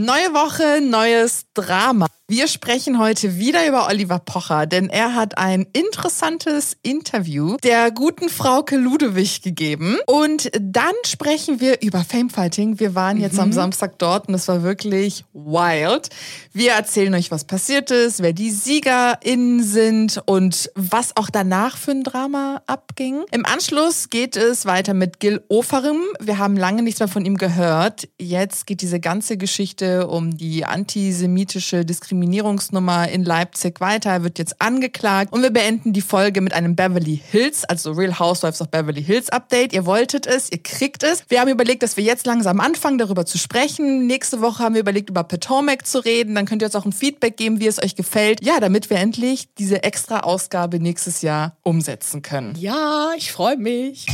Neue 0.00 0.32
Woche, 0.32 0.80
neues 0.80 1.42
Drama. 1.54 2.06
Wir 2.30 2.46
sprechen 2.46 2.98
heute 2.98 3.38
wieder 3.38 3.66
über 3.66 3.86
Oliver 3.86 4.18
Pocher, 4.18 4.66
denn 4.66 4.90
er 4.90 5.14
hat 5.14 5.38
ein 5.38 5.66
interessantes 5.72 6.76
Interview 6.82 7.56
der 7.64 7.90
guten 7.90 8.28
Frauke 8.28 8.76
Ludewig 8.76 9.40
gegeben. 9.40 9.96
Und 10.06 10.50
dann 10.60 10.92
sprechen 11.06 11.62
wir 11.62 11.80
über 11.80 12.04
Famefighting. 12.04 12.80
Wir 12.80 12.94
waren 12.94 13.16
jetzt 13.16 13.36
mhm. 13.36 13.44
am 13.44 13.52
Samstag 13.54 13.98
dort 13.98 14.28
und 14.28 14.34
es 14.34 14.46
war 14.46 14.62
wirklich 14.62 15.24
wild. 15.32 16.10
Wir 16.52 16.72
erzählen 16.72 17.14
euch, 17.14 17.30
was 17.30 17.44
passiert 17.44 17.90
ist, 17.90 18.20
wer 18.20 18.34
die 18.34 18.50
SiegerInnen 18.50 19.62
sind 19.62 20.20
und 20.26 20.70
was 20.74 21.16
auch 21.16 21.30
danach 21.30 21.78
für 21.78 21.92
ein 21.92 22.02
Drama 22.02 22.60
abging. 22.66 23.22
Im 23.30 23.46
Anschluss 23.46 24.10
geht 24.10 24.36
es 24.36 24.66
weiter 24.66 24.92
mit 24.92 25.18
Gil 25.18 25.42
Oferim. 25.48 26.02
Wir 26.20 26.36
haben 26.36 26.58
lange 26.58 26.82
nichts 26.82 27.00
mehr 27.00 27.08
von 27.08 27.24
ihm 27.24 27.38
gehört. 27.38 28.06
Jetzt 28.20 28.66
geht 28.66 28.82
diese 28.82 29.00
ganze 29.00 29.38
Geschichte 29.38 30.08
um 30.08 30.36
die 30.36 30.66
antisemitische 30.66 31.86
Diskriminierung 31.86 32.17
Diskriminierungsnummer 32.18 33.08
in 33.08 33.24
Leipzig 33.24 33.80
weiter. 33.80 34.10
Er 34.10 34.22
wird 34.24 34.38
jetzt 34.38 34.60
angeklagt. 34.60 35.32
Und 35.32 35.42
wir 35.42 35.50
beenden 35.50 35.92
die 35.92 36.00
Folge 36.00 36.40
mit 36.40 36.52
einem 36.52 36.74
Beverly 36.74 37.20
Hills, 37.30 37.64
also 37.64 37.92
Real 37.92 38.18
Housewives 38.18 38.60
of 38.60 38.68
Beverly 38.68 39.02
Hills 39.02 39.28
Update. 39.30 39.72
Ihr 39.72 39.86
wolltet 39.86 40.26
es, 40.26 40.50
ihr 40.50 40.62
kriegt 40.62 41.02
es. 41.02 41.24
Wir 41.28 41.40
haben 41.40 41.48
überlegt, 41.48 41.82
dass 41.82 41.96
wir 41.96 42.04
jetzt 42.04 42.26
langsam 42.26 42.60
anfangen, 42.60 42.98
darüber 42.98 43.24
zu 43.24 43.38
sprechen. 43.38 44.06
Nächste 44.06 44.40
Woche 44.40 44.62
haben 44.62 44.74
wir 44.74 44.80
überlegt, 44.80 45.10
über 45.10 45.24
Potomac 45.24 45.86
zu 45.86 46.04
reden. 46.04 46.34
Dann 46.34 46.46
könnt 46.46 46.62
ihr 46.62 46.66
uns 46.66 46.76
auch 46.76 46.84
ein 46.84 46.92
Feedback 46.92 47.36
geben, 47.36 47.60
wie 47.60 47.66
es 47.66 47.82
euch 47.82 47.94
gefällt. 47.94 48.44
Ja, 48.44 48.60
damit 48.60 48.90
wir 48.90 48.98
endlich 48.98 49.48
diese 49.58 49.82
extra 49.82 50.20
Ausgabe 50.20 50.80
nächstes 50.80 51.22
Jahr 51.22 51.56
umsetzen 51.62 52.22
können. 52.22 52.54
Ja, 52.56 53.12
ich 53.16 53.32
freue 53.32 53.56
mich. 53.56 54.06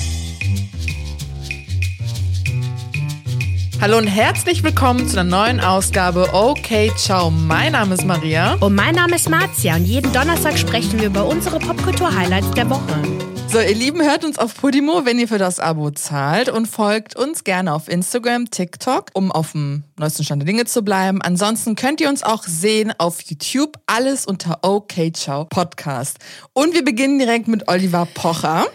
Hallo 3.81 3.99
und 3.99 4.07
herzlich 4.07 4.63
willkommen 4.63 5.07
zu 5.09 5.19
einer 5.19 5.29
neuen 5.29 5.61
Ausgabe 5.61 6.33
Okay 6.33 6.91
Ciao. 6.97 7.31
Mein 7.31 7.73
Name 7.73 7.95
ist 7.95 8.05
Maria. 8.05 8.55
Und 8.61 8.75
mein 8.75 8.95
Name 8.95 9.17
ist 9.17 9.29
Marzia 9.29 9.77
und 9.77 9.85
jeden 9.85 10.13
Donnerstag 10.13 10.57
sprechen 10.57 10.99
wir 11.01 11.09
über 11.09 11.27
unsere 11.27 11.59
Popkultur-Highlights 11.59 12.53
der 12.53 12.71
Woche. 12.71 13.03
So, 13.49 13.61
ihr 13.61 13.75
Lieben, 13.75 14.03
hört 14.03 14.25
uns 14.25 14.39
auf 14.39 14.55
Podimo, 14.55 15.05
wenn 15.05 15.19
ihr 15.19 15.29
für 15.29 15.39
das 15.39 15.61
Abo 15.61 15.91
zahlt 15.91 16.49
und 16.49 16.67
folgt 16.67 17.15
uns 17.15 17.45
gerne 17.45 17.75
auf 17.75 17.89
Instagram, 17.89 18.51
TikTok, 18.51 19.11
um 19.13 19.31
auf 19.31 19.53
dem 19.53 19.85
neuesten 19.99 20.25
Stand 20.25 20.43
der 20.43 20.47
Dinge 20.47 20.65
zu 20.65 20.83
bleiben. 20.83 21.21
Ansonsten 21.21 21.77
könnt 21.77 22.01
ihr 22.01 22.09
uns 22.09 22.23
auch 22.23 22.45
sehen 22.45 22.93
auf 22.99 23.21
YouTube, 23.23 23.79
alles 23.87 24.25
unter 24.25 24.61
Okay 24.63 25.13
Ciao 25.13 25.45
Podcast. 25.45 26.19
Und 26.53 26.75
wir 26.75 26.85
beginnen 26.85 27.19
direkt 27.19 27.49
mit 27.49 27.69
Oliver 27.69 28.07
Pocher. 28.07 28.67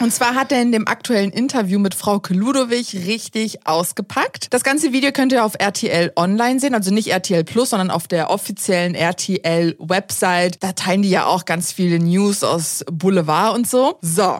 Und 0.00 0.12
zwar 0.12 0.34
hat 0.34 0.52
er 0.52 0.60
in 0.62 0.72
dem 0.72 0.86
aktuellen 0.86 1.30
Interview 1.30 1.78
mit 1.78 1.94
Frau 1.94 2.20
Ludowig 2.28 2.94
richtig 3.06 3.66
ausgepackt. 3.66 4.52
Das 4.52 4.62
ganze 4.62 4.92
Video 4.92 5.10
könnt 5.10 5.32
ihr 5.32 5.44
auf 5.44 5.54
RTL 5.58 6.12
Online 6.16 6.60
sehen, 6.60 6.74
also 6.74 6.92
nicht 6.92 7.08
RTL 7.08 7.44
Plus, 7.44 7.70
sondern 7.70 7.90
auf 7.90 8.06
der 8.06 8.30
offiziellen 8.30 8.94
RTL 8.94 9.76
Website. 9.78 10.62
Da 10.62 10.72
teilen 10.72 11.02
die 11.02 11.10
ja 11.10 11.26
auch 11.26 11.44
ganz 11.44 11.72
viele 11.72 11.98
News 11.98 12.44
aus 12.44 12.84
Boulevard 12.90 13.56
und 13.56 13.68
so. 13.68 13.98
So. 14.02 14.38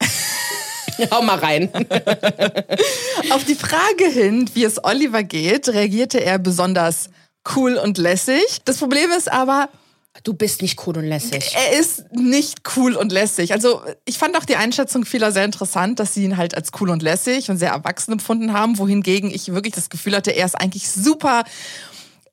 Hau 1.10 1.22
mal 1.22 1.38
rein. 1.38 1.68
auf 3.30 3.44
die 3.44 3.56
Frage 3.56 4.08
hin, 4.12 4.48
wie 4.54 4.64
es 4.64 4.82
Oliver 4.84 5.24
geht, 5.24 5.68
reagierte 5.68 6.22
er 6.22 6.38
besonders 6.38 7.10
cool 7.56 7.74
und 7.76 7.98
lässig. 7.98 8.60
Das 8.64 8.78
Problem 8.78 9.10
ist 9.10 9.30
aber, 9.30 9.68
Du 10.22 10.32
bist 10.32 10.62
nicht 10.62 10.86
cool 10.86 10.96
und 10.96 11.04
lässig. 11.04 11.54
Er 11.54 11.78
ist 11.78 12.12
nicht 12.12 12.60
cool 12.76 12.94
und 12.94 13.10
lässig. 13.10 13.52
Also 13.52 13.82
ich 14.04 14.16
fand 14.16 14.36
auch 14.36 14.44
die 14.44 14.56
Einschätzung 14.56 15.04
vieler 15.04 15.32
sehr 15.32 15.44
interessant, 15.44 15.98
dass 15.98 16.14
sie 16.14 16.24
ihn 16.24 16.36
halt 16.36 16.56
als 16.56 16.70
cool 16.80 16.90
und 16.90 17.02
lässig 17.02 17.50
und 17.50 17.58
sehr 17.58 17.70
erwachsen 17.70 18.12
empfunden 18.12 18.52
haben, 18.52 18.78
wohingegen 18.78 19.30
ich 19.30 19.52
wirklich 19.52 19.74
das 19.74 19.90
Gefühl 19.90 20.14
hatte, 20.14 20.30
er 20.30 20.46
ist 20.46 20.54
eigentlich 20.54 20.88
super 20.88 21.44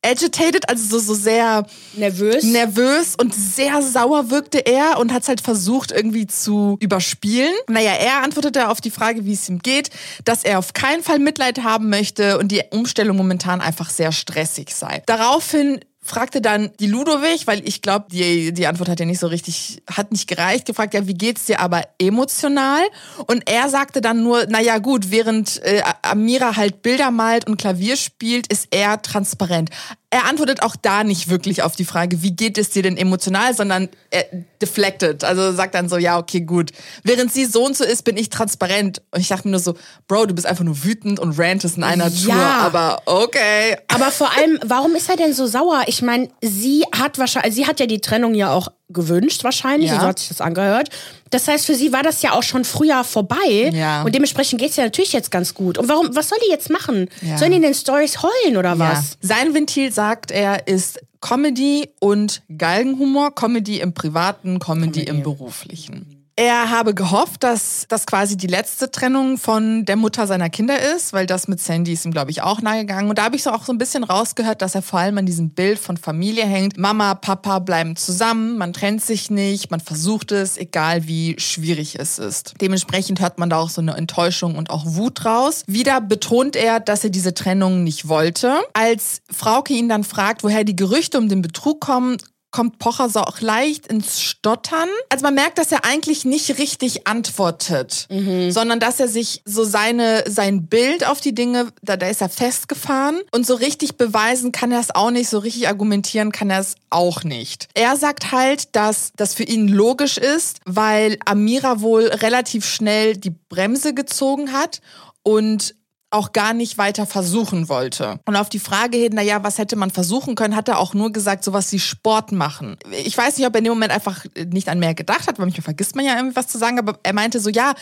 agitated, 0.03 0.67
also 0.67 0.99
so, 0.99 0.99
so 0.99 1.13
sehr 1.13 1.65
nervös. 1.93 2.43
nervös 2.43 3.15
und 3.15 3.33
sehr 3.35 3.81
sauer 3.81 4.29
wirkte 4.29 4.59
er 4.59 4.99
und 4.99 5.13
hat 5.13 5.23
es 5.23 5.27
halt 5.27 5.41
versucht 5.41 5.91
irgendwie 5.91 6.27
zu 6.27 6.77
überspielen. 6.79 7.53
Naja, 7.67 7.91
er 7.93 8.23
antwortete 8.23 8.69
auf 8.69 8.81
die 8.81 8.89
Frage, 8.89 9.25
wie 9.25 9.33
es 9.33 9.47
ihm 9.47 9.59
geht, 9.59 9.89
dass 10.25 10.43
er 10.43 10.59
auf 10.59 10.73
keinen 10.73 11.03
Fall 11.03 11.19
Mitleid 11.19 11.63
haben 11.63 11.89
möchte 11.89 12.39
und 12.39 12.51
die 12.51 12.61
Umstellung 12.71 13.17
momentan 13.17 13.61
einfach 13.61 13.89
sehr 13.89 14.11
stressig 14.11 14.73
sei. 14.73 15.03
Daraufhin 15.05 15.79
fragte 16.03 16.41
dann 16.41 16.71
die 16.79 16.87
Ludowig, 16.87 17.45
weil 17.45 17.67
ich 17.67 17.81
glaube, 17.81 18.05
die, 18.11 18.51
die 18.53 18.67
Antwort 18.67 18.89
hat 18.89 18.99
ja 18.99 19.05
nicht 19.05 19.19
so 19.19 19.27
richtig, 19.27 19.83
hat 19.89 20.11
nicht 20.11 20.27
gereicht, 20.27 20.65
gefragt, 20.65 20.93
ja, 20.93 21.07
wie 21.07 21.13
geht's 21.13 21.45
dir 21.45 21.59
aber 21.59 21.83
emotional? 21.99 22.81
Und 23.27 23.47
er 23.49 23.69
sagte 23.69 24.01
dann 24.01 24.23
nur, 24.23 24.47
naja 24.47 24.79
gut, 24.79 25.11
während 25.11 25.61
äh, 25.63 25.83
Amira 26.01 26.55
halt 26.57 26.81
Bilder 26.81 27.11
malt 27.11 27.47
und 27.47 27.57
Klavier 27.57 27.97
spielt, 27.97 28.51
ist 28.51 28.67
er 28.71 29.01
transparent 29.01 29.69
er 30.13 30.25
antwortet 30.25 30.61
auch 30.61 30.75
da 30.75 31.05
nicht 31.05 31.29
wirklich 31.29 31.63
auf 31.63 31.77
die 31.77 31.85
Frage, 31.85 32.21
wie 32.21 32.31
geht 32.31 32.57
es 32.57 32.69
dir 32.69 32.83
denn 32.83 32.97
emotional, 32.97 33.55
sondern 33.55 33.87
er 34.09 34.25
deflected. 34.61 35.23
Also 35.23 35.53
sagt 35.53 35.73
dann 35.73 35.87
so, 35.87 35.97
ja, 35.97 36.19
okay, 36.19 36.41
gut. 36.41 36.71
Während 37.03 37.31
sie 37.31 37.45
so 37.45 37.65
und 37.65 37.77
so 37.77 37.85
ist, 37.85 38.03
bin 38.03 38.17
ich 38.17 38.29
transparent. 38.29 39.01
Und 39.11 39.21
ich 39.21 39.29
dachte 39.29 39.47
mir 39.47 39.51
nur 39.51 39.61
so, 39.61 39.75
Bro, 40.09 40.25
du 40.25 40.33
bist 40.35 40.45
einfach 40.45 40.65
nur 40.65 40.83
wütend 40.83 41.17
und 41.17 41.39
rantest 41.39 41.77
in 41.77 41.83
einer 41.83 42.09
ja. 42.09 42.25
Tour, 42.25 42.35
aber 42.35 43.01
okay. 43.05 43.77
Aber 43.87 44.11
vor 44.11 44.29
allem, 44.37 44.59
warum 44.65 44.95
ist 44.95 45.09
er 45.09 45.15
denn 45.15 45.33
so 45.33 45.47
sauer? 45.47 45.83
Ich 45.87 46.01
meine, 46.01 46.27
sie 46.41 46.83
hat 46.91 47.17
wahrscheinlich, 47.17 47.55
sie 47.55 47.65
hat 47.65 47.79
ja 47.79 47.85
die 47.85 48.01
Trennung 48.01 48.33
ja 48.33 48.51
auch 48.51 48.67
gewünscht 48.91 49.43
wahrscheinlich, 49.43 49.89
ja. 49.89 49.99
so 49.99 50.07
hat 50.07 50.19
sich 50.19 50.29
das 50.29 50.41
angehört. 50.41 50.89
Das 51.29 51.47
heißt, 51.47 51.65
für 51.65 51.75
sie 51.75 51.93
war 51.93 52.03
das 52.03 52.21
ja 52.21 52.33
auch 52.33 52.43
schon 52.43 52.65
früher 52.65 53.03
vorbei 53.03 53.71
ja. 53.73 54.03
und 54.03 54.13
dementsprechend 54.13 54.59
geht 54.59 54.71
es 54.71 54.75
ja 54.75 54.83
natürlich 54.83 55.13
jetzt 55.13 55.31
ganz 55.31 55.53
gut. 55.53 55.77
Und 55.77 55.87
warum, 55.89 56.15
was 56.15 56.29
soll 56.29 56.37
die 56.45 56.51
jetzt 56.51 56.69
machen? 56.69 57.09
Ja. 57.21 57.37
Sollen 57.37 57.51
die 57.51 57.57
in 57.57 57.63
den 57.63 57.73
Stories 57.73 58.21
heulen 58.21 58.57
oder 58.57 58.77
was? 58.79 59.17
Sein 59.21 59.53
Ventil, 59.53 59.91
sagt 59.91 60.31
er, 60.31 60.67
ist 60.67 60.99
Comedy 61.21 61.89
und 61.99 62.41
Galgenhumor. 62.57 63.33
Comedy 63.33 63.79
im 63.79 63.93
Privaten, 63.93 64.59
Comedy, 64.59 65.05
Comedy. 65.05 65.09
im 65.09 65.23
Beruflichen. 65.23 66.20
Er 66.43 66.71
habe 66.71 66.95
gehofft, 66.95 67.43
dass 67.43 67.85
das 67.87 68.07
quasi 68.07 68.35
die 68.35 68.47
letzte 68.47 68.89
Trennung 68.89 69.37
von 69.37 69.85
der 69.85 69.95
Mutter 69.95 70.25
seiner 70.25 70.49
Kinder 70.49 70.75
ist, 70.95 71.13
weil 71.13 71.27
das 71.27 71.47
mit 71.47 71.59
Sandy 71.59 71.93
ist 71.93 72.03
ihm, 72.03 72.11
glaube 72.11 72.31
ich, 72.31 72.41
auch 72.41 72.63
nahegegangen. 72.63 73.11
Und 73.11 73.19
da 73.19 73.25
habe 73.25 73.35
ich 73.35 73.43
so 73.43 73.51
auch 73.51 73.63
so 73.63 73.71
ein 73.71 73.77
bisschen 73.77 74.03
rausgehört, 74.03 74.63
dass 74.63 74.73
er 74.73 74.81
vor 74.81 74.97
allem 74.97 75.19
an 75.19 75.27
diesem 75.27 75.51
Bild 75.51 75.77
von 75.77 75.97
Familie 75.97 76.43
hängt. 76.45 76.79
Mama, 76.79 77.13
Papa 77.13 77.59
bleiben 77.59 77.95
zusammen, 77.95 78.57
man 78.57 78.73
trennt 78.73 79.03
sich 79.03 79.29
nicht, 79.29 79.69
man 79.69 79.81
versucht 79.81 80.31
es, 80.31 80.57
egal 80.57 81.05
wie 81.07 81.35
schwierig 81.37 81.99
es 81.99 82.17
ist. 82.17 82.55
Dementsprechend 82.59 83.21
hört 83.21 83.37
man 83.37 83.51
da 83.51 83.59
auch 83.59 83.69
so 83.69 83.79
eine 83.79 83.95
Enttäuschung 83.95 84.55
und 84.55 84.71
auch 84.71 84.85
Wut 84.87 85.23
raus. 85.23 85.61
Wieder 85.67 86.01
betont 86.01 86.55
er, 86.55 86.79
dass 86.79 87.03
er 87.03 87.11
diese 87.11 87.35
Trennung 87.35 87.83
nicht 87.83 88.07
wollte. 88.07 88.61
Als 88.73 89.21
Frauke 89.31 89.75
ihn 89.75 89.89
dann 89.89 90.03
fragt, 90.03 90.43
woher 90.43 90.63
die 90.63 90.75
Gerüchte 90.75 91.19
um 91.19 91.29
den 91.29 91.43
Betrug 91.43 91.81
kommen, 91.81 92.17
kommt 92.51 92.79
Pocher 92.79 93.09
so 93.09 93.21
auch 93.21 93.41
leicht 93.41 93.87
ins 93.87 94.21
Stottern. 94.21 94.89
Also 95.09 95.23
man 95.23 95.33
merkt, 95.33 95.57
dass 95.57 95.71
er 95.71 95.85
eigentlich 95.85 96.25
nicht 96.25 96.57
richtig 96.57 97.07
antwortet, 97.07 98.07
mhm. 98.09 98.51
sondern 98.51 98.79
dass 98.79 98.99
er 98.99 99.07
sich 99.07 99.41
so 99.45 99.63
seine, 99.63 100.23
sein 100.27 100.67
Bild 100.67 101.07
auf 101.07 101.21
die 101.21 101.33
Dinge, 101.33 101.67
da, 101.81 101.97
da 101.97 102.07
ist 102.07 102.21
er 102.21 102.29
festgefahren 102.29 103.19
und 103.31 103.45
so 103.45 103.55
richtig 103.55 103.95
beweisen 103.95 104.51
kann 104.51 104.71
er 104.71 104.79
es 104.79 104.93
auch 104.93 105.11
nicht, 105.11 105.29
so 105.29 105.39
richtig 105.39 105.67
argumentieren 105.67 106.31
kann 106.31 106.49
er 106.49 106.59
es 106.59 106.75
auch 106.89 107.23
nicht. 107.23 107.69
Er 107.73 107.95
sagt 107.95 108.31
halt, 108.31 108.75
dass 108.75 109.13
das 109.15 109.33
für 109.33 109.43
ihn 109.43 109.67
logisch 109.67 110.17
ist, 110.17 110.59
weil 110.65 111.17
Amira 111.25 111.81
wohl 111.81 112.07
relativ 112.07 112.65
schnell 112.65 113.15
die 113.15 113.33
Bremse 113.49 113.93
gezogen 113.93 114.51
hat 114.51 114.81
und 115.23 115.75
auch 116.11 116.33
gar 116.33 116.53
nicht 116.53 116.77
weiter 116.77 117.05
versuchen 117.05 117.69
wollte. 117.69 118.19
Und 118.25 118.35
auf 118.35 118.49
die 118.49 118.59
Frage 118.59 118.97
hin, 118.97 119.13
naja, 119.13 119.43
was 119.43 119.57
hätte 119.57 119.77
man 119.77 119.89
versuchen 119.89 120.35
können, 120.35 120.55
hat 120.55 120.67
er 120.67 120.77
auch 120.77 120.93
nur 120.93 121.11
gesagt, 121.11 121.43
sowas 121.43 121.71
wie 121.71 121.79
Sport 121.79 122.33
machen. 122.33 122.77
Ich 123.05 123.17
weiß 123.17 123.37
nicht, 123.37 123.47
ob 123.47 123.55
er 123.55 123.59
in 123.59 123.63
dem 123.63 123.73
Moment 123.73 123.93
einfach 123.93 124.25
nicht 124.51 124.67
an 124.67 124.79
mehr 124.79 124.93
gedacht 124.93 125.27
hat, 125.27 125.39
weil 125.39 125.45
manchmal 125.45 125.63
vergisst 125.63 125.95
man 125.95 126.05
ja 126.05 126.15
irgendwie 126.17 126.35
was 126.35 126.47
zu 126.47 126.57
sagen, 126.57 126.77
aber 126.79 126.99
er 127.03 127.13
meinte 127.13 127.39
so, 127.39 127.49
ja, 127.49 127.73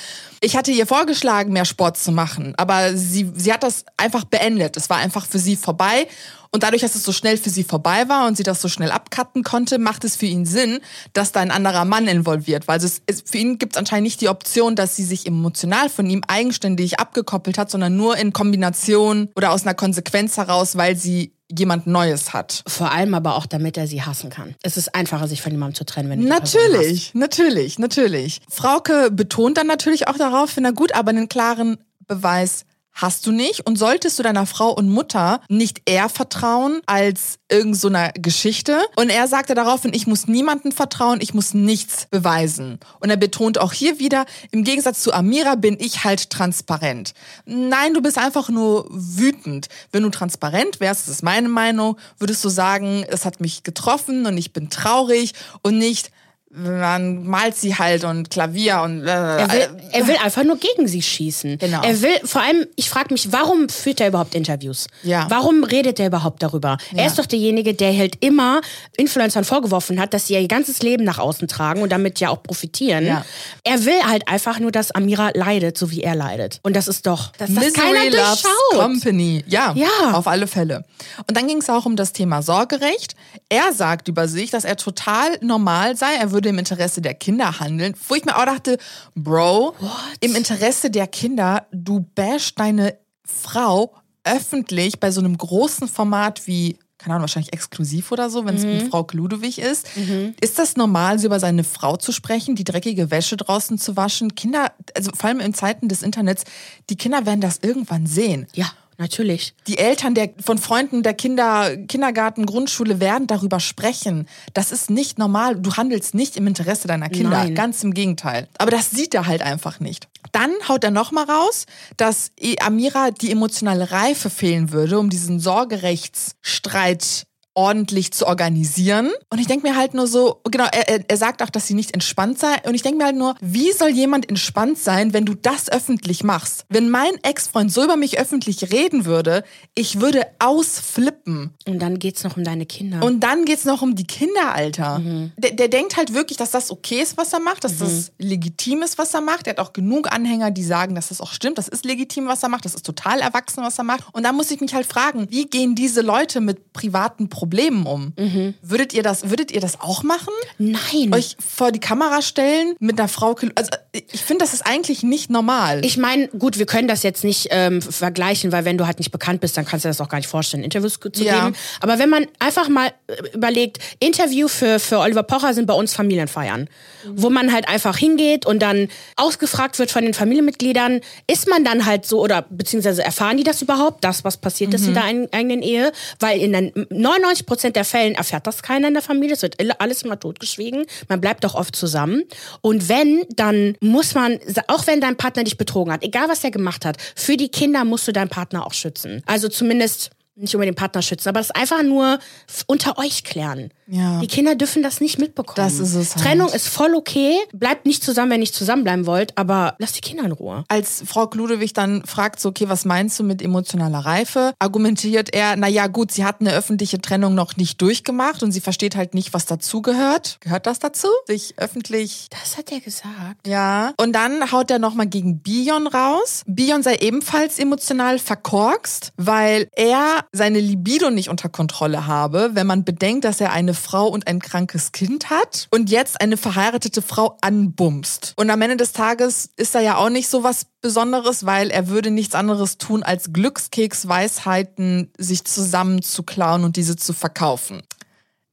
ich 0.41 0.55
hatte 0.55 0.71
ihr 0.71 0.85
vorgeschlagen, 0.85 1.51
mehr 1.51 1.65
Sport 1.65 1.97
zu 1.97 2.11
machen, 2.11 2.53
aber 2.57 2.95
sie, 2.95 3.31
sie 3.35 3.51
hat 3.51 3.63
das 3.63 3.83
einfach 3.97 4.25
beendet. 4.25 4.77
Es 4.77 4.89
war 4.89 4.97
einfach 4.97 5.25
für 5.25 5.39
sie 5.39 5.55
vorbei 5.55 6.07
und 6.51 6.63
dadurch, 6.63 6.81
dass 6.81 6.95
es 6.95 7.03
so 7.03 7.11
schnell 7.11 7.37
für 7.37 7.49
sie 7.49 7.63
vorbei 7.63 8.09
war 8.09 8.27
und 8.27 8.35
sie 8.35 8.43
das 8.43 8.61
so 8.61 8.67
schnell 8.67 8.91
abcutten 8.91 9.43
konnte, 9.43 9.77
macht 9.77 10.03
es 10.03 10.15
für 10.15 10.25
ihn 10.25 10.45
Sinn, 10.45 10.79
dass 11.13 11.31
da 11.31 11.41
ein 11.41 11.51
anderer 11.51 11.85
Mann 11.85 12.07
involviert. 12.07 12.63
Also 12.67 12.87
es, 12.87 13.01
es, 13.05 13.21
für 13.21 13.37
ihn 13.37 13.59
gibt 13.59 13.73
es 13.73 13.77
anscheinend 13.77 14.05
nicht 14.05 14.21
die 14.21 14.29
Option, 14.29 14.75
dass 14.75 14.95
sie 14.95 15.03
sich 15.03 15.27
emotional 15.27 15.89
von 15.89 16.09
ihm 16.09 16.23
eigenständig 16.27 16.99
abgekoppelt 16.99 17.57
hat, 17.57 17.69
sondern 17.69 17.95
nur 17.95 18.17
in 18.17 18.33
Kombination 18.33 19.29
oder 19.35 19.51
aus 19.51 19.63
einer 19.63 19.75
Konsequenz 19.75 20.37
heraus, 20.37 20.75
weil 20.75 20.95
sie 20.95 21.33
jemand 21.55 21.87
Neues 21.87 22.33
hat. 22.33 22.63
Vor 22.67 22.91
allem 22.91 23.13
aber 23.13 23.35
auch, 23.35 23.45
damit 23.45 23.77
er 23.77 23.87
sie 23.87 24.03
hassen 24.03 24.29
kann. 24.29 24.55
Es 24.61 24.77
ist 24.77 24.93
einfacher, 24.93 25.27
sich 25.27 25.41
von 25.41 25.51
jemandem 25.51 25.75
zu 25.75 25.83
trennen, 25.83 26.09
wenn 26.09 26.21
du 26.21 26.27
Natürlich, 26.27 27.13
natürlich, 27.15 27.79
natürlich. 27.79 28.41
Frauke 28.49 29.09
betont 29.11 29.57
dann 29.57 29.67
natürlich 29.67 30.07
auch 30.07 30.17
darauf, 30.17 30.51
finde 30.51 30.69
er 30.69 30.73
gut, 30.73 30.93
aber 30.93 31.09
einen 31.09 31.27
klaren 31.27 31.77
Beweis 32.07 32.65
hast 33.01 33.25
du 33.25 33.31
nicht. 33.31 33.65
Und 33.65 33.77
solltest 33.77 34.19
du 34.19 34.23
deiner 34.23 34.45
Frau 34.45 34.71
und 34.71 34.89
Mutter 34.89 35.41
nicht 35.47 35.81
eher 35.85 36.09
vertrauen 36.09 36.81
als 36.85 37.39
irgendeiner 37.49 38.11
so 38.15 38.21
Geschichte? 38.21 38.79
Und 38.95 39.09
er 39.09 39.27
sagte 39.27 39.55
daraufhin, 39.55 39.93
ich 39.93 40.07
muss 40.07 40.27
niemandem 40.27 40.71
vertrauen, 40.71 41.19
ich 41.21 41.33
muss 41.33 41.53
nichts 41.53 42.07
beweisen. 42.09 42.79
Und 42.99 43.09
er 43.09 43.17
betont 43.17 43.57
auch 43.57 43.73
hier 43.73 43.99
wieder, 43.99 44.25
im 44.51 44.63
Gegensatz 44.63 45.01
zu 45.01 45.13
Amira 45.13 45.55
bin 45.55 45.77
ich 45.79 46.03
halt 46.03 46.29
transparent. 46.29 47.13
Nein, 47.45 47.93
du 47.93 48.01
bist 48.01 48.17
einfach 48.17 48.49
nur 48.49 48.87
wütend. 48.89 49.67
Wenn 49.91 50.03
du 50.03 50.09
transparent 50.09 50.79
wärst, 50.79 51.07
das 51.07 51.15
ist 51.15 51.23
meine 51.23 51.49
Meinung, 51.49 51.97
würdest 52.17 52.43
du 52.43 52.49
sagen, 52.49 53.05
es 53.07 53.25
hat 53.25 53.39
mich 53.39 53.63
getroffen 53.63 54.25
und 54.25 54.37
ich 54.37 54.53
bin 54.53 54.69
traurig 54.69 55.33
und 55.61 55.77
nicht, 55.77 56.11
man 56.51 57.27
malt 57.27 57.55
sie 57.55 57.75
halt 57.75 58.03
und 58.03 58.31
Klavier 58.31 58.81
und. 58.81 59.05
Äh, 59.05 59.07
er, 59.07 59.51
will, 59.51 59.81
er 59.91 60.07
will 60.07 60.17
einfach 60.17 60.43
nur 60.43 60.57
gegen 60.57 60.87
sie 60.87 61.01
schießen. 61.01 61.59
Genau. 61.59 61.83
Er 61.83 62.01
will, 62.01 62.19
vor 62.23 62.41
allem, 62.41 62.65
ich 62.75 62.89
frage 62.89 63.13
mich, 63.13 63.31
warum 63.31 63.69
führt 63.69 64.01
er 64.01 64.07
überhaupt 64.07 64.33
Interviews? 64.33 64.87
Ja. 65.03 65.27
Warum 65.29 65.63
redet 65.63 65.99
er 65.99 66.07
überhaupt 66.07 66.41
darüber? 66.41 66.77
Ja. 66.91 67.03
Er 67.03 67.07
ist 67.07 67.19
doch 67.19 67.27
derjenige, 67.27 67.75
der 67.75 67.95
halt 67.95 68.17
immer 68.21 68.61
Influencern 68.97 69.43
vorgeworfen 69.43 69.99
hat, 69.99 70.15
dass 70.15 70.25
sie 70.25 70.33
ihr 70.33 70.47
ganzes 70.47 70.81
Leben 70.81 71.03
nach 71.03 71.19
außen 71.19 71.47
tragen 71.47 71.83
und 71.83 71.91
damit 71.91 72.19
ja 72.19 72.29
auch 72.29 72.41
profitieren. 72.41 73.05
Ja. 73.05 73.23
Er 73.63 73.85
will 73.85 74.01
halt 74.07 74.27
einfach 74.27 74.59
nur, 74.59 74.71
dass 74.71 74.89
Amira 74.91 75.29
leidet, 75.35 75.77
so 75.77 75.91
wie 75.91 76.01
er 76.01 76.15
leidet. 76.15 76.59
Und 76.63 76.75
das 76.75 76.87
ist 76.87 77.05
doch, 77.05 77.31
dass 77.33 77.53
das 77.53 77.73
keiner 77.73 78.05
loves 78.05 78.41
durchschaut. 78.41 78.51
Company. 78.71 79.43
Ja, 79.47 79.73
ja, 79.75 80.13
auf 80.13 80.27
alle 80.27 80.47
Fälle. 80.47 80.83
Und 81.27 81.37
dann 81.37 81.47
ging 81.47 81.57
es 81.57 81.69
auch 81.69 81.85
um 81.85 81.95
das 81.95 82.11
Thema 82.11 82.41
Sorgerecht. 82.41 83.15
Er 83.49 83.71
sagt 83.71 84.07
über 84.07 84.27
sich, 84.27 84.49
dass 84.49 84.63
er 84.63 84.77
total 84.77 85.37
normal 85.41 85.95
sei. 85.95 86.15
Er 86.15 86.31
würde 86.31 86.38
würde 86.39 86.49
im 86.49 86.57
Interesse 86.57 87.01
der 87.01 87.13
Kinder 87.13 87.59
handeln. 87.59 87.93
Wo 88.07 88.15
ich 88.15 88.23
mir 88.23 88.37
auch 88.37 88.45
dachte, 88.45 88.77
Bro, 89.13 89.75
What? 89.77 89.91
im 90.21 90.35
Interesse 90.35 90.89
der 90.89 91.07
Kinder, 91.07 91.67
du 91.71 91.99
bashst 92.15 92.57
deine 92.57 92.97
Frau 93.25 93.93
öffentlich 94.23 95.01
bei 95.01 95.11
so 95.11 95.19
einem 95.19 95.37
großen 95.37 95.87
Format 95.87 96.47
wie 96.47 96.77
keine 96.97 97.15
Ahnung, 97.15 97.23
wahrscheinlich 97.23 97.53
exklusiv 97.53 98.11
oder 98.11 98.29
so, 98.29 98.45
wenn 98.45 98.55
es 98.55 98.63
mhm. 98.63 98.73
mit 98.73 98.89
Frau 98.89 99.07
Ludewig 99.13 99.59
ist. 99.59 99.87
Mhm. 99.95 100.35
Ist 100.41 100.59
das 100.59 100.75
normal, 100.75 101.17
so 101.17 101.27
über 101.27 101.39
seine 101.39 101.63
Frau 101.63 101.95
zu 101.95 102.11
sprechen, 102.11 102.55
die 102.55 102.65
dreckige 102.65 103.09
Wäsche 103.09 103.37
draußen 103.37 103.77
zu 103.77 103.95
waschen? 103.95 104.35
Kinder, 104.35 104.73
also 104.93 105.11
vor 105.15 105.29
allem 105.29 105.39
in 105.39 105.53
Zeiten 105.53 105.87
des 105.87 106.03
Internets, 106.03 106.43
die 106.89 106.97
Kinder 106.97 107.25
werden 107.25 107.39
das 107.39 107.59
irgendwann 107.61 108.05
sehen. 108.05 108.47
Ja. 108.53 108.69
Natürlich. 108.99 109.53
Die 109.65 109.77
Eltern 109.77 110.13
der, 110.13 110.29
von 110.43 110.57
Freunden 110.57 111.03
der 111.03 111.13
Kinder, 111.13 111.77
Kindergarten, 111.87 112.45
Grundschule 112.45 112.99
werden 112.99 113.27
darüber 113.27 113.61
sprechen. 113.61 114.27
Das 114.53 114.73
ist 114.73 114.89
nicht 114.89 115.17
normal. 115.17 115.55
Du 115.55 115.77
handelst 115.77 116.13
nicht 116.13 116.35
im 116.35 116.47
Interesse 116.47 116.89
deiner 116.89 117.07
Kinder. 117.07 117.29
Nein. 117.29 117.55
Ganz 117.55 117.81
im 117.81 117.93
Gegenteil. 117.93 118.49
Aber 118.57 118.71
das 118.71 118.91
sieht 118.91 119.13
er 119.13 119.25
halt 119.25 119.41
einfach 119.41 119.79
nicht. 119.79 120.09
Dann 120.33 120.51
haut 120.67 120.83
er 120.83 120.91
nochmal 120.91 121.23
raus, 121.23 121.65
dass 121.95 122.33
Amira 122.59 123.11
die 123.11 123.31
emotionale 123.31 123.89
Reife 123.89 124.29
fehlen 124.29 124.73
würde, 124.73 124.99
um 124.99 125.09
diesen 125.09 125.39
Sorgerechtsstreit 125.39 127.25
ordentlich 127.59 128.13
zu 128.13 128.25
organisieren. 128.25 129.11
Und 129.29 129.39
ich 129.39 129.47
denke 129.47 129.67
mir 129.67 129.75
halt 129.75 129.93
nur 129.93 130.07
so, 130.07 130.39
genau, 130.49 130.63
er, 130.71 131.03
er 131.05 131.17
sagt 131.17 131.43
auch, 131.43 131.49
dass 131.49 131.67
sie 131.67 131.73
nicht 131.73 131.93
entspannt 131.93 132.39
sei. 132.39 132.55
Und 132.63 132.73
ich 132.73 132.83
denke 132.83 132.99
mir 132.99 133.03
halt 133.03 133.17
nur, 133.17 133.35
wie 133.41 133.73
soll 133.73 133.89
jemand 133.89 134.29
entspannt 134.29 134.77
sein, 134.77 135.11
wenn 135.11 135.25
du 135.25 135.35
das 135.35 135.69
öffentlich 135.69 136.23
machst? 136.23 136.63
Wenn 136.69 136.89
mein 136.89 137.21
Ex-Freund 137.21 137.69
so 137.69 137.83
über 137.83 137.97
mich 137.97 138.17
öffentlich 138.17 138.71
reden 138.71 139.03
würde, 139.03 139.43
ich 139.75 139.99
würde 139.99 140.25
ausflippen. 140.39 141.53
Und 141.67 141.81
dann 141.81 141.99
geht's 141.99 142.23
noch 142.23 142.37
um 142.37 142.45
deine 142.45 142.65
Kinder. 142.65 143.03
Und 143.03 143.19
dann 143.19 143.43
geht's 143.43 143.65
noch 143.65 143.81
um 143.81 143.93
die 143.93 144.07
Kinder, 144.07 144.55
Alter. 144.55 144.99
Mhm. 144.99 145.33
Der, 145.35 145.51
der, 145.51 145.67
denkt 145.67 145.97
halt 145.97 146.13
wirklich, 146.13 146.37
dass 146.37 146.51
das 146.51 146.71
okay 146.71 147.01
ist, 147.01 147.17
was 147.17 147.33
er 147.33 147.41
macht, 147.41 147.65
dass 147.65 147.73
mhm. 147.73 147.79
das 147.79 148.13
legitim 148.19 148.83
ist, 148.83 148.97
was 148.97 149.13
er 149.13 149.19
macht. 149.19 149.47
Er 149.47 149.51
hat 149.51 149.59
auch 149.59 149.73
genug 149.73 150.09
Anhänger, 150.13 150.51
die 150.51 150.63
sagen, 150.63 150.95
dass 150.95 151.09
das 151.09 151.19
auch 151.19 151.33
stimmt. 151.33 151.57
Das 151.57 151.67
ist 151.67 151.83
legitim, 151.83 152.27
was 152.27 152.41
er 152.41 152.47
macht. 152.47 152.63
Das 152.63 152.73
ist 152.73 152.85
total 152.85 153.19
erwachsen, 153.19 153.65
was 153.65 153.77
er 153.77 153.83
macht. 153.83 154.05
Und 154.13 154.23
da 154.23 154.31
muss 154.31 154.49
ich 154.49 154.61
mich 154.61 154.73
halt 154.73 154.85
fragen, 154.85 155.27
wie 155.29 155.45
gehen 155.45 155.75
diese 155.75 155.99
Leute 155.99 156.39
mit 156.39 156.71
privaten 156.71 157.27
Problemen 157.27 157.48
Problemen 157.49 157.87
um. 157.87 158.13
Mhm. 158.15 158.53
Würdet 158.61 158.93
ihr 158.93 159.01
das, 159.01 159.31
würdet 159.31 159.51
ihr 159.51 159.59
das 159.59 159.81
auch 159.81 160.03
machen? 160.03 160.33
Nein. 160.59 161.11
Euch 161.11 161.35
vor 161.39 161.71
die 161.71 161.79
Kamera 161.79 162.21
stellen 162.21 162.75
mit 162.79 162.99
einer 162.99 163.07
Frau? 163.07 163.35
Also 163.55 163.71
ich 163.91 164.21
finde, 164.21 164.43
das 164.43 164.53
ist 164.53 164.67
eigentlich 164.67 165.01
nicht 165.01 165.31
normal. 165.31 165.83
Ich 165.83 165.97
meine, 165.97 166.27
gut, 166.27 166.59
wir 166.59 166.67
können 166.67 166.87
das 166.87 167.01
jetzt 167.01 167.23
nicht 167.23 167.47
ähm, 167.49 167.81
vergleichen, 167.81 168.51
weil 168.51 168.65
wenn 168.65 168.77
du 168.77 168.85
halt 168.85 168.99
nicht 168.99 169.09
bekannt 169.09 169.41
bist, 169.41 169.57
dann 169.57 169.65
kannst 169.65 169.83
du 169.83 169.89
das 169.89 169.99
auch 169.99 170.09
gar 170.09 170.19
nicht 170.19 170.27
vorstellen, 170.27 170.63
Interviews 170.63 170.99
zu 170.99 171.23
ja. 171.23 171.45
geben. 171.45 171.55
Aber 171.81 171.97
wenn 171.97 172.09
man 172.09 172.27
einfach 172.37 172.69
mal 172.69 172.91
äh, 173.07 173.13
überlegt, 173.33 173.79
Interview 173.99 174.47
für, 174.47 174.79
für 174.79 174.99
Oliver 174.99 175.23
Pocher 175.23 175.55
sind 175.55 175.65
bei 175.65 175.73
uns 175.73 175.93
Familienfeiern, 175.93 176.61
mhm. 176.61 177.09
wo 177.15 177.31
man 177.31 177.51
halt 177.51 177.67
einfach 177.67 177.97
hingeht 177.97 178.45
und 178.45 178.59
dann 178.61 178.89
ausgefragt 179.15 179.79
wird 179.79 179.89
von 179.89 180.03
den 180.03 180.13
Familienmitgliedern, 180.13 181.01
ist 181.25 181.49
man 181.49 181.63
dann 181.63 181.87
halt 181.87 182.05
so 182.05 182.21
oder 182.21 182.45
beziehungsweise 182.47 183.03
erfahren 183.03 183.37
die 183.37 183.43
das 183.43 183.63
überhaupt, 183.63 184.03
das, 184.03 184.23
was 184.23 184.37
passiert 184.37 184.71
ist 184.75 184.83
mhm. 184.83 184.87
in 184.89 184.93
der 184.93 185.03
eigenen 185.31 185.61
Ehe? 185.63 185.91
Weil 186.19 186.39
in 186.39 186.51
der 186.51 186.71
99 186.89 187.28
90 187.29 187.45
Prozent 187.45 187.75
der 187.75 187.85
Fällen 187.85 188.15
erfährt 188.15 188.47
das 188.47 188.63
keiner 188.63 188.87
in 188.87 188.93
der 188.93 189.03
Familie. 189.03 189.35
Es 189.35 189.41
wird 189.41 189.57
alles 189.79 190.01
immer 190.01 190.19
totgeschwiegen. 190.19 190.85
Man 191.07 191.21
bleibt 191.21 191.43
doch 191.43 191.55
oft 191.55 191.75
zusammen. 191.75 192.23
Und 192.61 192.89
wenn, 192.89 193.23
dann 193.29 193.75
muss 193.81 194.15
man, 194.15 194.39
auch 194.67 194.87
wenn 194.87 194.99
dein 194.99 195.15
Partner 195.15 195.43
dich 195.43 195.57
betrogen 195.57 195.93
hat, 195.93 196.03
egal 196.03 196.27
was 196.27 196.43
er 196.43 196.51
gemacht 196.51 196.85
hat, 196.85 196.97
für 197.15 197.37
die 197.37 197.49
Kinder 197.49 197.85
musst 197.85 198.07
du 198.07 198.11
deinen 198.11 198.29
Partner 198.29 198.65
auch 198.65 198.73
schützen. 198.73 199.21
Also 199.25 199.47
zumindest 199.47 200.09
nicht 200.35 200.53
über 200.53 200.65
den 200.65 200.75
Partner 200.75 201.01
schützen, 201.01 201.29
aber 201.29 201.39
das 201.39 201.51
einfach 201.51 201.83
nur 201.83 202.19
unter 202.65 202.97
euch 202.97 203.23
klären. 203.23 203.71
Ja. 203.89 204.19
Die 204.19 204.27
Kinder 204.27 204.55
dürfen 204.55 204.83
das 204.83 205.01
nicht 205.01 205.17
mitbekommen. 205.17 205.55
Das 205.55 205.79
ist 205.79 205.95
es. 205.95 206.15
Halt. 206.15 206.23
Trennung 206.23 206.49
ist 206.49 206.67
voll 206.67 206.93
okay. 206.95 207.37
Bleibt 207.53 207.85
nicht 207.85 208.03
zusammen, 208.03 208.31
wenn 208.31 208.37
ihr 208.37 208.41
nicht 208.41 208.55
zusammenbleiben 208.55 209.05
wollt, 209.05 209.37
aber 209.37 209.75
lasst 209.79 209.97
die 209.97 210.01
Kinder 210.01 210.23
in 210.25 210.31
Ruhe. 210.31 210.63
Als 210.67 211.03
Frau 211.05 211.27
Kludewig 211.27 211.73
dann 211.73 212.05
fragt, 212.05 212.39
so, 212.39 212.49
okay, 212.49 212.69
was 212.69 212.85
meinst 212.85 213.19
du 213.19 213.23
mit 213.23 213.41
emotionaler 213.41 213.99
Reife, 213.99 214.53
argumentiert 214.59 215.33
er, 215.33 215.55
naja, 215.55 215.87
gut, 215.87 216.11
sie 216.11 216.23
hat 216.23 216.39
eine 216.39 216.53
öffentliche 216.53 217.01
Trennung 217.01 217.33
noch 217.33 217.57
nicht 217.57 217.81
durchgemacht 217.81 218.43
und 218.43 218.51
sie 218.51 218.61
versteht 218.61 218.95
halt 218.95 219.13
nicht, 219.13 219.33
was 219.33 219.45
dazugehört. 219.45 220.37
Gehört 220.41 220.67
das 220.67 220.79
dazu? 220.79 221.07
Sich 221.25 221.55
öffentlich. 221.57 222.27
Das 222.29 222.57
hat 222.57 222.71
er 222.71 222.79
gesagt. 222.79 223.47
Ja. 223.47 223.93
Und 223.97 224.13
dann 224.13 224.51
haut 224.51 224.69
er 224.69 224.79
nochmal 224.79 225.07
gegen 225.07 225.39
Bion 225.39 225.87
raus. 225.87 226.43
Bion 226.45 226.83
sei 226.83 226.97
ebenfalls 226.97 227.57
emotional 227.57 228.19
verkorkst, 228.19 229.13
weil 229.17 229.67
er 229.75 230.25
seine 230.31 230.59
Libido 230.59 231.09
nicht 231.09 231.29
unter 231.29 231.49
Kontrolle 231.49 232.05
habe, 232.05 232.51
wenn 232.53 232.67
man 232.67 232.83
bedenkt, 232.83 233.25
dass 233.25 233.41
er 233.41 233.51
eine 233.51 233.73
Frau 233.79 234.07
und 234.07 234.27
ein 234.27 234.39
krankes 234.39 234.91
Kind 234.91 235.29
hat 235.29 235.67
und 235.71 235.89
jetzt 235.89 236.21
eine 236.21 236.37
verheiratete 236.37 237.01
Frau 237.01 237.37
anbumst. 237.41 238.33
Und 238.35 238.49
am 238.51 238.61
Ende 238.61 238.77
des 238.77 238.91
Tages 238.91 239.49
ist 239.55 239.73
er 239.73 239.81
ja 239.81 239.97
auch 239.97 240.09
nicht 240.09 240.29
so 240.29 240.43
was 240.43 240.67
Besonderes, 240.81 241.45
weil 241.45 241.71
er 241.71 241.87
würde 241.87 242.11
nichts 242.11 242.35
anderes 242.35 242.77
tun, 242.77 243.01
als 243.03 243.33
Glückskeksweisheiten 243.33 245.11
sich 245.17 245.43
zusammen 245.45 246.01
zu 246.01 246.23
klauen 246.23 246.63
und 246.63 246.75
diese 246.75 246.95
zu 246.95 247.13
verkaufen. 247.13 247.81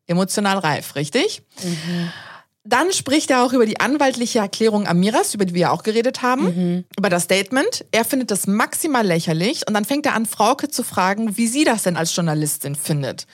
Emotional 0.06 0.58
reif, 0.58 0.94
richtig? 0.94 1.42
Mhm. 1.62 2.10
Dann 2.68 2.92
spricht 2.92 3.30
er 3.30 3.44
auch 3.44 3.52
über 3.52 3.64
die 3.64 3.78
anwaltliche 3.78 4.40
Erklärung 4.40 4.88
Amiras, 4.88 5.34
über 5.34 5.44
die 5.44 5.54
wir 5.54 5.60
ja 5.62 5.70
auch 5.70 5.84
geredet 5.84 6.22
haben, 6.22 6.44
mhm. 6.44 6.84
über 6.98 7.08
das 7.08 7.24
Statement. 7.24 7.84
Er 7.92 8.04
findet 8.04 8.32
das 8.32 8.48
maximal 8.48 9.06
lächerlich 9.06 9.68
und 9.68 9.74
dann 9.74 9.84
fängt 9.84 10.04
er 10.04 10.14
an, 10.14 10.26
Frauke 10.26 10.68
zu 10.68 10.82
fragen, 10.82 11.36
wie 11.36 11.46
sie 11.46 11.62
das 11.62 11.84
denn 11.84 11.96
als 11.96 12.14
Journalistin 12.14 12.74
findet. 12.74 13.26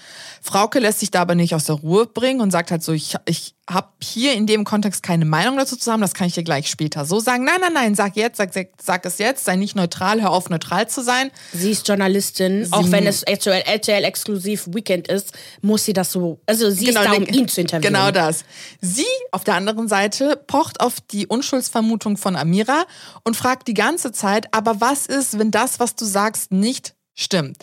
Frauke 0.44 0.80
lässt 0.80 0.98
sich 0.98 1.12
da 1.12 1.20
aber 1.20 1.36
nicht 1.36 1.54
aus 1.54 1.66
der 1.66 1.76
Ruhe 1.76 2.04
bringen 2.04 2.40
und 2.40 2.50
sagt 2.50 2.72
halt 2.72 2.82
so, 2.82 2.92
ich, 2.92 3.14
ich 3.26 3.54
habe 3.70 3.90
hier 4.02 4.34
in 4.34 4.48
dem 4.48 4.64
Kontext 4.64 5.04
keine 5.04 5.24
Meinung 5.24 5.56
dazu 5.56 5.76
zu 5.76 5.92
haben, 5.92 6.00
das 6.00 6.14
kann 6.14 6.26
ich 6.26 6.34
dir 6.34 6.42
gleich 6.42 6.68
später 6.68 7.04
so 7.04 7.20
sagen. 7.20 7.44
Nein, 7.44 7.60
nein, 7.60 7.72
nein, 7.72 7.94
sag 7.94 8.16
jetzt, 8.16 8.38
sag, 8.38 8.50
sag 8.82 9.06
es 9.06 9.18
jetzt, 9.18 9.44
sei 9.44 9.54
nicht 9.54 9.76
neutral, 9.76 10.20
hör 10.20 10.30
auf 10.30 10.50
neutral 10.50 10.88
zu 10.88 11.00
sein. 11.00 11.30
Sie 11.52 11.70
ist 11.70 11.86
Journalistin, 11.86 12.64
sie 12.64 12.72
auch 12.72 12.90
wenn 12.90 13.06
es 13.06 13.22
RTL, 13.22 13.62
RTL 13.66 14.02
exklusiv 14.02 14.66
Weekend 14.72 15.06
ist, 15.06 15.32
muss 15.60 15.84
sie 15.84 15.92
das 15.92 16.10
so, 16.10 16.40
also 16.46 16.70
sie 16.70 16.86
genau, 16.86 17.02
ist 17.02 17.08
da, 17.08 17.12
um 17.12 17.26
ihn 17.26 17.46
zu 17.46 17.60
interviewen. 17.60 17.94
Genau 17.94 18.10
das. 18.10 18.44
Sie 18.80 19.06
auf 19.30 19.44
der 19.44 19.54
anderen 19.54 19.86
Seite 19.86 20.42
pocht 20.48 20.80
auf 20.80 21.00
die 21.00 21.28
Unschuldsvermutung 21.28 22.16
von 22.16 22.34
Amira 22.34 22.84
und 23.22 23.36
fragt 23.36 23.68
die 23.68 23.74
ganze 23.74 24.10
Zeit, 24.10 24.52
aber 24.52 24.80
was 24.80 25.06
ist, 25.06 25.38
wenn 25.38 25.52
das, 25.52 25.78
was 25.78 25.94
du 25.94 26.04
sagst, 26.04 26.50
nicht 26.50 26.96
stimmt? 27.14 27.58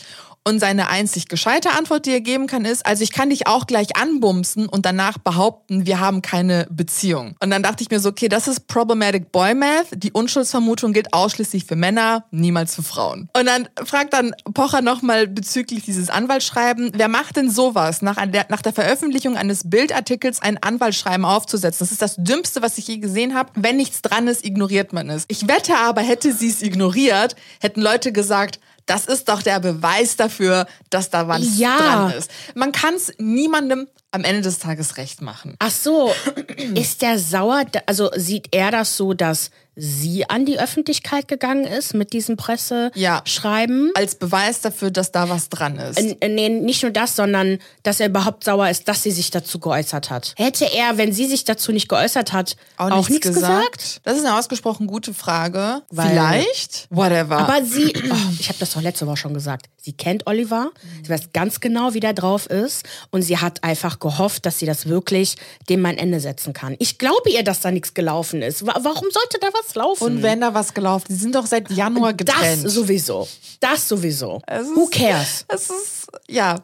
Und 0.49 0.59
seine 0.59 0.89
einzig 0.89 1.27
gescheite 1.27 1.73
Antwort, 1.77 2.07
die 2.07 2.11
er 2.11 2.21
geben 2.21 2.47
kann, 2.47 2.65
ist, 2.65 2.83
also 2.83 3.03
ich 3.03 3.11
kann 3.11 3.29
dich 3.29 3.45
auch 3.45 3.67
gleich 3.67 3.95
anbumsen 3.95 4.67
und 4.67 4.83
danach 4.83 5.19
behaupten, 5.19 5.85
wir 5.85 5.99
haben 5.99 6.23
keine 6.23 6.65
Beziehung. 6.71 7.35
Und 7.39 7.51
dann 7.51 7.61
dachte 7.61 7.83
ich 7.83 7.91
mir 7.91 7.99
so, 7.99 8.09
okay, 8.09 8.29
das 8.29 8.47
ist 8.47 8.65
Problematic 8.65 9.31
Boy 9.31 9.53
Math. 9.53 9.89
Die 9.91 10.11
Unschuldsvermutung 10.11 10.91
gilt 10.91 11.13
ausschließlich 11.13 11.65
für 11.65 11.75
Männer, 11.75 12.25
niemals 12.31 12.73
für 12.73 12.81
Frauen. 12.81 13.29
Und 13.37 13.45
dann 13.45 13.69
fragt 13.85 14.13
dann 14.13 14.33
Pocher 14.55 14.81
nochmal 14.81 15.27
bezüglich 15.27 15.83
dieses 15.83 16.09
Anwaltsschreiben, 16.09 16.93
wer 16.95 17.09
macht 17.09 17.35
denn 17.35 17.51
sowas, 17.51 18.01
nach 18.01 18.15
der, 18.25 18.47
nach 18.49 18.63
der 18.63 18.73
Veröffentlichung 18.73 19.37
eines 19.37 19.69
Bildartikels 19.69 20.41
ein 20.41 20.57
Anwaltsschreiben 20.57 21.25
aufzusetzen? 21.25 21.85
Das 21.85 21.91
ist 21.91 22.01
das 22.01 22.15
Dümmste, 22.15 22.63
was 22.63 22.79
ich 22.79 22.87
je 22.87 22.97
gesehen 22.97 23.35
habe. 23.35 23.51
Wenn 23.53 23.77
nichts 23.77 24.01
dran 24.01 24.27
ist, 24.27 24.43
ignoriert 24.43 24.93
man 24.93 25.11
es. 25.11 25.25
Ich 25.27 25.47
wette 25.47 25.75
aber, 25.77 26.01
hätte 26.01 26.33
sie 26.33 26.49
es 26.49 26.63
ignoriert, 26.63 27.35
hätten 27.59 27.81
Leute 27.81 28.11
gesagt, 28.11 28.59
das 28.89 29.05
ist 29.05 29.29
doch 29.29 29.43
der 29.43 29.59
Beweis 29.59 30.15
dafür, 30.15 30.65
dass 30.89 31.11
da 31.11 31.27
was 31.27 31.59
ja. 31.59 31.77
dran 31.77 32.11
ist. 32.11 32.31
Man 32.55 32.71
kann 32.71 32.95
es 32.95 33.13
niemandem 33.19 33.87
am 34.11 34.23
Ende 34.23 34.41
des 34.41 34.59
Tages 34.59 34.97
recht 34.97 35.21
machen. 35.21 35.55
Ach 35.59 35.71
so, 35.71 36.11
ist 36.75 37.01
der 37.01 37.19
sauer? 37.19 37.65
Also 37.85 38.09
sieht 38.15 38.47
er 38.51 38.71
das 38.71 38.97
so, 38.97 39.13
dass 39.13 39.51
sie 39.79 40.29
an 40.29 40.45
die 40.45 40.59
Öffentlichkeit 40.59 41.27
gegangen 41.27 41.63
ist 41.63 41.93
mit 41.93 42.11
diesem 42.11 42.35
Presseschreiben. 42.35 43.85
Ja, 43.87 43.91
als 43.95 44.15
Beweis 44.15 44.61
dafür, 44.61 44.91
dass 44.91 45.11
da 45.11 45.29
was 45.29 45.49
dran 45.49 45.77
ist. 45.77 45.97
Äh, 45.97 46.27
nee, 46.27 46.49
nicht 46.49 46.83
nur 46.83 46.91
das, 46.91 47.15
sondern 47.15 47.59
dass 47.83 47.99
er 47.99 48.07
überhaupt 48.07 48.43
sauer 48.43 48.69
ist, 48.69 48.87
dass 48.87 49.03
sie 49.03 49.11
sich 49.11 49.31
dazu 49.31 49.59
geäußert 49.59 50.09
hat. 50.09 50.33
Hätte 50.37 50.65
er, 50.65 50.97
wenn 50.97 51.13
sie 51.13 51.25
sich 51.25 51.45
dazu 51.45 51.71
nicht 51.71 51.87
geäußert 51.87 52.33
hat, 52.33 52.57
auch, 52.77 52.91
auch 52.91 53.09
nichts 53.09 53.27
gesagt? 53.27 53.71
gesagt? 53.71 54.01
Das 54.03 54.17
ist 54.17 54.25
eine 54.25 54.37
ausgesprochen 54.37 54.87
gute 54.87 55.13
Frage. 55.13 55.81
Weil, 55.89 56.09
Vielleicht. 56.09 56.87
Whatever. 56.89 57.37
Aber 57.37 57.63
sie, 57.63 57.93
oh, 58.11 58.15
ich 58.39 58.49
habe 58.49 58.59
das 58.59 58.73
doch 58.73 58.81
letzte 58.81 59.07
Woche 59.07 59.17
schon 59.17 59.33
gesagt, 59.33 59.67
sie 59.81 59.93
kennt 59.93 60.27
Oliver, 60.27 60.71
sie 61.03 61.09
weiß 61.09 61.31
ganz 61.31 61.59
genau, 61.59 61.93
wie 61.93 61.99
der 61.99 62.13
drauf 62.13 62.47
ist 62.47 62.85
und 63.11 63.21
sie 63.21 63.37
hat 63.37 63.63
einfach 63.63 63.99
gehofft, 63.99 64.45
dass 64.45 64.59
sie 64.59 64.65
das 64.65 64.87
wirklich 64.87 65.35
dem 65.69 65.85
ein 65.85 65.97
Ende 65.97 66.19
setzen 66.19 66.53
kann. 66.53 66.75
Ich 66.79 66.97
glaube 66.97 67.29
ihr, 67.29 67.43
dass 67.43 67.61
da 67.61 67.71
nichts 67.71 67.93
gelaufen 67.93 68.41
ist. 68.41 68.65
Warum 68.65 69.07
sollte 69.11 69.37
da 69.39 69.47
was 69.53 69.69
was 69.69 69.75
laufen. 69.75 70.03
Und 70.03 70.23
wenn 70.23 70.41
da 70.41 70.53
was 70.53 70.73
gelaufen, 70.73 71.05
die 71.09 71.15
sind 71.15 71.35
doch 71.35 71.45
seit 71.45 71.69
Januar 71.71 72.13
getrennt. 72.13 72.65
Das 72.65 72.73
sowieso. 72.73 73.27
Das 73.59 73.87
sowieso. 73.87 74.41
Ist, 74.49 74.75
Who 74.75 74.87
cares? 74.91 75.45
Es 75.47 75.69
ist, 75.69 76.07
ja. 76.27 76.55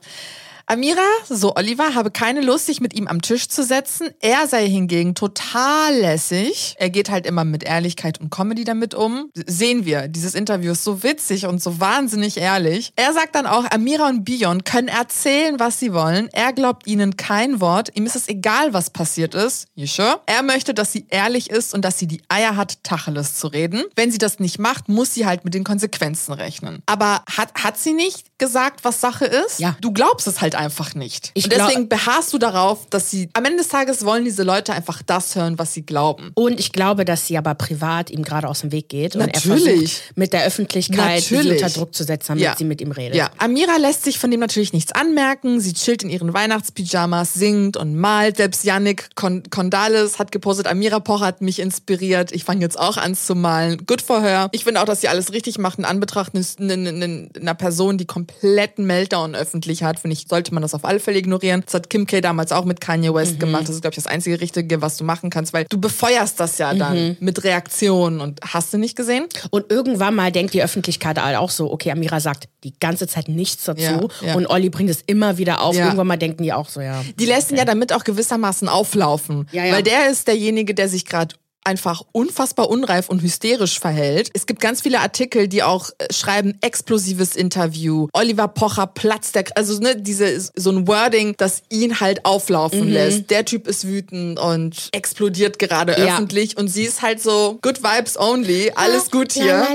Amira, 0.68 1.06
so 1.30 1.56
Oliver, 1.56 1.94
habe 1.94 2.10
keine 2.10 2.42
Lust, 2.42 2.66
sich 2.66 2.82
mit 2.82 2.96
ihm 2.96 3.08
am 3.08 3.22
Tisch 3.22 3.50
zu 3.50 3.64
setzen. 3.64 4.10
Er 4.20 4.48
sei 4.48 4.68
hingegen 4.68 5.14
total 5.14 5.96
lässig. 5.96 6.76
Er 6.80 6.90
geht 6.90 7.12
halt 7.12 7.28
immer 7.28 7.46
mit 7.46 7.64
Ehrlichkeit 7.64 8.20
und 8.20 8.32
Comedy 8.32 8.64
damit 8.64 8.96
um. 8.96 9.30
Sehen 9.46 9.86
wir, 9.86 10.08
dieses 10.08 10.34
Interview 10.34 10.72
ist 10.72 10.84
so 10.84 11.04
witzig 11.04 11.46
und 11.46 11.62
so 11.62 11.80
wahnsinnig 11.80 12.38
ehrlich. 12.38 12.94
Er 12.96 13.14
sagt 13.14 13.36
dann 13.36 13.46
auch, 13.46 13.70
Amira 13.70 14.10
und 14.10 14.26
Bion 14.26 14.64
können 14.64 14.88
erzählen, 14.88 15.60
was 15.60 15.80
sie 15.80 15.94
wollen. 15.94 16.30
Er 16.34 16.52
glaubt 16.52 16.88
ihnen 16.88 17.16
kein 17.16 17.62
Wort. 17.62 17.92
Ihm 17.94 18.08
ist 18.08 18.16
es 18.16 18.28
egal, 18.28 18.74
was 18.74 18.90
passiert 18.90 19.36
ist. 19.36 19.68
You 19.76 19.86
sure? 19.86 20.20
Er 20.26 20.42
möchte, 20.42 20.74
dass 20.74 20.92
sie 20.92 21.06
ehrlich 21.12 21.52
ist 21.52 21.76
und 21.76 21.86
dass 21.86 22.00
sie 22.00 22.08
die 22.08 22.24
Eier 22.28 22.56
hat, 22.56 22.84
Tacheles 22.84 23.36
zu 23.36 23.48
reden. 23.48 23.84
Wenn 23.96 24.12
sie 24.12 24.18
das 24.18 24.40
nicht 24.40 24.58
macht, 24.58 24.90
muss 24.90 25.14
sie 25.14 25.28
halt 25.28 25.46
mit 25.46 25.54
den 25.54 25.64
Konsequenzen 25.64 26.34
rechnen. 26.34 26.82
Aber 26.88 27.24
hat, 27.38 27.54
hat 27.54 27.78
sie 27.78 27.94
nicht 27.94 28.40
gesagt, 28.40 28.84
was 28.84 29.00
Sache 29.00 29.26
ist? 29.26 29.60
Ja. 29.60 29.78
Du 29.80 29.92
glaubst 29.92 30.26
es 30.26 30.42
halt 30.42 30.55
einfach 30.56 30.96
nicht. 30.96 31.32
Ich 31.34 31.46
und 31.46 31.54
deswegen 31.54 31.90
beharrst 31.90 32.34
du 32.34 32.38
darauf, 32.38 32.88
dass 32.90 33.12
sie 33.12 33.30
am 33.34 33.46
Ende 33.46 33.58
des 33.58 33.68
Tages 33.68 34.06
wollen 34.06 34.26
diese 34.26 34.44
Leute 34.44 34.74
einfach 34.74 35.02
das 35.04 35.36
hören, 35.36 35.58
was 35.60 35.74
sie 35.74 35.86
glauben. 35.86 36.32
Und 36.34 36.60
ich 36.60 36.72
glaube, 36.72 37.06
dass 37.06 37.28
sie 37.28 37.38
aber 37.38 37.56
privat 37.56 38.10
ihm 38.10 38.24
gerade 38.24 38.48
aus 38.48 38.62
dem 38.62 38.72
Weg 38.72 38.90
geht 38.90 39.16
Natürlich. 39.16 39.46
und 39.46 39.52
er 39.52 39.76
versucht 39.76 40.18
mit 40.18 40.34
der 40.34 40.46
Öffentlichkeit 40.46 41.24
sie 41.24 41.36
unter 41.38 41.70
Druck 41.70 41.94
zu 41.94 42.04
setzen, 42.04 42.28
damit 42.30 42.44
ja. 42.44 42.56
sie 42.58 42.66
mit 42.66 42.82
ihm 42.82 42.92
redet. 42.92 43.16
Ja, 43.16 43.30
Amira 43.38 43.78
lässt 43.78 44.04
sich 44.04 44.20
von 44.20 44.32
dem 44.32 44.40
natürlich 44.40 44.74
nichts 44.74 44.92
anmerken. 44.92 45.60
Sie 45.60 45.74
chillt 45.74 46.04
in 46.04 46.10
ihren 46.10 46.34
Weihnachtspyjamas, 46.34 47.34
singt 47.34 47.78
und 47.78 47.96
malt. 47.96 48.38
Selbst 48.38 48.64
Yannick 48.64 49.10
Kondales 49.16 50.20
hat 50.20 50.32
gepostet, 50.32 50.68
Amira 50.68 51.00
Pocher 51.00 51.26
hat 51.26 51.42
mich 51.42 51.60
inspiriert. 51.60 52.32
Ich 52.32 52.44
fange 52.44 52.62
jetzt 52.62 52.80
auch 52.80 52.98
an 52.98 53.16
zu 53.16 53.36
malen. 53.36 53.86
Good 53.86 54.02
for 54.02 54.22
her. 54.22 54.50
Ich 54.52 54.64
finde 54.64 54.82
auch, 54.82 54.86
dass 54.86 55.02
sie 55.02 55.08
alles 55.08 55.34
richtig 55.34 55.58
macht 55.58 55.80
in 55.80 55.86
Anbetracht 55.86 56.34
einer 56.36 57.54
Person, 57.56 57.98
die 57.98 58.06
kompletten 58.06 58.86
Meltdown 58.86 59.36
öffentlich 59.36 59.84
hat. 59.84 60.00
Finde 60.00 60.14
ich, 60.14 60.28
sollte 60.30 60.45
sollte 60.46 60.54
man 60.54 60.62
das 60.62 60.74
auf 60.74 60.86
alle 60.86 61.00
Fälle 61.00 61.18
ignorieren. 61.18 61.64
Das 61.66 61.74
hat 61.74 61.90
Kim 61.90 62.06
K 62.06 62.22
damals 62.22 62.52
auch 62.52 62.66
mit 62.66 62.80
Kanye 62.80 63.14
West 63.14 63.34
mhm. 63.34 63.40
gemacht. 63.40 63.64
Das 63.64 63.72
ist, 63.72 63.82
glaube 63.82 63.94
ich, 63.94 63.96
das 63.96 64.08
einzige 64.08 64.40
Richtige, 64.40 64.82
was 64.82 64.98
du 64.98 65.04
machen 65.04 65.30
kannst, 65.30 65.54
weil 65.54 65.66
du 65.70 65.80
befeuerst 65.80 66.40
das 66.40 66.58
ja 66.60 66.74
dann 66.74 67.10
mhm. 67.10 67.18
mit 67.20 67.44
Reaktionen 67.44 68.22
und 68.22 68.40
hast 68.46 68.74
du 68.74 68.78
nicht 68.78 68.96
gesehen? 68.96 69.26
Und 69.50 69.72
irgendwann 69.72 70.14
mal 70.16 70.32
denkt 70.32 70.54
die 70.54 70.62
Öffentlichkeit 70.62 71.18
auch 71.18 71.50
so, 71.50 71.72
okay, 71.72 71.92
Amira 71.92 72.20
sagt 72.20 72.48
die 72.64 72.78
ganze 72.80 73.08
Zeit 73.08 73.28
nichts 73.28 73.64
dazu 73.64 73.82
ja, 73.82 74.08
ja. 74.22 74.36
und 74.36 74.48
Olli 74.48 74.70
bringt 74.70 74.90
es 74.90 75.02
immer 75.06 75.38
wieder 75.38 75.62
auf. 75.62 75.76
Ja. 75.76 75.86
Irgendwann 75.86 76.08
mal 76.08 76.18
denken 76.18 76.44
die 76.44 76.54
auch 76.54 76.70
so, 76.70 76.82
ja. 76.82 77.04
Die 77.20 77.26
lässt 77.26 77.52
ihn 77.52 77.58
ja 77.58 77.66
damit 77.66 77.94
auch 77.94 78.04
gewissermaßen 78.04 78.70
auflaufen, 78.70 79.48
weil 79.52 79.82
der 79.82 80.10
ist 80.10 80.28
derjenige, 80.28 80.76
der 80.76 80.90
sich 80.90 81.06
gerade 81.06 81.36
einfach 81.66 82.04
unfassbar 82.12 82.70
unreif 82.70 83.10
und 83.10 83.22
hysterisch 83.22 83.80
verhält. 83.80 84.30
Es 84.34 84.46
gibt 84.46 84.62
ganz 84.62 84.82
viele 84.82 85.00
Artikel, 85.00 85.48
die 85.48 85.64
auch 85.64 85.90
äh, 85.98 86.14
schreiben, 86.14 86.58
explosives 86.62 87.36
Interview, 87.36 88.08
Oliver 88.14 88.48
Pocher 88.48 88.88
platzt 88.88 89.36
der, 89.36 89.46
also 89.56 89.80
ne, 89.80 89.96
diese, 89.96 90.40
so 90.56 90.72
ein 90.72 90.88
Wording, 90.88 91.34
das 91.38 91.64
ihn 91.70 92.00
halt 92.00 92.24
auflaufen 92.26 92.86
mhm. 92.86 92.94
lässt. 92.94 93.32
Der 93.32 93.46
Typ 93.46 93.68
ist 93.68 93.88
wütend 93.88 94.40
und 94.40 94.90
explodiert 94.92 95.58
gerade 95.60 95.94
ja. 95.94 96.16
öffentlich 96.16 96.56
und 96.58 96.68
sie 96.68 96.84
ist 96.84 97.02
halt 97.02 97.22
so, 97.22 97.58
good 97.62 97.82
vibes 97.84 98.18
only, 98.18 98.72
alles 98.76 99.10
gut 99.10 99.34
hier. 99.34 99.66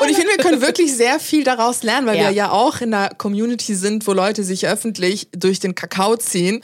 und 0.00 0.10
ich 0.10 0.16
finde, 0.16 0.32
wir 0.36 0.38
können 0.38 0.60
wirklich 0.60 0.94
sehr 0.96 1.20
viel 1.20 1.44
daraus 1.44 1.82
lernen, 1.82 2.06
weil 2.06 2.16
ja. 2.16 2.24
wir 2.24 2.30
ja 2.30 2.50
auch 2.50 2.80
in 2.80 2.92
einer 2.92 3.10
Community 3.10 3.74
sind, 3.74 4.06
wo 4.06 4.12
Leute 4.12 4.42
sich 4.42 4.66
öffentlich 4.66 5.28
durch 5.32 5.60
den 5.60 5.74
Kakao 5.74 6.16
ziehen. 6.16 6.60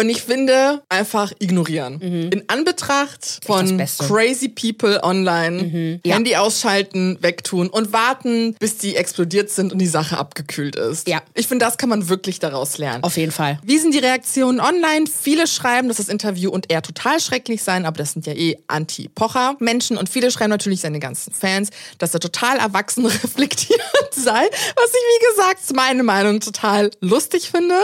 Und 0.00 0.08
ich 0.08 0.22
finde, 0.22 0.82
einfach 0.88 1.32
ignorieren. 1.38 1.98
Mhm 2.00 2.35
in 2.36 2.48
Anbetracht 2.48 3.40
von 3.46 3.82
crazy 3.98 4.48
people 4.48 5.02
online 5.02 5.62
mhm. 5.62 6.00
ja. 6.04 6.14
Handy 6.14 6.36
ausschalten, 6.36 7.18
wegtun 7.20 7.68
und 7.68 7.92
warten, 7.92 8.54
bis 8.58 8.76
die 8.78 8.96
explodiert 8.96 9.50
sind 9.50 9.72
und 9.72 9.78
die 9.78 9.86
Sache 9.86 10.18
abgekühlt 10.18 10.76
ist. 10.76 11.08
Ja. 11.08 11.22
Ich 11.34 11.46
finde, 11.46 11.64
das 11.64 11.78
kann 11.78 11.88
man 11.88 12.08
wirklich 12.08 12.38
daraus 12.38 12.78
lernen. 12.78 13.02
Auf 13.04 13.16
jeden 13.16 13.32
Fall. 13.32 13.58
Wie 13.62 13.78
sind 13.78 13.94
die 13.94 13.98
Reaktionen 13.98 14.60
online? 14.60 15.06
Viele 15.06 15.46
schreiben, 15.46 15.88
dass 15.88 15.96
das 15.96 16.08
Interview 16.08 16.50
und 16.50 16.70
er 16.70 16.82
total 16.82 17.20
schrecklich 17.20 17.62
seien, 17.62 17.86
aber 17.86 17.98
das 17.98 18.12
sind 18.12 18.26
ja 18.26 18.34
eh 18.34 18.58
Anti-Pocher-Menschen 18.66 19.96
und 19.96 20.08
viele 20.08 20.30
schreiben 20.30 20.50
natürlich 20.50 20.80
seine 20.80 21.00
ganzen 21.00 21.32
Fans, 21.32 21.70
dass 21.98 22.12
er 22.12 22.20
total 22.20 22.58
erwachsen 22.58 23.06
reflektiert 23.06 23.80
sei, 24.10 24.30
was 24.30 24.90
ich, 24.90 24.94
wie 24.94 25.36
gesagt, 25.36 25.60
meine 25.74 26.02
Meinung 26.02 26.40
total 26.40 26.90
lustig 27.00 27.50
finde. 27.50 27.74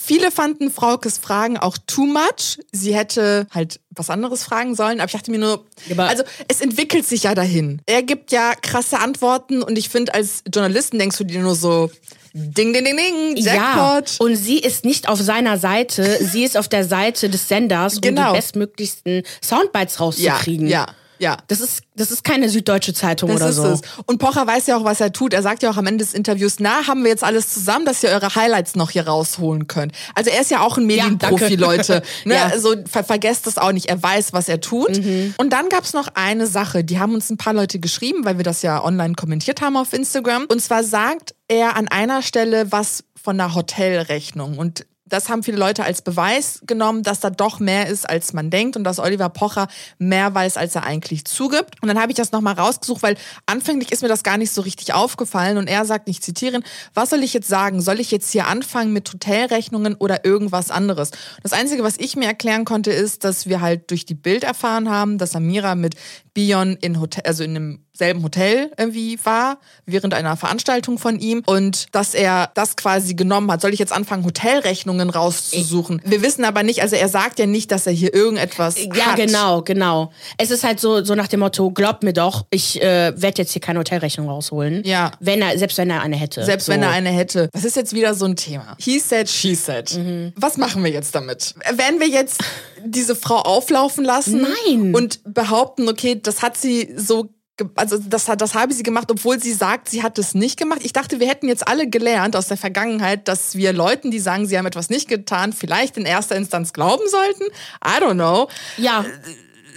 Viele 0.00 0.30
fanden 0.30 0.70
Fraukes 0.70 1.18
Fragen 1.18 1.56
auch 1.56 1.76
too 1.86 2.06
much. 2.06 2.58
Sie 2.72 2.94
hätte 2.94 3.46
halt 3.50 3.80
was 3.90 4.10
anderes 4.10 4.44
fragen 4.44 4.74
sollen, 4.74 5.00
aber 5.00 5.06
ich 5.06 5.12
dachte 5.12 5.30
mir 5.30 5.38
nur, 5.38 5.64
aber 5.90 6.08
also 6.08 6.22
es 6.48 6.60
entwickelt 6.60 7.06
sich 7.06 7.24
ja 7.24 7.34
dahin. 7.34 7.82
Er 7.86 8.02
gibt 8.02 8.32
ja 8.32 8.54
krasse 8.54 8.98
Antworten 8.98 9.62
und 9.62 9.76
ich 9.78 9.88
finde, 9.88 10.14
als 10.14 10.42
Journalisten 10.52 10.98
denkst 10.98 11.18
du 11.18 11.24
dir 11.24 11.40
nur 11.40 11.54
so, 11.54 11.90
Ding, 12.34 12.72
ding, 12.72 12.84
ding, 12.84 12.96
ding, 12.96 13.36
Jackpot. 13.36 14.10
Ja, 14.10 14.24
und 14.24 14.36
sie 14.36 14.58
ist 14.58 14.86
nicht 14.86 15.06
auf 15.06 15.20
seiner 15.20 15.58
Seite, 15.58 16.18
sie 16.20 16.44
ist 16.44 16.56
auf 16.56 16.66
der 16.66 16.84
Seite 16.84 17.28
des 17.28 17.46
Senders, 17.46 18.00
genau. 18.00 18.00
um 18.00 18.02
die 18.02 18.08
genau. 18.08 18.32
bestmöglichsten 18.32 19.22
Soundbites 19.42 20.00
rauszukriegen. 20.00 20.66
Ja, 20.66 20.86
ja. 20.86 20.94
Ja. 21.22 21.36
Das 21.46 21.60
ist, 21.60 21.84
das 21.94 22.10
ist 22.10 22.24
keine 22.24 22.48
Süddeutsche 22.48 22.92
Zeitung 22.94 23.30
das 23.30 23.40
oder 23.40 23.52
so. 23.52 23.64
Es. 23.66 23.82
Und 24.06 24.18
Pocher 24.18 24.44
weiß 24.44 24.66
ja 24.66 24.76
auch, 24.76 24.82
was 24.82 25.00
er 25.00 25.12
tut. 25.12 25.32
Er 25.32 25.42
sagt 25.42 25.62
ja 25.62 25.70
auch 25.70 25.76
am 25.76 25.86
Ende 25.86 26.04
des 26.04 26.14
Interviews, 26.14 26.56
na, 26.58 26.88
haben 26.88 27.04
wir 27.04 27.10
jetzt 27.10 27.22
alles 27.22 27.54
zusammen, 27.54 27.86
dass 27.86 28.02
ihr 28.02 28.10
eure 28.10 28.34
Highlights 28.34 28.74
noch 28.74 28.90
hier 28.90 29.06
rausholen 29.06 29.68
könnt. 29.68 29.92
Also 30.16 30.30
er 30.30 30.40
ist 30.40 30.50
ja 30.50 30.62
auch 30.62 30.78
ein 30.78 30.86
Medienprofi, 30.86 31.54
ja, 31.54 31.60
Leute. 31.60 32.02
Ne? 32.24 32.34
ja. 32.34 32.46
Also 32.46 32.74
ver 32.88 33.04
vergesst 33.04 33.46
das 33.46 33.56
auch 33.58 33.72
nicht. 33.72 33.86
Er 33.86 34.02
weiß, 34.02 34.32
was 34.32 34.48
er 34.48 34.60
tut. 34.60 34.98
Mhm. 34.98 35.34
Und 35.38 35.52
dann 35.52 35.68
gab 35.68 35.84
es 35.84 35.92
noch 35.92 36.08
eine 36.14 36.46
Sache, 36.46 36.84
die 36.84 36.98
haben 36.98 37.14
uns 37.14 37.30
ein 37.30 37.36
paar 37.36 37.54
Leute 37.54 37.78
geschrieben, 37.78 38.24
weil 38.24 38.36
wir 38.36 38.44
das 38.44 38.62
ja 38.62 38.82
online 38.82 39.14
kommentiert 39.14 39.60
haben 39.60 39.76
auf 39.76 39.92
Instagram. 39.92 40.46
Und 40.46 40.60
zwar 40.60 40.82
sagt 40.82 41.34
er 41.48 41.76
an 41.76 41.88
einer 41.88 42.22
Stelle 42.22 42.70
was 42.72 43.04
von 43.22 43.40
einer 43.40 43.54
Hotelrechnung. 43.54 44.58
Und 44.58 44.86
das 45.12 45.28
haben 45.28 45.42
viele 45.42 45.58
Leute 45.58 45.84
als 45.84 46.00
Beweis 46.00 46.60
genommen, 46.66 47.02
dass 47.02 47.20
da 47.20 47.28
doch 47.28 47.60
mehr 47.60 47.86
ist, 47.88 48.08
als 48.08 48.32
man 48.32 48.48
denkt 48.48 48.76
und 48.76 48.84
dass 48.84 48.98
Oliver 48.98 49.28
Pocher 49.28 49.68
mehr 49.98 50.34
weiß, 50.34 50.56
als 50.56 50.74
er 50.74 50.84
eigentlich 50.84 51.26
zugibt. 51.26 51.82
Und 51.82 51.88
dann 51.88 52.00
habe 52.00 52.10
ich 52.10 52.16
das 52.16 52.32
nochmal 52.32 52.54
rausgesucht, 52.54 53.02
weil 53.02 53.16
anfänglich 53.44 53.92
ist 53.92 54.00
mir 54.00 54.08
das 54.08 54.22
gar 54.22 54.38
nicht 54.38 54.52
so 54.52 54.62
richtig 54.62 54.94
aufgefallen 54.94 55.58
und 55.58 55.68
er 55.68 55.84
sagt, 55.84 56.08
ich 56.08 56.22
zitiere, 56.22 56.60
was 56.94 57.10
soll 57.10 57.22
ich 57.22 57.34
jetzt 57.34 57.48
sagen? 57.48 57.82
Soll 57.82 58.00
ich 58.00 58.10
jetzt 58.10 58.32
hier 58.32 58.46
anfangen 58.46 58.94
mit 58.94 59.12
Hotelrechnungen 59.12 59.96
oder 59.96 60.24
irgendwas 60.24 60.70
anderes? 60.70 61.10
Das 61.42 61.52
Einzige, 61.52 61.82
was 61.82 61.98
ich 61.98 62.16
mir 62.16 62.26
erklären 62.26 62.64
konnte, 62.64 62.90
ist, 62.90 63.24
dass 63.24 63.46
wir 63.46 63.60
halt 63.60 63.90
durch 63.90 64.06
die 64.06 64.14
Bild 64.14 64.44
erfahren 64.44 64.88
haben, 64.88 65.18
dass 65.18 65.36
Amira 65.36 65.74
mit 65.74 65.94
Bion 66.32 66.78
in 66.80 66.98
Hotel, 67.00 67.24
also 67.26 67.44
in 67.44 67.50
einem 67.50 67.84
selben 67.94 68.22
Hotel 68.22 68.72
irgendwie 68.78 69.18
war, 69.22 69.58
während 69.84 70.14
einer 70.14 70.36
Veranstaltung 70.36 70.98
von 70.98 71.20
ihm 71.20 71.42
und 71.44 71.86
dass 71.92 72.14
er 72.14 72.50
das 72.54 72.76
quasi 72.76 73.14
genommen 73.14 73.50
hat. 73.50 73.60
Soll 73.60 73.72
ich 73.72 73.78
jetzt 73.78 73.92
anfangen, 73.92 74.24
Hotelrechnungen 74.24 75.01
rauszusuchen? 75.10 76.00
Ich 76.04 76.10
Wir 76.10 76.22
wissen 76.22 76.44
aber 76.44 76.62
nicht, 76.62 76.82
also 76.82 76.96
er 76.96 77.08
sagt 77.08 77.38
ja 77.38 77.46
nicht, 77.46 77.70
dass 77.70 77.86
er 77.86 77.92
hier 77.92 78.14
irgendetwas 78.14 78.76
ja, 78.94 79.06
hat. 79.06 79.16
Genau, 79.16 79.62
genau. 79.62 80.12
Es 80.38 80.50
ist 80.50 80.64
halt 80.64 80.80
so, 80.80 81.04
so 81.04 81.14
nach 81.14 81.28
dem 81.28 81.40
Motto, 81.40 81.70
glaub 81.70 82.02
mir 82.02 82.12
doch, 82.12 82.44
ich 82.50 82.80
äh, 82.82 83.12
werde 83.16 83.42
jetzt 83.42 83.52
hier 83.52 83.60
keine 83.60 83.78
Hotelrechnung 83.78 84.28
rausholen. 84.28 84.82
Ja. 84.84 85.12
Wenn 85.20 85.42
er, 85.42 85.58
selbst 85.58 85.78
wenn 85.78 85.90
er 85.90 86.02
eine 86.02 86.16
hätte. 86.16 86.44
Selbst 86.44 86.66
so. 86.66 86.72
wenn 86.72 86.82
er 86.82 86.90
eine 86.90 87.10
hätte. 87.10 87.48
Das 87.52 87.64
ist 87.64 87.76
jetzt 87.76 87.94
wieder 87.94 88.14
so 88.14 88.24
ein 88.24 88.36
Thema. 88.36 88.76
He 88.78 88.98
said, 88.98 89.28
she 89.28 89.54
said. 89.54 89.96
Mhm. 89.96 90.32
Was 90.36 90.56
machen 90.56 90.84
wir 90.84 90.90
jetzt 90.90 91.14
damit? 91.14 91.54
Werden 91.74 92.00
wir 92.00 92.08
jetzt 92.08 92.42
diese 92.84 93.14
Frau 93.16 93.38
auflaufen 93.38 94.04
lassen? 94.04 94.46
Nein. 94.66 94.94
Und 94.94 95.20
behaupten, 95.24 95.88
okay, 95.88 96.18
das 96.20 96.42
hat 96.42 96.56
sie 96.56 96.94
so 96.96 97.28
also 97.74 97.98
das, 97.98 98.24
das 98.24 98.54
habe 98.54 98.72
sie 98.72 98.82
gemacht, 98.82 99.10
obwohl 99.10 99.40
sie 99.40 99.52
sagt, 99.52 99.88
sie 99.88 100.02
hat 100.02 100.18
es 100.18 100.34
nicht 100.34 100.58
gemacht. 100.58 100.80
Ich 100.82 100.92
dachte, 100.92 101.20
wir 101.20 101.28
hätten 101.28 101.48
jetzt 101.48 101.68
alle 101.68 101.88
gelernt 101.88 102.34
aus 102.34 102.48
der 102.48 102.56
Vergangenheit, 102.56 103.28
dass 103.28 103.54
wir 103.54 103.72
Leuten, 103.72 104.10
die 104.10 104.18
sagen, 104.18 104.46
sie 104.46 104.56
haben 104.56 104.66
etwas 104.66 104.90
nicht 104.90 105.08
getan, 105.08 105.52
vielleicht 105.52 105.96
in 105.96 106.04
erster 106.04 106.36
Instanz 106.36 106.72
glauben 106.72 107.04
sollten. 107.08 107.44
I 107.84 108.02
don't 108.02 108.14
know. 108.14 108.48
Ja. 108.78 109.04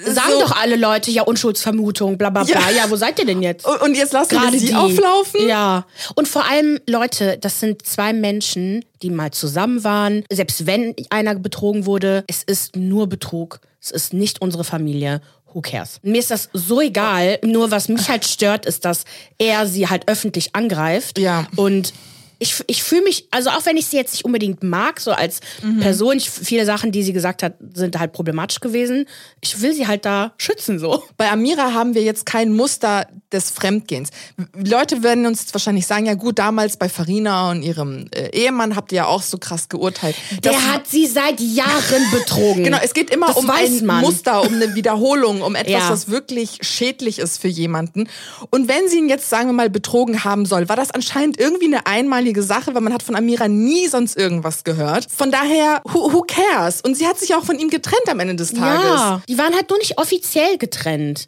sagen 0.05 0.31
so, 0.31 0.39
doch 0.39 0.55
alle 0.55 0.77
Leute, 0.77 1.11
ja, 1.11 1.23
Unschuldsvermutung, 1.23 2.17
bla 2.17 2.29
bla 2.29 2.43
bla. 2.45 2.59
Ja, 2.59 2.69
ja 2.71 2.89
wo 2.89 2.95
seid 2.95 3.19
ihr 3.19 3.25
denn 3.25 3.41
jetzt? 3.41 3.67
Und 3.67 3.95
jetzt 3.95 4.13
lassen 4.13 4.41
wir 4.41 4.57
sie 4.57 4.67
die. 4.67 4.73
auflaufen? 4.73 5.47
Ja. 5.47 5.85
Und 6.15 6.27
vor 6.29 6.45
allem, 6.45 6.79
Leute, 6.87 7.37
das 7.37 7.59
sind 7.59 7.85
zwei 7.85 8.13
Menschen, 8.13 8.85
die 9.01 9.09
mal 9.09 9.31
zusammen 9.31 9.83
waren. 9.83 10.23
Selbst 10.31 10.65
wenn 10.65 10.95
einer 11.09 11.35
betrogen 11.35 11.85
wurde, 11.85 12.23
es 12.27 12.41
ist 12.41 12.77
nur 12.77 13.07
Betrug. 13.07 13.59
Es 13.81 13.91
ist 13.91 14.13
nicht 14.13 14.41
unsere 14.41 14.63
Familie 14.63 15.21
who 15.55 15.61
cares? 15.61 15.99
Mir 16.03 16.19
ist 16.19 16.29
das 16.29 16.49
so 16.53 16.81
egal. 16.81 17.39
Nur 17.43 17.71
was 17.71 17.87
mich 17.87 18.09
halt 18.09 18.25
stört, 18.25 18.65
ist, 18.65 18.85
dass 18.85 19.05
er 19.39 19.65
sie 19.65 19.87
halt 19.87 20.07
öffentlich 20.07 20.53
angreift. 20.53 21.17
Ja. 21.17 21.47
Und 21.55 21.93
ich, 22.39 22.63
ich 22.67 22.83
fühle 22.83 23.03
mich, 23.03 23.27
also 23.31 23.49
auch 23.49 23.65
wenn 23.65 23.77
ich 23.77 23.87
sie 23.87 23.97
jetzt 23.97 24.13
nicht 24.13 24.25
unbedingt 24.25 24.63
mag, 24.63 24.99
so 24.99 25.11
als 25.11 25.39
mhm. 25.61 25.79
Person, 25.79 26.17
ich, 26.17 26.29
viele 26.29 26.65
Sachen, 26.65 26.91
die 26.91 27.03
sie 27.03 27.13
gesagt 27.13 27.43
hat, 27.43 27.55
sind 27.73 27.97
halt 27.97 28.13
problematisch 28.13 28.59
gewesen. 28.59 29.05
Ich 29.41 29.61
will 29.61 29.73
sie 29.73 29.87
halt 29.87 30.05
da 30.05 30.33
schützen, 30.37 30.79
so. 30.79 31.03
Bei 31.17 31.31
Amira 31.31 31.73
haben 31.73 31.93
wir 31.95 32.03
jetzt 32.03 32.25
kein 32.25 32.53
Muster 32.53 33.07
des 33.31 33.51
Fremdgehens. 33.51 34.09
Leute 34.53 35.03
werden 35.03 35.25
uns 35.25 35.53
wahrscheinlich 35.53 35.85
sagen, 35.87 36.05
ja 36.05 36.13
gut, 36.13 36.39
damals 36.39 36.77
bei 36.77 36.89
Farina 36.89 37.51
und 37.51 37.63
ihrem 37.63 38.07
äh, 38.11 38.29
Ehemann 38.29 38.75
habt 38.75 38.91
ihr 38.91 38.97
ja 38.97 39.05
auch 39.05 39.21
so 39.21 39.37
krass 39.37 39.69
geurteilt. 39.69 40.15
Der 40.43 40.73
hat 40.73 40.87
sie 40.87 41.05
seit 41.07 41.39
Jahren 41.39 42.11
betrogen. 42.11 42.63
genau, 42.63 42.79
es 42.83 42.93
geht 42.93 43.09
immer 43.09 43.27
das 43.27 43.37
um 43.37 43.49
ein 43.49 43.85
man. 43.85 44.01
Muster, 44.01 44.41
um 44.41 44.53
eine 44.53 44.75
Wiederholung, 44.75 45.41
um 45.41 45.55
etwas, 45.55 45.71
ja. 45.71 45.89
was 45.89 46.09
wirklich 46.09 46.59
schädlich 46.61 47.19
ist 47.19 47.39
für 47.39 47.47
jemanden. 47.47 48.07
Und 48.49 48.67
wenn 48.67 48.87
sie 48.87 48.99
ihn 48.99 49.09
jetzt, 49.09 49.29
sagen 49.29 49.49
wir 49.49 49.53
mal, 49.53 49.69
betrogen 49.69 50.23
haben 50.23 50.45
soll, 50.45 50.69
war 50.69 50.75
das 50.75 50.91
anscheinend 50.91 51.39
irgendwie 51.39 51.65
eine 51.65 51.85
einmalige 51.85 52.24
einmalige 52.25 52.43
Sache, 52.43 52.73
weil 52.73 52.81
man 52.81 52.93
hat 52.93 53.03
von 53.03 53.15
Amira 53.15 53.47
nie 53.47 53.87
sonst 53.87 54.17
irgendwas 54.17 54.63
gehört. 54.63 55.07
Von 55.11 55.31
daher, 55.31 55.81
who, 55.85 56.11
who 56.11 56.21
cares? 56.21 56.81
Und 56.81 56.95
sie 56.95 57.07
hat 57.07 57.19
sich 57.19 57.35
auch 57.35 57.43
von 57.43 57.59
ihm 57.59 57.69
getrennt 57.69 58.07
am 58.07 58.19
Ende 58.19 58.35
des 58.35 58.53
Tages. 58.53 58.85
Ja, 58.85 59.21
die 59.29 59.37
waren 59.37 59.53
halt 59.53 59.69
nur 59.69 59.77
nicht 59.77 59.97
offiziell 59.97 60.57
getrennt. 60.57 61.27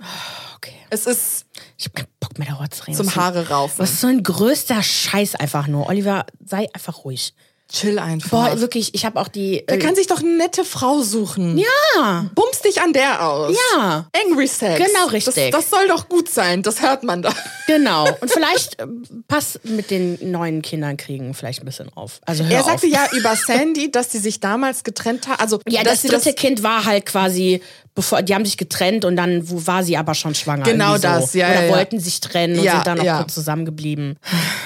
Okay. 0.55 0.73
Es 0.89 1.05
ist. 1.05 1.45
Ich 1.77 1.85
hab 1.85 1.95
keinen 1.95 2.07
Bock 2.19 2.39
mehr 2.39 2.47
darüber 2.47 2.69
zu 2.69 2.83
reden. 2.87 2.97
Zum 2.97 3.15
Haare 3.15 3.49
raufen. 3.49 3.77
Was 3.77 3.91
ist 3.91 4.01
so 4.01 4.07
ein 4.07 4.23
größter 4.23 4.81
Scheiß 4.81 5.35
einfach 5.35 5.67
nur. 5.67 5.87
Oliver, 5.87 6.25
sei 6.43 6.67
einfach 6.73 7.03
ruhig. 7.05 7.33
Chill 7.69 7.99
einfach. 7.99 8.29
Boah, 8.51 8.61
wirklich, 8.61 8.93
ich 8.93 9.05
habe 9.05 9.19
auch 9.19 9.27
die. 9.27 9.65
Der 9.67 9.75
äh, 9.75 9.79
kann 9.79 9.93
sich 9.93 10.07
doch 10.07 10.21
eine 10.21 10.37
nette 10.37 10.63
Frau 10.63 11.01
suchen. 11.01 11.57
Ja. 11.57 12.25
Bumst 12.33 12.63
dich 12.63 12.81
an 12.81 12.93
der 12.93 13.27
aus. 13.27 13.57
Ja. 13.75 14.07
Angry 14.25 14.47
Sex. 14.47 14.77
Genau, 14.77 15.07
richtig. 15.07 15.51
Das, 15.51 15.65
das 15.65 15.69
soll 15.69 15.87
doch 15.89 16.07
gut 16.07 16.29
sein, 16.29 16.63
das 16.63 16.81
hört 16.81 17.03
man 17.03 17.21
doch. 17.21 17.35
Genau. 17.67 18.07
Und 18.21 18.31
vielleicht 18.31 18.79
äh, 18.79 18.87
passt 19.27 19.65
mit 19.65 19.91
den 19.91 20.17
neuen 20.31 20.61
Kindern 20.61 20.95
kriegen 20.95 21.33
vielleicht 21.33 21.61
ein 21.61 21.65
bisschen 21.65 21.91
auf. 21.95 22.21
Also 22.25 22.45
hör 22.45 22.57
er 22.57 22.63
sagte 22.63 22.87
auf. 22.87 22.93
ja 22.93 23.07
über 23.11 23.35
Sandy, 23.35 23.91
dass 23.91 24.13
sie 24.13 24.19
sich 24.19 24.39
damals 24.39 24.85
getrennt 24.85 25.27
hat. 25.27 25.41
Also 25.41 25.59
ja, 25.67 25.83
das 25.83 26.03
dritte 26.03 26.23
das 26.23 26.35
Kind 26.35 26.63
war 26.63 26.85
halt 26.85 27.05
quasi 27.05 27.61
bevor 27.97 28.21
die 28.21 28.35
haben 28.35 28.45
sich 28.45 28.57
getrennt 28.57 29.05
und 29.05 29.15
dann 29.15 29.41
war 29.65 29.83
sie 29.83 29.97
aber 29.97 30.13
schon 30.13 30.35
schwanger. 30.35 30.65
Genau 30.65 30.99
das, 30.99 31.31
so. 31.31 31.39
ja. 31.39 31.49
Oder 31.49 31.65
ja, 31.65 31.73
wollten 31.73 31.99
sich 31.99 32.21
trennen 32.21 32.59
und 32.59 32.63
ja, 32.63 32.73
sind 32.73 32.85
dann 32.85 32.99
noch 32.99 33.03
ja. 33.03 33.17
kurz 33.17 33.33
zusammengeblieben. 33.33 34.17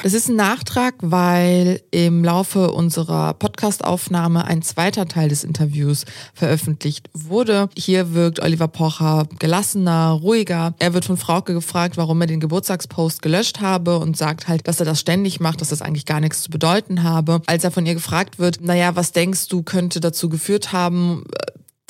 Das 0.04 0.14
ist 0.14 0.28
ein 0.28 0.36
Nachtrag, 0.36 0.96
weil 1.00 1.80
im 1.92 2.26
Laufe 2.26 2.72
unserer 2.72 3.34
Podcastaufnahme 3.36 4.44
ein 4.44 4.62
zweiter 4.64 5.08
Teil 5.08 5.30
des 5.30 5.46
Interviews 5.46 6.04
veröffentlicht 6.34 7.10
wurde. 7.14 7.70
Hier 7.78 8.14
wirkt 8.14 8.42
Oliver 8.42 8.68
Pocher 8.68 9.26
gelassener, 9.40 10.10
ruhiger. 10.10 10.74
Er 10.80 10.94
wird 10.94 11.06
von 11.06 11.16
Frauke 11.16 11.54
gefragt, 11.54 11.96
warum 11.96 12.20
er 12.20 12.28
den 12.28 12.42
Geburtstagspost 12.42 13.22
gelöscht 13.22 13.62
habe 13.62 13.98
und 14.00 14.18
sagt 14.18 14.50
halt, 14.50 14.68
dass 14.68 14.82
er 14.82 14.86
das 14.86 15.00
ständig 15.00 15.40
macht, 15.40 15.62
dass 15.62 15.70
das 15.70 15.82
eigentlich 15.82 16.06
gar 16.06 16.20
nichts 16.20 16.42
zu 16.42 16.50
bedeuten 16.50 17.04
habe. 17.04 17.42
Als 17.46 17.64
er 17.64 17.72
von 17.72 17.86
ihr 17.86 17.94
gefragt 17.94 18.40
wird, 18.40 18.60
naja, 18.60 18.98
was 18.98 19.14
denkst 19.14 19.48
du, 19.48 19.64
könnte 19.64 20.02
dazu 20.02 20.28
geführt 20.28 20.74
haben, 20.74 21.24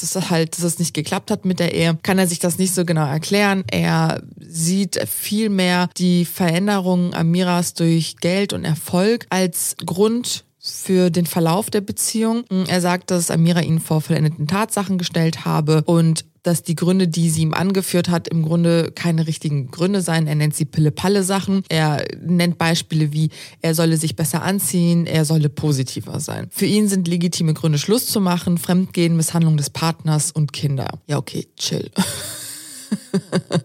dass 0.01 0.29
halt, 0.29 0.58
dass 0.58 0.63
es 0.63 0.79
nicht 0.79 0.93
geklappt 0.93 1.31
hat 1.31 1.46
mit 1.46 1.60
der 1.60 1.74
Ehe, 1.74 1.98
kann 2.03 2.20
er 2.20 2.27
sich 2.27 2.39
das 2.39 2.58
nicht 2.58 2.74
so 2.74 2.86
genau 2.86 3.05
erklären. 3.05 3.63
Er 3.72 4.22
sieht 4.39 5.00
viel 5.08 5.50
mehr 5.50 5.89
die 5.98 6.25
Veränderungen 6.25 7.13
Amiras 7.13 7.74
durch 7.74 8.17
Geld 8.17 8.53
und 8.53 8.65
Erfolg 8.65 9.25
als 9.29 9.75
Grund 9.86 10.43
für 10.71 11.09
den 11.09 11.25
Verlauf 11.25 11.69
der 11.69 11.81
Beziehung. 11.81 12.45
Er 12.67 12.81
sagt, 12.81 13.11
dass 13.11 13.31
Amira 13.31 13.61
ihn 13.61 13.79
vor 13.79 14.01
vollendeten 14.01 14.47
Tatsachen 14.47 14.97
gestellt 14.97 15.45
habe 15.45 15.83
und 15.85 16.25
dass 16.43 16.63
die 16.63 16.75
Gründe, 16.75 17.07
die 17.07 17.29
sie 17.29 17.43
ihm 17.43 17.53
angeführt 17.53 18.09
hat, 18.09 18.27
im 18.27 18.41
Grunde 18.41 18.91
keine 18.95 19.27
richtigen 19.27 19.69
Gründe 19.69 20.01
seien. 20.01 20.27
Er 20.27 20.35
nennt 20.35 20.55
sie 20.55 20.65
Pille-Palle-Sachen. 20.65 21.63
Er 21.69 22.03
nennt 22.19 22.57
Beispiele 22.57 23.13
wie, 23.13 23.29
er 23.61 23.75
solle 23.75 23.97
sich 23.97 24.15
besser 24.15 24.41
anziehen, 24.41 25.05
er 25.05 25.25
solle 25.25 25.49
positiver 25.49 26.19
sein. 26.19 26.47
Für 26.49 26.65
ihn 26.65 26.87
sind 26.87 27.07
legitime 27.07 27.53
Gründe, 27.53 27.77
Schluss 27.77 28.07
zu 28.07 28.19
machen, 28.19 28.57
Fremdgehen, 28.57 29.15
Misshandlung 29.15 29.57
des 29.57 29.69
Partners 29.69 30.31
und 30.31 30.51
Kinder. 30.53 30.99
Ja, 31.07 31.17
okay, 31.17 31.47
chill. 31.57 31.91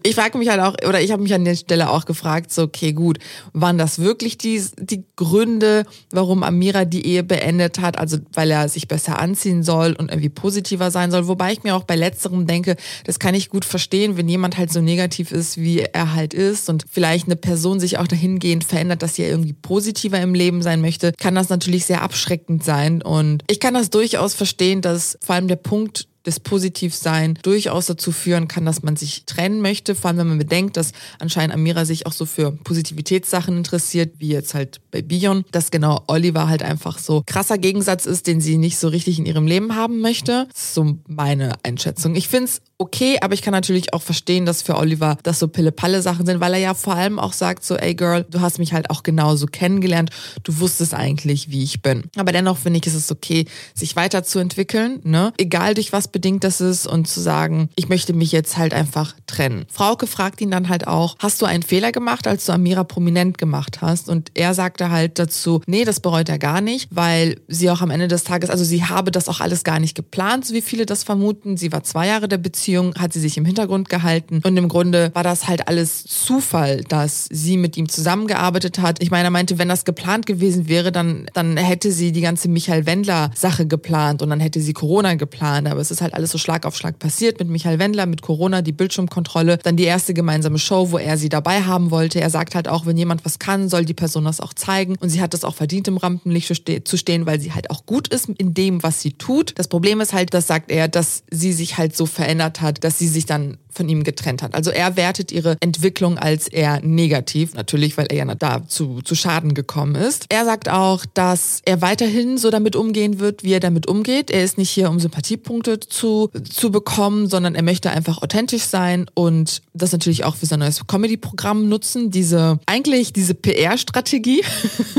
ich 0.03 0.15
frage 0.15 0.37
mich 0.37 0.49
halt 0.49 0.61
auch, 0.61 0.75
oder 0.87 1.01
ich 1.01 1.11
habe 1.11 1.21
mich 1.21 1.33
an 1.33 1.45
der 1.45 1.55
Stelle 1.55 1.89
auch 1.89 2.05
gefragt, 2.05 2.51
so, 2.51 2.63
okay, 2.63 2.93
gut, 2.93 3.19
waren 3.53 3.77
das 3.77 3.99
wirklich 3.99 4.37
die, 4.37 4.63
die 4.77 5.03
Gründe, 5.15 5.85
warum 6.11 6.43
Amira 6.43 6.85
die 6.85 7.05
Ehe 7.05 7.23
beendet 7.23 7.79
hat? 7.79 7.97
Also, 7.97 8.17
weil 8.33 8.51
er 8.51 8.69
sich 8.69 8.87
besser 8.87 9.19
anziehen 9.19 9.63
soll 9.63 9.93
und 9.93 10.09
irgendwie 10.09 10.29
positiver 10.29 10.91
sein 10.91 11.11
soll. 11.11 11.27
Wobei 11.27 11.53
ich 11.53 11.63
mir 11.63 11.75
auch 11.75 11.83
bei 11.83 11.95
letzterem 11.95 12.47
denke, 12.47 12.75
das 13.05 13.19
kann 13.19 13.35
ich 13.35 13.49
gut 13.49 13.65
verstehen, 13.65 14.17
wenn 14.17 14.29
jemand 14.29 14.57
halt 14.57 14.71
so 14.71 14.81
negativ 14.81 15.31
ist, 15.31 15.57
wie 15.57 15.79
er 15.79 16.13
halt 16.13 16.33
ist 16.33 16.69
und 16.69 16.85
vielleicht 16.89 17.25
eine 17.27 17.35
Person 17.35 17.79
sich 17.79 17.97
auch 17.97 18.07
dahingehend 18.07 18.63
verändert, 18.63 19.01
dass 19.01 19.15
sie 19.15 19.23
irgendwie 19.23 19.53
positiver 19.53 20.19
im 20.21 20.33
Leben 20.33 20.61
sein 20.61 20.81
möchte, 20.81 21.13
kann 21.13 21.35
das 21.35 21.49
natürlich 21.49 21.85
sehr 21.85 22.01
abschreckend 22.01 22.63
sein. 22.63 23.01
Und 23.01 23.43
ich 23.49 23.59
kann 23.59 23.73
das 23.73 23.89
durchaus 23.89 24.33
verstehen, 24.33 24.81
dass 24.81 25.17
vor 25.21 25.35
allem 25.35 25.47
der 25.47 25.55
Punkt, 25.55 26.07
des 26.27 26.39
Positivsein 26.39 27.39
durchaus 27.41 27.87
dazu 27.87 28.11
führen 28.11 28.47
kann, 28.47 28.65
dass 28.65 28.83
man 28.83 28.95
sich 28.95 29.25
trennen 29.25 29.61
möchte. 29.61 29.95
Vor 29.95 30.09
allem, 30.09 30.17
wenn 30.19 30.27
man 30.27 30.37
bedenkt, 30.37 30.77
dass 30.77 30.91
anscheinend 31.19 31.55
Amira 31.55 31.85
sich 31.85 32.05
auch 32.05 32.11
so 32.11 32.25
für 32.25 32.51
Positivitätssachen 32.51 33.57
interessiert, 33.57 34.13
wie 34.19 34.27
jetzt 34.27 34.53
halt 34.53 34.81
bei 34.91 35.01
Bion, 35.01 35.45
dass 35.51 35.71
genau 35.71 36.03
Oliver 36.07 36.47
halt 36.47 36.61
einfach 36.61 36.99
so 36.99 37.23
krasser 37.25 37.57
Gegensatz 37.57 38.05
ist, 38.05 38.27
den 38.27 38.41
sie 38.41 38.57
nicht 38.57 38.77
so 38.77 38.89
richtig 38.89 39.17
in 39.17 39.25
ihrem 39.25 39.47
Leben 39.47 39.75
haben 39.75 40.01
möchte. 40.01 40.47
Das 40.51 40.65
ist 40.65 40.73
so 40.75 40.97
meine 41.07 41.53
Einschätzung. 41.63 42.15
Ich 42.15 42.27
finde 42.27 42.45
es 42.45 42.61
okay, 42.79 43.17
aber 43.21 43.33
ich 43.33 43.41
kann 43.41 43.53
natürlich 43.53 43.93
auch 43.93 44.01
verstehen, 44.01 44.45
dass 44.45 44.61
für 44.61 44.77
Oliver 44.77 45.17
das 45.23 45.39
so 45.39 45.47
Pille-Palle-Sachen 45.47 46.25
sind, 46.25 46.39
weil 46.39 46.53
er 46.53 46.59
ja 46.59 46.73
vor 46.73 46.95
allem 46.95 47.19
auch 47.19 47.33
sagt 47.33 47.63
so, 47.63 47.75
ey 47.75 47.95
Girl, 47.95 48.25
du 48.29 48.41
hast 48.41 48.59
mich 48.59 48.73
halt 48.73 48.89
auch 48.89 49.03
genauso 49.03 49.47
kennengelernt, 49.47 50.11
du 50.43 50.59
wusstest 50.59 50.93
eigentlich, 50.93 51.49
wie 51.49 51.63
ich 51.63 51.81
bin. 51.81 52.03
Aber 52.17 52.31
dennoch 52.31 52.57
finde 52.57 52.79
ich, 52.79 52.87
ist 52.87 52.93
es 52.93 53.11
okay, 53.11 53.45
sich 53.73 53.95
weiterzuentwickeln, 53.95 54.99
ne? 55.03 55.33
Egal 55.37 55.73
durch 55.73 55.91
was 55.91 56.07
bedingt 56.07 56.43
das 56.43 56.61
ist 56.61 56.85
und 56.85 57.07
zu 57.07 57.19
sagen, 57.19 57.69
ich 57.75 57.89
möchte 57.89 58.13
mich 58.13 58.31
jetzt 58.31 58.57
halt 58.57 58.73
einfach 58.73 59.15
trennen. 59.25 59.65
Frauke 59.71 60.05
fragt 60.07 60.41
ihn 60.41 60.51
dann 60.51 60.69
halt 60.69 60.87
auch, 60.87 61.15
hast 61.19 61.41
du 61.41 61.45
einen 61.45 61.63
Fehler 61.63 61.91
gemacht, 61.91 62.27
als 62.27 62.45
du 62.45 62.51
Amira 62.51 62.83
prominent 62.83 63.37
gemacht 63.37 63.81
hast? 63.81 64.07
Und 64.07 64.31
er 64.35 64.53
sagte 64.53 64.91
halt 64.91 65.19
dazu, 65.19 65.61
nee, 65.65 65.83
das 65.83 65.99
bereut 65.99 66.29
er 66.29 66.37
gar 66.37 66.61
nicht, 66.61 66.89
weil 66.91 67.39
sie 67.47 67.69
auch 67.71 67.81
am 67.81 67.89
Ende 67.89 68.07
des 68.07 68.23
Tages, 68.23 68.49
also 68.49 68.63
sie 68.63 68.83
habe 68.83 69.11
das 69.11 69.29
auch 69.29 69.39
alles 69.39 69.63
gar 69.63 69.79
nicht 69.79 69.95
geplant, 69.95 70.45
so 70.45 70.53
wie 70.53 70.61
viele 70.61 70.85
das 70.85 71.03
vermuten. 71.03 71.57
Sie 71.57 71.71
war 71.71 71.83
zwei 71.83 72.07
Jahre 72.07 72.27
der 72.27 72.37
Beziehung, 72.37 72.66
hat 72.75 73.13
sie 73.13 73.19
sich 73.19 73.37
im 73.37 73.45
Hintergrund 73.45 73.89
gehalten 73.89 74.41
und 74.43 74.57
im 74.57 74.67
Grunde 74.67 75.11
war 75.13 75.23
das 75.23 75.47
halt 75.47 75.67
alles 75.67 76.03
Zufall, 76.03 76.81
dass 76.87 77.27
sie 77.31 77.57
mit 77.57 77.77
ihm 77.77 77.89
zusammengearbeitet 77.89 78.79
hat. 78.79 79.01
Ich 79.01 79.11
meine, 79.11 79.25
er 79.25 79.31
meinte, 79.31 79.57
wenn 79.57 79.69
das 79.69 79.85
geplant 79.85 80.25
gewesen 80.25 80.67
wäre, 80.67 80.91
dann, 80.91 81.27
dann 81.33 81.57
hätte 81.57 81.91
sie 81.91 82.11
die 82.11 82.21
ganze 82.21 82.49
Michael 82.49 82.85
Wendler 82.85 83.31
Sache 83.35 83.65
geplant 83.65 84.21
und 84.21 84.29
dann 84.29 84.39
hätte 84.39 84.61
sie 84.61 84.73
Corona 84.73 85.15
geplant, 85.15 85.67
aber 85.67 85.79
es 85.79 85.91
ist 85.91 86.01
halt 86.01 86.13
alles 86.13 86.31
so 86.31 86.37
Schlag 86.37 86.65
auf 86.65 86.75
Schlag 86.75 86.99
passiert 86.99 87.39
mit 87.39 87.49
Michael 87.49 87.79
Wendler, 87.79 88.05
mit 88.05 88.21
Corona, 88.21 88.61
die 88.61 88.71
Bildschirmkontrolle, 88.71 89.57
dann 89.57 89.77
die 89.77 89.83
erste 89.83 90.13
gemeinsame 90.13 90.59
Show, 90.59 90.91
wo 90.91 90.97
er 90.97 91.17
sie 91.17 91.29
dabei 91.29 91.61
haben 91.63 91.91
wollte. 91.91 92.21
Er 92.21 92.29
sagt 92.29 92.55
halt 92.55 92.67
auch, 92.67 92.85
wenn 92.85 92.97
jemand 92.97 93.25
was 93.25 93.39
kann, 93.39 93.69
soll 93.69 93.85
die 93.85 93.93
Person 93.93 94.25
das 94.25 94.39
auch 94.41 94.53
zeigen. 94.53 94.95
Und 94.99 95.09
sie 95.09 95.21
hat 95.21 95.33
es 95.33 95.43
auch 95.43 95.55
verdient, 95.55 95.87
im 95.87 95.97
Rampenlicht 95.97 96.47
zu 96.87 96.97
stehen, 96.97 97.25
weil 97.25 97.39
sie 97.39 97.53
halt 97.53 97.69
auch 97.69 97.85
gut 97.85 98.07
ist 98.07 98.29
in 98.29 98.53
dem, 98.53 98.83
was 98.83 99.01
sie 99.01 99.13
tut. 99.13 99.53
Das 99.55 99.67
Problem 99.67 100.01
ist 100.01 100.13
halt, 100.13 100.33
das 100.33 100.47
sagt 100.47 100.71
er, 100.71 100.87
dass 100.87 101.23
sie 101.31 101.53
sich 101.53 101.77
halt 101.77 101.95
so 101.95 102.05
verändert 102.05 102.56
hat, 102.61 102.83
dass 102.83 102.99
sie 102.99 103.07
sich 103.07 103.25
dann 103.25 103.57
von 103.77 103.87
ihm 103.87 104.03
getrennt 104.03 104.41
hat. 104.41 104.53
Also 104.53 104.71
er 104.71 104.97
wertet 104.97 105.31
ihre 105.31 105.55
Entwicklung 105.61 106.17
als 106.17 106.47
eher 106.47 106.81
negativ, 106.81 107.53
natürlich, 107.53 107.97
weil 107.97 108.07
er 108.09 108.17
ja 108.17 108.35
da 108.35 108.67
zu, 108.67 109.01
zu 109.03 109.15
Schaden 109.15 109.53
gekommen 109.53 109.95
ist. 109.95 110.25
Er 110.29 110.43
sagt 110.43 110.67
auch, 110.67 111.05
dass 111.13 111.61
er 111.65 111.81
weiterhin 111.81 112.37
so 112.37 112.49
damit 112.49 112.75
umgehen 112.75 113.19
wird, 113.19 113.43
wie 113.43 113.53
er 113.53 113.59
damit 113.59 113.87
umgeht. 113.87 114.31
Er 114.31 114.43
ist 114.43 114.57
nicht 114.57 114.69
hier, 114.69 114.89
um 114.89 114.99
Sympathiepunkte 114.99 115.79
zu, 115.79 116.29
zu 116.49 116.71
bekommen, 116.71 117.27
sondern 117.27 117.55
er 117.55 117.63
möchte 117.63 117.91
einfach 117.91 118.21
authentisch 118.21 118.63
sein 118.63 119.05
und 119.13 119.61
das 119.73 119.91
natürlich 119.91 120.23
auch 120.23 120.35
für 120.35 120.47
sein 120.47 120.59
neues 120.59 120.85
Comedy-Programm 120.87 121.69
nutzen. 121.69 122.09
Diese, 122.09 122.59
eigentlich 122.65 123.13
diese 123.13 123.35
PR-Strategie, 123.35 124.43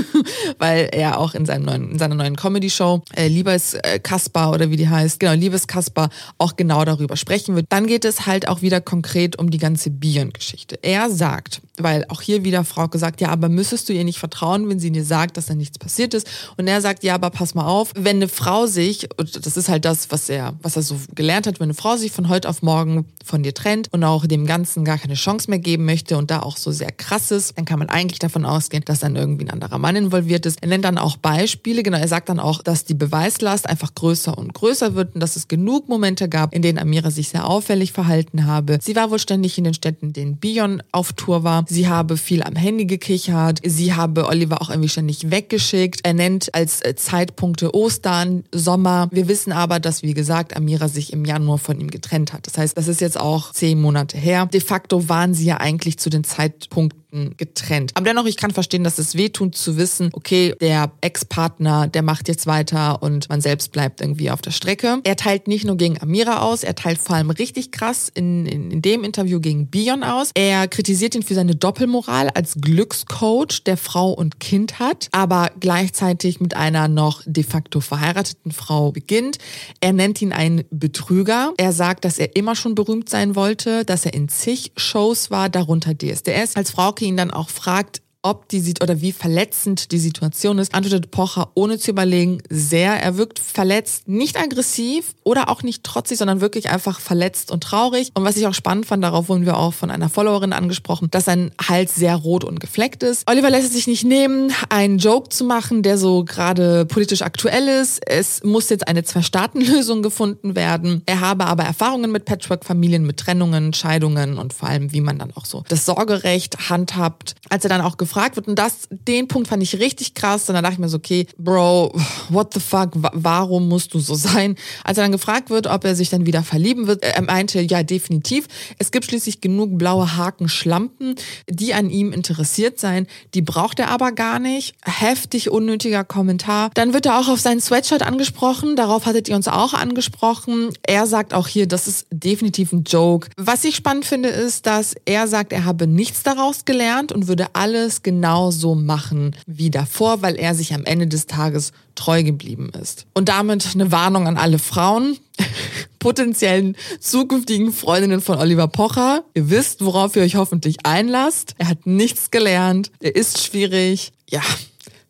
weil 0.58 0.88
er 0.92 1.18
auch 1.18 1.34
in, 1.34 1.44
seinem 1.44 1.64
neuen, 1.64 1.90
in 1.92 1.98
seiner 1.98 2.14
neuen 2.14 2.36
Comedy-Show, 2.36 3.02
äh, 3.16 3.26
Liebes 3.26 3.74
äh, 3.74 3.98
Kaspar 3.98 4.52
oder 4.52 4.70
wie 4.70 4.76
die 4.76 4.88
heißt, 4.88 5.18
genau, 5.18 5.32
Liebes 5.32 5.66
Kaspar, 5.66 6.10
auch 6.38 6.54
genau 6.56 6.84
darüber 6.84 7.16
sprechen 7.16 7.56
wird, 7.56 7.66
dann 7.70 7.86
geht 7.86 8.04
es 8.04 8.26
halt 8.26 8.46
auch 8.46 8.62
wieder 8.62 8.67
konkret 8.80 9.38
um 9.38 9.50
die 9.50 9.58
ganze 9.58 9.90
Bion-Geschichte. 9.90 10.78
Er 10.82 11.10
sagt, 11.10 11.60
weil 11.78 12.04
auch 12.08 12.20
hier 12.20 12.44
wieder 12.44 12.64
Frau 12.64 12.88
gesagt, 12.88 13.20
ja, 13.20 13.28
aber 13.28 13.48
müsstest 13.48 13.88
du 13.88 13.92
ihr 13.92 14.04
nicht 14.04 14.18
vertrauen, 14.18 14.68
wenn 14.68 14.78
sie 14.78 14.90
dir 14.90 15.04
sagt, 15.04 15.36
dass 15.36 15.46
da 15.46 15.54
nichts 15.54 15.78
passiert 15.78 16.14
ist? 16.14 16.26
Und 16.56 16.68
er 16.68 16.80
sagt, 16.80 17.04
ja, 17.04 17.14
aber 17.14 17.30
pass 17.30 17.54
mal 17.54 17.66
auf, 17.66 17.92
wenn 17.94 18.16
eine 18.16 18.28
Frau 18.28 18.66
sich, 18.66 19.08
und 19.16 19.46
das 19.46 19.56
ist 19.56 19.68
halt 19.68 19.84
das, 19.84 20.10
was 20.10 20.28
er, 20.28 20.54
was 20.62 20.76
er 20.76 20.82
so 20.82 20.96
gelernt 21.14 21.46
hat, 21.46 21.60
wenn 21.60 21.64
eine 21.64 21.74
Frau 21.74 21.96
sich 21.96 22.12
von 22.12 22.28
heute 22.28 22.48
auf 22.48 22.62
morgen 22.62 23.06
von 23.24 23.42
dir 23.42 23.54
trennt 23.54 23.92
und 23.92 24.04
auch 24.04 24.26
dem 24.26 24.46
Ganzen 24.46 24.84
gar 24.84 24.98
keine 24.98 25.14
Chance 25.14 25.50
mehr 25.50 25.58
geben 25.58 25.84
möchte 25.84 26.16
und 26.16 26.30
da 26.30 26.40
auch 26.40 26.56
so 26.56 26.72
sehr 26.72 26.90
krass 26.90 27.30
ist, 27.30 27.56
dann 27.56 27.64
kann 27.64 27.78
man 27.78 27.88
eigentlich 27.88 28.18
davon 28.18 28.44
ausgehen, 28.44 28.84
dass 28.84 29.00
dann 29.00 29.16
irgendwie 29.16 29.44
ein 29.44 29.50
anderer 29.50 29.78
Mann 29.78 29.96
involviert 29.96 30.46
ist. 30.46 30.62
Er 30.62 30.68
nennt 30.68 30.84
dann 30.84 30.98
auch 30.98 31.16
Beispiele, 31.16 31.82
genau, 31.82 31.98
er 31.98 32.08
sagt 32.08 32.28
dann 32.28 32.40
auch, 32.40 32.62
dass 32.62 32.84
die 32.84 32.94
Beweislast 32.94 33.68
einfach 33.68 33.94
größer 33.94 34.36
und 34.36 34.54
größer 34.54 34.94
wird 34.94 35.14
und 35.14 35.20
dass 35.20 35.36
es 35.36 35.48
genug 35.48 35.88
Momente 35.88 36.28
gab, 36.28 36.54
in 36.54 36.62
denen 36.62 36.78
Amira 36.78 37.10
sich 37.10 37.28
sehr 37.28 37.46
auffällig 37.46 37.92
verhalten 37.92 38.46
habe. 38.58 38.78
Sie 38.82 38.96
war 38.96 39.10
wohl 39.10 39.18
ständig 39.18 39.56
in 39.56 39.64
den 39.64 39.74
Städten, 39.74 40.12
denen 40.12 40.36
Bion 40.36 40.82
auf 40.92 41.12
Tour 41.12 41.44
war. 41.44 41.64
Sie 41.68 41.88
habe 41.88 42.16
viel 42.16 42.42
am 42.42 42.56
Handy 42.56 42.84
gekichert. 42.84 43.60
Sie 43.64 43.94
habe 43.94 44.26
Oliver 44.26 44.60
auch 44.60 44.70
irgendwie 44.70 44.88
ständig 44.88 45.30
weggeschickt. 45.30 46.00
Er 46.02 46.14
nennt 46.14 46.54
als 46.54 46.82
äh, 46.82 46.94
Zeitpunkte 46.94 47.74
Ostern, 47.74 48.44
Sommer. 48.52 49.08
Wir 49.10 49.28
wissen 49.28 49.52
aber, 49.52 49.80
dass, 49.80 50.02
wie 50.02 50.14
gesagt, 50.14 50.56
Amira 50.56 50.88
sich 50.88 51.12
im 51.12 51.24
Januar 51.24 51.58
von 51.58 51.80
ihm 51.80 51.90
getrennt 51.90 52.32
hat. 52.32 52.46
Das 52.46 52.58
heißt, 52.58 52.76
das 52.76 52.88
ist 52.88 53.00
jetzt 53.00 53.18
auch 53.18 53.52
zehn 53.52 53.80
Monate 53.80 54.18
her. 54.18 54.46
De 54.46 54.60
facto 54.60 55.08
waren 55.08 55.34
sie 55.34 55.46
ja 55.46 55.58
eigentlich 55.58 55.98
zu 55.98 56.10
den 56.10 56.24
Zeitpunkten 56.24 57.07
Konflikten 57.08 57.36
getrennt. 57.36 57.92
Aber 57.94 58.04
dennoch, 58.04 58.26
ich 58.26 58.36
kann 58.36 58.50
verstehen, 58.50 58.84
dass 58.84 58.98
es 58.98 59.14
wehtut 59.14 59.54
zu 59.54 59.76
wissen, 59.76 60.10
okay, 60.12 60.54
der 60.60 60.90
Ex-Partner, 61.00 61.86
der 61.86 62.02
macht 62.02 62.28
jetzt 62.28 62.46
weiter 62.46 63.02
und 63.02 63.28
man 63.28 63.40
selbst 63.40 63.72
bleibt 63.72 64.00
irgendwie 64.00 64.30
auf 64.30 64.42
der 64.42 64.50
Strecke. 64.50 65.00
Er 65.04 65.16
teilt 65.16 65.48
nicht 65.48 65.64
nur 65.64 65.76
gegen 65.76 66.00
Amira 66.00 66.40
aus, 66.40 66.62
er 66.62 66.74
teilt 66.74 66.98
vor 66.98 67.16
allem 67.16 67.30
richtig 67.30 67.72
krass 67.72 68.10
in, 68.12 68.46
in, 68.46 68.70
in 68.70 68.82
dem 68.82 69.04
Interview 69.04 69.40
gegen 69.40 69.68
Bion 69.68 70.02
aus. 70.02 70.30
Er 70.34 70.68
kritisiert 70.68 71.14
ihn 71.14 71.22
für 71.22 71.34
seine 71.34 71.54
Doppelmoral 71.54 72.30
als 72.30 72.56
Glückscoach, 72.60 73.64
der 73.64 73.76
Frau 73.76 74.12
und 74.12 74.40
Kind 74.40 74.78
hat, 74.78 75.08
aber 75.12 75.50
gleichzeitig 75.60 76.40
mit 76.40 76.54
einer 76.54 76.88
noch 76.88 77.22
de 77.26 77.44
facto 77.44 77.80
verheirateten 77.80 78.52
Frau 78.52 78.92
beginnt. 78.92 79.38
Er 79.80 79.92
nennt 79.92 80.20
ihn 80.22 80.32
einen 80.32 80.64
Betrüger. 80.70 81.52
Er 81.56 81.72
sagt, 81.72 82.04
dass 82.04 82.18
er 82.18 82.36
immer 82.36 82.54
schon 82.54 82.74
berühmt 82.74 83.08
sein 83.08 83.34
wollte, 83.34 83.84
dass 83.84 84.04
er 84.04 84.14
in 84.14 84.28
zig 84.28 84.72
Shows 84.76 85.30
war, 85.30 85.48
darunter 85.48 85.96
DSDS. 85.96 86.56
Als 86.56 86.70
Frau 86.70 86.92
Frauke 86.98 87.04
ihn 87.04 87.16
dann 87.16 87.30
auch 87.30 87.48
fragt, 87.48 88.02
ob 88.22 88.48
die 88.48 88.60
sieht 88.60 88.82
oder 88.82 89.00
wie 89.00 89.12
verletzend 89.12 89.92
die 89.92 89.98
Situation 89.98 90.58
ist, 90.58 90.74
antwortet 90.74 91.10
Pocher 91.12 91.50
ohne 91.54 91.78
zu 91.78 91.92
überlegen 91.92 92.42
sehr. 92.50 93.00
Er 93.00 93.16
wirkt 93.16 93.38
verletzt, 93.38 94.08
nicht 94.08 94.36
aggressiv 94.36 95.14
oder 95.22 95.48
auch 95.48 95.62
nicht 95.62 95.84
trotzig, 95.84 96.18
sondern 96.18 96.40
wirklich 96.40 96.68
einfach 96.68 96.98
verletzt 96.98 97.52
und 97.52 97.62
traurig. 97.62 98.10
Und 98.14 98.24
was 98.24 98.36
ich 98.36 98.46
auch 98.46 98.54
spannend 98.54 98.86
fand, 98.86 99.04
darauf 99.04 99.28
wurden 99.28 99.46
wir 99.46 99.56
auch 99.56 99.72
von 99.72 99.90
einer 99.90 100.08
Followerin 100.08 100.52
angesprochen, 100.52 101.08
dass 101.10 101.26
sein 101.26 101.52
Hals 101.62 101.94
sehr 101.94 102.16
rot 102.16 102.42
und 102.42 102.58
gefleckt 102.58 103.04
ist. 103.04 103.28
Oliver 103.30 103.50
lässt 103.50 103.68
es 103.68 103.74
sich 103.74 103.86
nicht 103.86 104.04
nehmen, 104.04 104.52
einen 104.68 104.98
Joke 104.98 105.28
zu 105.28 105.44
machen, 105.44 105.82
der 105.82 105.96
so 105.96 106.24
gerade 106.24 106.86
politisch 106.86 107.22
aktuell 107.22 107.68
ist. 107.68 108.00
Es 108.04 108.42
muss 108.42 108.68
jetzt 108.68 108.88
eine 108.88 109.04
Zwei-Staaten-Lösung 109.04 110.02
gefunden 110.02 110.56
werden. 110.56 111.02
Er 111.06 111.20
habe 111.20 111.46
aber 111.46 111.62
Erfahrungen 111.62 112.10
mit 112.10 112.24
Patchwork-Familien, 112.24 113.06
mit 113.06 113.18
Trennungen, 113.18 113.72
Scheidungen 113.74 114.38
und 114.38 114.52
vor 114.52 114.68
allem, 114.68 114.92
wie 114.92 115.00
man 115.00 115.18
dann 115.18 115.32
auch 115.36 115.44
so 115.44 115.62
das 115.68 115.86
Sorgerecht 115.86 116.68
handhabt. 116.68 117.36
Als 117.48 117.64
er 117.64 117.70
dann 117.70 117.80
auch 117.80 117.96
gefragt 118.08 118.36
wird. 118.36 118.48
Und 118.48 118.58
das, 118.58 118.88
den 118.90 119.28
Punkt 119.28 119.48
fand 119.48 119.62
ich 119.62 119.78
richtig 119.78 120.14
krass. 120.14 120.48
Und 120.48 120.54
dann 120.54 120.64
dachte 120.64 120.74
ich 120.74 120.78
mir 120.80 120.88
so, 120.88 120.96
okay, 120.96 121.26
Bro, 121.36 121.94
what 122.30 122.54
the 122.54 122.60
fuck, 122.60 122.90
warum 122.94 123.68
musst 123.68 123.92
du 123.92 124.00
so 124.00 124.14
sein? 124.14 124.56
Als 124.82 124.96
er 124.96 125.04
dann 125.04 125.12
gefragt 125.12 125.50
wird, 125.50 125.66
ob 125.66 125.84
er 125.84 125.94
sich 125.94 126.08
dann 126.08 126.24
wieder 126.24 126.42
verlieben 126.42 126.86
wird, 126.86 127.02
er 127.02 127.20
meinte, 127.22 127.60
ja, 127.60 127.82
definitiv. 127.82 128.46
Es 128.78 128.90
gibt 128.90 129.04
schließlich 129.04 129.40
genug 129.42 129.76
blaue 129.76 130.16
Haken, 130.16 130.48
Schlampen, 130.48 131.16
die 131.48 131.74
an 131.74 131.90
ihm 131.90 132.12
interessiert 132.12 132.80
sein. 132.80 133.06
Die 133.34 133.42
braucht 133.42 133.78
er 133.78 133.90
aber 133.90 134.12
gar 134.12 134.38
nicht. 134.38 134.74
Heftig 134.84 135.50
unnötiger 135.50 136.04
Kommentar. 136.04 136.70
Dann 136.74 136.94
wird 136.94 137.06
er 137.06 137.20
auch 137.20 137.28
auf 137.28 137.40
seinen 137.40 137.60
Sweatshirt 137.60 138.02
angesprochen. 138.02 138.74
Darauf 138.74 139.04
hattet 139.04 139.28
ihr 139.28 139.36
uns 139.36 139.48
auch 139.48 139.74
angesprochen. 139.74 140.70
Er 140.82 141.06
sagt 141.06 141.34
auch 141.34 141.46
hier, 141.46 141.68
das 141.68 141.86
ist 141.86 142.06
definitiv 142.10 142.72
ein 142.72 142.84
Joke. 142.84 143.28
Was 143.36 143.64
ich 143.64 143.76
spannend 143.76 144.06
finde, 144.06 144.30
ist, 144.30 144.66
dass 144.66 144.94
er 145.04 145.28
sagt, 145.28 145.52
er 145.52 145.66
habe 145.66 145.86
nichts 145.86 146.22
daraus 146.22 146.64
gelernt 146.64 147.12
und 147.12 147.28
würde 147.28 147.48
alles 147.52 147.97
alles 147.98 148.02
genauso 148.02 148.74
machen 148.74 149.34
wie 149.46 149.70
davor, 149.70 150.22
weil 150.22 150.36
er 150.36 150.54
sich 150.54 150.74
am 150.74 150.84
Ende 150.84 151.06
des 151.06 151.26
Tages 151.26 151.72
treu 151.94 152.22
geblieben 152.22 152.70
ist. 152.80 153.06
Und 153.14 153.28
damit 153.28 153.74
eine 153.74 153.90
Warnung 153.90 154.26
an 154.26 154.36
alle 154.36 154.58
Frauen, 154.58 155.18
potenziellen 155.98 156.76
zukünftigen 157.00 157.72
Freundinnen 157.72 158.20
von 158.20 158.38
Oliver 158.38 158.68
Pocher. 158.68 159.24
Ihr 159.34 159.50
wisst, 159.50 159.84
worauf 159.84 160.16
ihr 160.16 160.22
euch 160.22 160.36
hoffentlich 160.36 160.76
einlasst. 160.84 161.54
Er 161.58 161.68
hat 161.68 161.86
nichts 161.86 162.30
gelernt. 162.30 162.90
Er 163.00 163.16
ist 163.16 163.42
schwierig. 163.42 164.12
Ja, 164.30 164.42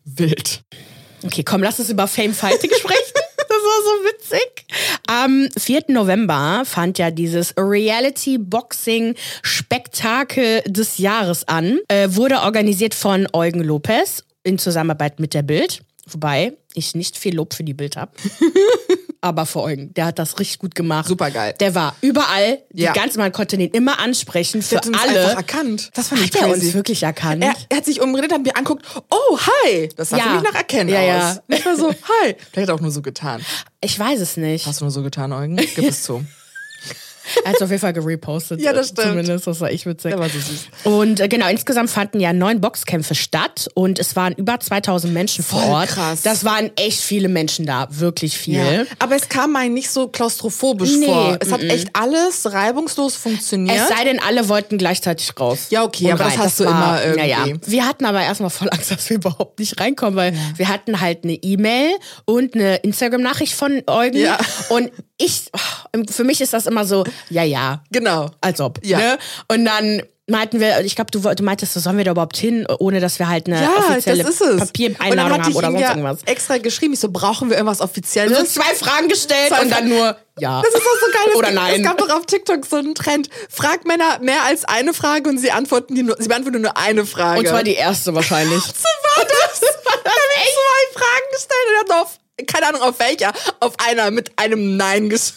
wild. 0.05 0.63
Okay, 1.23 1.43
komm, 1.43 1.61
lass 1.61 1.79
uns 1.79 1.89
über 1.89 2.07
Fame 2.07 2.33
Fighting 2.33 2.71
sprechen. 2.77 2.97
Das 3.49 3.57
war 3.57 3.83
so 3.83 4.05
witzig. 4.05 4.65
Am 5.09 5.49
4. 5.57 5.85
November 5.87 6.61
fand 6.65 6.99
ja 6.99 7.09
dieses 7.09 7.55
Reality 7.57 8.37
Boxing 8.37 9.15
Spektakel 9.41 10.61
des 10.67 10.99
Jahres 10.99 11.47
an. 11.47 11.79
Äh, 11.87 12.09
wurde 12.11 12.41
organisiert 12.41 12.93
von 12.93 13.27
Eugen 13.33 13.61
Lopez 13.61 14.23
in 14.43 14.59
Zusammenarbeit 14.59 15.19
mit 15.19 15.33
der 15.33 15.41
Bild. 15.41 15.81
Wobei 16.05 16.53
ich 16.75 16.93
nicht 16.93 17.17
viel 17.17 17.35
Lob 17.35 17.55
für 17.55 17.63
die 17.63 17.73
Bild 17.73 17.97
habe. 17.97 18.11
aber 19.21 19.45
vor 19.45 19.63
Eugen. 19.63 19.93
Der 19.93 20.05
hat 20.05 20.19
das 20.19 20.39
richtig 20.39 20.59
gut 20.59 20.75
gemacht. 20.75 21.07
Super 21.07 21.31
geil. 21.31 21.53
Der 21.59 21.75
war 21.75 21.95
überall. 22.01 22.59
Ja. 22.73 22.93
Die 22.93 22.99
ganze, 22.99 23.17
man 23.19 23.31
konnte 23.31 23.57
den 23.57 23.71
immer 23.71 23.99
ansprechen 23.99 24.61
für 24.61 24.69
der 24.69 24.77
hat 24.79 24.87
uns 24.87 24.99
alle. 24.99 25.19
Einfach 25.19 25.37
erkannt. 25.37 25.91
Das 25.93 26.09
fand 26.09 26.21
ich 26.21 26.27
hat 26.27 26.41
crazy. 26.41 26.45
er 26.45 26.53
uns 26.53 26.73
wirklich 26.73 27.03
erkannt? 27.03 27.43
Er, 27.43 27.53
er 27.69 27.77
hat 27.77 27.85
sich 27.85 28.01
umgedreht, 28.01 28.31
hat 28.31 28.43
mir 28.43 28.55
anguckt. 28.55 28.85
Oh, 29.09 29.37
hi. 29.37 29.89
Das 29.95 30.09
sah 30.09 30.17
ja. 30.17 30.23
für 30.23 30.33
mich 30.35 30.43
nach 30.43 30.55
Erkennen 30.55 30.89
ja, 30.89 30.99
aus. 30.99 31.35
Ja. 31.35 31.43
Nicht 31.47 31.65
mal 31.65 31.77
so, 31.77 31.89
hi. 31.89 32.35
Vielleicht 32.51 32.55
hat 32.55 32.69
er 32.69 32.75
auch 32.75 32.81
nur 32.81 32.91
so 32.91 33.01
getan. 33.01 33.41
Ich 33.81 33.97
weiß 33.97 34.19
es 34.19 34.37
nicht. 34.37 34.65
Hast 34.65 34.81
du 34.81 34.85
nur 34.85 34.91
so 34.91 35.03
getan, 35.03 35.33
Eugen? 35.33 35.55
Gib 35.55 35.79
es 35.79 36.03
zu. 36.03 36.23
Er 37.43 37.51
hat 37.51 37.61
auf 37.61 37.69
jeden 37.69 37.81
Fall 37.81 37.93
gerepostet. 37.93 38.59
Ja, 38.69 38.73
das 38.73 38.89
stimmt. 38.89 39.07
Zumindest, 39.07 39.47
das 39.47 39.61
war 39.61 39.71
echt 39.71 39.85
witzig. 39.85 40.11
Der 40.11 40.19
war 40.19 40.29
so 40.29 40.37
süß. 40.37 40.67
Und 40.83 41.19
äh, 41.21 41.27
genau, 41.27 41.47
insgesamt 41.47 41.89
fanden 41.89 42.19
ja 42.19 42.33
neun 42.33 42.59
Boxkämpfe 42.59 43.15
statt 43.15 43.69
und 43.73 43.99
es 43.99 44.15
waren 44.15 44.33
über 44.33 44.59
2000 44.59 45.13
Menschen 45.13 45.43
Voll 45.43 45.61
vor 45.61 45.71
Ort. 45.71 45.89
krass. 45.89 46.21
Das 46.23 46.43
waren 46.43 46.71
echt 46.75 46.99
viele 46.99 47.29
Menschen 47.29 47.65
da, 47.65 47.87
wirklich 47.89 48.37
viel. 48.37 48.55
Ja. 48.55 48.83
Aber 48.99 49.15
es 49.15 49.29
kam 49.29 49.53
mir 49.53 49.69
nicht 49.69 49.89
so 49.89 50.07
klaustrophobisch 50.07 50.91
nee, 50.97 51.05
vor. 51.05 51.37
Es 51.39 51.51
hat 51.51 51.61
echt 51.63 51.89
alles 51.93 52.51
reibungslos 52.51 53.15
funktioniert. 53.15 53.77
Es 53.77 53.87
sei 53.89 54.03
denn, 54.03 54.19
alle 54.19 54.49
wollten 54.49 54.77
gleichzeitig 54.77 55.31
raus. 55.39 55.67
Ja, 55.69 55.83
okay, 55.83 56.11
aber 56.11 56.25
das 56.25 56.37
hast 56.37 56.59
du 56.59 56.65
immer 56.65 56.99
irgendwie. 57.03 57.29
Naja. 57.29 57.45
Wir 57.65 57.85
hatten 57.85 58.05
aber 58.05 58.21
erstmal 58.21 58.49
voll 58.49 58.69
Angst, 58.71 58.91
dass 58.91 59.09
wir 59.09 59.17
überhaupt 59.17 59.59
nicht 59.59 59.79
reinkommen, 59.79 60.15
weil 60.15 60.33
ja. 60.33 60.39
wir 60.55 60.67
hatten 60.67 60.99
halt 60.99 61.23
eine 61.23 61.33
E-Mail 61.33 61.91
und 62.25 62.55
eine 62.55 62.77
Instagram-Nachricht 62.77 63.53
von 63.53 63.81
Eugen. 63.87 64.17
Ja. 64.17 64.37
Und 64.69 64.91
ich, 65.17 65.49
oh, 65.53 65.99
für 66.09 66.23
mich 66.23 66.39
ist 66.41 66.53
das 66.53 66.65
immer 66.65 66.85
so, 66.85 67.03
ja, 67.29 67.43
ja. 67.43 67.83
Genau. 67.91 68.31
Als 68.41 68.61
ob. 68.61 68.79
Ja. 68.83 68.97
Ne? 68.97 69.17
Und 69.47 69.65
dann 69.65 70.03
meinten 70.29 70.59
wir, 70.59 70.79
ich 70.81 70.95
glaube, 70.95 71.11
du, 71.11 71.19
du 71.19 71.43
meintest, 71.43 71.73
sollen 71.73 71.97
wir 71.97 72.05
da 72.05 72.11
überhaupt 72.11 72.37
hin, 72.37 72.65
ohne 72.79 72.99
dass 72.99 73.19
wir 73.19 73.27
halt 73.27 73.47
eine 73.47 73.61
ja, 73.61 73.69
offizielle 73.77 74.23
Papiereinladung 74.23 75.43
haben 75.43 75.55
oder 75.55 75.71
sonst 75.71 75.81
ja 75.81 75.89
irgendwas. 75.89 76.19
extra 76.25 76.57
geschrieben, 76.57 76.93
ich 76.93 76.99
so, 76.99 77.09
brauchen 77.11 77.49
wir 77.49 77.57
irgendwas 77.57 77.81
Offizielles? 77.81 78.37
So 78.37 78.61
zwei 78.61 78.75
Fragen 78.75 79.07
gestellt 79.09 79.49
zwei 79.49 79.61
und 79.61 79.71
dann 79.71 79.89
nur, 79.89 80.15
ja. 80.39 80.61
Das 80.61 80.73
ist 80.73 80.81
auch 80.81 80.99
so 81.01 81.25
geil. 81.25 81.35
oder 81.35 81.51
nein. 81.51 81.81
Es 81.81 81.83
gab 81.83 81.97
doch 81.97 82.09
auf 82.09 82.25
TikTok 82.25 82.65
so 82.65 82.77
einen 82.77 82.95
Trend. 82.95 83.29
Fragt 83.49 83.85
Männer 83.85 84.19
mehr 84.21 84.43
als 84.45 84.65
eine 84.65 84.93
Frage 84.93 85.29
und 85.29 85.37
sie 85.37 85.51
antworten 85.51 85.95
die 85.95 86.03
nur, 86.03 86.15
sie 86.19 86.27
beantworten 86.27 86.61
nur 86.61 86.77
eine 86.77 87.05
Frage. 87.05 87.39
Und 87.39 87.47
zwar 87.47 87.63
die 87.63 87.73
erste 87.73 88.13
wahrscheinlich. 88.13 88.63
so 88.63 88.69
war 89.15 89.25
das. 89.25 89.61
war 89.61 90.01
das 90.03 90.13
echt? 90.35 90.53
zwei 90.53 90.99
Fragen 90.99 91.27
gestellt 91.31 91.65
und 91.67 91.89
er 91.89 91.95
hat 91.95 92.01
auf, 92.01 92.19
keine 92.47 92.67
Ahnung 92.67 92.81
auf 92.81 92.99
welcher, 92.99 93.33
auf 93.59 93.73
einer 93.85 94.11
mit 94.11 94.31
einem 94.37 94.77
Nein 94.77 95.09
gesagt. 95.09 95.35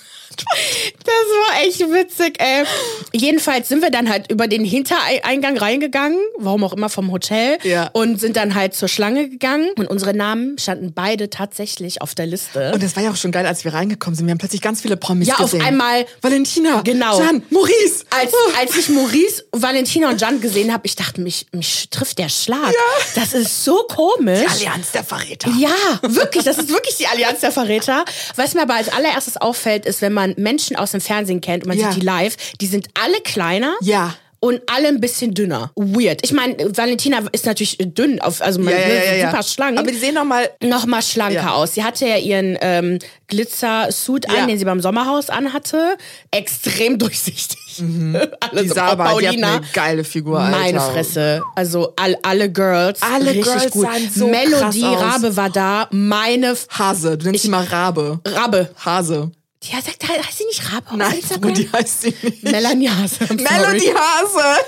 Das 1.04 1.14
war 1.14 1.62
echt 1.62 1.80
witzig, 1.80 2.40
ey. 2.40 2.64
Jedenfalls 3.12 3.68
sind 3.68 3.82
wir 3.82 3.90
dann 3.90 4.08
halt 4.08 4.30
über 4.30 4.46
den 4.46 4.64
Hintereingang 4.64 5.56
reingegangen, 5.56 6.18
warum 6.38 6.64
auch 6.64 6.72
immer 6.72 6.88
vom 6.88 7.10
Hotel, 7.10 7.58
ja. 7.62 7.90
und 7.92 8.20
sind 8.20 8.36
dann 8.36 8.54
halt 8.54 8.74
zur 8.74 8.88
Schlange 8.88 9.28
gegangen. 9.28 9.70
Und 9.76 9.86
unsere 9.86 10.14
Namen 10.14 10.58
standen 10.58 10.92
beide 10.92 11.30
tatsächlich 11.30 12.02
auf 12.02 12.14
der 12.14 12.26
Liste. 12.26 12.72
Und 12.72 12.82
das 12.82 12.96
war 12.96 13.02
ja 13.02 13.10
auch 13.10 13.16
schon 13.16 13.32
geil, 13.32 13.46
als 13.46 13.64
wir 13.64 13.74
reingekommen 13.74 14.16
sind. 14.16 14.26
Wir 14.26 14.32
haben 14.32 14.38
plötzlich 14.38 14.60
ganz 14.62 14.80
viele 14.80 14.96
Promis 14.96 15.28
ja, 15.28 15.36
gesehen. 15.36 15.60
Ja, 15.60 15.64
auf 15.64 15.68
einmal. 15.68 16.06
Valentina, 16.20 16.82
genau. 16.82 17.18
Jan, 17.18 17.42
Maurice. 17.50 18.04
Als, 18.10 18.32
oh. 18.32 18.52
als 18.58 18.76
ich 18.76 18.88
Maurice, 18.88 19.44
Valentina 19.52 20.10
und 20.10 20.20
Jan 20.20 20.40
gesehen 20.40 20.72
habe, 20.72 20.86
ich 20.86 20.96
dachte, 20.96 21.20
mich, 21.20 21.46
mich 21.52 21.88
trifft 21.90 22.18
der 22.18 22.28
Schlag. 22.28 22.72
Ja. 22.72 23.04
Das 23.14 23.32
ist 23.34 23.64
so 23.64 23.84
komisch. 23.88 24.40
Die 24.40 24.66
Allianz 24.66 24.92
der 24.92 25.04
Verräter. 25.04 25.50
Ja, 25.58 25.70
wirklich. 26.02 26.44
Das 26.44 26.58
ist 26.58 26.68
wirklich 26.68 26.96
die 26.96 27.06
Allianz 27.06 27.40
der 27.40 27.52
Verräter. 27.52 28.04
Was 28.36 28.54
mir 28.54 28.62
aber 28.62 28.74
als 28.74 28.88
allererstes 28.88 29.36
auffällt, 29.36 29.86
ist, 29.86 30.02
wenn 30.02 30.12
man 30.12 30.31
man 30.36 30.52
Menschen 30.52 30.76
aus 30.76 30.92
dem 30.92 31.00
Fernsehen 31.00 31.40
kennt 31.40 31.64
und 31.64 31.68
man 31.68 31.78
ja. 31.78 31.90
sieht 31.90 32.02
die 32.02 32.06
live, 32.06 32.36
die 32.60 32.66
sind 32.66 32.88
alle 32.94 33.20
kleiner. 33.22 33.74
Ja 33.80 34.14
und 34.42 34.60
alle 34.66 34.88
ein 34.88 35.00
bisschen 35.00 35.34
dünner. 35.34 35.70
Weird. 35.76 36.18
Ich 36.24 36.32
meine, 36.32 36.56
Valentina 36.76 37.20
ist 37.30 37.46
natürlich 37.46 37.78
dünn, 37.78 38.20
auf, 38.20 38.42
also 38.42 38.58
man 38.58 38.72
Ja, 38.72 38.80
ja, 38.80 38.86
ist 38.86 39.18
ja, 39.20 39.30
super 39.30 39.42
schlank. 39.44 39.78
Aber 39.78 39.88
die 39.88 39.96
sehen 39.96 40.14
noch 40.14 40.24
mal 40.24 40.50
noch 40.60 40.84
mal 40.84 41.00
schlanker 41.00 41.54
aus. 41.54 41.74
Sie 41.74 41.84
hatte 41.84 42.08
ja 42.08 42.16
ihren 42.16 42.58
ähm, 42.60 42.98
Glitzer-Suit 43.28 44.28
an, 44.28 44.48
den 44.48 44.58
sie 44.58 44.64
beim 44.64 44.80
Sommerhaus 44.80 45.30
anhatte. 45.30 45.96
Extrem 46.32 46.98
durchsichtig. 46.98 47.60
Alle 48.40 48.62
die 48.62 48.68
so, 48.68 48.74
sah 48.74 48.88
oh, 48.88 48.92
aber, 48.92 49.04
die 49.20 49.28
hat 49.28 49.34
Paulina. 49.34 49.56
eine 49.58 49.66
geile 49.72 50.02
Figur, 50.02 50.40
Alter. 50.40 50.58
Meine 50.58 50.80
Fresse. 50.80 51.42
Also 51.54 51.92
all, 51.94 52.18
alle 52.22 52.50
Girls. 52.50 53.00
Alle 53.00 53.30
richtig 53.30 53.44
Girls 53.44 53.70
gut. 53.70 53.86
sahen 53.86 54.10
so 54.12 54.26
Melodie 54.26 54.80
krass 54.80 54.96
aus. 54.96 55.02
Rabe 55.02 55.36
war 55.36 55.50
da. 55.50 55.88
Meine 55.92 56.48
F 56.48 56.66
Hase, 56.68 57.16
du 57.16 57.26
nennst 57.26 57.44
sie 57.44 57.48
mal 57.48 57.64
Rabe. 57.64 58.18
Rabe. 58.26 58.70
Hase. 58.84 59.30
Ja, 59.62 59.80
sagt, 59.80 60.06
heißt 60.08 60.38
sie 60.38 60.44
nicht 60.44 60.72
Rabe? 60.72 60.90
auf 60.90 60.96
Nein, 60.96 61.18
Instagram? 61.18 61.54
die 61.54 61.70
heißt 61.72 62.02
sie 62.02 62.14
nicht. 62.22 62.42
Melanie 62.42 62.88
Hase. 62.90 63.24
I'm 63.24 63.28
sorry. 63.28 63.42
Melody 63.42 63.92
Hase. 63.94 64.64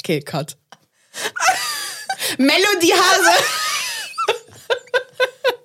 Okay, 0.00 0.20
cut. 0.20 0.56
Melody 2.38 2.88
Hase. 2.90 3.44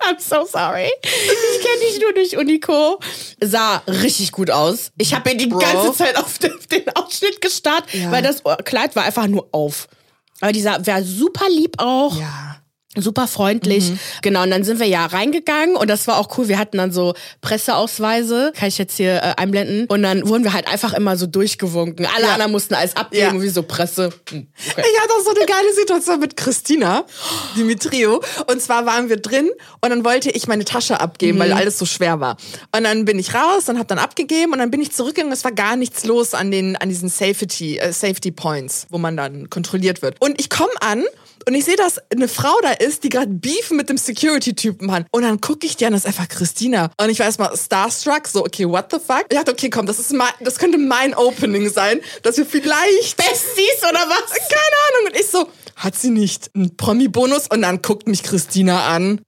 I'm 0.02 0.20
so 0.20 0.46
sorry. 0.46 0.90
Ich 1.04 1.62
kenne 1.62 1.80
dich 1.92 2.00
nur 2.02 2.14
durch 2.14 2.38
Unico. 2.38 3.00
Sah 3.42 3.78
richtig 3.88 4.32
gut 4.32 4.50
aus. 4.50 4.92
Ich 4.98 5.14
habe 5.14 5.30
mir 5.32 5.36
die 5.38 5.48
Bro. 5.48 5.60
ganze 5.60 5.94
Zeit 5.94 6.16
auf 6.16 6.38
den, 6.40 6.54
Ausschnitt 6.96 7.42
gestarrt, 7.42 7.94
Ja. 7.94 8.10
weil 8.12 8.22
das 8.24 8.42
Kleid 8.64 8.96
war 8.96 9.04
einfach 9.04 9.28
nur 9.28 9.50
auf. 9.52 9.88
Aber 10.40 10.52
dieser 10.54 10.86
war 10.86 11.04
super 11.04 11.50
lieb 11.50 11.76
auch. 11.80 12.16
Ja. 12.18 12.47
Super 13.00 13.28
freundlich. 13.28 13.90
Mhm. 13.92 14.00
Genau, 14.22 14.44
und 14.44 14.52
dann 14.52 14.64
sind 14.64 14.80
wir 14.80 14.88
ja 14.88 15.06
reingegangen 15.06 15.76
und 15.76 15.88
das 15.90 16.08
war 16.08 16.18
auch 16.18 16.38
cool. 16.38 16.48
Wir 16.48 16.58
hatten 16.58 16.78
dann 16.78 16.92
so 16.92 17.14
Presseausweise, 17.42 18.54
kann 18.56 18.70
ich 18.70 18.78
jetzt 18.78 18.98
hier 18.98 19.16
äh, 19.18 19.34
einblenden. 19.38 19.86
Und 19.88 20.04
dann 20.04 20.28
wurden 20.28 20.44
wir 20.44 20.54
halt 20.54 20.68
einfach 20.68 20.94
immer 20.94 21.18
so 21.18 21.28
durchgewunken. 21.28 22.06
Alle 22.16 22.26
Ja. 22.26 22.34
anderen 22.34 22.52
mussten 22.52 22.74
alles 22.76 22.96
abgeben, 22.96 23.38
Ja. 23.38 23.42
wie 23.42 23.50
so 23.50 23.64
Presse. 23.64 24.10
Hm, 24.30 24.48
okay. 24.72 24.84
Ich 24.94 25.02
hatte 25.02 25.14
auch 25.14 25.24
so 25.24 25.30
eine 25.32 25.46
geile 25.46 25.74
Situation 25.74 26.20
mit 26.20 26.38
Christina 26.38 27.06
Dimitrio. 27.56 28.22
Und 28.50 28.62
zwar 28.62 28.86
waren 28.86 29.10
wir 29.10 29.18
drin 29.18 29.50
und 29.82 29.90
dann 29.90 30.04
wollte 30.06 30.30
ich 30.32 30.48
meine 30.48 30.66
Tasche 30.66 31.00
abgeben, 31.00 31.40
weil 31.40 31.52
alles 31.54 31.78
so 31.78 31.86
schwer 31.86 32.20
war. 32.20 32.38
Und 32.76 32.84
dann 32.84 33.06
bin 33.06 33.20
ich 33.20 33.34
raus 33.34 33.68
und 33.70 33.78
habe 33.78 33.88
dann 33.88 34.00
abgegeben 34.00 34.54
und 34.54 34.60
dann 34.60 34.72
bin 34.72 34.82
ich 34.82 34.92
zurückgegangen. 34.92 35.34
Es 35.34 35.44
war 35.44 35.52
gar 35.52 35.76
nichts 35.76 36.06
los 36.06 36.34
an 36.34 36.52
den 36.52 36.76
an 36.78 36.90
diesen 36.90 37.10
Safety 37.10 37.78
äh, 37.80 37.92
Safety 37.92 38.32
Points, 38.32 38.88
wo 38.90 38.98
man 38.98 39.18
dann 39.18 39.50
kontrolliert 39.50 40.02
wird. 40.02 40.16
Und 40.20 40.40
ich 40.40 40.50
komme 40.50 40.72
an 40.82 41.04
und 41.48 41.56
ich 41.56 41.64
sehe, 41.64 41.78
dass 41.78 41.98
eine 42.12 42.28
Frau 42.28 42.54
da 42.62 42.72
ist, 42.72 43.06
die 43.06 43.10
gerade 43.10 43.28
Beefen 43.30 43.78
mit 43.78 43.88
dem 43.88 43.96
Security-Typen 43.98 44.92
hat. 44.92 45.06
Und 45.12 45.24
dann 45.24 45.40
gucke 45.40 45.66
ich 45.66 45.78
die 45.78 45.86
an, 45.86 45.94
das 45.94 46.02
ist 46.02 46.08
einfach 46.08 46.28
Christina. 46.28 46.92
Und 47.00 47.10
ich 47.10 47.20
war 47.20 47.26
erstmal 47.26 47.56
starstruck, 47.56 48.28
so, 48.28 48.42
okay, 48.44 48.68
what 48.68 48.88
the 48.92 48.98
fuck? 48.98 49.26
Ich 49.30 49.38
dachte, 49.38 49.54
okay, 49.54 49.70
komm, 49.70 49.86
das, 49.86 49.98
ist 49.98 50.12
mein, 50.12 50.28
das 50.42 50.60
könnte 50.60 50.78
mein 50.78 51.16
Opening 51.16 51.70
sein, 51.70 52.02
dass 52.24 52.36
wir 52.36 52.46
vielleicht 52.46 53.16
Besties 53.16 53.80
oder 53.80 54.00
was? 54.10 54.30
keine 54.30 54.78
Ahnung. 54.90 55.08
Und 55.08 55.16
ich 55.18 55.28
so, 55.28 55.50
hat 55.78 55.96
sie 55.96 56.10
nicht 56.10 56.52
einen 56.54 56.76
Promi-Bonus? 56.76 57.48
Und 57.48 57.62
dann 57.62 57.82
guckt 57.82 58.08
mich 58.08 58.24
Christina 58.24 58.88
an. 58.88 59.22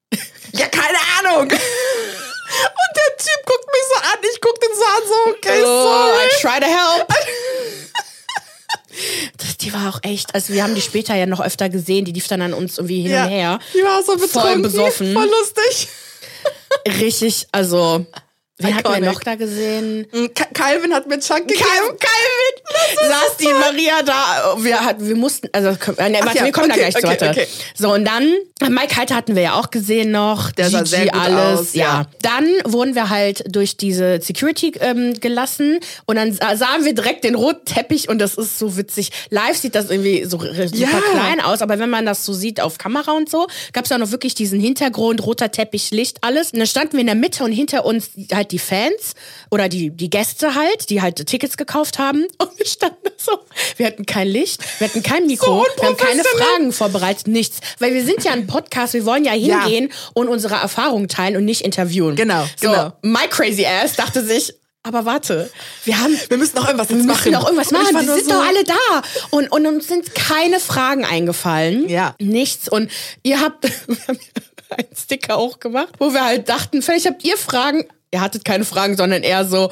ja, 0.51 0.67
keine 0.67 0.97
Ahnung. 1.19 1.43
Und 1.43 2.95
der 2.95 3.17
Typ 3.17 3.45
guckt 3.45 3.65
mich 3.71 3.83
so 3.93 4.01
an, 4.01 4.17
ich 4.33 4.41
guck 4.41 4.59
den 4.59 4.69
so 4.75 4.83
an, 4.83 5.03
so, 5.07 5.31
okay, 5.31 5.61
Oh, 5.63 5.83
sorry. 5.83 6.25
I 6.25 6.41
try 6.41 6.59
to 6.59 6.65
help. 6.65 7.07
Die 9.69 9.73
war 9.73 9.89
auch 9.89 9.99
echt, 10.03 10.33
also 10.33 10.53
wir 10.53 10.63
haben 10.63 10.73
die 10.75 10.81
später 10.81 11.15
ja 11.15 11.25
noch 11.25 11.39
öfter 11.41 11.69
gesehen, 11.69 12.05
die 12.05 12.11
lief 12.11 12.27
dann 12.27 12.41
an 12.41 12.53
uns 12.53 12.77
irgendwie 12.77 13.01
hin 13.01 13.11
Ja, 13.11 13.23
und 13.25 13.29
her. 13.29 13.59
die 13.73 13.83
war 13.83 14.01
so 14.03 14.17
betrunken, 14.17 14.61
besoffen. 14.63 15.13
voll 15.13 15.29
lustig. 15.29 15.87
Richtig, 16.99 17.47
also, 17.51 18.05
hatten 18.67 18.75
wir 18.75 18.79
Iconic. 18.97 19.03
noch 19.13 19.19
da 19.21 19.35
gesehen? 19.35 20.05
Calvin 20.53 20.93
hat 20.93 21.07
mir 21.07 21.19
Chuck 21.19 21.47
gegeben. 21.47 21.59
Calvin, 21.59 21.97
Calvin 21.99 23.09
saß 23.09 23.37
die 23.39 23.45
Maria 23.53 24.01
da. 24.03 24.55
Wir, 24.59 24.79
hat, 24.83 24.97
wir 24.99 25.15
mussten, 25.15 25.47
also, 25.53 25.69
äh, 25.69 26.09
nee, 26.09 26.19
warte, 26.21 26.39
ja, 26.39 26.45
wir 26.45 26.51
kommen 26.51 26.71
okay, 26.71 26.81
da 26.81 26.89
gleich 26.89 26.93
zu. 26.95 27.07
okay, 27.07 27.17
Warte. 27.21 27.29
okay. 27.29 27.47
So, 27.75 27.93
und 27.93 28.05
dann, 28.05 28.33
Mike 28.69 28.95
Heiter 28.97 29.15
hatten 29.15 29.35
wir 29.35 29.41
ja 29.43 29.53
auch 29.53 29.69
gesehen 29.71 30.11
noch. 30.11 30.51
Der 30.51 30.69
sah 30.69 30.85
sehr 30.85 31.05
gut 31.07 31.13
alles, 31.21 31.59
aus, 31.59 31.73
ja. 31.73 31.83
ja. 31.83 32.05
Dann 32.21 32.47
wurden 32.65 32.95
wir 32.95 33.09
halt 33.09 33.43
durch 33.47 33.77
diese 33.77 34.19
Security 34.21 34.73
ähm, 34.81 35.13
gelassen 35.19 35.79
und 36.05 36.17
dann 36.17 36.33
sa- 36.33 36.55
sahen 36.57 36.83
wir 36.83 36.93
direkt 36.93 37.23
den 37.23 37.35
roten 37.35 37.63
Teppich 37.65 38.09
und 38.09 38.19
das 38.19 38.35
ist 38.35 38.59
so 38.59 38.75
witzig. 38.75 39.11
Live 39.29 39.57
sieht 39.57 39.75
das 39.75 39.89
irgendwie 39.89 40.25
so 40.25 40.37
super 40.39 40.67
Ja. 40.73 40.87
klein 41.11 41.39
aus, 41.39 41.61
aber 41.61 41.79
wenn 41.79 41.89
man 41.89 42.05
das 42.05 42.25
so 42.25 42.33
sieht 42.33 42.59
auf 42.59 42.77
Kamera 42.77 43.13
und 43.13 43.29
so, 43.29 43.47
gab 43.73 43.85
es 43.85 43.89
ja 43.89 43.97
noch 43.97 44.11
wirklich 44.11 44.35
diesen 44.35 44.59
Hintergrund, 44.59 45.25
roter 45.25 45.49
Teppich, 45.51 45.91
Licht, 45.91 46.17
alles. 46.21 46.51
Und 46.51 46.59
dann 46.59 46.67
standen 46.67 46.93
wir 46.93 47.01
in 47.01 47.07
der 47.07 47.15
Mitte 47.15 47.43
und 47.43 47.51
hinter 47.53 47.85
uns 47.85 48.09
halt 48.33 48.48
die 48.51 48.59
Fans 48.59 49.13
oder 49.51 49.69
die, 49.69 49.89
die 49.91 50.09
Gäste 50.09 50.55
halt, 50.55 50.89
die 50.89 51.01
halt 51.01 51.25
Tickets 51.25 51.57
gekauft 51.57 51.99
haben. 51.99 52.25
Und 52.37 52.57
wir 52.57 52.65
standen 52.65 53.09
so, 53.17 53.39
wir 53.77 53.85
hatten 53.87 54.05
kein 54.05 54.27
Licht, 54.27 54.61
wir 54.79 54.87
hatten 54.87 55.03
kein 55.03 55.27
Mikro, 55.27 55.65
So 55.75 55.81
wir 55.81 55.89
haben 55.89 55.97
keine. 55.97 56.23
Fragen 56.23 56.71
vorbereitet, 56.71 57.27
nichts. 57.27 57.59
Weil 57.79 57.93
wir 57.93 58.03
sind 58.05 58.23
ja 58.23 58.31
ein 58.31 58.47
Podcast, 58.47 58.93
wir 58.93 59.05
wollen 59.05 59.25
ja 59.25 59.33
Ja. 59.33 59.63
hingehen 59.65 59.91
und 60.13 60.27
unsere 60.27 60.55
Erfahrungen 60.55 61.07
teilen 61.07 61.35
und 61.37 61.45
nicht 61.45 61.61
interviewen. 61.61 62.15
Genau, 62.15 62.43
so, 62.59 62.69
genau. 62.69 62.93
My 63.01 63.27
crazy 63.29 63.65
ass 63.65 63.95
dachte 63.95 64.23
sich, 64.23 64.53
aber 64.81 65.03
warte, 65.05 65.51
wir 65.83 65.99
haben 65.99 66.17
Wir 66.29 66.37
müssen 66.37 66.55
noch 66.55 66.65
irgendwas 66.65 66.89
wir 66.89 66.95
jetzt 66.97 67.05
müssen 67.05 67.17
machen. 67.17 67.33
doch 67.33 67.43
irgendwas 67.49 67.71
machen. 67.71 68.05
nur 68.05 68.15
sind 68.15 68.25
so, 68.29 68.31
doch 68.31 68.45
alle 68.47 68.63
da. 68.63 69.01
Und, 69.31 69.51
und 69.51 69.65
uns 69.67 69.87
sind 69.87 70.15
keine 70.15 70.59
Fragen 70.61 71.03
eingefallen. 71.03 71.89
Ja. 71.89 72.15
Nichts. 72.19 72.69
Und 72.69 72.89
ihr 73.23 73.41
habt 73.41 73.63
wir 73.87 73.97
haben 74.07 74.19
einen 74.69 74.95
Sticker 74.95 75.35
auch 75.37 75.59
gemacht, 75.59 75.89
wo 75.99 76.13
wir 76.13 76.23
halt 76.23 76.47
dachten, 76.47 76.81
vielleicht 76.81 77.07
habt 77.07 77.23
ihr 77.25 77.37
Fragen. 77.37 77.83
Ihr 78.11 78.21
hattet 78.21 78.43
keine 78.45 78.65
Fragen, 78.65 78.97
sondern 78.97 79.23
eher 79.23 79.45
so, 79.45 79.71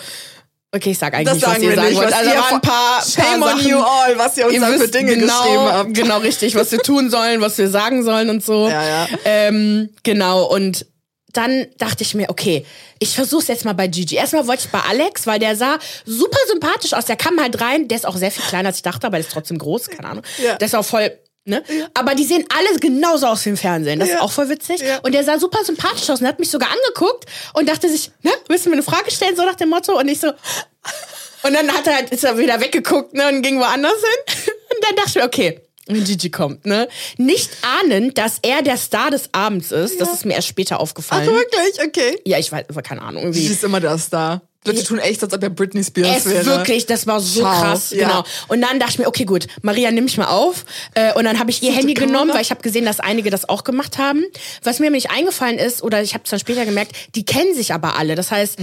okay, 0.71 0.91
ich 0.91 0.97
sag 0.97 1.13
eigentlich 1.13 1.27
Das 1.27 1.35
nicht, 1.35 1.47
was 1.47 1.57
ihr 1.57 1.69
wir 1.69 1.75
sagen 1.75 1.87
nicht, 1.89 1.97
wollt. 1.97 2.13
Also 2.13 2.29
da 2.29 2.37
waren 2.37 2.53
ein 2.55 2.61
paar, 2.61 3.03
Shame 3.03 3.39
paar 3.39 3.51
on 3.51 3.57
Sachen. 3.57 3.69
you 3.69 3.77
all, 3.77 4.17
was 4.17 4.37
ihr 4.37 4.47
uns 4.47 4.59
da 4.59 4.67
für 4.67 4.87
Dinge 4.87 5.15
genau, 5.17 5.41
geschrieben 5.41 5.73
habt. 5.73 5.93
Genau, 5.93 6.17
richtig, 6.19 6.55
was 6.55 6.71
wir 6.71 6.79
tun 6.79 7.09
sollen, 7.09 7.41
was 7.41 7.57
wir 7.57 7.69
sagen 7.69 8.03
sollen 8.03 8.29
und 8.29 8.43
so. 8.43 8.67
Ja, 8.67 8.83
ja. 8.83 9.07
Ähm, 9.25 9.89
genau, 10.03 10.43
und 10.45 10.85
dann 11.33 11.67
dachte 11.77 12.03
ich 12.03 12.15
mir, 12.15 12.29
okay, 12.29 12.65
ich 12.99 13.15
versuch's 13.15 13.47
jetzt 13.47 13.63
mal 13.63 13.73
bei 13.73 13.87
Gigi. 13.87 14.15
Erstmal 14.15 14.47
wollte 14.47 14.63
ich 14.65 14.71
bei 14.71 14.79
Alex, 14.79 15.27
weil 15.27 15.39
der 15.39 15.55
sah 15.55 15.77
super 16.05 16.39
sympathisch 16.47 16.93
aus. 16.93 17.05
Der 17.05 17.15
kam 17.15 17.39
halt 17.39 17.61
rein, 17.61 17.87
der 17.87 17.97
ist 17.97 18.05
auch 18.05 18.15
sehr 18.15 18.31
viel 18.31 18.43
kleiner 18.43 18.69
als 18.69 18.77
ich 18.77 18.83
dachte, 18.83 19.05
aber 19.05 19.17
der 19.17 19.25
ist 19.25 19.31
trotzdem 19.33 19.59
groß, 19.59 19.89
keine 19.89 20.09
Ahnung. 20.09 20.23
Ja. 20.43 20.55
Der 20.55 20.65
ist 20.65 20.75
auch 20.75 20.85
voll, 20.85 21.11
ne? 21.47 21.63
Aber 21.93 22.13
die 22.15 22.23
sehen 22.23 22.45
alle 22.55 22.79
genauso 22.79 23.27
aus 23.27 23.45
wie 23.45 23.49
im 23.49 23.57
Fernsehen. 23.57 23.99
Das 23.99 24.09
Ja. 24.09 24.15
ist 24.15 24.21
auch 24.21 24.31
voll 24.31 24.49
witzig. 24.49 24.81
Ja. 24.81 24.99
Und 24.99 25.13
der 25.13 25.23
sah 25.23 25.39
super 25.39 25.63
sympathisch 25.63 26.09
aus 26.09 26.21
und 26.21 26.27
hat 26.27 26.39
mich 26.39 26.49
sogar 26.51 26.69
angeguckt 26.69 27.25
und 27.53 27.67
dachte 27.67 27.89
sich, 27.89 28.11
ne, 28.21 28.31
willst 28.47 28.65
du 28.65 28.69
mir 28.69 28.75
eine 28.75 28.83
Frage 28.83 29.09
stellen, 29.11 29.35
so 29.35 29.43
nach 29.43 29.55
dem 29.55 29.69
Motto? 29.69 29.97
Und 29.97 30.07
ich 30.07 30.19
so, 30.19 30.27
und 31.43 31.53
dann 31.53 31.71
hat 31.71 31.87
er 31.87 31.95
halt, 31.95 32.09
ist 32.11 32.23
er 32.23 32.37
wieder 32.37 32.59
weggeguckt, 32.59 33.13
ne, 33.13 33.27
und 33.29 33.41
ging 33.41 33.59
woanders 33.59 33.93
hin. 33.93 34.53
Und 34.77 34.83
dann 34.83 34.95
dachte 34.97 35.09
ich 35.09 35.15
mir, 35.15 35.23
okay, 35.23 35.61
wenn 35.87 36.03
Gigi 36.03 36.29
kommt, 36.29 36.65
ne? 36.65 36.87
Nicht 37.17 37.49
ahnend, 37.81 38.17
dass 38.17 38.37
er 38.43 38.61
der 38.61 38.77
Star 38.77 39.09
des 39.09 39.29
Abends 39.31 39.71
ist. 39.71 39.99
Das 39.99 40.13
ist 40.13 40.25
mir 40.25 40.33
erst 40.35 40.49
später 40.49 40.75
Ach, 40.75 40.81
aufgefallen. 40.81 41.25
wirklich? 41.25 41.81
Okay. 41.83 42.19
ja, 42.25 42.37
ich 42.37 42.51
weiß, 42.51 42.65
keine 42.83 43.01
Ahnung, 43.01 43.31
Sie 43.33 43.47
ist 43.47 43.63
immer 43.63 43.79
das 43.79 44.09
da. 44.09 44.41
Leute 44.65 44.83
tun 44.83 44.99
echt, 44.99 45.23
als 45.23 45.31
ob 45.33 45.41
er 45.41 45.49
Britney 45.49 45.83
Spears 45.83 46.25
Es 46.25 46.25
wäre. 46.25 46.45
wirklich, 46.45 46.85
das 46.85 47.07
war 47.07 47.21
so 47.21 47.41
Schau, 47.41 47.45
krass, 47.49 47.91
ja. 47.91 48.07
genau. 48.07 48.23
Und 48.49 48.61
dann 48.61 48.79
dachte 48.79 48.93
ich 48.93 48.99
mir, 48.99 49.07
okay, 49.07 49.23
gut, 49.23 49.47
Maria, 49.61 49.91
nimm 49.91 50.03
mich 50.05 50.17
mal 50.17 50.25
auf. 50.27 50.65
Äh, 50.93 51.13
und 51.13 51.23
dann 51.23 51.39
habe 51.39 51.51
ich 51.51 51.63
ihr 51.63 51.71
Handy 51.71 51.93
genommen, 51.93 52.33
weil 52.33 52.41
ich 52.41 52.49
habe 52.51 52.61
gesehen, 52.61 52.83
dass 52.83 52.99
einige 52.99 53.29
das 53.29 53.47
auch 53.47 53.63
gemacht 53.63 53.97
haben. 53.97 54.23
Was 54.63 54.79
mir 54.79 54.85
nämlich 54.85 55.09
eingefallen 55.09 55.57
ist, 55.57 55.83
oder 55.83 56.01
ich 56.01 56.13
habe 56.13 56.25
es 56.25 56.31
dann 56.31 56.39
später 56.39 56.65
gemerkt, 56.65 56.91
die 57.15 57.23
kennen 57.23 57.55
sich 57.55 57.73
aber 57.73 57.95
alle. 57.97 58.15
Das 58.15 58.29
heißt, 58.31 58.57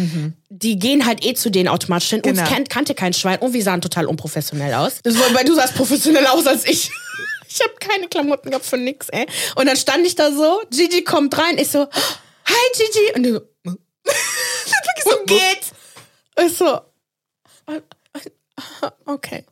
die 0.50 0.78
gehen 0.78 1.06
halt 1.06 1.24
eh 1.24 1.34
zu 1.34 1.50
denen 1.50 1.68
automatisch 1.68 2.10
hin. 2.10 2.20
Uns 2.20 2.32
Mhm. 2.32 2.44
Genau. 2.44 2.48
kennt, 2.54 2.68
kannte 2.70 2.94
kein 2.94 3.14
Schwein 3.14 3.38
und 3.38 3.54
wir 3.54 3.62
sahen 3.62 3.80
total 3.80 4.04
unprofessionell 4.06 4.74
aus. 4.74 4.94
Das 5.02 5.18
war, 5.18 5.32
weil 5.34 5.44
du 5.44 5.54
sahst 5.54 5.74
professioneller 5.74 6.32
aus 6.34 6.46
als 6.46 6.66
ich. 6.66 6.90
Ich 7.56 7.60
habe 7.60 7.74
keine 7.78 8.08
Klamotten 8.08 8.50
gehabt 8.50 8.66
für 8.66 8.76
nix, 8.76 9.08
ey. 9.10 9.26
Und 9.54 9.66
dann 9.66 9.76
stand 9.76 10.04
ich 10.04 10.16
da 10.16 10.32
so, 10.32 10.60
Gigi 10.70 11.04
kommt 11.04 11.38
rein, 11.38 11.56
ich 11.56 11.70
so, 11.70 11.86
hi 12.46 12.54
Gigi. 12.76 13.12
Und 13.14 13.22
die 13.22 13.30
so, 13.32 13.40
und 15.20 15.26
geht. 15.28 15.60
Ich 16.38 16.56
so, 16.56 16.80
okay. 19.06 19.44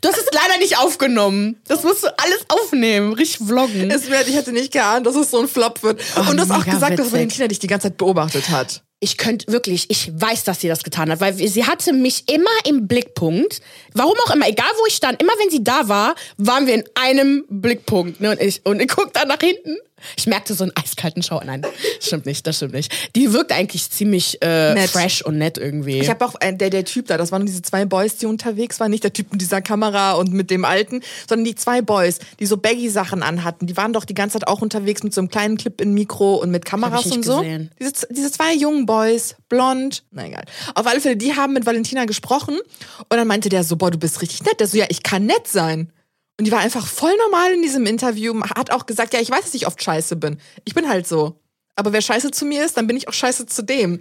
Du 0.00 0.08
hast 0.08 0.18
es 0.18 0.26
leider 0.32 0.58
nicht 0.58 0.78
aufgenommen. 0.78 1.60
Das 1.66 1.82
musst 1.82 2.04
du 2.04 2.16
alles 2.16 2.44
aufnehmen, 2.48 3.12
richtig 3.12 3.46
vloggen. 3.46 3.90
Es 3.90 4.08
wird, 4.08 4.28
ich 4.28 4.36
hätte 4.36 4.52
nicht 4.52 4.72
geahnt, 4.72 5.06
dass 5.06 5.16
es 5.16 5.30
so 5.30 5.40
ein 5.40 5.48
Flop 5.48 5.82
wird. 5.82 6.00
Und 6.16 6.36
du 6.36 6.42
hast 6.42 6.50
auch 6.50 6.64
gesagt, 6.64 6.92
dass 6.92 7.06
witzig. 7.06 7.12
Valentina 7.12 7.48
dich 7.48 7.58
die 7.58 7.66
ganze 7.66 7.88
Zeit 7.88 7.96
beobachtet 7.96 8.50
hat. 8.50 8.82
Ich 9.00 9.16
könnte 9.16 9.50
wirklich, 9.52 9.90
ich 9.90 10.10
weiß, 10.14 10.44
dass 10.44 10.60
sie 10.60 10.68
das 10.68 10.82
getan 10.82 11.10
hat, 11.10 11.20
weil 11.20 11.34
sie 11.34 11.64
hatte 11.64 11.92
mich 11.92 12.28
immer 12.32 12.50
im 12.64 12.88
Blickpunkt. 12.88 13.60
Warum 13.94 14.14
auch 14.26 14.34
immer, 14.34 14.48
egal 14.48 14.70
wo 14.78 14.86
ich 14.86 14.94
stand, 14.94 15.20
immer 15.20 15.32
wenn 15.40 15.50
sie 15.50 15.62
da 15.62 15.88
war, 15.88 16.14
waren 16.36 16.66
wir 16.66 16.74
in 16.74 16.84
einem 16.94 17.44
Blickpunkt. 17.48 18.20
Ne? 18.20 18.30
Und 18.32 18.40
ich, 18.40 18.64
und 18.64 18.80
ich 18.80 18.88
guck 18.88 19.12
da 19.12 19.24
nach 19.24 19.40
hinten 19.40 19.76
Ich 20.16 20.26
merkte 20.26 20.54
so 20.54 20.64
einen 20.64 20.72
eiskalten 20.74 21.22
Schau. 21.22 21.40
Nein, 21.44 21.66
stimmt 22.00 22.26
nicht, 22.26 22.46
das 22.46 22.56
stimmt 22.56 22.74
nicht. 22.74 22.92
Die 23.16 23.32
wirkt 23.32 23.52
eigentlich 23.52 23.90
ziemlich 23.90 24.42
äh, 24.42 24.86
fresh 24.88 25.22
und 25.22 25.38
nett 25.38 25.58
irgendwie. 25.58 25.98
Ich 25.98 26.10
habe 26.10 26.24
auch 26.24 26.34
äh, 26.40 26.52
der, 26.54 26.70
der 26.70 26.84
Typ 26.84 27.06
da, 27.06 27.16
das 27.16 27.32
waren 27.32 27.46
diese 27.46 27.62
zwei 27.62 27.84
Boys, 27.84 28.16
die 28.16 28.26
unterwegs 28.26 28.80
waren. 28.80 28.90
Nicht 28.90 29.04
der 29.04 29.12
Typ 29.12 29.32
mit 29.32 29.40
dieser 29.40 29.60
Kamera 29.60 30.12
und 30.12 30.32
mit 30.32 30.50
dem 30.50 30.64
Alten, 30.64 31.02
sondern 31.28 31.44
die 31.44 31.54
zwei 31.54 31.82
Boys, 31.82 32.18
die 32.40 32.46
so 32.46 32.56
Baggy-Sachen 32.56 33.22
anhatten. 33.22 33.66
Die 33.66 33.76
waren 33.76 33.92
doch 33.92 34.04
die 34.04 34.14
ganze 34.14 34.38
Zeit 34.38 34.48
auch 34.48 34.62
unterwegs 34.62 35.02
mit 35.02 35.14
so 35.14 35.20
einem 35.20 35.28
kleinen 35.28 35.56
Clip 35.56 35.80
in 35.80 35.94
Mikro 35.94 36.36
und 36.36 36.50
mit 36.50 36.64
Kameras 36.64 37.06
und 37.06 37.24
so. 37.24 37.38
Gesehen. 37.38 37.70
Diese, 37.80 38.06
diese 38.10 38.30
zwei 38.30 38.54
jungen 38.54 38.86
Boys, 38.86 39.36
blond, 39.48 40.04
na 40.10 40.26
egal. 40.26 40.44
Auf 40.74 40.86
alle 40.86 41.00
Fälle, 41.00 41.16
die 41.16 41.34
haben 41.34 41.52
mit 41.52 41.66
Valentina 41.66 42.04
gesprochen 42.04 42.58
und 42.58 43.16
dann 43.16 43.26
meinte 43.26 43.48
der 43.48 43.64
so, 43.64 43.76
boah, 43.76 43.90
du 43.90 43.98
bist 43.98 44.22
richtig 44.22 44.44
nett. 44.44 44.60
Der 44.60 44.66
so, 44.66 44.76
ja, 44.76 44.86
ich 44.88 45.02
kann 45.02 45.26
nett 45.26 45.46
sein. 45.46 45.92
Und 46.38 46.44
die 46.44 46.52
war 46.52 46.60
einfach 46.60 46.86
voll 46.86 47.12
normal 47.16 47.52
in 47.52 47.62
diesem 47.62 47.84
Interview, 47.84 48.40
hat 48.56 48.70
auch 48.70 48.86
gesagt, 48.86 49.12
ja, 49.12 49.20
ich 49.20 49.30
weiß, 49.30 49.42
dass 49.44 49.54
ich 49.54 49.66
oft 49.66 49.82
scheiße 49.82 50.16
bin. 50.16 50.38
Ich 50.64 50.72
bin 50.72 50.88
halt 50.88 51.06
so. 51.06 51.40
Aber 51.74 51.92
wer 51.92 52.00
scheiße 52.00 52.30
zu 52.30 52.44
mir 52.44 52.64
ist, 52.64 52.76
dann 52.76 52.86
bin 52.86 52.96
ich 52.96 53.08
auch 53.08 53.12
scheiße 53.12 53.46
zu 53.46 53.62
dem. 53.62 54.00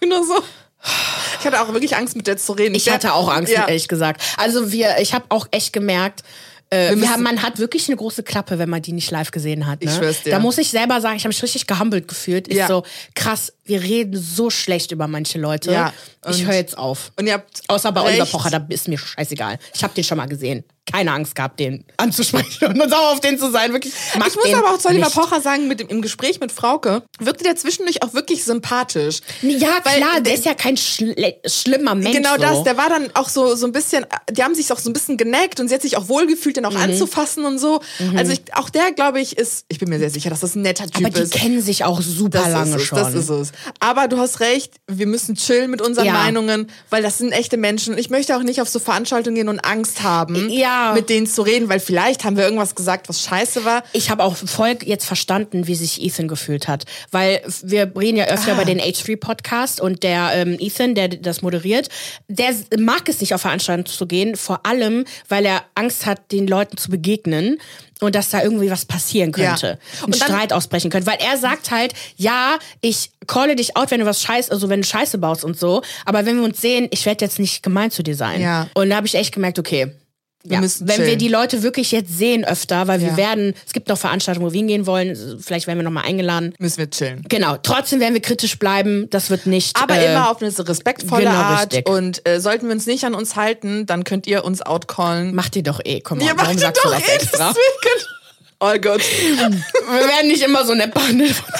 Und 0.00 0.08
nur 0.08 0.24
so. 0.24 0.36
Ich 1.40 1.46
hatte 1.46 1.60
auch 1.60 1.72
wirklich 1.72 1.96
Angst, 1.96 2.14
mit 2.14 2.26
der 2.26 2.36
zu 2.36 2.52
reden. 2.52 2.74
Ich, 2.74 2.86
ich 2.86 2.92
hatte 2.92 3.14
auch 3.14 3.28
Angst, 3.28 3.52
ja. 3.52 3.66
ehrlich 3.66 3.88
gesagt. 3.88 4.22
Also 4.36 4.70
wir, 4.70 4.98
ich 5.00 5.14
habe 5.14 5.24
auch 5.30 5.48
echt 5.50 5.72
gemerkt, 5.72 6.22
äh, 6.70 6.96
wir 6.96 7.10
haben, 7.10 7.22
man 7.22 7.42
hat 7.42 7.58
wirklich 7.58 7.88
eine 7.88 7.96
große 7.96 8.22
Klappe, 8.22 8.58
wenn 8.58 8.68
man 8.68 8.82
die 8.82 8.92
nicht 8.92 9.10
live 9.10 9.30
gesehen 9.30 9.66
hat. 9.66 9.82
Ne? 9.82 9.90
Ich 9.90 9.96
schwör's 9.96 10.22
dir. 10.22 10.30
Da 10.30 10.38
muss 10.38 10.58
ich 10.58 10.70
selber 10.70 11.00
sagen, 11.00 11.16
ich 11.16 11.24
habe 11.24 11.28
mich 11.28 11.42
richtig 11.42 11.66
gehumbelt 11.66 12.08
gefühlt. 12.08 12.48
Ist 12.48 12.56
ja. 12.56 12.68
so 12.68 12.84
krass, 13.14 13.52
wir 13.64 13.82
reden 13.82 14.20
so 14.20 14.50
schlecht 14.50 14.92
über 14.92 15.06
manche 15.06 15.38
Leute. 15.38 15.72
Ja, 15.72 15.92
ich 16.28 16.44
höre 16.44 16.54
jetzt 16.54 16.78
auf. 16.78 17.12
Und 17.16 17.26
ihr 17.26 17.34
habt 17.34 17.62
Außer 17.68 17.92
bei 17.92 18.02
Oliver 18.02 18.26
Pocher, 18.26 18.50
da 18.50 18.66
ist 18.68 18.88
mir 18.88 18.98
scheißegal. 18.98 19.58
Ich 19.74 19.82
habe 19.82 19.94
den 19.94 20.04
schon 20.04 20.18
mal 20.18 20.26
gesehen 20.26 20.64
keine 20.90 21.12
Angst 21.12 21.34
gehabt, 21.34 21.58
den 21.60 21.84
anzusprechen 21.96 22.66
und 22.80 22.90
sauer 22.90 23.12
auf 23.12 23.20
den 23.20 23.38
zu 23.38 23.50
sein. 23.50 23.72
Wirklich, 23.72 23.92
ich 24.14 24.36
muss 24.36 24.54
aber 24.54 24.70
auch 24.70 24.78
zu 24.78 24.88
Oliver 24.88 25.10
Pocher 25.10 25.40
sagen, 25.40 25.66
mit 25.66 25.80
dem, 25.80 25.88
im 25.88 26.02
Gespräch 26.02 26.40
mit 26.40 26.52
Frauke 26.52 27.02
wirkte 27.18 27.44
der 27.44 27.56
zwischendurch 27.56 28.02
auch 28.02 28.12
wirklich 28.12 28.44
sympathisch. 28.44 29.20
Ja, 29.42 29.78
Weil 29.84 29.96
klar, 29.98 30.20
der 30.20 30.34
ist 30.34 30.44
ja 30.44 30.54
kein 30.54 30.76
schl 30.76 31.14
schlimmer 31.46 31.94
Mensch. 31.94 32.16
Genau 32.16 32.34
so. 32.34 32.42
das, 32.42 32.64
der 32.64 32.76
war 32.76 32.88
dann 32.88 33.08
auch 33.14 33.28
so, 33.28 33.54
so 33.54 33.66
ein 33.66 33.72
bisschen, 33.72 34.04
die 34.30 34.42
haben 34.42 34.54
sich 34.54 34.70
auch 34.72 34.78
so 34.78 34.90
ein 34.90 34.92
bisschen 34.92 35.16
geneckt 35.16 35.58
und 35.58 35.68
sie 35.68 35.74
hat 35.74 35.82
sich 35.82 35.96
auch 35.96 36.08
wohlgefühlt, 36.08 36.56
den 36.56 36.66
auch 36.66 36.72
mhm. 36.72 36.82
anzufassen 36.82 37.44
und 37.44 37.58
so. 37.58 37.80
Mhm. 37.98 38.18
Also 38.18 38.32
ich, 38.32 38.42
auch 38.54 38.68
der, 38.68 38.92
glaube 38.92 39.20
ich, 39.20 39.38
ist, 39.38 39.64
ich 39.68 39.78
bin 39.78 39.88
mir 39.88 39.98
sehr 39.98 40.10
sicher, 40.10 40.28
dass 40.30 40.40
das 40.40 40.54
ein 40.54 40.62
netter 40.62 40.84
Typ 40.84 41.00
ist. 41.00 41.06
Aber 41.06 41.10
die 41.10 41.22
ist. 41.22 41.32
kennen 41.32 41.62
sich 41.62 41.84
auch 41.84 42.02
super 42.02 42.38
das 42.38 42.48
lange 42.50 42.76
es, 42.76 42.82
schon. 42.82 42.98
Das 42.98 43.14
ist 43.14 43.30
es. 43.30 43.52
Aber 43.80 44.08
du 44.08 44.18
hast 44.18 44.40
recht, 44.40 44.74
wir 44.86 45.06
müssen 45.06 45.34
chillen 45.34 45.70
mit 45.70 45.80
unseren 45.80 46.06
ja. 46.06 46.12
Meinungen, 46.12 46.70
weil 46.90 47.02
das 47.02 47.18
sind 47.18 47.32
echte 47.32 47.56
Menschen. 47.56 47.96
Ich 47.96 48.10
möchte 48.10 48.36
auch 48.36 48.42
nicht 48.42 48.60
auf 48.60 48.68
so 48.68 48.78
Veranstaltungen 48.78 49.36
gehen 49.36 49.48
und 49.48 49.60
Angst 49.60 50.02
haben, 50.02 50.50
ja. 50.50 50.73
Mit 50.94 51.08
denen 51.08 51.26
zu 51.26 51.42
reden 51.42 51.68
weil 51.68 51.80
vielleicht 51.80 52.24
haben 52.24 52.36
wir 52.36 52.44
irgendwas 52.44 52.74
gesagt, 52.74 53.08
was 53.08 53.22
scheiße 53.22 53.64
war. 53.64 53.82
Ich 53.92 54.10
habe 54.10 54.22
auch 54.22 54.36
voll 54.36 54.76
jetzt 54.84 55.06
verstanden, 55.06 55.66
wie 55.66 55.74
sich 55.74 56.02
Ethan 56.02 56.28
gefühlt 56.28 56.68
hat. 56.68 56.84
Weil 57.10 57.42
wir 57.62 57.92
reden 57.96 58.16
ja 58.16 58.26
öfter 58.26 58.52
ah. 58.52 58.54
über 58.54 58.64
den 58.64 58.80
H3-Podcast 58.80 59.80
und 59.80 60.02
der 60.02 60.30
ähm, 60.34 60.56
Ethan, 60.58 60.94
der 60.94 61.08
das 61.08 61.42
moderiert, 61.42 61.88
der 62.28 62.54
mag 62.78 63.08
es 63.08 63.20
nicht 63.20 63.34
auf 63.34 63.40
Veranstaltungen 63.40 63.86
zu 63.86 64.06
gehen, 64.06 64.36
vor 64.36 64.66
allem, 64.66 65.04
weil 65.28 65.44
er 65.44 65.62
Angst 65.74 66.06
hat, 66.06 66.32
den 66.32 66.46
Leuten 66.46 66.76
zu 66.76 66.90
begegnen 66.90 67.58
und 68.00 68.14
dass 68.14 68.30
da 68.30 68.42
irgendwie 68.42 68.70
was 68.70 68.84
passieren 68.84 69.32
könnte. 69.32 69.78
Ja. 70.00 70.04
Und 70.04 70.16
Streit 70.16 70.52
ausbrechen 70.52 70.90
könnte. 70.90 71.06
Weil 71.06 71.18
er 71.20 71.38
sagt 71.38 71.70
halt, 71.70 71.94
ja, 72.16 72.58
ich 72.80 73.10
calle 73.26 73.56
dich 73.56 73.76
out, 73.76 73.90
wenn 73.90 74.00
du 74.00 74.06
was 74.06 74.22
scheiße, 74.22 74.50
also 74.50 74.68
wenn 74.68 74.82
du 74.82 74.86
Scheiße 74.86 75.18
baust 75.18 75.44
und 75.44 75.58
so. 75.58 75.82
Aber 76.04 76.26
wenn 76.26 76.36
wir 76.36 76.44
uns 76.44 76.60
sehen, 76.60 76.88
ich 76.90 77.06
werde 77.06 77.24
jetzt 77.24 77.38
nicht 77.38 77.62
gemein 77.62 77.90
zu 77.90 78.02
dir 78.02 78.16
sein. 78.16 78.40
Ja. 78.40 78.68
Und 78.74 78.90
da 78.90 78.96
habe 78.96 79.06
ich 79.06 79.14
echt 79.14 79.32
gemerkt, 79.32 79.58
okay, 79.58 79.92
wir 80.44 80.56
ja, 80.56 80.60
müssen 80.60 80.86
wenn 80.86 81.06
wir 81.06 81.16
die 81.16 81.28
Leute 81.28 81.62
wirklich 81.62 81.90
jetzt 81.90 82.16
sehen 82.16 82.44
öfter, 82.44 82.86
weil 82.86 83.00
wir 83.00 83.08
ja. 83.08 83.16
werden, 83.16 83.54
es 83.66 83.72
gibt 83.72 83.88
noch 83.88 83.96
Veranstaltungen, 83.96 84.46
wo 84.46 84.52
wir 84.52 84.58
hingehen 84.58 84.86
wollen, 84.86 85.40
vielleicht 85.40 85.66
werden 85.66 85.78
wir 85.78 85.84
nochmal 85.84 86.04
eingeladen. 86.04 86.54
Müssen 86.58 86.78
wir 86.78 86.90
chillen. 86.90 87.24
Genau, 87.28 87.56
trotzdem 87.62 87.98
werden 87.98 88.12
wir 88.12 88.20
kritisch 88.20 88.58
bleiben, 88.58 89.08
das 89.08 89.30
wird 89.30 89.46
nicht. 89.46 89.74
Aber 89.82 89.96
äh, 89.96 90.12
immer 90.12 90.30
auf 90.30 90.42
eine 90.42 90.52
respektvolle 90.68 91.24
genau 91.24 91.34
Art 91.34 91.72
richtig. 91.72 91.88
und 91.88 92.28
äh, 92.28 92.40
sollten 92.40 92.66
wir 92.66 92.74
uns 92.74 92.86
nicht 92.86 93.04
an 93.04 93.14
uns 93.14 93.36
halten, 93.36 93.86
dann 93.86 94.04
könnt 94.04 94.26
ihr 94.26 94.44
uns 94.44 94.60
outcallen. 94.60 95.34
Macht 95.34 95.56
ihr 95.56 95.62
doch 95.62 95.80
eh, 95.82 96.00
komm 96.00 96.18
mal, 96.18 96.26
ja, 96.26 96.32
warum 96.36 96.58
sagst 96.58 96.84
du 96.84 96.90
das 96.90 97.08
eh, 97.08 97.12
extra? 97.12 97.54
Oh 98.60 98.78
Gott. 98.80 99.00
wir 99.28 100.08
werden 100.08 100.28
nicht 100.28 100.42
immer 100.42 100.64
so 100.64 100.74
nett 100.74 100.92
behandelt. 100.92 101.34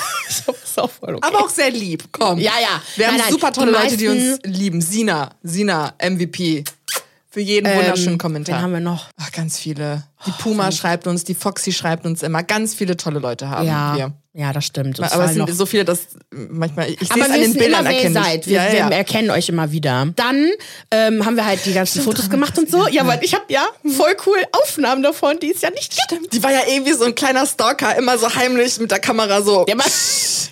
auch 0.78 0.90
okay. 1.00 1.18
Aber 1.20 1.44
auch 1.44 1.48
sehr 1.48 1.70
lieb, 1.70 2.04
komm. 2.12 2.38
Ja, 2.38 2.52
ja. 2.60 2.82
Wir 2.96 3.06
nein, 3.06 3.14
haben 3.14 3.20
nein, 3.22 3.32
super 3.32 3.52
tolle 3.52 3.72
die 3.72 3.78
Leute, 3.78 3.96
die 3.96 4.08
uns 4.08 4.38
lieben. 4.44 4.80
Sina, 4.80 5.30
Sina, 5.42 5.94
MVP. 6.02 6.64
Für 7.34 7.40
jeden 7.40 7.66
ähm, 7.66 7.78
wunderschönen 7.78 8.16
Kommentar. 8.16 8.58
Den 8.58 8.62
haben 8.62 8.72
wir 8.72 8.78
noch. 8.78 9.08
Ach, 9.16 9.32
ganz 9.32 9.58
viele. 9.58 10.04
Die 10.26 10.32
Puma 10.32 10.68
oh, 10.68 10.70
schreibt 10.70 11.06
uns, 11.06 11.24
die 11.24 11.34
Foxy 11.34 11.72
schreibt 11.72 12.06
uns 12.06 12.22
immer. 12.22 12.42
Ganz 12.42 12.74
viele 12.74 12.96
tolle 12.96 13.18
Leute 13.18 13.48
haben 13.50 13.66
ja. 13.66 13.96
wir. 13.96 14.12
Ja, 14.36 14.52
das 14.52 14.64
stimmt. 14.64 14.98
Und 14.98 15.12
aber 15.12 15.26
es 15.26 15.34
sind 15.34 15.48
so 15.54 15.64
viele, 15.64 15.84
dass 15.84 16.08
manchmal 16.32 16.90
ich 16.90 16.98
sehe 16.98 17.22
es 17.22 17.30
an 17.30 17.40
den 17.40 17.54
Bildern 17.54 17.86
immer, 17.86 17.90
wer 17.90 18.02
ihr 18.02 18.12
seid. 18.12 18.46
Wir, 18.48 18.56
ja, 18.56 18.74
ja. 18.74 18.90
wir, 18.90 18.96
erkennen 18.96 19.30
euch 19.30 19.48
immer 19.48 19.70
wieder. 19.70 20.08
Dann 20.16 20.50
ähm, 20.90 21.24
haben 21.24 21.36
wir 21.36 21.46
halt 21.46 21.64
die 21.64 21.72
ganzen 21.72 22.00
stimmt, 22.00 22.16
Fotos 22.16 22.28
gemacht 22.28 22.58
und 22.58 22.68
so. 22.68 22.88
Ja, 22.88 23.06
weil 23.06 23.20
ich 23.22 23.32
habe 23.32 23.44
ja 23.48 23.64
voll 23.96 24.16
cool 24.26 24.38
Aufnahmen 24.50 25.04
davon, 25.04 25.38
die 25.38 25.52
es 25.52 25.60
ja 25.60 25.70
nicht 25.70 25.94
Stimmt. 25.94 26.32
Die 26.32 26.42
war 26.42 26.50
ja 26.50 26.62
irgendwie 26.68 26.94
so 26.94 27.04
ein 27.04 27.14
kleiner 27.14 27.46
Stalker, 27.46 27.96
immer 27.96 28.18
so 28.18 28.34
heimlich 28.34 28.80
mit 28.80 28.90
der 28.90 28.98
Kamera 28.98 29.40
so. 29.40 29.66
Ja, 29.68 29.74
aber, 29.74 29.84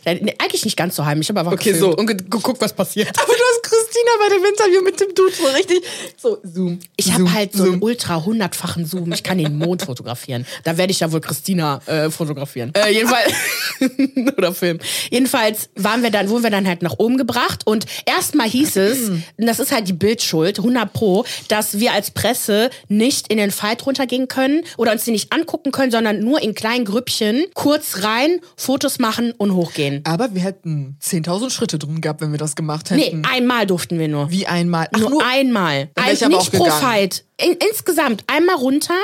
ja, 0.05 0.33
eigentlich 0.39 0.65
nicht 0.65 0.77
ganz 0.77 0.95
so 0.95 1.05
heimlich, 1.05 1.29
aber 1.29 1.41
einfach 1.41 1.53
okay, 1.53 1.75
so. 1.75 1.97
und 1.97 2.07
geguckt, 2.07 2.61
was 2.61 2.73
passiert. 2.73 3.09
Aber 3.09 3.33
du 3.33 3.43
hast 3.51 3.63
Christina 3.65 4.11
bei 4.21 4.29
dem 4.37 4.45
Interview 4.45 4.83
mit 4.83 5.01
dem 5.01 5.13
Dude 5.13 5.35
so 5.35 5.47
richtig 5.57 5.83
so 6.17 6.39
Zoom. 6.45 6.79
Ich 6.95 7.13
habe 7.13 7.33
halt 7.33 7.53
so 7.53 7.65
Zoom. 7.65 7.73
einen 7.73 7.83
ultra 7.83 8.25
hundertfachen 8.25 8.87
Zoom. 8.87 9.11
Ich 9.11 9.25
kann 9.25 9.39
den 9.39 9.59
Mond 9.62 9.83
fotografieren. 9.83 10.46
Da 10.64 10.77
werde 10.77 10.90
ich 10.90 11.01
ja 11.01 11.12
wohl 11.12 11.20
Christina 11.20 11.81
äh, 11.87 12.11
fotografieren. 12.11 12.72
Äh, 12.75 12.92
jedenfalls 12.92 13.33
oder 14.37 14.53
Film. 14.53 14.79
Jedenfalls 15.11 15.70
waren 15.77 16.03
wir 16.03 16.11
dann, 16.11 16.29
wurden 16.29 16.42
wir 16.42 16.51
dann 16.51 16.66
halt 16.66 16.83
nach 16.83 16.98
oben 16.98 17.16
gebracht 17.16 17.66
und 17.66 17.87
erstmal 18.07 18.48
hieß 18.48 18.77
es, 18.77 19.11
das 19.37 19.59
ist 19.59 19.72
halt 19.72 19.88
die 19.88 19.92
Bildschuld, 19.92 20.59
100 20.59 20.92
pro, 20.92 21.25
dass 21.48 21.79
wir 21.79 21.92
als 21.92 22.11
Presse 22.11 22.70
nicht 22.88 23.29
in 23.29 23.38
den 23.38 23.51
Fight 23.51 23.85
runtergehen 23.87 24.29
können 24.29 24.62
oder 24.77 24.92
uns 24.92 25.05
die 25.05 25.11
nicht 25.11 25.33
angucken 25.33 25.72
können, 25.72 25.90
sondern 25.90 26.20
nur 26.20 26.42
in 26.42 26.55
kleinen 26.55 26.85
Grüppchen 26.85 27.44
kurz 27.55 28.03
rein, 28.03 28.40
Fotos 28.57 28.98
machen 28.98 29.33
und 29.33 29.55
hochgehen. 29.55 30.03
Aber 30.05 30.35
wir 30.35 30.42
hätten 30.42 30.96
10.000 31.03 31.51
Schritte 31.51 31.79
drin 31.79 32.01
gehabt, 32.01 32.20
wenn 32.20 32.33
wir 32.33 32.38
das 32.38 32.55
gemacht 32.57 32.90
hätten. 32.90 33.18
Nee, 33.18 33.29
einmal 33.29 33.66
durften 33.66 33.98
wir 33.98 34.09
nur. 34.09 34.31
Wie 34.31 34.46
einmal? 34.46 34.88
Ach, 34.92 35.01
nur, 35.01 35.11
nur 35.11 35.27
einmal. 35.27 35.90
Ein, 35.94 36.29
nicht 36.29 36.53
pro 36.53 36.66
Fight. 36.66 37.25
In, 37.42 37.57
insgesamt 37.68 38.24
einmal 38.26 38.57
runter, 38.57 38.94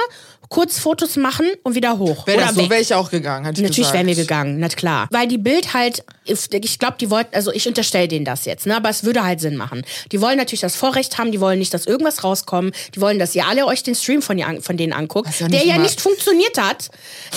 kurz 0.49 0.79
Fotos 0.79 1.17
machen 1.17 1.47
und 1.63 1.75
wieder 1.75 1.99
hoch. 1.99 2.27
Wäre 2.27 2.41
das 2.41 2.55
so, 2.55 2.69
wäre 2.71 2.81
ich 2.81 2.95
auch 2.95 3.11
gegangen. 3.11 3.45
Hätte 3.45 3.61
ich 3.61 3.69
Natürlich 3.69 3.93
wären 3.93 4.07
wir 4.07 4.15
gegangen, 4.15 4.59
na 4.59 4.69
klar. 4.69 5.07
Weil 5.11 5.29
die 5.29 5.39
Bild 5.39 5.75
halt, 5.75 6.05
ich 6.25 6.79
glaube, 6.79 6.97
die 7.01 7.11
wollten, 7.11 7.35
also 7.35 7.53
ich 7.53 7.67
unterstelle 7.69 8.09
denen 8.09 8.25
das 8.25 8.45
jetzt, 8.45 8.67
ne, 8.67 8.77
aber 8.77 8.89
es 8.89 9.05
würde 9.05 9.25
halt 9.25 9.41
Sinn 9.41 9.57
machen. 9.57 9.83
Die 10.13 10.21
wollen 10.21 10.39
natürlich 10.39 10.61
das 10.61 10.77
Vorrecht 10.77 11.19
haben, 11.19 11.33
die 11.33 11.41
wollen 11.41 11.59
nicht, 11.59 11.75
dass 11.75 11.87
irgendwas 11.87 12.25
rauskommt, 12.25 12.75
die 12.95 13.01
wollen, 13.01 13.19
dass 13.19 13.35
ihr 13.35 13.47
alle 13.47 13.67
euch 13.67 13.83
den 13.83 13.95
Stream 13.95 14.23
von, 14.23 14.39
ihr, 14.39 14.61
von 14.61 14.77
denen 14.77 14.93
anguckt, 14.93 15.29
ja 15.39 15.49
der 15.49 15.67
ja 15.67 15.79
nicht 15.79 16.01
funktioniert 16.01 16.59
hat. 16.59 16.91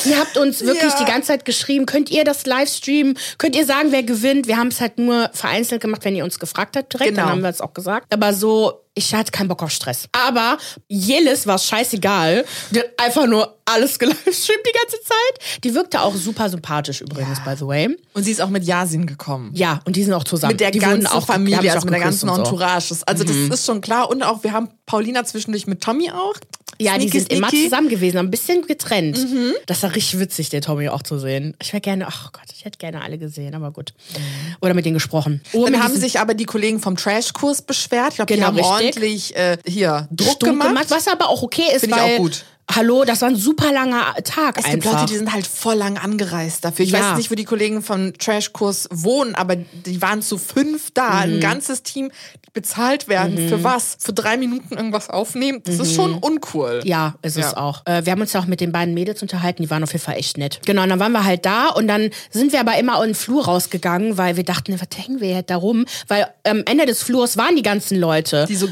Ihr 0.06 0.18
habt 0.18 0.38
uns 0.38 0.62
wirklich 0.66 0.94
ja. 0.94 1.00
die 1.00 1.06
ganze 1.06 1.30
Zeit 1.30 1.46
geschrieben, 1.46 1.86
könnt 1.86 2.10
ihr 2.12 2.24
das 2.24 2.46
Livestreamen, 2.46 3.18
könnt 3.38 3.56
ihr 3.56 3.66
sagen, 3.66 3.92
wer 3.92 4.04
gewinnt. 4.04 4.48
Wir 4.48 4.58
haben 4.58 4.70
es 4.70 4.80
halt 4.80 4.98
nur 4.98 5.30
vereinzelt 5.34 5.82
gemacht, 5.82 6.06
wenn 6.06 6.16
ihr 6.16 6.24
uns 6.24 6.40
gefragt 6.40 6.78
habt 6.78 6.94
direkt, 6.94 7.12
genau. 7.12 7.24
dann 7.24 7.32
haben 7.32 7.42
wir 7.42 7.50
es 7.50 7.62
auch 7.62 7.74
gesagt. 7.74 8.14
Aber 8.14 8.34
so 8.34 8.82
ich 8.94 9.14
hatte 9.14 9.32
keinen 9.32 9.48
Bock 9.48 9.64
auf 9.64 9.72
Stress. 9.72 10.06
Aber 10.12 10.58
Jelis 10.88 11.48
war 11.48 11.58
scheißegal. 11.58 12.46
Die 12.72 12.80
hat 12.80 12.88
einfach 12.98 13.26
nur 13.26 13.58
alles 13.66 13.98
gelivestreamt 14.00 14.60
die 14.66 14.78
ganze 14.78 14.98
Zeit. 15.02 15.64
Die 15.64 15.74
wirkte 15.74 16.02
auch 16.02 16.14
super 16.16 16.50
sympathisch 16.50 17.02
übrigens, 17.02 17.40
ja. 17.40 17.52
by 17.52 17.58
the 17.58 17.66
way. 17.66 17.98
Und 18.14 18.24
sie 18.24 18.32
ist 18.32 18.42
auch 18.42 18.50
mit 18.50 18.66
Yasin 18.66 19.06
gekommen. 19.06 19.52
Ja, 19.54 19.80
und 19.86 19.96
die 19.96 20.04
sind 20.04 20.14
auch 20.14 20.26
zusammen. 20.26 20.54
Mit 20.54 20.60
der 20.60 20.72
die 20.72 20.80
ganzen 20.80 21.08
auch, 21.08 21.26
Familie, 21.26 21.72
also 21.72 21.86
mit 21.86 21.94
der 21.94 22.02
ganzen 22.02 22.28
Entourage. 22.28 22.96
Also 23.06 23.24
mhm. 23.24 23.50
das 23.50 23.60
ist 23.60 23.66
schon 23.66 23.80
klar. 23.80 24.10
Und 24.10 24.24
auch, 24.24 24.44
wir 24.44 24.52
haben 24.52 24.70
Paulina 24.86 25.24
zwischendurch 25.24 25.68
mit 25.68 25.82
Tommy 25.82 26.12
auch. 26.12 26.36
Ja, 26.80 26.94
sneaky, 26.96 27.10
die 27.12 27.20
sind 27.20 27.28
sneaky. 27.32 27.38
immer 27.38 27.50
zusammen 27.50 27.90
gewesen, 27.90 28.18
ein 28.18 28.32
bisschen 28.32 28.66
getrennt. 28.66 29.18
Mhm. 29.18 29.54
Das 29.66 29.84
war 29.84 29.94
richtig 29.96 30.20
witzig, 30.20 30.50
den 30.50 30.62
Tommy 30.62 30.90
auch 30.90 31.04
zu 31.04 31.20
sehen. 31.20 31.56
Ich 31.62 31.74
wäre 31.74 31.82
gerne, 31.82 32.08
ach 32.08 32.32
Gott, 32.32 32.46
ich 32.54 32.66
hätte 32.66 32.78
gerne 32.78 33.02
alle 33.02 33.18
gesehen, 33.18 33.54
aber 33.56 33.72
gut. 33.72 33.94
Mhm. 34.14 34.56
Oder 34.62 34.74
mit 34.74 34.86
denen 34.86 34.96
gesprochen. 34.96 35.42
Oh, 35.54 35.66
Dann 35.66 35.82
haben 35.84 35.96
sich 35.96 36.20
aber 36.20 36.34
die 36.34 36.46
Kollegen 36.46 36.80
vom 36.80 36.96
Trashkurs 36.96 37.62
beschwert. 37.62 38.10
Ich 38.10 38.16
glaube, 38.16 38.34
genau, 38.34 38.52
die 38.52 38.62
haben 38.64 38.76
richtig. 38.76 38.96
ordentlich 38.96 39.36
äh, 39.36 39.58
hier 39.66 40.08
Druck 40.12 40.40
gemacht. 40.40 40.68
gemacht. 40.70 40.86
Was 40.90 41.08
aber 41.08 41.30
auch 41.30 41.44
okay 41.44 41.66
ist, 41.74 41.82
Finde 41.82 41.98
weil 41.98 42.08
ich 42.08 42.14
auch 42.16 42.24
gut. 42.24 42.46
Hallo, 42.76 43.04
das 43.04 43.22
war 43.22 43.30
ein 43.30 43.36
super 43.36 43.72
langer 43.72 44.14
Tag 44.24 44.58
es 44.58 44.66
einfach. 44.66 44.72
gibt 44.72 44.86
Leute, 44.86 45.06
die 45.08 45.18
sind 45.18 45.34
halt 45.34 45.48
voll 45.48 45.76
lang 45.76 45.98
angereist 45.98 46.64
dafür. 46.64 46.86
Ich 46.86 46.92
ja. 46.92 47.00
weiß 47.00 47.18
nicht, 47.18 47.32
wo 47.32 47.36
die 47.36 47.46
Kollegen 47.46 47.82
von 47.82 48.14
Trashkurs 48.18 48.88
wohnen, 48.92 49.36
aber 49.36 49.56
die 49.56 50.02
waren 50.02 50.22
zu 50.22 50.38
fünf 50.38 50.92
da, 50.92 51.10
mhm. 51.10 51.34
ein 51.34 51.40
ganzes 51.40 51.84
Team 51.84 52.12
bezahlt 52.54 53.08
werden. 53.08 53.46
Mhm. 53.46 53.50
Für 53.50 53.64
was? 53.64 53.98
Für 54.00 54.14
drei 54.14 54.36
Minuten 54.38 54.76
irgendwas 54.76 55.10
aufnehmen? 55.10 55.62
Das 55.64 55.76
mhm. 55.76 55.82
ist 55.82 55.96
schon 55.96 56.14
uncool. 56.16 56.82
Ja, 56.84 57.16
ist 57.22 57.38
ja. 57.38 57.48
es 57.48 57.54
auch. 57.54 57.86
Äh, 57.86 58.06
wir 58.06 58.12
haben 58.12 58.22
uns 58.22 58.34
ja 58.34 58.42
auch 58.42 58.46
mit 58.46 58.60
den 58.60 58.72
beiden 58.72 58.94
Mädels 58.94 59.22
unterhalten, 59.22 59.64
die 59.64 59.70
waren 59.70 59.84
auf 59.84 59.94
jeden 59.94 60.04
Fall 60.04 60.18
echt 60.18 60.38
nett. 60.38 60.60
Genau, 60.66 60.84
und 60.84 60.90
dann 60.90 61.00
waren 61.00 61.14
wir 61.14 61.24
halt 61.24 61.46
da 61.46 61.70
und 61.70 61.88
dann 61.88 62.10
sind 62.30 62.52
wir 62.52 62.60
aber 62.60 62.78
immer 62.78 63.02
in 63.04 63.12
den 63.12 63.16
Flur 63.16 63.46
rausgegangen, 63.46 64.18
weil 64.18 64.36
wir 64.36 64.44
dachten, 64.44 64.74
was 64.74 64.98
hängen 64.98 65.22
wir 65.22 65.30
jetzt 65.30 65.50
da 65.50 65.56
rum? 65.56 65.86
Weil 66.08 66.28
am 66.46 66.64
Ende 66.66 66.86
des 66.86 67.04
Flurs 67.04 67.38
waren 67.38 67.56
die 67.56 67.64
ganzen 67.64 67.98
Leute. 67.98 68.46
Die 68.48 68.56
so 68.56 68.68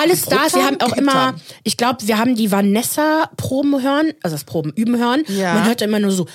Alles 0.00 0.26
da. 0.26 0.36
Wir 0.52 0.64
haben 0.64 0.80
auch 0.80 0.96
immer, 0.96 1.14
haben. 1.14 1.40
ich 1.64 1.76
glaube, 1.76 2.06
wir 2.06 2.18
haben 2.18 2.36
die 2.36 2.52
Vanessa 2.52 3.28
Proben 3.44 3.82
hören, 3.82 4.12
also 4.22 4.34
das 4.36 4.44
Proben 4.44 4.72
üben 4.74 4.96
hören. 4.96 5.22
Ja. 5.28 5.52
Man 5.52 5.66
hört 5.66 5.82
immer 5.82 5.98
nur 5.98 6.12
so. 6.12 6.26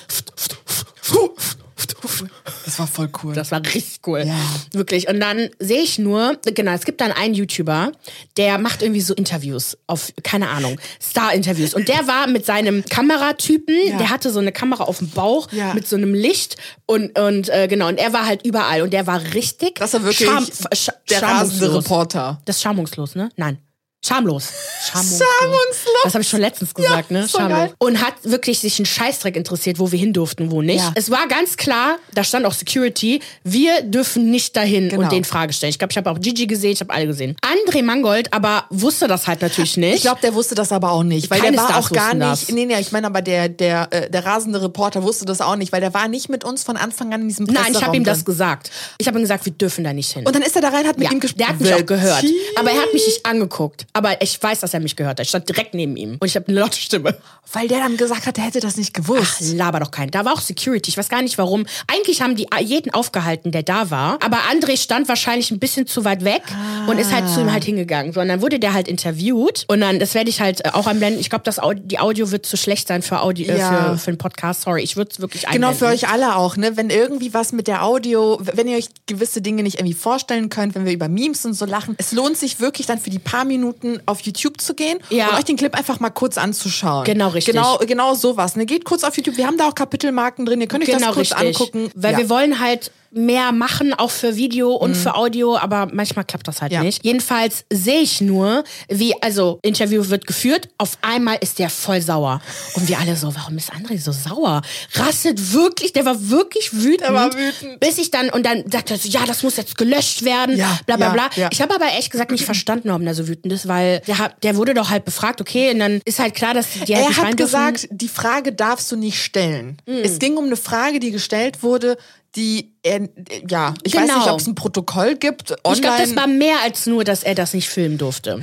Das 2.64 2.78
war 2.78 2.86
voll 2.86 3.10
cool. 3.24 3.34
Das 3.34 3.50
war 3.50 3.60
richtig 3.64 3.98
cool. 4.06 4.22
Ja. 4.24 4.36
Wirklich. 4.72 5.08
Und 5.08 5.18
dann 5.18 5.48
sehe 5.58 5.82
ich 5.82 5.98
nur, 5.98 6.38
genau, 6.54 6.70
es 6.70 6.84
gibt 6.84 7.00
dann 7.00 7.10
einen 7.10 7.34
YouTuber, 7.34 7.90
der 8.36 8.58
macht 8.58 8.82
irgendwie 8.82 9.00
so 9.00 9.12
Interviews 9.14 9.76
auf, 9.88 10.12
keine 10.22 10.50
Ahnung, 10.50 10.78
Star-Interviews. 11.02 11.74
Und 11.74 11.88
der 11.88 12.06
war 12.06 12.28
mit 12.28 12.46
seinem 12.46 12.84
Kameratypen, 12.84 13.74
ja. 13.88 13.98
der 13.98 14.10
hatte 14.10 14.30
so 14.30 14.38
eine 14.38 14.52
Kamera 14.52 14.84
auf 14.84 14.98
dem 14.98 15.10
Bauch 15.10 15.48
ja. 15.50 15.74
mit 15.74 15.88
so 15.88 15.96
einem 15.96 16.14
Licht 16.14 16.58
und, 16.86 17.18
und 17.18 17.48
äh, 17.48 17.66
genau, 17.66 17.88
und 17.88 17.98
er 17.98 18.12
war 18.12 18.26
halt 18.26 18.46
überall 18.46 18.82
und 18.82 18.92
der 18.92 19.08
war 19.08 19.20
richtig. 19.34 19.74
Das 19.80 19.94
war 19.94 20.04
wirklich 20.04 20.28
Scham, 20.28 20.46
sch 20.46 20.90
der 21.08 21.22
rasende 21.22 21.74
Reporter. 21.74 22.40
Das 22.44 22.56
ist 22.56 22.62
schamungslos, 22.62 23.16
ne? 23.16 23.30
Nein. 23.36 23.58
Schamlos. 24.02 24.48
Schamungslos. 24.82 25.28
Schamungslos. 25.40 25.94
Das 26.04 26.14
habe 26.14 26.22
ich 26.22 26.28
schon 26.28 26.40
letztens 26.40 26.72
gesagt, 26.72 27.10
ja, 27.10 27.20
ne? 27.20 27.28
Schamlos. 27.28 27.70
Und 27.78 28.00
hat 28.00 28.14
wirklich 28.22 28.58
sich 28.58 28.78
einen 28.78 28.86
Scheißdreck 28.86 29.36
interessiert, 29.36 29.78
wo 29.78 29.92
wir 29.92 29.98
hin 29.98 30.14
durften, 30.14 30.50
wo 30.50 30.62
nicht. 30.62 30.78
Ja. 30.78 30.92
Es 30.94 31.10
war 31.10 31.28
ganz 31.28 31.58
klar, 31.58 31.98
da 32.14 32.24
stand 32.24 32.46
auch 32.46 32.54
Security, 32.54 33.20
wir 33.44 33.82
dürfen 33.82 34.30
nicht 34.30 34.56
dahin 34.56 34.88
genau. 34.88 35.02
und 35.02 35.12
den 35.12 35.24
Frage 35.24 35.52
stellen. 35.52 35.68
Ich 35.68 35.78
glaube, 35.78 35.92
ich 35.92 35.98
habe 35.98 36.10
auch 36.10 36.18
Gigi 36.18 36.46
gesehen, 36.46 36.72
ich 36.72 36.80
habe 36.80 36.94
alle 36.94 37.08
gesehen. 37.08 37.36
André 37.42 37.82
Mangold 37.82 38.32
aber 38.32 38.64
wusste 38.70 39.06
das 39.06 39.26
halt 39.26 39.42
natürlich 39.42 39.76
nicht. 39.76 39.96
Ich 39.96 40.02
glaube, 40.02 40.20
der 40.22 40.32
wusste 40.32 40.54
das 40.54 40.72
aber 40.72 40.92
auch 40.92 41.02
nicht, 41.02 41.30
weil 41.30 41.40
Keine 41.40 41.58
der 41.58 41.60
war 41.60 41.68
Stars 41.68 41.86
auch 41.86 41.90
gar 41.90 42.14
nicht. 42.14 42.48
Das. 42.48 42.48
Nee, 42.48 42.64
nee, 42.64 42.80
ich 42.80 42.92
meine 42.92 43.06
aber 43.06 43.20
der 43.20 43.50
der 43.50 43.88
äh, 43.90 44.08
der 44.08 44.24
rasende 44.24 44.62
Reporter 44.62 45.02
wusste 45.02 45.26
das 45.26 45.42
auch 45.42 45.56
nicht, 45.56 45.72
weil 45.72 45.82
der 45.82 45.92
war 45.92 46.08
nicht 46.08 46.30
mit 46.30 46.42
uns 46.42 46.62
von 46.62 46.78
Anfang 46.78 47.12
an 47.12 47.20
in 47.20 47.28
diesem 47.28 47.44
Nein, 47.44 47.72
ich 47.72 47.84
habe 47.84 47.94
ihm 47.94 48.04
das 48.04 48.24
gesagt. 48.24 48.70
Ich 48.96 49.06
habe 49.06 49.18
ihm 49.18 49.22
gesagt, 49.22 49.44
wir 49.44 49.52
dürfen 49.52 49.84
da 49.84 49.92
nicht 49.92 50.10
hin. 50.10 50.26
Und 50.26 50.34
dann 50.34 50.42
ist 50.42 50.56
er 50.56 50.62
da 50.62 50.70
rein, 50.70 50.86
hat 50.86 50.96
mit 50.96 51.08
ja, 51.08 51.12
ihm 51.12 51.20
gesprochen. 51.20 51.38
Der 51.38 51.48
hat 51.48 51.60
mich 51.60 51.74
auch 51.74 51.86
gehört, 51.86 52.24
aber 52.56 52.70
er 52.70 52.80
hat 52.80 52.94
mich 52.94 53.06
nicht 53.06 53.26
angeguckt. 53.26 53.86
Aber 53.92 54.22
ich 54.22 54.40
weiß, 54.40 54.60
dass 54.60 54.74
er 54.74 54.80
mich 54.80 54.96
gehört 54.96 55.18
hat. 55.18 55.24
Ich 55.24 55.28
stand 55.28 55.48
direkt 55.48 55.74
neben 55.74 55.96
ihm 55.96 56.16
und 56.20 56.26
ich 56.26 56.36
habe 56.36 56.48
eine 56.48 56.60
laute 56.60 56.78
Stimme. 56.78 57.16
Weil 57.52 57.68
der 57.68 57.78
dann 57.78 57.96
gesagt 57.96 58.26
hat, 58.26 58.38
er 58.38 58.44
hätte 58.44 58.60
das 58.60 58.76
nicht 58.76 58.94
gewusst. 58.94 59.42
Ach, 59.42 59.54
laber 59.54 59.80
doch 59.80 59.90
keinen. 59.90 60.10
Da 60.10 60.24
war 60.24 60.34
auch 60.34 60.40
Security. 60.40 60.90
Ich 60.90 60.96
weiß 60.96 61.08
gar 61.08 61.22
nicht 61.22 61.38
warum. 61.38 61.66
Eigentlich 61.88 62.22
haben 62.22 62.36
die 62.36 62.46
jeden 62.60 62.94
aufgehalten, 62.94 63.50
der 63.50 63.62
da 63.62 63.90
war. 63.90 64.18
Aber 64.24 64.38
André 64.52 64.76
stand 64.76 65.08
wahrscheinlich 65.08 65.50
ein 65.50 65.58
bisschen 65.58 65.86
zu 65.86 66.04
weit 66.04 66.24
weg 66.24 66.42
ah. 66.52 66.90
und 66.90 66.98
ist 66.98 67.12
halt 67.12 67.28
zu 67.28 67.40
ihm 67.40 67.52
halt 67.52 67.64
hingegangen. 67.64 68.12
So, 68.12 68.20
und 68.20 68.28
dann 68.28 68.40
wurde 68.40 68.60
der 68.60 68.72
halt 68.72 68.86
interviewt. 68.86 69.64
Und 69.68 69.80
dann, 69.80 69.98
das 69.98 70.14
werde 70.14 70.30
ich 70.30 70.40
halt 70.40 70.64
äh, 70.64 70.70
auch 70.72 70.86
einblenden. 70.86 71.20
Ich 71.20 71.30
glaube, 71.30 71.50
die 71.82 71.98
Audio 71.98 72.30
wird 72.30 72.46
zu 72.46 72.56
schlecht 72.56 72.88
sein 72.88 73.02
für 73.02 73.20
Audio, 73.20 73.52
äh, 73.52 73.58
ja. 73.58 73.90
für, 73.90 73.98
für 73.98 74.12
den 74.12 74.18
Podcast. 74.18 74.62
Sorry, 74.62 74.82
ich 74.82 74.96
würde 74.96 75.10
es 75.12 75.20
wirklich 75.20 75.48
einblenden. 75.48 75.78
Genau, 75.78 75.78
für 75.78 75.92
euch 75.92 76.08
alle 76.08 76.36
auch, 76.36 76.56
ne? 76.56 76.76
Wenn 76.76 76.90
irgendwie 76.90 77.34
was 77.34 77.52
mit 77.52 77.66
der 77.66 77.84
Audio, 77.84 78.38
wenn 78.40 78.68
ihr 78.68 78.76
euch 78.76 78.88
gewisse 79.06 79.42
Dinge 79.42 79.62
nicht 79.62 79.80
irgendwie 79.80 79.94
vorstellen 79.94 80.48
könnt, 80.50 80.74
wenn 80.74 80.84
wir 80.84 80.92
über 80.92 81.08
Memes 81.08 81.44
und 81.44 81.54
so 81.54 81.64
lachen, 81.64 81.94
es 81.98 82.12
lohnt 82.12 82.36
sich 82.36 82.60
wirklich 82.60 82.86
dann 82.86 82.98
für 82.98 83.10
die 83.10 83.18
paar 83.18 83.44
Minuten 83.44 83.79
auf 84.06 84.20
YouTube 84.20 84.60
zu 84.60 84.74
gehen 84.74 84.98
ja. 85.10 85.28
und 85.28 85.38
euch 85.38 85.44
den 85.44 85.56
Clip 85.56 85.74
einfach 85.74 86.00
mal 86.00 86.10
kurz 86.10 86.38
anzuschauen. 86.38 87.04
Genau, 87.04 87.28
richtig. 87.28 87.54
Genau, 87.54 87.78
genau 87.78 88.14
sowas. 88.14 88.56
Ne? 88.56 88.66
Geht 88.66 88.84
kurz 88.84 89.04
auf 89.04 89.16
YouTube. 89.16 89.36
Wir 89.36 89.46
haben 89.46 89.58
da 89.58 89.68
auch 89.68 89.74
Kapitelmarken 89.74 90.46
drin. 90.46 90.60
Ihr 90.60 90.66
könnt 90.66 90.84
euch 90.84 90.90
genau, 90.90 91.06
das 91.08 91.14
kurz 91.14 91.32
richtig. 91.32 91.60
angucken. 91.60 91.90
Weil 91.94 92.12
ja. 92.12 92.18
wir 92.18 92.30
wollen 92.30 92.60
halt 92.60 92.90
mehr 93.10 93.52
machen, 93.52 93.92
auch 93.94 94.10
für 94.10 94.36
Video 94.36 94.72
und 94.74 94.90
mhm. 94.90 94.94
für 94.94 95.14
Audio, 95.14 95.56
aber 95.56 95.88
manchmal 95.92 96.24
klappt 96.24 96.46
das 96.46 96.62
halt 96.62 96.72
ja. 96.72 96.82
nicht. 96.82 97.04
Jedenfalls 97.04 97.64
sehe 97.70 98.00
ich 98.00 98.20
nur, 98.20 98.64
wie, 98.88 99.14
also, 99.22 99.58
Interview 99.62 100.08
wird 100.08 100.26
geführt, 100.26 100.68
auf 100.78 100.98
einmal 101.02 101.38
ist 101.40 101.58
der 101.58 101.70
voll 101.70 102.00
sauer. 102.00 102.40
Und 102.74 102.88
wir 102.88 102.98
alle 102.98 103.16
so, 103.16 103.34
warum 103.34 103.56
ist 103.56 103.72
André 103.72 104.00
so 104.00 104.12
sauer? 104.12 104.62
Rastet 104.94 105.52
wirklich, 105.52 105.92
der 105.92 106.04
war 106.04 106.30
wirklich 106.30 106.72
wütend. 106.72 107.00
Der 107.00 107.14
war 107.14 107.32
wütend. 107.34 107.80
Bis 107.80 107.98
ich 107.98 108.10
dann, 108.10 108.30
und 108.30 108.46
dann 108.46 108.70
sagte 108.70 108.94
er 108.94 108.98
so, 108.98 109.08
ja, 109.08 109.24
das 109.26 109.42
muss 109.42 109.56
jetzt 109.56 109.76
gelöscht 109.76 110.24
werden, 110.24 110.56
ja, 110.56 110.78
bla 110.86 110.96
bla 110.96 111.10
bla. 111.10 111.30
Ja, 111.34 111.48
ich 111.50 111.60
habe 111.60 111.74
aber 111.74 111.86
echt 111.98 112.10
gesagt 112.10 112.30
nicht 112.30 112.44
verstanden, 112.44 112.88
warum 112.88 113.04
der 113.04 113.14
so 113.14 113.26
wütend 113.26 113.52
ist, 113.52 113.66
weil 113.66 114.00
der, 114.06 114.32
der 114.42 114.56
wurde 114.56 114.74
doch 114.74 114.90
halt 114.90 115.04
befragt, 115.04 115.40
okay, 115.40 115.72
und 115.72 115.80
dann 115.80 116.00
ist 116.04 116.18
halt 116.18 116.34
klar, 116.34 116.54
dass 116.54 116.70
die 116.70 116.94
halt 116.94 117.06
Er 117.08 117.16
hat 117.16 117.36
gesagt, 117.36 117.88
die 117.90 118.08
Frage 118.08 118.52
darfst 118.52 118.90
du 118.92 118.96
nicht 118.96 119.20
stellen. 119.20 119.78
Mhm. 119.86 119.98
Es 120.04 120.18
ging 120.18 120.36
um 120.36 120.44
eine 120.44 120.56
Frage, 120.56 121.00
die 121.00 121.10
gestellt 121.10 121.62
wurde, 121.62 121.96
die 122.36 122.72
er, 122.82 123.08
ja, 123.48 123.74
ich 123.82 123.92
genau. 123.92 124.04
weiß 124.04 124.14
nicht, 124.14 124.24
genau. 124.24 124.32
ob 124.32 124.40
es 124.40 124.46
ein 124.46 124.54
Protokoll 124.54 125.16
gibt. 125.16 125.50
Online. 125.50 125.74
Ich 125.74 125.82
glaube, 125.82 126.02
das 126.02 126.16
war 126.16 126.26
mehr 126.26 126.56
als 126.62 126.86
nur, 126.86 127.04
dass 127.04 127.22
er 127.22 127.34
das 127.34 127.54
nicht 127.54 127.68
filmen 127.68 127.98
durfte. 127.98 128.40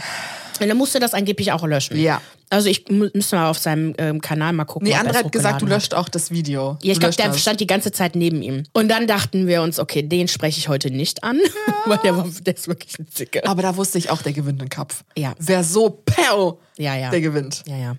Und 0.60 0.68
er 0.68 0.76
musste 0.76 1.00
das 1.00 1.14
angeblich 1.14 1.52
auch 1.52 1.66
löschen. 1.66 2.00
Ja. 2.00 2.22
Also 2.50 2.70
ich 2.70 2.88
müsste 2.88 3.36
mal 3.36 3.50
auf 3.50 3.58
seinem 3.58 3.94
ähm, 3.98 4.22
Kanal 4.22 4.54
mal 4.54 4.64
gucken. 4.64 4.88
Nee, 4.88 4.96
André 4.96 5.16
hat 5.16 5.32
gesagt, 5.34 5.62
du 5.62 5.66
löscht 5.66 5.94
auch 5.94 6.08
das 6.08 6.32
Video. 6.32 6.78
Ja, 6.82 6.94
ich 6.94 7.00
glaube, 7.00 7.14
der 7.16 7.28
das. 7.28 7.42
stand 7.42 7.60
die 7.60 7.68
ganze 7.68 7.92
Zeit 7.92 8.16
neben 8.16 8.42
ihm. 8.42 8.64
Und 8.72 8.88
dann 8.88 9.06
dachten 9.06 9.48
wir 9.48 9.62
uns, 9.62 9.80
okay, 9.80 10.02
den 10.02 10.30
spreche 10.30 10.58
ich 10.58 10.70
heute 10.70 10.90
nicht 10.90 11.24
an, 11.24 11.38
ja. 11.38 11.74
weil 11.86 11.98
der, 11.98 12.16
war, 12.16 12.26
der 12.46 12.56
ist 12.56 12.70
wirklich 12.70 12.98
ein 13.00 13.08
Zicke. 13.10 13.46
Aber 13.46 13.62
da 13.62 13.76
wusste 13.76 13.98
ich 13.98 14.10
auch, 14.10 14.22
der 14.22 14.32
gewinnt 14.32 14.62
den 14.62 14.70
Kopf. 14.70 15.04
Ja. 15.18 15.34
Wer 15.40 15.64
so 15.66 16.02
pow, 16.06 16.58
ja, 16.78 16.96
ja. 16.96 17.10
der 17.10 17.20
gewinnt. 17.20 17.64
Ja, 17.68 17.76
ja. 17.76 17.96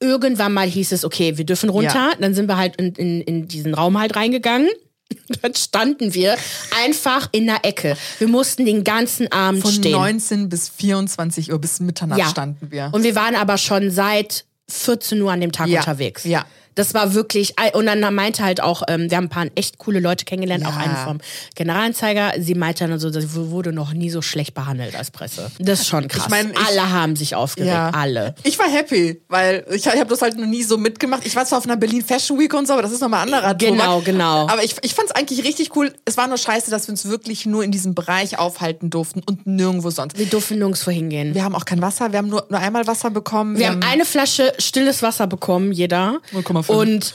Irgendwann 0.00 0.52
mal 0.52 0.66
hieß 0.66 0.92
es, 0.92 1.04
okay, 1.04 1.36
wir 1.36 1.44
dürfen 1.44 1.70
runter. 1.70 2.10
Ja. 2.10 2.12
Dann 2.20 2.34
sind 2.34 2.48
wir 2.48 2.56
halt 2.56 2.76
in, 2.76 2.92
in, 2.94 3.20
in 3.20 3.48
diesen 3.48 3.74
Raum 3.74 3.98
halt 3.98 4.16
reingegangen. 4.16 4.68
Dann 5.42 5.54
standen 5.54 6.14
wir 6.14 6.36
einfach 6.84 7.28
in 7.32 7.46
der 7.46 7.64
Ecke. 7.64 7.96
Wir 8.18 8.28
mussten 8.28 8.64
den 8.64 8.84
ganzen 8.84 9.30
Abend 9.30 9.62
Von 9.62 9.72
stehen. 9.72 9.92
Von 9.92 10.02
19 10.02 10.48
bis 10.48 10.68
24 10.68 11.52
Uhr 11.52 11.60
bis 11.60 11.80
Mitternacht 11.80 12.18
ja. 12.18 12.28
standen 12.28 12.70
wir. 12.70 12.90
Und 12.92 13.02
wir 13.02 13.14
waren 13.14 13.34
aber 13.34 13.58
schon 13.58 13.90
seit 13.90 14.44
14 14.70 15.20
Uhr 15.20 15.32
an 15.32 15.40
dem 15.40 15.52
Tag 15.52 15.68
ja. 15.68 15.80
unterwegs. 15.80 16.24
Ja. 16.24 16.46
Das 16.74 16.94
war 16.94 17.14
wirklich, 17.14 17.54
und 17.74 17.86
dann 17.86 18.14
meinte 18.14 18.42
halt 18.42 18.62
auch, 18.62 18.82
ähm, 18.88 19.10
wir 19.10 19.16
haben 19.16 19.24
ein 19.24 19.30
paar 19.30 19.46
echt 19.54 19.78
coole 19.78 20.00
Leute 20.00 20.24
kennengelernt, 20.24 20.64
ja. 20.64 20.70
auch 20.70 20.76
einen 20.76 20.96
vom 20.96 21.18
Generalanzeiger. 21.54 22.32
Sie 22.38 22.54
meinte 22.54 22.86
dann 22.86 22.98
so, 22.98 23.10
sie 23.10 23.34
wurde 23.50 23.72
noch 23.72 23.92
nie 23.92 24.10
so 24.10 24.22
schlecht 24.22 24.54
behandelt 24.54 24.96
als 24.96 25.10
Presse. 25.10 25.50
Das 25.58 25.80
ist 25.80 25.88
schon 25.88 26.08
krass. 26.08 26.24
Ich 26.24 26.30
mein, 26.30 26.52
ich, 26.52 26.58
alle 26.58 26.90
haben 26.90 27.16
sich 27.16 27.34
aufgeregt, 27.34 27.72
ja. 27.72 27.90
alle. 27.90 28.34
Ich 28.42 28.58
war 28.58 28.68
happy, 28.68 29.20
weil 29.28 29.64
ich, 29.70 29.86
ich 29.86 29.86
habe 29.86 30.06
das 30.06 30.22
halt 30.22 30.36
noch 30.38 30.46
nie 30.46 30.62
so 30.62 30.78
mitgemacht. 30.78 31.26
Ich 31.26 31.36
war 31.36 31.44
zwar 31.44 31.58
auf 31.58 31.64
einer 31.64 31.76
Berlin 31.76 32.04
Fashion 32.04 32.38
Week 32.38 32.52
und 32.54 32.66
so, 32.66 32.72
aber 32.74 32.82
das 32.82 32.92
ist 32.92 33.00
nochmal 33.00 33.26
ein 33.26 33.32
anderer 33.34 33.54
Genau, 33.54 33.84
Thomas. 33.84 34.04
genau. 34.04 34.48
Aber 34.48 34.64
ich, 34.64 34.76
ich 34.82 34.94
fand 34.94 35.08
es 35.10 35.14
eigentlich 35.14 35.44
richtig 35.44 35.76
cool. 35.76 35.92
Es 36.04 36.16
war 36.16 36.26
nur 36.28 36.38
scheiße, 36.38 36.70
dass 36.70 36.88
wir 36.88 36.92
uns 36.92 37.06
wirklich 37.06 37.46
nur 37.46 37.64
in 37.64 37.70
diesem 37.70 37.94
Bereich 37.94 38.38
aufhalten 38.38 38.90
durften 38.90 39.22
und 39.26 39.46
nirgendwo 39.46 39.90
sonst. 39.90 40.18
Wir 40.18 40.26
durften 40.26 40.58
nirgendwo 40.58 40.90
hingehen. 40.90 41.34
Wir 41.34 41.44
haben 41.44 41.54
auch 41.54 41.64
kein 41.64 41.82
Wasser, 41.82 42.12
wir 42.12 42.18
haben 42.18 42.28
nur, 42.28 42.46
nur 42.48 42.60
einmal 42.60 42.86
Wasser 42.86 43.10
bekommen. 43.10 43.54
Wir, 43.54 43.60
wir 43.60 43.66
haben, 43.68 43.82
haben 43.82 43.92
eine 43.92 44.04
Flasche 44.04 44.52
stilles 44.58 45.02
Wasser 45.02 45.26
bekommen, 45.26 45.72
jeder. 45.72 46.20
0,5. 46.68 46.72
Und 46.74 47.14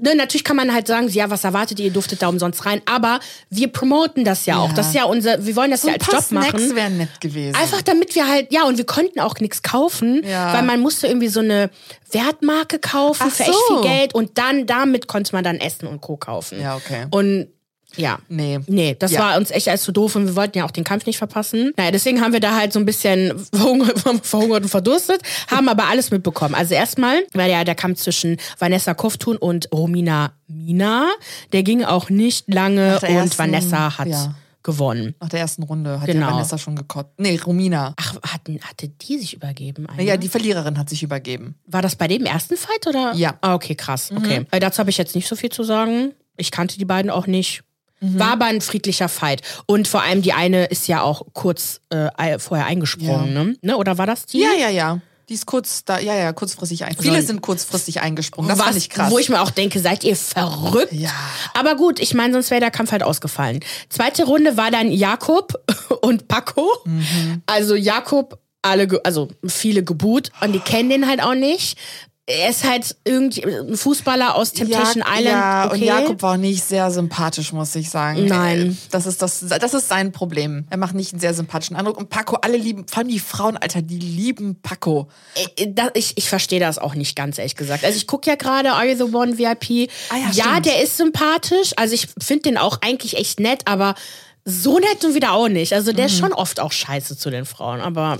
ne, 0.00 0.14
natürlich 0.14 0.44
kann 0.44 0.56
man 0.56 0.72
halt 0.72 0.86
sagen, 0.86 1.08
ja, 1.08 1.30
was 1.30 1.44
erwartet 1.44 1.78
ihr, 1.78 1.86
ihr 1.86 1.92
durftet 1.92 2.22
da 2.22 2.28
umsonst 2.28 2.64
rein, 2.66 2.80
aber 2.86 3.20
wir 3.50 3.68
promoten 3.68 4.24
das 4.24 4.46
ja, 4.46 4.54
ja. 4.54 4.60
auch. 4.60 4.72
Das 4.72 4.88
ist 4.88 4.94
ja 4.94 5.04
unser, 5.04 5.44
wir 5.44 5.56
wollen 5.56 5.70
das 5.70 5.82
so 5.82 5.88
ja 5.88 5.94
als 5.94 6.06
Job 6.06 6.22
Snacks 6.22 6.52
machen. 6.52 6.76
wären 6.76 6.98
nett 6.98 7.20
gewesen. 7.20 7.56
Einfach 7.56 7.82
damit 7.82 8.14
wir 8.14 8.28
halt, 8.28 8.52
ja, 8.52 8.64
und 8.64 8.78
wir 8.78 8.86
konnten 8.86 9.20
auch 9.20 9.36
nichts 9.40 9.62
kaufen, 9.62 10.22
ja. 10.24 10.52
weil 10.54 10.62
man 10.62 10.80
musste 10.80 11.06
irgendwie 11.06 11.28
so 11.28 11.40
eine 11.40 11.70
Wertmarke 12.10 12.78
kaufen 12.78 13.26
Ach 13.26 13.32
für 13.32 13.44
so. 13.44 13.50
echt 13.50 13.60
viel 13.68 13.80
Geld 13.82 14.14
und 14.14 14.38
dann 14.38 14.66
damit 14.66 15.06
konnte 15.06 15.34
man 15.34 15.44
dann 15.44 15.56
Essen 15.56 15.86
und 15.86 16.00
Co. 16.00 16.16
kaufen. 16.16 16.60
Ja, 16.60 16.76
okay. 16.76 17.06
Und 17.10 17.48
ja. 17.96 18.18
Nee. 18.28 18.60
Nee, 18.66 18.96
das 18.98 19.12
ja. 19.12 19.20
war 19.20 19.36
uns 19.36 19.50
echt 19.50 19.68
alles 19.68 19.82
zu 19.82 19.92
doof 19.92 20.16
und 20.16 20.26
wir 20.26 20.36
wollten 20.36 20.58
ja 20.58 20.64
auch 20.64 20.70
den 20.70 20.84
Kampf 20.84 21.06
nicht 21.06 21.18
verpassen. 21.18 21.72
Naja, 21.76 21.90
deswegen 21.90 22.20
haben 22.20 22.32
wir 22.32 22.40
da 22.40 22.56
halt 22.56 22.72
so 22.72 22.78
ein 22.78 22.86
bisschen 22.86 23.38
verhungert 23.52 24.06
und 24.06 24.70
verdurstet, 24.70 25.22
haben 25.50 25.68
aber 25.68 25.88
alles 25.88 26.10
mitbekommen. 26.10 26.54
Also 26.54 26.74
erstmal 26.74 27.24
war 27.32 27.46
ja 27.46 27.64
der 27.64 27.74
Kampf 27.74 28.00
zwischen 28.00 28.36
Vanessa 28.58 28.94
Koftun 28.94 29.36
und 29.36 29.68
Romina 29.72 30.32
Mina. 30.46 31.08
Der 31.52 31.62
ging 31.62 31.84
auch 31.84 32.10
nicht 32.10 32.52
lange 32.52 32.96
und 32.96 33.02
ersten, 33.02 33.38
Vanessa 33.38 33.98
hat. 33.98 34.08
Ja 34.08 34.34
gewonnen. 34.62 35.14
Nach 35.20 35.28
der 35.28 35.40
ersten 35.40 35.62
Runde 35.62 36.00
hat 36.00 36.06
genau. 36.06 36.26
ja 36.26 36.32
Vanessa 36.34 36.58
schon 36.58 36.76
gekotzt. 36.76 37.12
Nee, 37.18 37.40
Romina. 37.44 37.94
Ach, 37.96 38.16
hatten, 38.22 38.60
hatte 38.60 38.88
die 38.88 39.18
sich 39.18 39.34
übergeben? 39.34 39.86
Eine? 39.86 40.02
Ja, 40.02 40.16
die 40.16 40.28
Verliererin 40.28 40.78
hat 40.78 40.88
sich 40.88 41.02
übergeben. 41.02 41.54
War 41.66 41.82
das 41.82 41.96
bei 41.96 42.08
dem 42.08 42.26
ersten 42.26 42.56
Fight 42.56 42.86
oder? 42.86 43.14
Ja. 43.14 43.38
Ah, 43.40 43.54
okay, 43.54 43.74
krass. 43.74 44.10
Okay. 44.14 44.40
Mhm. 44.40 44.60
Dazu 44.60 44.80
habe 44.80 44.90
ich 44.90 44.98
jetzt 44.98 45.14
nicht 45.14 45.28
so 45.28 45.36
viel 45.36 45.50
zu 45.50 45.64
sagen. 45.64 46.12
Ich 46.36 46.50
kannte 46.50 46.78
die 46.78 46.84
beiden 46.84 47.10
auch 47.10 47.26
nicht. 47.26 47.62
Mhm. 48.00 48.18
War 48.18 48.32
aber 48.32 48.46
ein 48.46 48.60
friedlicher 48.60 49.08
Fight. 49.08 49.42
Und 49.66 49.88
vor 49.88 50.02
allem 50.02 50.22
die 50.22 50.32
eine 50.32 50.66
ist 50.66 50.88
ja 50.88 51.02
auch 51.02 51.22
kurz 51.32 51.80
äh, 51.90 52.38
vorher 52.38 52.66
eingesprungen, 52.66 53.34
ja. 53.34 53.44
ne? 53.44 53.56
ne? 53.60 53.76
Oder 53.76 53.98
war 53.98 54.06
das 54.06 54.26
die? 54.26 54.40
Ja, 54.40 54.52
ja, 54.58 54.70
ja. 54.70 55.00
Die 55.28 55.34
ist 55.34 55.46
kurz 55.46 55.84
da, 55.84 56.00
ja, 56.00 56.16
ja, 56.16 56.32
kurzfristig 56.32 56.82
eingesprungen. 56.82 57.14
Viele 57.14 57.24
sind 57.24 57.40
kurzfristig 57.40 58.00
eingesprungen. 58.00 58.48
Das 58.48 58.58
war 58.58 58.72
nicht 58.72 58.90
krass. 58.90 59.12
Wo 59.12 59.18
ich 59.18 59.28
mir 59.28 59.40
auch 59.40 59.50
denke, 59.50 59.78
seid 59.78 60.02
ihr 60.02 60.16
verrückt? 60.16 60.92
Ja. 60.92 61.12
Aber 61.54 61.76
gut, 61.76 62.00
ich 62.00 62.14
meine, 62.14 62.32
sonst 62.32 62.50
wäre 62.50 62.60
der 62.60 62.72
Kampf 62.72 62.90
halt 62.90 63.04
ausgefallen. 63.04 63.60
Zweite 63.90 64.24
Runde 64.24 64.56
war 64.56 64.72
dann 64.72 64.90
Jakob 64.90 65.54
und 66.02 66.26
Paco. 66.26 66.68
Mhm. 66.84 67.42
Also 67.46 67.76
Jakob 67.76 68.40
alle, 68.62 69.00
also 69.04 69.28
viele 69.46 69.84
geboot 69.84 70.30
und 70.40 70.52
die 70.52 70.58
kennen 70.58 70.90
den 70.90 71.06
halt 71.06 71.22
auch 71.22 71.34
nicht 71.34 71.78
er 72.26 72.50
ist 72.50 72.64
halt 72.64 72.96
irgendwie 73.04 73.44
ein 73.44 73.76
Fußballer 73.76 74.36
aus 74.36 74.52
Temptation 74.52 75.02
ja, 75.04 75.18
Island. 75.18 75.24
Ja, 75.26 75.66
okay. 75.66 75.74
und 75.74 75.82
Jakob 75.82 76.22
war 76.22 76.36
nicht 76.36 76.62
sehr 76.62 76.90
sympathisch, 76.90 77.52
muss 77.52 77.74
ich 77.74 77.90
sagen. 77.90 78.26
Nein. 78.26 78.78
Das 78.90 79.06
ist, 79.06 79.20
das, 79.20 79.40
das 79.40 79.74
ist 79.74 79.88
sein 79.88 80.12
Problem. 80.12 80.66
Er 80.70 80.76
macht 80.76 80.94
nicht 80.94 81.12
einen 81.12 81.20
sehr 81.20 81.34
sympathischen 81.34 81.76
Eindruck. 81.76 81.96
Und 81.96 82.08
Paco, 82.08 82.36
alle 82.36 82.56
lieben, 82.56 82.86
vor 82.86 82.98
allem 82.98 83.08
die 83.08 83.18
Frauen, 83.18 83.56
Alter, 83.56 83.82
die 83.82 83.98
lieben 83.98 84.60
Paco. 84.62 85.08
Ich, 85.34 85.66
äh, 85.66 85.90
ich, 85.94 86.16
ich 86.16 86.28
verstehe 86.28 86.60
das 86.60 86.78
auch 86.78 86.94
nicht 86.94 87.16
ganz, 87.16 87.38
ehrlich 87.38 87.56
gesagt. 87.56 87.84
Also 87.84 87.96
ich 87.96 88.06
gucke 88.06 88.30
ja 88.30 88.36
gerade 88.36 88.72
Are 88.72 88.86
You 88.86 88.96
The 88.96 89.14
One 89.14 89.38
VIP. 89.38 89.90
Ah, 90.10 90.16
ja, 90.16 90.30
ja 90.32 90.60
der 90.60 90.82
ist 90.82 90.96
sympathisch. 90.96 91.72
Also 91.76 91.94
ich 91.94 92.08
finde 92.22 92.42
den 92.42 92.58
auch 92.58 92.78
eigentlich 92.82 93.16
echt 93.16 93.40
nett, 93.40 93.62
aber 93.64 93.96
so 94.44 94.78
nett 94.78 95.04
und 95.04 95.14
wieder 95.14 95.32
auch 95.32 95.48
nicht. 95.48 95.72
Also 95.72 95.92
der 95.92 96.04
mhm. 96.04 96.12
ist 96.12 96.18
schon 96.18 96.32
oft 96.32 96.60
auch 96.60 96.72
scheiße 96.72 97.16
zu 97.16 97.30
den 97.30 97.44
Frauen, 97.44 97.80
aber 97.80 98.18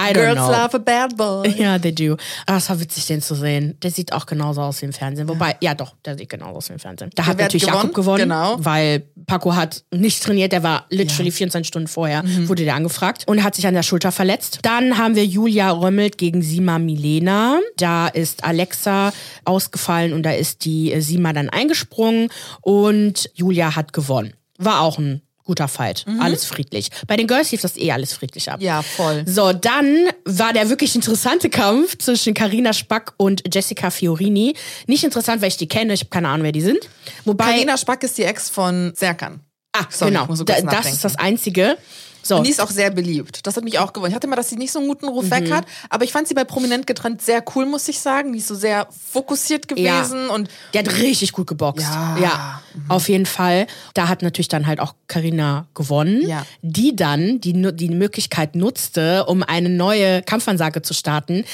I 0.00 0.12
don't 0.12 0.14
Girls 0.14 0.36
know. 0.38 0.50
love 0.50 0.74
a 0.74 0.78
bad 0.78 1.16
boy. 1.16 1.48
Ja, 1.58 1.78
they 1.78 1.94
do. 1.94 2.16
Aber 2.46 2.56
es 2.58 2.68
war 2.68 2.80
witzig, 2.80 3.06
den 3.06 3.20
zu 3.22 3.34
sehen. 3.34 3.76
Der 3.82 3.90
sieht 3.90 4.12
auch 4.12 4.26
genauso 4.26 4.62
aus 4.62 4.80
wie 4.82 4.86
im 4.86 4.92
Fernsehen. 4.92 5.28
Wobei, 5.28 5.56
ja 5.60 5.74
doch, 5.74 5.94
der 6.04 6.16
sieht 6.18 6.28
genauso 6.30 6.56
aus 6.58 6.68
wie 6.68 6.72
im 6.74 6.78
Fernsehen. 6.78 7.10
Da 7.14 7.26
hat 7.26 7.38
natürlich 7.38 7.66
Jakob 7.66 7.94
gewonnen, 7.94 8.18
gewonnen? 8.18 8.22
Genau. 8.30 8.56
weil 8.58 9.04
Paco 9.26 9.54
hat 9.54 9.84
nicht 9.92 10.22
trainiert. 10.22 10.52
Der 10.52 10.62
war 10.62 10.86
literally 10.90 11.30
24 11.30 11.66
Stunden 11.68 11.88
vorher, 11.88 12.22
Mhm. 12.22 12.48
wurde 12.48 12.64
der 12.64 12.74
angefragt 12.74 13.24
und 13.26 13.42
hat 13.42 13.54
sich 13.54 13.66
an 13.66 13.74
der 13.74 13.82
Schulter 13.82 14.12
verletzt. 14.12 14.58
Dann 14.62 14.98
haben 14.98 15.14
wir 15.14 15.24
Julia 15.24 15.70
Römmelt 15.70 16.18
gegen 16.18 16.42
Sima 16.42 16.78
Milena. 16.78 17.58
Da 17.76 18.08
ist 18.08 18.44
Alexa 18.44 19.12
ausgefallen 19.44 20.12
und 20.12 20.22
da 20.24 20.32
ist 20.32 20.64
die 20.64 20.92
äh, 20.92 21.00
Sima 21.00 21.32
dann 21.32 21.48
eingesprungen 21.50 22.28
und 22.60 23.30
Julia 23.34 23.76
hat 23.76 23.92
gewonnen. 23.92 24.32
War 24.58 24.80
auch 24.80 24.98
ein 24.98 25.22
guter 25.44 25.68
Fight. 25.68 26.04
Alles 26.20 26.44
friedlich. 26.44 26.88
Bei 27.06 27.16
den 27.16 27.26
Girls 27.26 27.50
lief 27.52 27.60
das 27.60 27.76
eh 27.76 27.92
alles 27.92 28.12
friedlich 28.12 28.50
ab. 28.50 28.60
Mhm. 28.60 28.66
Ja, 28.66 28.82
voll. 28.82 29.24
So, 29.26 29.52
dann 29.52 30.08
war 30.24 30.52
der 30.52 30.68
wirklich 30.68 30.94
interessante 30.94 31.50
Kampf 31.50 31.98
zwischen 31.98 32.34
Carina 32.34 32.72
Spack 32.72 33.12
und 33.16 33.42
Jessica 33.52 33.90
Fiorini. 33.90 34.54
Nicht 34.86 35.04
interessant, 35.04 35.42
weil 35.42 35.48
ich 35.48 35.56
die 35.56 35.68
kenne, 35.68 35.92
ich 35.94 36.00
habe 36.00 36.10
keine 36.10 36.28
Ahnung, 36.28 36.44
wer 36.44 36.52
die 36.52 36.60
sind. 36.60 36.88
Wobei, 37.24 37.44
Carina 37.44 37.76
Spack 37.76 38.02
ist 38.04 38.18
die 38.18 38.24
Ex 38.24 38.48
von 38.48 38.92
Serkan. 38.96 39.40
ah, 39.72 39.84
Sorry, 39.90 40.12
genau, 40.12 40.26
da, 40.26 40.60
das 40.60 40.92
ist 40.92 41.04
das 41.04 41.16
Einzige. 41.16 41.76
So, 42.22 42.36
Und 42.36 42.46
die 42.46 42.50
ist 42.50 42.60
auch 42.60 42.70
sehr 42.70 42.90
beliebt. 42.90 43.46
Das 43.46 43.56
hat 43.56 43.64
mich 43.64 43.78
auch 43.78 43.92
gewonnen. 43.92 44.10
Ich 44.10 44.14
hatte 44.16 44.26
mal, 44.26 44.36
dass 44.36 44.48
sie 44.48 44.56
nicht 44.56 44.72
so 44.72 44.78
einen 44.78 44.88
guten 44.88 45.08
Ruf 45.08 45.30
weg 45.30 45.48
Mhm. 45.48 45.54
hat, 45.54 45.64
aber 45.90 46.04
ich 46.04 46.12
fand 46.12 46.28
sie 46.28 46.34
bei 46.34 46.44
Prominent 46.44 46.86
getrennt 46.86 47.20
sehr 47.22 47.42
cool, 47.54 47.66
muss 47.66 47.88
ich 47.88 47.98
sagen. 48.00 48.32
Die 48.32 48.38
ist 48.38 48.48
so 48.48 48.54
sehr 48.54 48.86
fokussiert 49.10 49.68
gewesen 49.68 50.28
und 50.28 50.48
die 50.74 50.78
hat 50.78 50.92
richtig 50.98 51.32
gut 51.32 51.46
geboxt. 51.46 51.86
Ja. 51.86 52.16
ja 52.20 52.62
auf 52.88 53.08
jeden 53.08 53.26
Fall. 53.26 53.66
Da 53.94 54.08
hat 54.08 54.22
natürlich 54.22 54.48
dann 54.48 54.66
halt 54.66 54.80
auch 54.80 54.94
Carina 55.08 55.66
gewonnen, 55.74 56.22
Ja. 56.26 56.46
die 56.62 56.96
dann 56.96 57.40
die, 57.40 57.52
die 57.74 57.88
Möglichkeit 57.90 58.54
nutzte, 58.56 59.26
um 59.26 59.42
eine 59.42 59.68
neue 59.68 60.22
Kampfansage 60.22 60.82
zu 60.82 60.94
starten. 60.94 61.44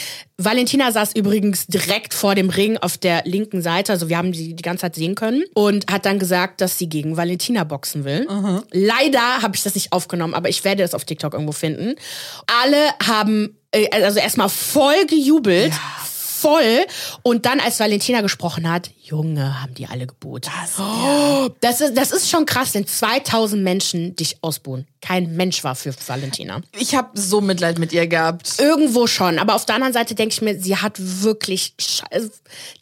Valentina 0.40 0.92
saß 0.92 1.16
übrigens 1.16 1.66
direkt 1.66 2.14
vor 2.14 2.36
dem 2.36 2.48
Ring 2.50 2.76
auf 2.78 2.96
der 2.96 3.22
linken 3.24 3.60
Seite, 3.60 3.90
also 3.92 4.08
wir 4.08 4.16
haben 4.16 4.32
sie 4.32 4.54
die 4.54 4.62
ganze 4.62 4.82
Zeit 4.82 4.94
sehen 4.94 5.16
können 5.16 5.42
und 5.54 5.90
hat 5.90 6.06
dann 6.06 6.20
gesagt, 6.20 6.60
dass 6.60 6.78
sie 6.78 6.88
gegen 6.88 7.16
Valentina 7.16 7.64
boxen 7.64 8.04
will. 8.04 8.28
Leider 8.70 9.42
habe 9.42 9.56
ich 9.56 9.62
das 9.64 9.74
nicht 9.74 9.92
aufgenommen, 9.92 10.34
aber 10.34 10.48
ich 10.48 10.57
werde 10.64 10.82
es 10.82 10.94
auf 10.94 11.04
TikTok 11.04 11.34
irgendwo 11.34 11.52
finden. 11.52 11.94
Alle 12.46 12.90
haben 13.06 13.58
äh, 13.72 13.88
also 14.02 14.18
erstmal 14.20 14.48
voll 14.48 15.06
gejubelt. 15.06 15.72
Voll. 16.40 16.86
Und 17.22 17.46
dann, 17.46 17.60
als 17.60 17.80
Valentina 17.80 18.20
gesprochen 18.20 18.70
hat, 18.70 18.90
Junge, 19.02 19.62
haben 19.62 19.74
die 19.74 19.86
alle 19.86 20.06
geboot. 20.06 20.46
das, 20.46 20.78
Oh, 20.78 21.48
das, 21.60 21.80
ist, 21.80 21.96
das 21.96 22.12
ist 22.12 22.28
schon 22.30 22.44
krass, 22.46 22.74
wenn 22.74 22.86
2000 22.86 23.62
Menschen 23.62 24.14
dich 24.16 24.36
ausbuhen. 24.42 24.86
Kein 25.00 25.36
Mensch 25.36 25.62
war 25.64 25.74
für 25.76 25.94
Valentina. 26.06 26.60
ich 26.76 26.94
habe 26.96 27.08
so 27.14 27.40
Mitleid 27.40 27.78
mit 27.78 27.92
ihr 27.92 28.06
gehabt. 28.08 28.54
Irgendwo 28.58 29.06
schon, 29.06 29.38
aber 29.38 29.54
auf 29.54 29.64
der 29.64 29.76
anderen 29.76 29.92
Seite 29.94 30.14
denke 30.16 30.32
ich 30.34 30.42
mir, 30.42 30.60
sie 30.60 30.76
hat 30.76 30.96
wirklich, 30.98 31.74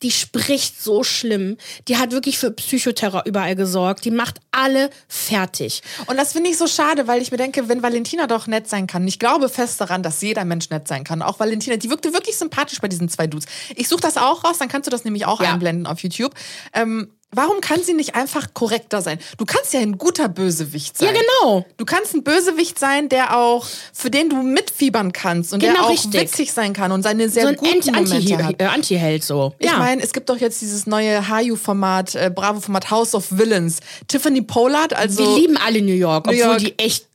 die 0.02 0.10
spricht 0.10 0.82
so 0.82 1.04
schlimm. 1.04 1.56
Die 1.88 1.96
hat 1.98 2.12
wirklich 2.12 2.38
für 2.38 2.50
Psychoterror 2.50 3.24
überall 3.26 3.54
gesorgt. 3.54 4.04
Die 4.04 4.10
macht 4.10 4.40
alle 4.50 4.90
fertig. 5.08 5.82
Und 6.06 6.16
das 6.16 6.32
finde 6.32 6.50
ich 6.50 6.56
so 6.58 6.66
schade, 6.66 7.06
weil 7.06 7.20
ich 7.22 7.30
mir 7.30 7.36
denke, 7.36 7.68
wenn 7.68 7.82
Valentina 7.82 8.26
doch 8.26 8.46
nett 8.46 8.68
sein 8.68 8.86
kann, 8.86 9.06
ich 9.06 9.18
glaube 9.18 9.48
fest 9.48 9.80
daran, 9.80 10.02
dass 10.02 10.20
jeder 10.22 10.44
Mensch 10.44 10.70
nett 10.70 10.88
sein 10.88 11.04
kann. 11.04 11.22
Auch 11.22 11.38
Valentina, 11.38 11.76
die 11.76 11.90
wirkte 11.90 12.12
wirklich 12.12 12.36
sympathisch 12.36 12.80
bei 12.80 12.88
diesen 12.88 13.08
zwei 13.08 13.26
Dudes. 13.26 13.45
Ich 13.74 13.88
suche 13.88 14.00
das 14.00 14.16
auch 14.16 14.44
raus, 14.44 14.58
dann 14.58 14.68
kannst 14.68 14.86
du 14.86 14.90
das 14.90 15.04
nämlich 15.04 15.26
auch 15.26 15.40
Ja. 15.40 15.52
einblenden 15.52 15.86
auf 15.86 16.00
YouTube. 16.00 16.32
Ähm, 16.72 17.10
warum 17.32 17.60
kann 17.60 17.82
sie 17.82 17.92
nicht 17.92 18.14
einfach 18.14 18.54
korrekter 18.54 19.02
sein? 19.02 19.18
Du 19.36 19.44
kannst 19.44 19.74
ja 19.74 19.80
ein 19.80 19.98
guter 19.98 20.28
Bösewicht 20.28 20.96
sein. 20.96 21.08
Ja, 21.14 21.20
genau. 21.20 21.66
Du 21.76 21.84
kannst 21.84 22.14
ein 22.14 22.22
Bösewicht 22.24 22.78
sein, 22.78 23.08
der 23.10 23.36
auch, 23.36 23.66
für 23.92 24.10
den 24.10 24.30
du 24.30 24.36
mitfiebern 24.42 25.12
kannst 25.12 25.52
und 25.52 25.62
der 25.62 25.72
Genau, 25.72 25.86
auch 25.86 25.90
richtig. 25.90 26.14
witzig 26.20 26.52
sein 26.52 26.72
kann 26.72 26.92
und 26.92 27.02
seine 27.02 27.28
sehr 27.28 27.42
So 27.42 27.48
ein 27.48 27.56
guten 27.56 27.72
Anti- 27.74 27.90
Momente 27.90 28.36
hat. 28.38 28.44
Anti- 28.54 28.64
äh, 28.64 28.66
Anti-Held 28.66 29.24
so. 29.24 29.54
Ich 29.58 29.66
ja. 29.70 29.76
meine, 29.78 30.02
es 30.02 30.12
gibt 30.12 30.30
doch 30.30 30.38
jetzt 30.38 30.62
dieses 30.62 30.86
neue 30.86 31.28
Hayu-Format, 31.28 32.14
äh, 32.14 32.30
Bravo-Format 32.34 32.90
House 32.90 33.14
of 33.14 33.26
Villains. 33.30 33.80
Tiffany 34.08 34.40
Pollard, 34.42 34.94
also 34.94 35.18
wir 35.24 35.36
lieben 35.40 35.56
alle 35.58 35.82
New 35.82 35.92
York, 35.92 36.26
New 36.26 36.32
obwohl 36.32 36.46
York. 36.46 36.58
die 36.60 36.78
echt 36.78 37.06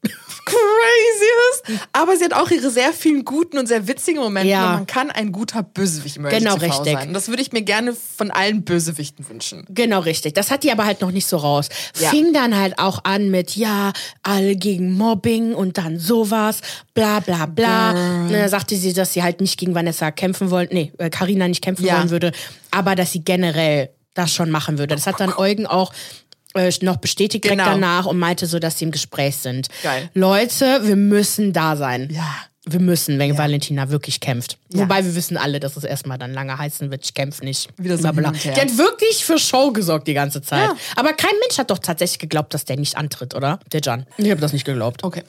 crazy 0.45 1.71
ist. 1.73 1.79
Aber 1.93 2.15
sie 2.17 2.25
hat 2.25 2.33
auch 2.33 2.49
ihre 2.51 2.69
sehr 2.69 2.93
vielen 2.93 3.25
guten 3.25 3.57
und 3.57 3.67
sehr 3.67 3.87
witzigen 3.87 4.21
Momente. 4.21 4.49
Ja. 4.49 4.73
Man 4.73 4.87
kann 4.87 5.11
ein 5.11 5.31
guter 5.31 5.63
Bösewicht 5.63 6.17
im 6.17 6.23
Genau, 6.23 6.55
richtig. 6.55 6.93
sein. 6.93 7.07
Und 7.09 7.13
das 7.13 7.27
würde 7.27 7.41
ich 7.41 7.51
mir 7.51 7.61
gerne 7.61 7.93
von 7.93 8.31
allen 8.31 8.63
Bösewichten 8.63 9.27
wünschen. 9.29 9.65
Genau, 9.69 9.99
richtig. 9.99 10.33
Das 10.33 10.51
hat 10.51 10.63
die 10.63 10.71
aber 10.71 10.85
halt 10.85 11.01
noch 11.01 11.11
nicht 11.11 11.25
so 11.27 11.37
raus. 11.37 11.69
Ja. 11.99 12.09
Fing 12.09 12.33
dann 12.33 12.57
halt 12.57 12.79
auch 12.79 13.03
an 13.03 13.29
mit, 13.29 13.55
ja, 13.55 13.93
alle 14.23 14.55
gegen 14.55 14.93
Mobbing 14.93 15.53
und 15.53 15.77
dann 15.77 15.99
sowas, 15.99 16.61
bla 16.93 17.19
bla 17.19 17.45
bla. 17.45 17.91
Und 18.25 18.31
dann 18.33 18.49
sagte 18.49 18.75
sie, 18.75 18.93
dass 18.93 19.13
sie 19.13 19.23
halt 19.23 19.41
nicht 19.41 19.59
gegen 19.59 19.75
Vanessa 19.75 20.11
kämpfen 20.11 20.49
wollen, 20.51 20.69
nee, 20.71 20.91
äh, 20.97 21.09
Carina 21.09 21.47
nicht 21.47 21.63
kämpfen 21.63 21.85
Ja. 21.85 21.97
wollen 21.97 22.09
würde, 22.09 22.31
aber 22.71 22.95
dass 22.95 23.11
sie 23.11 23.23
generell 23.23 23.89
das 24.13 24.33
schon 24.33 24.49
machen 24.51 24.77
würde. 24.77 24.95
Das 24.95 25.07
hat 25.07 25.19
dann 25.19 25.33
Eugen 25.33 25.65
auch 25.67 25.93
äh, 26.55 26.71
noch 26.81 26.97
bestätigt 26.97 27.43
direkt 27.43 27.59
Genau. 27.61 27.71
danach 27.71 28.05
und 28.05 28.17
meinte 28.19 28.45
so, 28.47 28.59
dass 28.59 28.77
sie 28.77 28.85
im 28.85 28.91
Gespräch 28.91 29.37
sind. 29.37 29.67
Geil. 29.83 30.09
Leute, 30.13 30.81
wir 30.83 30.95
müssen 30.95 31.53
da 31.53 31.75
sein. 31.75 32.09
Ja. 32.11 32.25
Wir 32.63 32.79
müssen, 32.79 33.17
wenn 33.17 33.35
Valentina 33.39 33.89
wirklich 33.89 34.19
kämpft. 34.19 34.59
Wobei 34.69 35.03
wir 35.03 35.15
wissen 35.15 35.35
alle, 35.35 35.59
dass 35.59 35.77
es 35.77 35.83
erstmal 35.83 36.19
dann 36.19 36.31
lange 36.31 36.55
heißen 36.59 36.91
wird, 36.91 37.03
ich 37.03 37.15
kämpfe 37.15 37.43
nicht. 37.43 37.69
Wieder 37.77 37.97
so 37.97 38.11
Bla. 38.13 38.31
Die 38.31 38.49
hat 38.51 38.77
wirklich 38.77 39.25
für 39.25 39.39
Show 39.39 39.71
gesorgt 39.71 40.07
die 40.07 40.13
ganze 40.13 40.43
Zeit. 40.43 40.69
Ja. 40.69 40.75
Aber 40.95 41.13
kein 41.13 41.31
Mensch 41.41 41.57
hat 41.57 41.71
doch 41.71 41.79
tatsächlich 41.79 42.19
geglaubt, 42.19 42.53
dass 42.53 42.63
der 42.65 42.77
nicht 42.77 42.97
antritt, 42.97 43.33
oder? 43.33 43.59
Der 43.71 43.81
Jan. 43.81 44.05
Ich 44.17 44.29
habe 44.29 44.39
das 44.39 44.53
nicht 44.53 44.65
geglaubt. 44.65 45.03
Okay. 45.03 45.23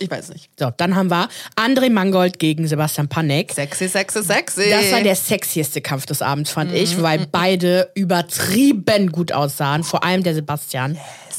Ich 0.00 0.10
weiß 0.10 0.28
nicht. 0.30 0.48
So, 0.58 0.70
dann 0.76 0.94
haben 0.94 1.10
wir 1.10 1.28
André 1.56 1.90
Mangold 1.90 2.38
gegen 2.38 2.68
Sebastian 2.68 3.08
Panek. 3.08 3.52
Sexy, 3.52 3.88
sexy, 3.88 4.22
sexy. 4.22 4.70
Das 4.70 4.92
war 4.92 5.02
der 5.02 5.16
sexieste 5.16 5.80
Kampf 5.80 6.06
des 6.06 6.22
Abends, 6.22 6.50
fand 6.50 6.70
Mhm. 6.70 6.76
ich, 6.76 7.02
weil 7.02 7.26
beide 7.30 7.90
übertrieben 7.94 9.10
gut 9.10 9.32
aussahen. 9.32 9.82
Vor 9.82 10.04
allem 10.04 10.22
der 10.22 10.34
Sebastian. 10.34 10.96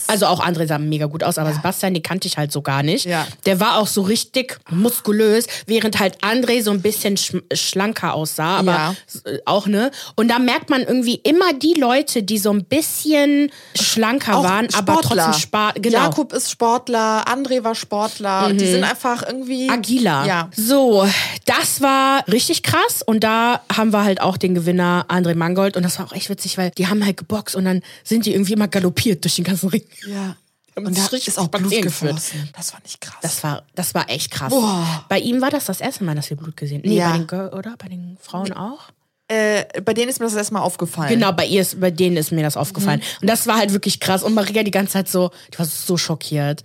Also 0.10 0.26
auch 0.26 0.46
André 0.46 0.68
sah 0.68 0.78
mega 0.78 1.06
gut 1.06 1.24
aus, 1.24 1.38
aber 1.38 1.54
Sebastian, 1.54 1.94
den 1.94 2.04
kannte 2.04 2.28
ich 2.28 2.38
halt 2.38 2.52
so 2.52 2.62
gar 2.62 2.84
nicht. 2.84 3.06
Ja. 3.06 3.28
Der 3.46 3.60
war 3.60 3.78
auch 3.78 3.88
so 3.88 4.02
richtig 4.02 4.58
muskulös, 4.70 5.46
während 5.68 6.00
halt 6.00 6.22
André 6.24 6.62
so 6.64 6.72
ein 6.72 6.82
bisschen 6.82 7.16
schm- 7.16 7.44
schlanker 7.56 8.14
aussah, 8.14 8.58
aber 8.58 8.72
Ja. 8.72 8.96
äh, 9.26 9.40
auch 9.46 9.68
ne. 9.68 9.92
Und 10.16 10.28
da 10.30 10.40
merkt 10.40 10.70
man 10.70 10.82
irgendwie 10.82 11.16
immer 11.16 11.54
die 11.54 11.74
Leute, 11.76 12.24
die 12.24 12.38
so 12.38 12.52
ein 12.52 12.64
bisschen 12.66 13.52
schlanker 13.80 14.38
Auch 14.38 14.44
waren, 14.44 14.68
aber 14.74 14.94
Sportler. 15.02 15.24
trotzdem 15.26 15.42
Spar 15.42 15.74
genau. 15.74 16.00
Mhm. 16.00 16.04
Jakob 16.06 16.34
ist 16.34 16.52
Sportler, 16.52 17.26
André 17.28 17.64
war 17.64 17.76
Sportler. 17.76 18.52
Die 18.54 18.66
sind 18.68 18.84
einfach 18.84 19.24
irgendwie. 19.26 19.70
Agiler. 19.70 20.26
Ja. 20.26 20.50
So, 20.56 21.08
das 21.46 21.82
war 21.82 22.28
richtig 22.28 22.64
krass. 22.64 23.02
Und 23.06 23.24
da 23.24 23.62
haben 23.76 23.94
wir 23.94 24.04
halt 24.04 24.22
auch 24.22 24.38
den 24.38 24.56
Gewinner 24.56 25.06
André 25.10 25.36
Mangold. 25.36 25.78
Und 25.78 25.84
das 25.84 26.00
war 26.00 26.06
auch 26.08 26.14
echt 26.14 26.30
witzig, 26.30 26.58
weil 26.58 26.72
die 26.72 26.88
haben 26.88 27.06
halt 27.06 27.18
geboxt 27.18 27.56
und 27.56 27.66
dann 27.66 27.82
sind 28.04 28.26
die 28.26 28.34
irgendwie 28.34 28.54
immer 28.54 28.68
galoppiert 28.68 29.24
durch 29.24 29.36
den 29.36 29.46
ganzen 29.46 29.70
Ring. 29.70 29.84
Ja. 30.08 30.36
Und 30.76 30.98
da 30.98 31.08
ist 31.08 31.38
auch 31.38 31.48
Blut 31.50 31.64
geführt. 31.72 31.84
geflossen. 31.84 32.50
Das 32.56 32.72
war 32.74 32.80
nicht 32.82 33.02
krass. 33.02 33.18
Das 33.22 33.44
war, 33.44 33.64
das 33.76 33.94
war 33.94 34.10
echt 34.10 34.32
krass. 34.32 34.50
Boah. 34.52 35.04
Bei 35.10 35.20
ihm 35.20 35.42
war 35.42 35.50
das 35.50 35.66
das 35.66 35.82
erste 35.82 36.04
Mal, 36.06 36.16
dass 36.16 36.30
wir 36.30 36.38
Blut 36.38 36.56
gesehen 36.56 36.82
haben. 36.84 36.90
Nee, 36.90 36.98
Ja. 36.98 37.12
bei 37.12 37.18
den 37.18 37.28
Girl, 37.28 37.50
oder? 37.54 37.76
Bei 37.78 37.88
den 37.90 38.18
Frauen 38.22 38.54
auch? 38.54 38.90
äh, 39.32 39.80
bei 39.84 39.94
denen 39.94 40.10
ist 40.10 40.20
mir 40.20 40.26
das 40.26 40.34
erstmal 40.34 40.64
aufgefallen. 40.64 41.10
Genau, 41.10 41.32
bei 41.32 41.46
ihr 41.46 41.62
ist, 41.62 41.80
bei 41.80 41.92
denen 41.92 42.18
ist 42.18 42.32
mir 42.32 42.42
das 42.42 42.56
Mhm. 42.56 42.62
aufgefallen. 42.62 43.02
Und 43.22 43.30
das 43.30 43.46
war 43.46 43.58
halt 43.58 43.74
wirklich 43.74 44.00
krass. 44.00 44.24
Und 44.24 44.34
Maria 44.34 44.64
die 44.64 44.72
ganze 44.72 44.94
Zeit 44.94 45.08
so, 45.08 45.30
die 45.54 45.60
war 45.60 45.68
so 45.68 45.98
schockiert. 45.98 46.64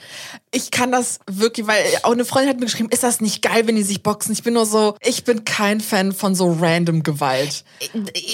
Ich 0.54 0.70
kann 0.70 0.92
das 0.92 1.18
wirklich, 1.30 1.66
weil 1.66 1.82
auch 2.04 2.12
eine 2.12 2.24
Freundin 2.24 2.50
hat 2.50 2.58
mir 2.60 2.66
geschrieben, 2.66 2.88
ist 2.90 3.02
das 3.02 3.20
nicht 3.20 3.42
geil, 3.42 3.66
wenn 3.66 3.76
die 3.76 3.82
sich 3.82 4.02
boxen? 4.02 4.32
Ich 4.32 4.42
bin 4.42 4.54
nur 4.54 4.66
so, 4.66 4.94
ich 5.02 5.24
bin 5.24 5.44
kein 5.44 5.80
Fan 5.80 6.12
von 6.12 6.34
so 6.34 6.56
random 6.60 7.02
Gewalt. 7.02 7.64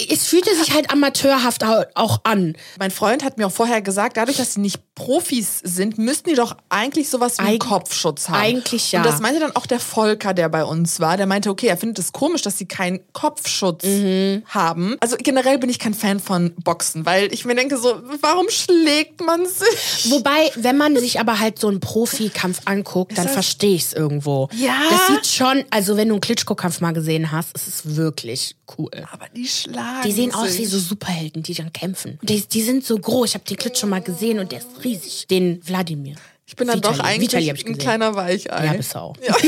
Es 0.09 0.27
fühlte 0.27 0.55
sich 0.55 0.73
halt 0.73 0.91
amateurhaft 0.91 1.63
au- 1.63 1.83
auch 1.95 2.21
an. 2.23 2.55
Mein 2.79 2.91
Freund 2.91 3.23
hat 3.23 3.37
mir 3.37 3.47
auch 3.47 3.51
vorher 3.51 3.81
gesagt, 3.81 4.17
dadurch, 4.17 4.37
dass 4.37 4.53
sie 4.53 4.61
nicht 4.61 4.79
Profis 4.95 5.59
sind, 5.63 5.97
müssten 5.97 6.29
die 6.29 6.35
doch 6.35 6.55
eigentlich 6.69 7.09
sowas 7.09 7.37
wie 7.39 7.43
Eig- 7.57 7.59
Kopfschutz 7.67 8.29
haben. 8.29 8.35
eigentlich 8.39 8.91
ja. 8.91 8.99
Und 9.01 9.07
das 9.07 9.19
meinte 9.19 9.39
dann 9.39 9.55
auch 9.55 9.65
der 9.65 9.79
Volker, 9.79 10.33
der 10.33 10.47
bei 10.49 10.63
uns 10.63 10.99
war. 10.99 11.17
Der 11.17 11.25
meinte, 11.25 11.49
okay, 11.49 11.67
er 11.67 11.77
findet 11.77 11.97
es 11.99 12.11
komisch, 12.11 12.43
dass 12.43 12.57
sie 12.57 12.65
keinen 12.67 12.99
Kopfschutz 13.13 13.83
Mhm. 13.83 14.43
haben. 14.47 14.97
Also 14.99 15.15
generell 15.17 15.57
bin 15.57 15.69
ich 15.69 15.79
kein 15.79 15.93
Fan 15.95 16.19
von 16.19 16.53
Boxen, 16.63 17.05
weil 17.05 17.33
ich 17.33 17.45
mir 17.45 17.55
denke 17.55 17.77
so, 17.77 17.99
warum 18.21 18.47
schlägt 18.49 19.21
man 19.21 19.45
sich? 19.45 20.11
Wobei, 20.11 20.51
wenn 20.55 20.77
man 20.77 20.95
sich 20.97 21.19
aber 21.19 21.39
halt 21.39 21.57
so 21.57 21.67
einen 21.67 21.79
Profikampf 22.11 22.61
anguckt, 22.65 23.17
dann 23.17 23.27
verstehe 23.27 23.75
ich 23.75 23.83
es 23.83 23.93
irgendwo. 23.93 24.49
Ja. 24.55 24.75
Das 24.89 25.07
sieht 25.07 25.27
schon, 25.27 25.63
also 25.69 25.97
wenn 25.97 26.09
du 26.09 26.15
einen 26.15 26.21
Klitschko-Kampf 26.21 26.81
mal 26.81 26.93
gesehen 26.93 27.31
hast, 27.31 27.55
ist 27.55 27.67
es 27.67 27.95
wirklich 27.95 28.55
cool. 28.77 28.91
Aber 29.11 29.27
die 29.35 29.47
schlagen 29.47 30.01
Die 30.05 30.11
sehen 30.11 30.33
aus 30.33 30.57
wie 30.57 30.65
so 30.65 30.79
Superhelden, 30.79 31.43
die 31.43 31.53
dann 31.53 31.73
kämpfen. 31.73 32.19
Die, 32.21 32.41
die 32.41 32.61
sind 32.61 32.85
so 32.85 32.97
groß. 32.97 33.29
Ich 33.29 33.33
habe 33.35 33.45
den 33.45 33.57
Klitsch 33.57 33.79
schon 33.79 33.89
mal 33.89 34.01
gesehen 34.01 34.39
und 34.39 34.51
der 34.51 34.59
ist 34.59 34.67
riesig. 34.83 35.27
Den 35.27 35.61
Wladimir. 35.67 36.15
Ich 36.45 36.55
bin 36.55 36.67
dann 36.67 36.77
Vitali. 36.77 36.97
doch 36.97 37.03
eigentlich 37.03 37.31
Vitali 37.33 37.49
ein 37.49 37.77
kleiner 37.77 38.15
Weichei. 38.15 38.65
Ja, 38.65 38.73
bist 38.73 38.93
du 38.93 38.99
auch. 38.99 39.15
Ja. 39.25 39.35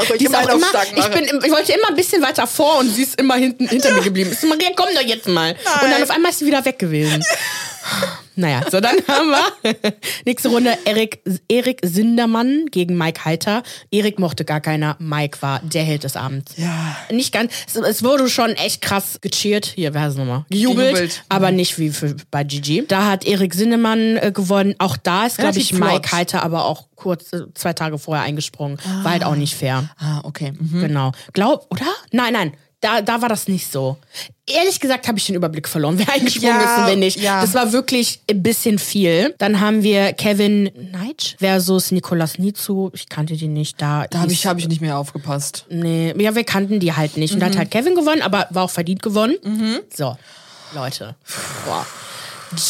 Also 0.00 0.14
ich 0.14 0.24
immer 0.24 0.40
ich, 0.96 1.08
bin, 1.08 1.24
ich 1.44 1.50
wollte 1.50 1.72
immer 1.72 1.88
ein 1.90 1.94
bisschen 1.94 2.22
weiter 2.22 2.46
vor 2.46 2.78
und 2.78 2.88
sie 2.88 3.02
ist 3.02 3.20
immer 3.20 3.34
hinten 3.34 3.68
hinter 3.68 3.92
mir 3.92 4.00
geblieben. 4.00 4.30
Ich 4.32 4.38
so, 4.38 4.46
Maria, 4.46 4.70
komm 4.74 4.86
doch 4.94 5.02
jetzt 5.02 5.28
mal. 5.28 5.50
Und 5.50 5.90
dann 5.90 6.02
auf 6.02 6.10
einmal 6.10 6.30
ist 6.30 6.38
sie 6.38 6.46
wieder 6.46 6.64
weg 6.64 6.78
gewesen. 6.78 7.22
Naja, 8.36 8.62
so 8.70 8.80
dann 8.80 8.96
haben 9.08 9.30
wir 9.30 9.92
nächste 10.24 10.48
Runde 10.48 10.76
Erik, 10.84 11.22
Erik 11.48 11.80
Sindermann 11.82 12.66
gegen 12.70 12.96
Mike 12.96 13.24
Heiter. 13.24 13.62
Erik 13.90 14.18
mochte 14.18 14.44
gar 14.44 14.60
keiner, 14.60 14.96
Mike 14.98 15.42
war 15.42 15.60
der 15.60 15.84
Held 15.84 16.04
des 16.04 16.16
Abends. 16.16 16.52
Ja. 16.56 16.96
Nicht 17.10 17.32
ganz, 17.32 17.52
es, 17.66 17.76
es 17.76 18.02
wurde 18.02 18.28
schon 18.28 18.50
echt 18.52 18.80
krass 18.80 19.18
gecheert. 19.20 19.66
Hier, 19.66 19.94
wer 19.94 20.02
heißt 20.02 20.12
es 20.12 20.18
nochmal? 20.18 20.44
Gejubelt, 20.50 20.94
Gejubelt. 20.94 21.24
aber 21.28 21.50
nicht 21.50 21.78
wie 21.78 21.90
für, 21.90 22.16
bei 22.30 22.44
Gigi. 22.44 22.84
Da 22.86 23.06
hat 23.06 23.26
Erik 23.26 23.54
Sindermann 23.54 24.16
äh, 24.16 24.32
gewonnen. 24.34 24.74
Auch 24.78 24.96
da 24.96 25.26
ist, 25.26 25.38
glaube 25.38 25.58
ich, 25.58 25.72
Mike 25.72 25.86
flott. 25.86 26.12
Heiter 26.12 26.42
aber 26.42 26.64
auch 26.64 26.86
kurz 26.96 27.32
äh, 27.32 27.42
zwei 27.54 27.72
Tage 27.72 27.98
vorher 27.98 28.24
eingesprungen. 28.24 28.78
Ah. 28.86 29.04
War 29.04 29.12
halt 29.12 29.24
auch 29.24 29.36
nicht 29.36 29.54
fair. 29.54 29.90
Ah, 29.98 30.20
okay. 30.24 30.52
Mhm. 30.58 30.80
Genau. 30.80 31.12
Glaub, 31.32 31.66
oder? 31.70 31.86
Nein, 32.12 32.32
nein. 32.32 32.52
Da, 32.80 33.02
da 33.02 33.20
war 33.20 33.28
das 33.28 33.46
nicht 33.46 33.70
so. 33.70 33.98
Ehrlich 34.46 34.80
gesagt 34.80 35.06
habe 35.06 35.18
ich 35.18 35.26
den 35.26 35.34
Überblick 35.34 35.68
verloren, 35.68 35.98
wer 35.98 36.12
eingesprungen 36.12 36.56
ja, 36.56 36.62
ist 36.62 36.80
und 36.80 36.86
wer 36.86 36.96
nicht. 36.96 37.20
Ja. 37.20 37.40
Das 37.42 37.52
war 37.54 37.72
wirklich 37.72 38.20
ein 38.30 38.42
bisschen 38.42 38.78
viel. 38.78 39.34
Dann 39.38 39.60
haben 39.60 39.82
wir 39.82 40.14
Kevin 40.14 40.70
Knight 40.90 41.36
versus 41.38 41.90
Nicolas 41.90 42.38
Nizu. 42.38 42.90
Ich 42.94 43.08
kannte 43.08 43.36
die 43.36 43.48
nicht. 43.48 43.80
Da, 43.80 44.06
da 44.08 44.20
habe 44.20 44.32
ich, 44.32 44.46
hab 44.46 44.58
ich 44.58 44.68
nicht 44.68 44.80
mehr 44.80 44.96
aufgepasst. 44.96 45.66
Nee, 45.68 46.14
ja, 46.16 46.34
wir 46.34 46.44
kannten 46.44 46.80
die 46.80 46.94
halt 46.94 47.18
nicht. 47.18 47.32
Und 47.32 47.38
mhm. 47.38 47.40
da 47.40 47.46
hat 47.46 47.56
halt 47.58 47.70
Kevin 47.70 47.94
gewonnen, 47.94 48.22
aber 48.22 48.46
war 48.50 48.64
auch 48.64 48.70
verdient 48.70 49.02
gewonnen. 49.02 49.36
Mhm. 49.44 49.80
So, 49.94 50.16
Leute. 50.74 51.16
Boah. 51.66 51.86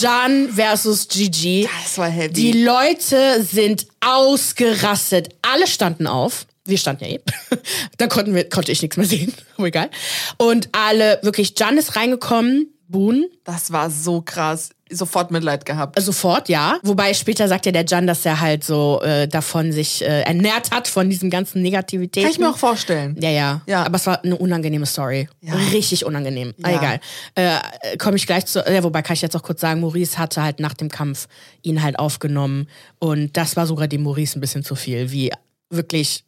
Jan 0.00 0.48
versus 0.50 1.08
Gigi. 1.08 1.68
Das 1.84 1.96
war 1.98 2.08
heavy. 2.08 2.32
Die 2.32 2.64
Leute 2.64 3.42
sind 3.42 3.86
ausgerastet. 4.00 5.34
Alle 5.40 5.66
standen 5.66 6.06
auf. 6.06 6.46
Wir 6.70 6.78
standen 6.78 7.04
ja 7.04 7.10
eh. 7.10 7.20
da 7.98 8.06
konnten 8.06 8.34
wir, 8.34 8.48
konnte 8.48 8.72
ich 8.72 8.80
nichts 8.80 8.96
mehr 8.96 9.06
sehen. 9.06 9.34
Aber 9.56 9.66
egal. 9.66 9.90
Und 10.38 10.68
alle, 10.72 11.18
wirklich, 11.22 11.54
Jan 11.58 11.76
ist 11.76 11.96
reingekommen. 11.96 12.72
Boon. 12.90 13.26
Das 13.44 13.70
war 13.70 13.88
so 13.88 14.20
krass. 14.20 14.70
Sofort 14.90 15.30
Mitleid 15.30 15.64
gehabt. 15.64 15.96
Äh, 15.96 16.02
sofort, 16.02 16.48
ja. 16.48 16.80
Wobei 16.82 17.14
später 17.14 17.46
sagt 17.46 17.66
ja 17.66 17.70
der 17.70 17.84
Jan, 17.84 18.08
dass 18.08 18.26
er 18.26 18.40
halt 18.40 18.64
so 18.64 19.00
äh, 19.02 19.28
davon 19.28 19.70
sich 19.70 20.02
äh, 20.02 20.22
ernährt 20.22 20.72
hat, 20.72 20.88
von 20.88 21.08
diesem 21.08 21.30
ganzen 21.30 21.62
Negativität. 21.62 22.24
Kann 22.24 22.32
ich 22.32 22.40
mir 22.40 22.50
auch 22.50 22.58
vorstellen. 22.58 23.16
Ja, 23.20 23.30
ja. 23.30 23.60
ja. 23.66 23.84
Aber 23.84 23.94
es 23.94 24.06
war 24.06 24.24
eine 24.24 24.36
unangenehme 24.36 24.86
Story. 24.86 25.28
Ja. 25.40 25.54
Richtig 25.72 26.04
unangenehm. 26.04 26.52
Ja. 26.56 26.66
Ah, 26.66 26.70
egal. 26.70 27.00
Äh, 27.36 27.96
Komme 27.98 28.16
ich 28.16 28.26
gleich 28.26 28.46
zu. 28.46 28.58
Ja, 28.58 28.82
wobei 28.82 29.02
kann 29.02 29.14
ich 29.14 29.22
jetzt 29.22 29.36
auch 29.36 29.44
kurz 29.44 29.60
sagen, 29.60 29.80
Maurice 29.80 30.18
hatte 30.18 30.42
halt 30.42 30.58
nach 30.58 30.74
dem 30.74 30.88
Kampf 30.88 31.28
ihn 31.62 31.84
halt 31.84 31.96
aufgenommen. 31.96 32.68
Und 32.98 33.36
das 33.36 33.54
war 33.56 33.68
sogar 33.68 33.86
dem 33.86 34.02
Maurice 34.02 34.36
ein 34.36 34.40
bisschen 34.40 34.64
zu 34.64 34.74
viel. 34.74 35.12
Wie 35.12 35.30
wirklich 35.70 36.24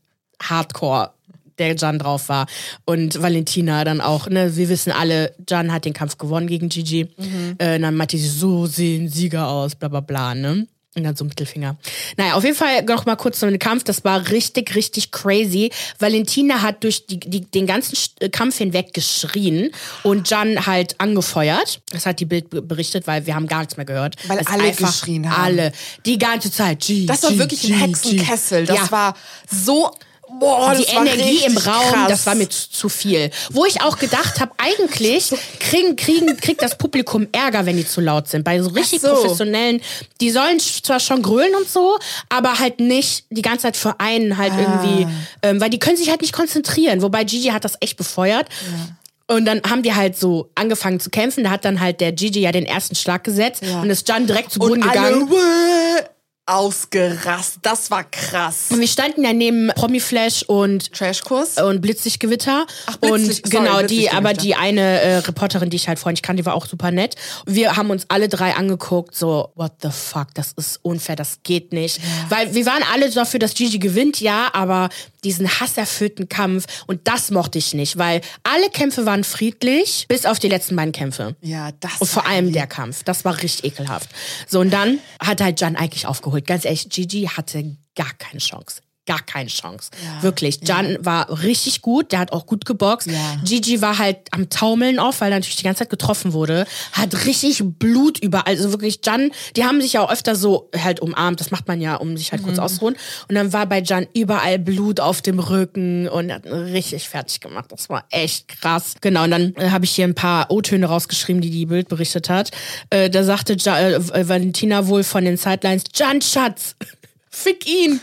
hardcore 0.49 1.11
der 1.59 1.77
Jan 1.77 1.99
drauf 1.99 2.29
war. 2.29 2.47
Und 2.85 3.21
Valentina 3.21 3.85
dann 3.85 4.01
auch, 4.01 4.29
ne, 4.29 4.57
wir 4.57 4.69
wissen 4.69 4.93
alle, 4.93 5.35
Jan 5.49 5.73
hat 5.73 5.85
den 5.85 5.93
Kampf 5.93 6.19
gewonnen 6.19 6.47
gegen 6.47 6.69
Gigi. 6.69 7.09
Mhm. 7.17 7.57
Äh, 7.59 7.79
dann 7.79 7.95
meinte 7.95 8.17
sie, 8.19 8.29
so 8.29 8.67
sehen 8.67 9.09
Sieger 9.09 9.49
aus, 9.49 9.75
bla 9.75 9.89
bla 9.89 10.01
bla, 10.01 10.35
ne? 10.35 10.67
Und 10.95 11.05
dann 11.05 11.17
so 11.17 11.25
Mittelfinger. 11.25 11.79
Naja, 12.19 12.35
auf 12.35 12.45
jeden 12.45 12.55
Fall 12.55 12.83
noch 12.83 13.07
mal 13.07 13.17
kurz 13.17 13.39
zu 13.39 13.49
dem 13.49 13.59
Kampf. 13.59 13.83
Das 13.83 14.05
war 14.05 14.29
richtig, 14.29 14.75
richtig 14.75 15.11
crazy. 15.11 15.71
Valentina 15.99 16.61
hat 16.61 16.85
durch 16.85 17.07
die, 17.07 17.19
die, 17.19 17.41
den 17.41 17.67
ganzen 17.67 17.97
äh, 18.21 18.29
Kampf 18.29 18.59
hinweg 18.59 18.93
geschrien 18.93 19.71
und 20.03 20.29
Jan 20.29 20.67
halt 20.67 21.01
angefeuert. 21.01 21.81
Das 21.93 22.05
hat 22.05 22.21
die 22.21 22.27
Bild 22.27 22.51
berichtet, 22.51 23.07
weil 23.07 23.25
wir 23.25 23.35
haben 23.35 23.47
gar 23.47 23.61
nichts 23.61 23.79
mehr 23.79 23.87
gehört. 23.87 24.17
Weil 24.29 24.37
das 24.37 24.49
alle 24.49 24.71
geschrien 24.71 25.31
haben. 25.31 25.43
Alle. 25.43 25.73
Die 26.05 26.19
ganze 26.19 26.53
Zeit. 26.53 26.81
G, 26.81 27.07
das 27.07 27.23
war 27.23 27.31
G, 27.31 27.39
wirklich 27.39 27.63
G, 27.63 27.73
ein 27.73 27.79
Hexenkessel. 27.79 28.67
Das 28.67 28.77
ja. 28.77 28.91
war 28.91 29.15
so 29.51 29.93
Boah, 30.39 30.75
die 30.75 30.85
Energie 30.85 31.45
im 31.47 31.57
Raum, 31.57 31.93
krass. 31.93 32.09
das 32.09 32.27
war 32.27 32.35
mir 32.35 32.49
zu, 32.49 32.89
viel. 32.89 33.31
Wo 33.51 33.65
ich 33.65 33.83
auch 33.83 33.99
gedacht 33.99 34.41
habe, 34.41 34.53
eigentlich 34.59 35.33
kriegen, 35.61 35.97
kriegen, 35.97 36.37
kriegt 36.37 36.63
das 36.63 36.77
Publikum 36.77 37.29
Ärger, 37.33 37.67
wenn 37.67 37.77
die 37.77 37.87
zu 37.87 38.01
laut 38.01 38.29
sind. 38.29 38.45
Bei 38.45 38.61
so 38.61 38.71
richtig 38.71 39.01
so. 39.01 39.09
professionellen, 39.09 39.81
die 40.21 40.31
sollen 40.31 40.59
zwar 40.59 41.01
schon 41.01 41.23
grölen 41.23 41.55
und 41.55 41.69
so, 41.69 41.99
aber 42.29 42.59
halt 42.59 42.81
nicht 42.81 43.25
die 43.31 43.43
ganze 43.43 43.63
Zeit 43.63 43.77
für 43.77 44.01
einen 44.01 44.37
halt 44.39 44.53
ah. 44.53 44.61
irgendwie, 44.61 45.07
ähm, 45.43 45.61
weil 45.61 45.71
die 45.71 45.79
können 45.79 45.97
sich 45.97 46.11
halt 46.11 46.23
nicht 46.23 46.33
konzentrieren. 46.33 47.03
Wobei 47.03 47.25
Gigi 47.25 47.49
hat 47.49 47.65
das 47.65 47.77
echt 47.81 47.97
befeuert. 47.97 48.49
Ja. 48.49 49.37
Und 49.37 49.47
dann 49.47 49.63
haben 49.69 49.83
die 49.83 49.95
halt 49.95 50.19
so 50.19 50.51
angefangen 50.55 51.01
zu 51.01 51.09
kämpfen. 51.09 51.45
Da 51.45 51.51
hat 51.51 51.65
dann 51.65 51.81
halt 51.81 52.01
der 52.01 52.13
Gigi 52.13 52.41
ja 52.41 52.53
den 52.53 52.67
ersten 52.67 52.95
Schlag 52.95 53.25
gesetzt 53.25 53.63
ja. 53.63 53.81
und 53.81 53.89
ist 53.89 54.09
Jan 54.09 54.27
direkt 54.27 54.53
zu 54.53 54.59
Boden 54.59 54.83
gegangen. 54.83 55.29
Alle, 55.31 56.11
ausgerast. 56.47 57.59
Das 57.63 57.91
war 57.91 58.05
krass. 58.05 58.67
Und 58.71 58.81
wir 58.81 58.89
standen 58.89 59.23
ja 59.23 59.33
neben 59.33 59.69
Promiflash 59.69 60.43
und 60.43 60.93
Trashkurs 60.93 61.59
und 61.59 61.81
Blitzlichtgewitter 61.81 62.67
Ach, 62.87 62.97
Blitzlicht, 62.97 63.45
und 63.45 63.51
genau 63.51 63.73
sorry, 63.75 63.87
die 63.87 64.11
aber 64.11 64.33
die 64.33 64.55
eine 64.57 64.81
äh, 64.81 65.17
Reporterin, 65.19 65.71
die 65.71 65.77
ich 65.77 65.87
halt 65.87 66.01
vorhin 66.01 66.21
kannte, 66.21 66.43
die 66.43 66.47
war 66.47 66.55
auch 66.55 66.67
super 66.67 66.91
nett. 66.91 67.15
Wir 67.47 67.77
haben 67.77 67.91
uns 67.91 68.07
alle 68.09 68.29
drei 68.29 68.55
angeguckt, 68.55 69.15
so 69.15 69.53
what 69.55 69.73
the 69.83 69.91
fuck, 69.91 70.35
das 70.35 70.53
ist 70.57 70.81
unfair, 70.83 71.15
das 71.15 71.39
geht 71.45 71.73
nicht, 71.73 71.99
ja. 71.99 72.05
weil 72.29 72.55
wir 72.55 72.67
waren 72.67 72.83
alle 72.93 73.09
dafür, 73.11 73.39
dass 73.39 73.55
Gigi 73.55 73.79
gewinnt, 73.79 74.21
ja, 74.21 74.51
aber 74.53 74.89
diesen 75.25 75.49
hasserfüllten 75.61 76.29
Kampf 76.29 76.67
und 76.87 77.01
das 77.05 77.31
mochte 77.31 77.59
ich 77.59 77.75
nicht, 77.75 77.99
weil 77.99 78.21
alle 78.43 78.71
Kämpfe 78.71 79.07
waren 79.07 79.25
friedlich, 79.25 80.07
bis 80.09 80.27
auf 80.27 80.39
die 80.39 80.49
letzten 80.49 80.77
beiden 80.77 80.93
Kämpfe. 80.93 81.37
Ja, 81.41 81.71
das. 81.81 82.01
Und 82.01 82.09
vor 82.09 82.27
allem 82.27 82.53
der 82.53 82.67
Kampf, 82.67 83.05
das 83.05 83.25
war 83.25 83.41
richtig 83.43 83.73
ekelhaft. 83.73 84.11
So 84.47 84.61
und 84.61 84.71
dann 84.71 84.99
hat 85.21 85.41
halt 85.41 85.61
Jan 85.61 85.77
eigentlich 85.77 86.07
aufgeholt. 86.07 86.47
Ganz 86.47 86.65
ehrlich, 86.65 86.89
Gigi 86.89 87.29
hatte 87.35 87.77
gar 87.95 88.13
keine 88.19 88.41
Chance 88.41 88.83
gar 89.07 89.21
keine 89.21 89.49
Chance. 89.49 89.91
Ja, 90.05 90.23
Wirklich. 90.23 90.61
Jan 90.63 90.93
ja. 90.93 91.05
war 91.05 91.43
richtig 91.43 91.83
gut, 91.83 92.13
der 92.13 92.21
hat 92.21 92.33
auch 92.33 92.47
gut 92.47 92.65
geboxt. 92.65 93.09
Ja. 93.09 93.37
Gigi 93.45 93.83
war 93.83 93.99
halt 93.99 94.19
am 94.31 94.49
Taumeln 94.49 94.99
auf, 94.99 95.21
weil 95.21 95.33
er 95.33 95.39
natürlich 95.39 95.57
die 95.57 95.65
ganze 95.65 95.81
Zeit 95.81 95.91
getroffen 95.91 96.33
wurde. 96.33 96.67
Hat 96.93 97.27
richtig 97.27 97.63
Blut 97.65 98.19
überall. 98.19 98.45
Also 98.47 98.71
wirklich, 98.71 99.01
Jan, 99.05 99.33
die 99.57 99.65
haben 99.65 99.81
sich 99.81 99.95
ja 99.95 100.03
auch 100.03 100.11
öfter 100.11 100.37
so 100.37 100.71
halt 100.77 101.01
umarmt. 101.01 101.41
Das 101.41 101.51
macht 101.51 101.67
man 101.67 101.81
ja, 101.81 101.97
um 101.97 102.17
sich 102.17 102.31
halt 102.31 102.43
mhm. 102.43 102.47
kurz 102.47 102.59
auszuruhen. 102.59 102.97
Und 103.29 103.35
dann 103.35 103.53
war 103.53 103.67
bei 103.67 103.83
Jan 103.83 104.07
überall 104.15 104.59
Blut 104.59 105.01
auf 105.01 105.21
dem 105.21 105.41
Rücken 105.41 106.09
und 106.09 106.31
er 106.31 106.37
hat 106.37 106.47
richtig 106.47 107.09
fertig 107.09 107.41
gemacht. 107.41 107.73
Das 107.73 107.89
war 107.89 108.05
echt 108.11 108.49
krass. 108.49 108.95
Genau, 109.01 109.25
und 109.25 109.33
dann 109.33 109.55
äh, 109.57 109.71
habe 109.71 109.85
ich 109.85 109.91
hier 109.91 110.07
ein 110.07 110.15
paar 110.15 110.51
O-Töne 110.51 110.87
rausgeschrieben, 110.87 111.43
die 111.43 111.51
die 111.51 111.67
Bild 111.67 111.89
berichtet 111.89 112.31
hat. 112.31 112.53
Äh, 112.91 113.11
da 113.11 113.25
sagte 113.25 113.57
ja, 113.59 113.81
äh, 113.81 114.29
Valentina 114.29 114.87
wohl 114.87 115.03
von 115.03 115.25
den 115.25 115.37
Sidelines, 115.37 115.85
Jan 115.95 116.23
Schatz, 116.23 116.77
fick 117.31 117.67
ihn. 117.67 118.01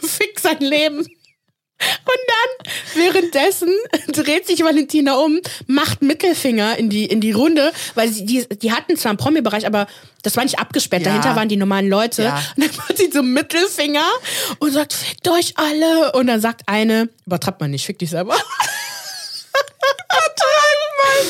Fick 0.06 0.40
sein 0.40 0.60
Leben. 0.60 1.06
Und 1.78 2.20
dann, 2.28 2.72
währenddessen, 2.94 3.68
dreht 4.08 4.46
sich 4.46 4.64
Valentina 4.64 5.16
um, 5.16 5.40
macht 5.66 6.00
Mittelfinger 6.00 6.78
in 6.78 6.88
die, 6.88 7.04
in 7.04 7.20
die 7.20 7.32
Runde, 7.32 7.70
weil 7.94 8.08
sie, 8.08 8.24
die, 8.24 8.46
die 8.48 8.72
hatten 8.72 8.96
zwar 8.96 9.10
einen 9.10 9.18
Promi-Bereich, 9.18 9.66
aber 9.66 9.86
das 10.22 10.36
war 10.36 10.44
nicht 10.44 10.58
abgesperrt. 10.58 11.02
Ja. 11.02 11.10
Dahinter 11.10 11.36
waren 11.36 11.50
die 11.50 11.58
normalen 11.58 11.90
Leute. 11.90 12.22
Ja. 12.24 12.42
Und 12.56 12.64
dann 12.64 12.76
macht 12.76 12.96
sie 12.96 13.10
so 13.12 13.22
Mittelfinger 13.22 14.06
und 14.58 14.72
sagt, 14.72 14.94
fickt 14.94 15.28
euch 15.28 15.58
alle. 15.58 16.12
Und 16.12 16.28
dann 16.28 16.40
sagt 16.40 16.62
eine, 16.66 17.10
übertreibt 17.26 17.60
man 17.60 17.70
nicht, 17.70 17.84
fick 17.84 17.98
dich 17.98 18.10
selber. 18.10 18.36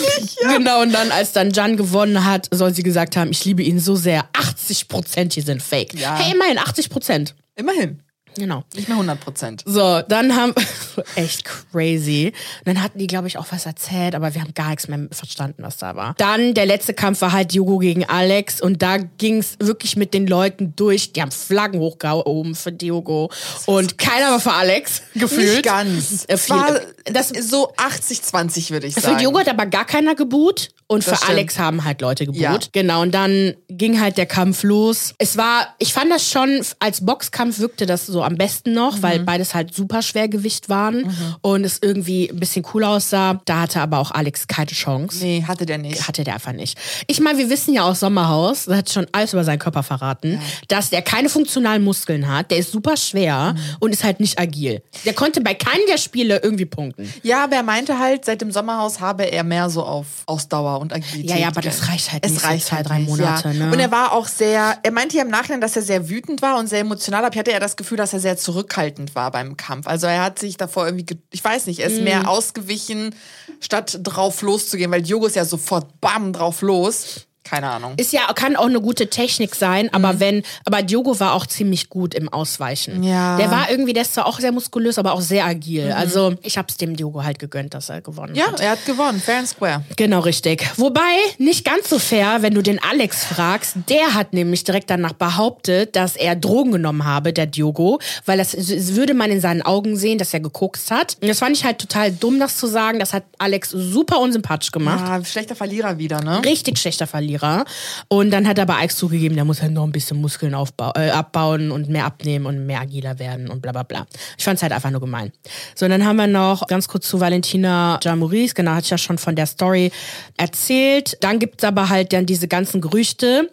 Nicht, 0.01 0.39
ja. 0.43 0.57
Genau, 0.57 0.83
und 0.83 0.93
dann, 0.93 1.11
als 1.11 1.33
dann 1.33 1.51
Jan 1.51 1.77
gewonnen 1.77 2.25
hat, 2.25 2.49
soll 2.51 2.75
sie 2.75 2.83
gesagt 2.83 3.17
haben, 3.17 3.31
ich 3.31 3.45
liebe 3.45 3.63
ihn 3.63 3.79
so 3.81 3.97
sehr. 3.97 4.29
80 4.33 4.89
Prozent 4.89 5.33
hier 5.35 5.43
sind 5.43 5.63
fake. 5.63 5.95
Ja. 5.95 6.17
Hey, 6.17 6.33
immerhin 6.33 6.59
80 6.59 6.91
Prozent. 6.91 7.35
Immerhin. 7.55 8.01
Genau. 8.37 8.65
Nicht 8.75 8.89
mehr 8.89 8.97
100 8.97 9.21
Prozent. 9.21 9.63
So, 9.65 10.03
dann 10.09 10.37
haben, 10.37 10.55
echt 11.17 11.45
crazy. 11.45 12.33
Und 12.59 12.69
dann 12.69 12.83
hatten 12.83 12.99
die, 12.99 13.07
glaube 13.07 13.29
ich, 13.29 13.39
auch 13.39 13.47
was 13.51 13.67
erzählt, 13.67 14.15
aber 14.15 14.35
wir 14.35 14.43
haben 14.43 14.55
gar 14.55 14.71
nichts 14.71 14.89
mehr 14.89 15.09
verstanden, 15.11 15.63
was 15.63 15.77
da 15.79 15.97
war. 15.97 16.15
Dann, 16.19 16.55
der 16.55 16.67
letzte 16.67 16.95
Kampf 16.95 17.21
war 17.21 17.33
halt 17.33 17.53
Jogo 17.53 17.79
gegen 17.79 18.05
Alex 18.05 18.61
und 18.61 18.83
da 18.83 18.99
ging 18.99 19.39
es 19.39 19.57
wirklich 19.59 19.97
mit 19.97 20.15
den 20.15 20.27
Leuten 20.27 20.75
durch. 20.77 21.13
Die 21.13 21.23
haben 21.23 21.31
Flaggen 21.31 21.81
hochgehoben 21.81 22.55
für 22.55 22.73
Diogo 22.73 23.31
und 23.67 23.99
keiner 23.99 24.31
war 24.31 24.41
für 24.41 24.53
Alex, 24.53 25.03
gefühlt. 25.15 25.47
Nicht 25.47 25.63
ganz. 25.65 26.25
Äh, 26.25 26.35
es 26.35 26.51
war 26.51 26.81
das, 27.05 27.29
so 27.29 27.73
80-20, 27.75 28.71
würde 28.71 28.87
ich 28.87 28.95
sagen. 28.95 29.17
Für 29.17 29.21
Diogo 29.21 29.39
hat 29.39 29.49
aber 29.49 29.67
gar 29.67 29.85
keiner 29.85 30.15
geboot 30.15 30.71
und 30.89 31.05
das 31.05 31.11
für 31.11 31.17
stimmt. 31.17 31.31
Alex 31.31 31.59
haben 31.59 31.85
halt 31.85 32.01
Leute 32.01 32.27
geboot. 32.27 32.41
Ja. 32.41 32.59
Genau, 32.73 33.03
und 33.03 33.13
dann 33.13 33.55
ging 33.69 34.01
halt 34.01 34.17
der 34.19 34.27
Kampf 34.27 34.63
los. 34.63 35.15
Es 35.19 35.37
war, 35.37 35.75
ich 35.79 35.93
fand 35.93 36.11
das 36.11 36.31
schon, 36.31 36.61
als 36.79 37.05
Boxkampf 37.05 37.59
wirkte 37.59 37.87
das 37.87 38.07
so 38.07 38.23
am 38.27 38.37
besten 38.37 38.73
noch, 38.73 38.99
mhm. 38.99 39.03
weil 39.03 39.19
beides 39.21 39.55
halt 39.55 39.75
super 39.75 40.03
Schwergewicht 40.03 40.69
waren 40.69 41.03
mhm. 41.03 41.37
und 41.41 41.65
es 41.65 41.79
irgendwie 41.81 42.29
ein 42.29 42.39
bisschen 42.39 42.65
cool 42.75 42.85
aussah. 42.85 43.41
Da 43.45 43.61
hatte 43.61 43.81
aber 43.81 43.99
auch 43.99 44.11
Alex 44.11 44.47
keine 44.47 44.67
Chance. 44.67 45.19
Nee, 45.23 45.45
hatte 45.47 45.67
der 45.67 45.79
nicht. 45.79 46.07
Hatte 46.07 46.25
der 46.25 46.35
einfach 46.35 46.53
nicht. 46.53 46.79
Ich 47.07 47.21
meine, 47.21 47.39
wir 47.39 47.51
wissen 47.51 47.75
ja 47.75 47.83
aus 47.83 48.01
Sommerhaus, 48.01 48.67
das 48.67 48.77
hat 48.77 48.91
schon 48.91 49.07
alles 49.13 49.33
über 49.33 49.45
seinen 49.45 49.59
Körper 49.59 49.83
verraten, 49.83 50.35
ja. 50.35 50.41
dass 50.69 50.91
der 50.91 51.03
keine 51.03 51.29
funktionalen 51.29 51.83
Muskeln 51.83 52.29
hat. 52.29 52.51
Der 52.51 52.59
ist 52.59 52.73
super 52.73 52.97
schwer 52.97 53.55
mhm. 53.55 53.77
und 53.81 53.93
ist 53.93 54.05
halt 54.05 54.21
nicht 54.21 54.39
agil. 54.39 54.83
Der 55.05 55.15
konnte 55.15 55.41
bei 55.41 55.55
keinem 55.55 55.87
der 55.89 55.99
Spiele 55.99 56.41
irgendwie 56.43 56.67
punkten. 56.67 57.13
Ja, 57.23 57.45
aber 57.45 57.57
er 57.57 57.63
meinte 57.63 57.99
halt, 57.99 58.25
seit 58.25 58.41
dem 58.41 58.51
Sommerhaus 58.51 59.01
habe 59.01 59.25
er 59.25 59.45
mehr 59.45 59.71
so 59.71 59.85
auf 59.85 60.07
Ausdauer 60.27 60.81
und 60.81 60.93
Agilität. 60.93 61.31
Ja, 61.31 61.37
ja, 61.37 61.49
aber 61.49 61.61
das 61.61 61.89
reicht 61.89 62.13
halt 62.13 62.25
es 62.25 62.33
nicht. 62.33 62.43
Es 62.43 62.49
reicht 62.49 62.67
zwei, 62.67 62.77
halt 62.77 62.89
drei 62.89 62.99
Monate. 63.01 63.49
Ja. 63.49 63.55
Ne? 63.55 63.73
Und 63.73 63.79
er 63.79 63.91
war 63.91 64.13
auch 64.13 64.27
sehr, 64.27 64.79
er 64.83 64.93
meinte 64.93 65.17
ja 65.17 65.23
im 65.23 65.31
Nachhinein, 65.31 65.61
dass 65.61 65.77
er 65.77 65.83
sehr 65.83 66.09
wütend 66.09 66.43
war 66.43 66.59
und 66.59 66.69
sehr 66.69 66.81
emotional, 66.81 67.25
aber 67.25 67.35
ich 67.35 67.39
hatte 67.39 67.53
ja 67.53 67.61
das 67.61 67.77
Gefühl, 67.77 67.97
dass 67.97 68.13
er 68.13 68.16
sehr 68.21 68.37
zurückhaltend 68.37 69.15
war 69.15 69.31
beim 69.31 69.57
Kampf. 69.57 69.87
Also 69.87 70.07
er 70.07 70.23
hat 70.23 70.39
sich 70.39 70.57
davor 70.57 70.87
irgendwie, 70.87 71.19
ich 71.31 71.43
weiß 71.43 71.67
nicht, 71.67 71.81
er 71.81 71.89
ist 71.89 72.01
mm. 72.01 72.05
mehr 72.05 72.29
ausgewichen, 72.29 73.15
statt 73.61 73.99
drauf 74.03 74.43
loszugehen, 74.43 74.91
weil 74.91 75.03
Diogo 75.03 75.27
ist 75.27 75.37
ja 75.37 75.45
sofort 75.45 76.01
bam 76.01 76.33
drauf 76.33 76.63
los. 76.63 77.26
Keine 77.47 77.71
Ahnung. 77.71 77.95
Ist 77.97 78.13
ja, 78.13 78.23
kann 78.35 78.57
auch 78.57 78.67
eine 78.67 78.81
gute 78.81 79.09
Technik 79.09 79.55
sein, 79.55 79.89
aber 79.93 80.15
mhm. 80.15 80.21
wenn, 80.21 80.43
aber 80.65 80.83
Diogo 80.83 81.19
war 81.21 81.33
auch 81.33 81.47
ziemlich 81.47 81.89
gut 81.89 82.15
im 82.15 82.29
Ausweichen. 82.29 83.03
Ja. 83.03 83.37
Der 83.37 83.51
war 83.51 83.71
irgendwie, 83.71 83.93
der 83.93 84.03
ist 84.03 84.15
zwar 84.15 84.27
auch 84.27 84.41
sehr 84.41 84.53
muskulös, 84.53 84.99
aber 84.99 85.13
auch 85.13 85.21
sehr 85.21 85.47
agil. 85.47 85.87
Mhm. 85.87 85.93
Also 85.93 86.35
ich 86.43 86.59
hab's 86.59 86.77
dem 86.77 86.97
Diogo 86.97 87.23
halt 87.23 87.39
gegönnt, 87.39 87.75
dass 87.75 87.89
er 87.89 88.01
gewonnen 88.01 88.35
ja, 88.35 88.49
hat. 88.49 88.59
Ja, 88.59 88.67
er 88.67 88.71
hat 88.73 88.85
gewonnen, 88.85 89.21
fair 89.21 89.39
and 89.39 89.49
square. 89.49 89.85
Genau, 89.97 90.21
richtig. 90.21 90.69
Wobei, 90.77 91.01
nicht 91.39 91.65
ganz 91.65 91.89
so 91.89 91.99
fair, 91.99 92.39
wenn 92.41 92.55
du 92.55 92.63
den 92.63 92.83
Alex 92.83 93.25
fragst, 93.25 93.77
der 93.89 94.15
hat 94.15 94.33
nämlich 94.33 94.65
direkt 94.65 94.91
danach 94.91 95.13
behauptet, 95.13 95.95
dass 95.95 96.17
er 96.17 96.35
Drogen 96.35 96.73
genommen 96.73 97.05
habe, 97.05 97.33
der 97.33 97.47
Diogo, 97.47 98.01
weil 98.25 98.39
das, 98.39 98.53
das 98.53 98.97
würde 98.97 99.15
man 99.15 99.31
in 99.31 99.41
seinen 99.41 99.63
Augen 99.63 99.97
sehen, 99.97 100.19
dass 100.19 100.35
er 100.35 100.41
gekokst 100.41 100.91
hat. 100.91 101.17
Und 101.21 101.29
das 101.29 101.39
fand 101.39 101.57
ich 101.57 101.65
halt 101.65 101.79
total 101.79 102.11
dumm, 102.11 102.41
das 102.41 102.57
zu 102.57 102.67
sagen. 102.67 102.99
Das 102.99 103.13
hat 103.13 103.23
Alex 103.39 103.71
super 103.71 104.19
unsympathisch 104.21 104.73
gemacht. 104.73 105.05
Ja, 105.07 105.25
schlechter 105.25 105.55
Verlierer 105.55 105.99
wieder, 105.99 106.21
ne? 106.23 106.45
Richtig 106.45 106.79
schlechter 106.79 107.07
Verlierer. 107.07 107.36
Verlierer. 107.37 107.65
Und 108.09 108.31
dann 108.31 108.47
hat 108.47 108.59
aber 108.59 108.77
Alex 108.77 108.97
zugegeben, 108.97 109.35
der 109.35 109.45
muss 109.45 109.63
halt 109.63 109.73
noch 109.73 109.85
ein 109.85 109.93
bisschen 109.93 110.21
Muskeln 110.21 110.55
aufbau 110.55 110.93
äh, 110.97 111.11
abbauen 111.11 111.71
und 111.71 111.89
mehr 111.89 112.05
abnehmen 112.05 112.47
und 112.47 112.67
mehr 112.67 112.81
agiler 112.81 113.19
werden 113.19 113.49
und 113.49 113.63
bla 113.63 113.73
bla 113.73 113.83
bla. 113.83 114.07
Ich 114.39 114.45
fand 114.45 114.57
es 114.57 114.63
halt 114.63 114.73
einfach 114.73 114.91
nur 114.91 115.01
gemein. 115.01 115.33
So, 115.75 115.85
und 115.87 115.91
dann 115.91 116.05
haben 116.05 116.17
wir 116.17 116.27
noch 116.27 116.67
ganz 116.67 116.89
kurz 116.89 117.09
zu 117.09 117.21
Valentina 117.21 117.99
Jamuris, 118.03 118.55
genau, 118.55 118.73
hatte 118.73 118.85
ich 118.85 118.91
ja 118.91 118.99
schon 118.99 119.19
von 119.19 119.37
der 119.37 119.47
Story 119.47 119.91
erzählt. 120.37 121.17
Dann 121.21 121.39
gibt 121.39 121.63
es 121.63 121.69
aber 121.69 121.89
halt 121.89 122.13
dann 122.13 122.27
diese 122.27 122.49
ganzen 122.49 122.81
Gerüchte. 122.81 123.51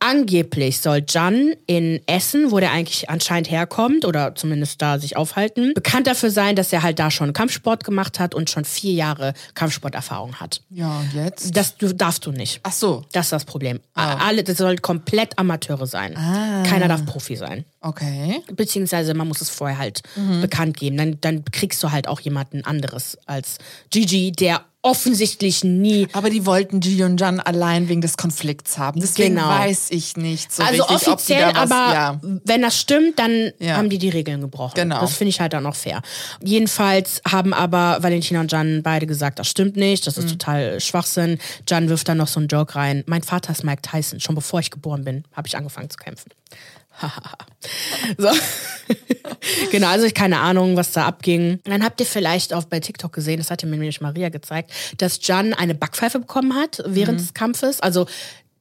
Angeblich 0.00 0.80
soll 0.80 1.04
Jan 1.08 1.52
in 1.66 2.00
Essen, 2.06 2.50
wo 2.50 2.58
der 2.58 2.72
eigentlich 2.72 3.08
anscheinend 3.08 3.50
herkommt 3.50 4.04
oder 4.04 4.34
zumindest 4.34 4.82
da 4.82 4.98
sich 4.98 5.16
aufhalten, 5.16 5.74
bekannt 5.74 6.08
dafür 6.08 6.30
sein, 6.30 6.56
dass 6.56 6.72
er 6.72 6.82
halt 6.82 6.98
da 6.98 7.10
schon 7.10 7.32
Kampfsport 7.32 7.84
gemacht 7.84 8.18
hat 8.18 8.34
und 8.34 8.50
schon 8.50 8.64
vier 8.64 8.94
Jahre 8.94 9.32
Kampfsporterfahrung 9.54 10.40
hat. 10.40 10.60
Ja, 10.70 10.98
und 10.98 11.14
jetzt? 11.14 11.56
Das 11.56 11.76
darfst 11.78 12.26
du 12.26 12.32
nicht. 12.32 12.60
Ach 12.64 12.72
so. 12.72 13.04
Das 13.12 13.21
ist 13.26 13.32
das 13.32 13.44
Problem. 13.44 13.80
Ah. 13.94 14.26
Alle, 14.26 14.44
das 14.44 14.58
sollen 14.58 14.80
komplett 14.82 15.38
Amateure 15.38 15.86
sein. 15.86 16.16
Ah. 16.16 16.62
Keiner 16.64 16.88
darf 16.88 17.04
Profi 17.06 17.36
sein. 17.36 17.64
Okay. 17.82 18.42
Beziehungsweise 18.54 19.14
man 19.14 19.28
muss 19.28 19.40
es 19.40 19.50
vorher 19.50 19.78
halt 19.78 20.02
mhm. 20.16 20.40
bekannt 20.40 20.76
geben. 20.76 20.96
Dann, 20.96 21.18
dann 21.20 21.44
kriegst 21.44 21.82
du 21.82 21.90
halt 21.90 22.08
auch 22.08 22.20
jemanden 22.20 22.64
anderes 22.64 23.18
als 23.26 23.58
Gigi, 23.90 24.32
der 24.32 24.64
offensichtlich 24.82 25.62
nie. 25.62 26.08
Aber 26.12 26.28
die 26.28 26.44
wollten 26.44 26.80
Ji 26.80 27.02
und 27.04 27.20
Jan 27.20 27.38
allein 27.38 27.88
wegen 27.88 28.00
des 28.00 28.16
Konflikts 28.16 28.78
haben. 28.78 29.00
Deswegen 29.00 29.36
genau. 29.36 29.48
weiß 29.48 29.90
ich 29.90 30.16
nicht 30.16 30.52
so 30.52 30.62
also 30.62 30.82
richtig, 30.82 31.08
offiziell, 31.08 31.44
ob 31.44 31.48
die 31.48 31.54
da 31.54 31.62
was, 31.62 31.70
aber 31.70 31.94
ja. 31.94 32.20
wenn 32.44 32.62
das 32.62 32.78
stimmt, 32.78 33.18
dann 33.18 33.52
ja. 33.60 33.76
haben 33.76 33.88
die 33.90 33.98
die 33.98 34.08
Regeln 34.08 34.40
gebrochen. 34.40 34.74
Genau. 34.74 35.00
Das 35.00 35.14
finde 35.14 35.30
ich 35.30 35.40
halt 35.40 35.52
dann 35.52 35.66
auch 35.66 35.76
fair. 35.76 36.02
Jedenfalls 36.42 37.22
haben 37.28 37.54
aber 37.54 38.02
Valentina 38.02 38.40
und 38.40 38.50
Jan 38.50 38.82
beide 38.82 39.06
gesagt, 39.06 39.38
das 39.38 39.48
stimmt 39.48 39.76
nicht, 39.76 40.06
das 40.06 40.18
ist 40.18 40.24
mhm. 40.24 40.30
total 40.30 40.80
Schwachsinn. 40.80 41.38
Jan 41.68 41.88
wirft 41.88 42.08
dann 42.08 42.18
noch 42.18 42.28
so 42.28 42.40
einen 42.40 42.48
Joke 42.48 42.74
rein. 42.74 43.04
Mein 43.06 43.22
Vater 43.22 43.52
ist 43.52 43.62
Mike 43.62 43.82
Tyson. 43.82 44.18
Schon 44.18 44.34
bevor 44.34 44.58
ich 44.58 44.72
geboren 44.72 45.04
bin, 45.04 45.24
habe 45.32 45.46
ich 45.46 45.56
angefangen 45.56 45.90
zu 45.90 45.96
kämpfen. 45.96 46.30
so. 48.18 48.28
genau, 49.70 49.88
also 49.88 50.06
ich 50.06 50.14
keine 50.14 50.40
Ahnung, 50.40 50.76
was 50.76 50.92
da 50.92 51.06
abging. 51.06 51.60
Dann 51.64 51.82
habt 51.82 52.00
ihr 52.00 52.06
vielleicht 52.06 52.54
auch 52.54 52.64
bei 52.64 52.80
TikTok 52.80 53.12
gesehen, 53.12 53.38
das 53.38 53.50
hatte 53.50 53.66
mir 53.66 53.76
nämlich 53.76 54.00
Maria 54.00 54.28
gezeigt, 54.28 54.70
dass 54.98 55.18
Jan 55.22 55.54
eine 55.54 55.74
Backpfeife 55.74 56.20
bekommen 56.20 56.54
hat 56.54 56.82
während 56.86 57.18
mhm. 57.18 57.22
des 57.22 57.34
Kampfes. 57.34 57.80
Also 57.80 58.06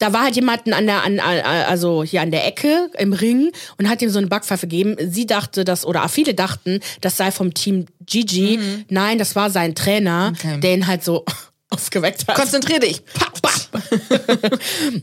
da 0.02 0.14
war 0.14 0.24
halt 0.24 0.36
jemanden 0.36 0.74
an 0.74 0.88
der, 0.88 1.04
an, 1.04 1.20
also 1.20 2.04
hier 2.04 2.22
an 2.22 2.32
der 2.32 2.48
Ecke 2.48 2.90
im 2.98 3.14
Ring 3.14 3.52
und 3.78 3.88
hat 3.88 4.02
ihm 4.02 4.10
so 4.10 4.18
eine 4.18 4.28
Backpfeife 4.28 4.68
gegeben. 4.68 4.96
Sie 5.00 5.28
dachte, 5.28 5.64
dass, 5.64 5.86
oder 5.86 6.08
viele 6.10 6.34
dachten, 6.34 6.80
das 7.02 7.18
sei 7.18 7.32
vom 7.32 7.54
Team 7.54 7.86
Gigi. 8.08 8.58
Mhm. 8.58 8.86
Nein, 8.90 9.20
das 9.20 9.36
war 9.36 9.52
sein 9.52 9.76
Trainer, 9.76 10.34
okay. 10.36 10.60
der 10.60 10.74
ihn 10.74 10.88
halt 10.88 11.04
so 11.04 11.24
aufgeweckt 11.72 12.28
hat. 12.28 12.36
Konzentrier 12.36 12.80
dich. 12.80 13.04
Papp, 13.06 13.42
papp. 13.42 13.62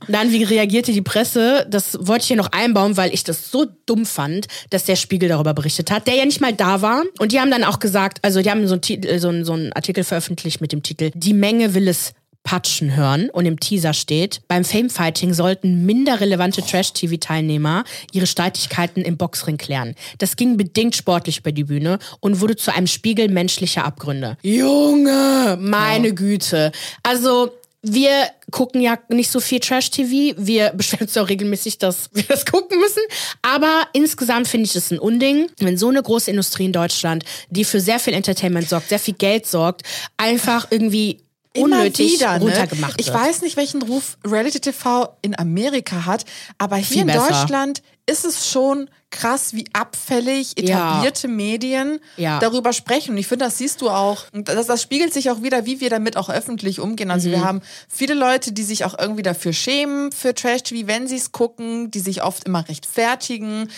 Dann, 0.08 0.30
wie 0.30 0.44
reagierte 0.44 0.92
die 0.92 1.02
Presse? 1.02 1.66
Das 1.68 1.96
wollte 2.00 2.22
ich 2.22 2.28
hier 2.28 2.36
noch 2.36 2.52
einbauen, 2.52 2.96
weil 2.96 3.12
ich 3.12 3.24
das 3.24 3.50
so 3.50 3.66
dumm 3.86 4.06
fand, 4.06 4.46
dass 4.70 4.84
der 4.84 4.96
Spiegel 4.96 5.28
darüber 5.28 5.54
berichtet 5.54 5.90
hat, 5.90 6.06
der 6.06 6.14
ja 6.14 6.24
nicht 6.24 6.40
mal 6.40 6.52
da 6.52 6.82
war. 6.82 7.02
Und 7.18 7.32
die 7.32 7.40
haben 7.40 7.50
dann 7.50 7.64
auch 7.64 7.78
gesagt, 7.78 8.18
also 8.22 8.42
die 8.42 8.50
haben 8.50 8.66
so 8.68 8.74
einen, 8.74 9.18
so 9.18 9.28
einen, 9.28 9.44
so 9.44 9.52
einen 9.54 9.72
Artikel 9.72 10.04
veröffentlicht 10.04 10.60
mit 10.60 10.72
dem 10.72 10.82
Titel 10.82 11.10
Die 11.14 11.34
Menge 11.34 11.74
will 11.74 11.88
es 11.88 12.12
Patschen 12.48 12.96
hören 12.96 13.28
und 13.28 13.44
im 13.44 13.60
Teaser 13.60 13.92
steht, 13.92 14.40
beim 14.48 14.64
Famefighting 14.64 15.34
sollten 15.34 15.84
minder 15.84 16.18
relevante 16.18 16.62
Trash-TV-Teilnehmer 16.62 17.84
ihre 18.10 18.26
Streitigkeiten 18.26 19.02
im 19.02 19.18
Boxring 19.18 19.58
klären. 19.58 19.94
Das 20.16 20.34
ging 20.34 20.56
bedingt 20.56 20.96
sportlich 20.96 21.40
über 21.40 21.52
die 21.52 21.64
Bühne 21.64 21.98
und 22.20 22.40
wurde 22.40 22.56
zu 22.56 22.74
einem 22.74 22.86
Spiegel 22.86 23.28
menschlicher 23.28 23.84
Abgründe. 23.84 24.38
Junge, 24.40 25.58
meine 25.60 26.08
ja. 26.08 26.14
Güte. 26.14 26.72
Also 27.02 27.50
wir 27.82 28.30
gucken 28.50 28.80
ja 28.80 28.98
nicht 29.10 29.30
so 29.30 29.40
viel 29.40 29.60
Trash-TV. 29.60 30.34
Wir 30.38 30.70
beschweren 30.74 31.06
uns 31.06 31.18
auch 31.18 31.28
regelmäßig, 31.28 31.76
dass 31.76 32.08
wir 32.14 32.22
das 32.22 32.46
gucken 32.46 32.80
müssen. 32.80 33.02
Aber 33.42 33.88
insgesamt 33.92 34.48
finde 34.48 34.64
ich 34.64 34.74
es 34.74 34.90
ein 34.90 34.98
Unding, 34.98 35.48
wenn 35.58 35.76
so 35.76 35.90
eine 35.90 36.02
große 36.02 36.30
Industrie 36.30 36.64
in 36.64 36.72
Deutschland, 36.72 37.26
die 37.50 37.66
für 37.66 37.80
sehr 37.80 37.98
viel 37.98 38.14
Entertainment 38.14 38.70
sorgt, 38.70 38.88
sehr 38.88 38.98
viel 38.98 39.14
Geld 39.14 39.46
sorgt, 39.46 39.82
einfach 40.16 40.68
irgendwie 40.70 41.27
unnötig 41.62 42.14
wieder, 42.14 42.38
ne? 42.38 42.44
runtergemacht 42.44 43.00
Ich 43.00 43.12
weiß 43.12 43.42
nicht, 43.42 43.56
welchen 43.56 43.82
Ruf 43.82 44.16
Reality 44.26 44.60
TV 44.60 45.16
in 45.22 45.38
Amerika 45.38 46.06
hat, 46.06 46.24
aber 46.58 46.76
hier 46.76 46.86
Viel 46.86 47.00
in 47.02 47.06
besser. 47.08 47.28
Deutschland 47.28 47.82
ist 48.08 48.24
es 48.24 48.50
schon 48.50 48.88
krass, 49.10 49.54
wie 49.54 49.64
abfällig 49.72 50.52
etablierte 50.56 51.28
ja. 51.28 51.32
Medien 51.32 51.98
ja. 52.16 52.38
darüber 52.40 52.72
sprechen. 52.72 53.12
Und 53.12 53.18
ich 53.18 53.26
finde, 53.26 53.46
das 53.46 53.58
siehst 53.58 53.80
du 53.80 53.88
auch. 53.88 54.24
Das, 54.32 54.66
das 54.66 54.82
spiegelt 54.82 55.14
sich 55.14 55.30
auch 55.30 55.42
wieder, 55.42 55.64
wie 55.64 55.80
wir 55.80 55.88
damit 55.88 56.16
auch 56.16 56.28
öffentlich 56.28 56.80
umgehen. 56.80 57.10
Also 57.10 57.28
mhm. 57.28 57.32
wir 57.32 57.44
haben 57.44 57.62
viele 57.88 58.14
Leute, 58.14 58.52
die 58.52 58.62
sich 58.62 58.84
auch 58.84 58.98
irgendwie 58.98 59.22
dafür 59.22 59.52
schämen, 59.52 60.12
für 60.12 60.34
Trash-TV, 60.34 60.86
wenn 60.86 61.06
sie 61.06 61.16
es 61.16 61.32
gucken, 61.32 61.90
die 61.90 62.00
sich 62.00 62.22
oft 62.22 62.44
immer 62.44 62.68
rechtfertigen. 62.68 63.70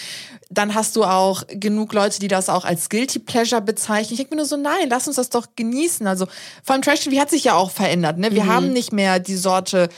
Dann 0.49 0.74
hast 0.74 0.97
du 0.97 1.05
auch 1.05 1.45
genug 1.49 1.93
Leute, 1.93 2.18
die 2.18 2.28
das 2.28 2.49
auch 2.49 2.64
als 2.64 2.89
Guilty 2.89 3.20
Pleasure 3.20 3.62
bezeichnen. 3.62 4.12
Ich 4.12 4.16
denke 4.16 4.35
mir 4.35 4.41
nur 4.41 4.47
so, 4.47 4.57
nein, 4.57 4.89
lass 4.89 5.07
uns 5.07 5.16
das 5.16 5.31
doch 5.31 5.47
genießen. 5.55 6.07
Also 6.09 6.26
vor 6.64 6.74
allem 6.74 6.83
Trash-TV 6.83 7.20
hat 7.20 7.31
sich 7.31 7.45
ja 7.45 7.55
auch 7.55 7.70
verändert. 7.70 8.18
Ne? 8.18 8.33
Wir 8.33 8.45
mhm. 8.45 8.53
haben 8.53 8.72
nicht 8.72 8.93
mehr 8.93 9.20
die 9.20 9.37
Sorte 9.37 9.89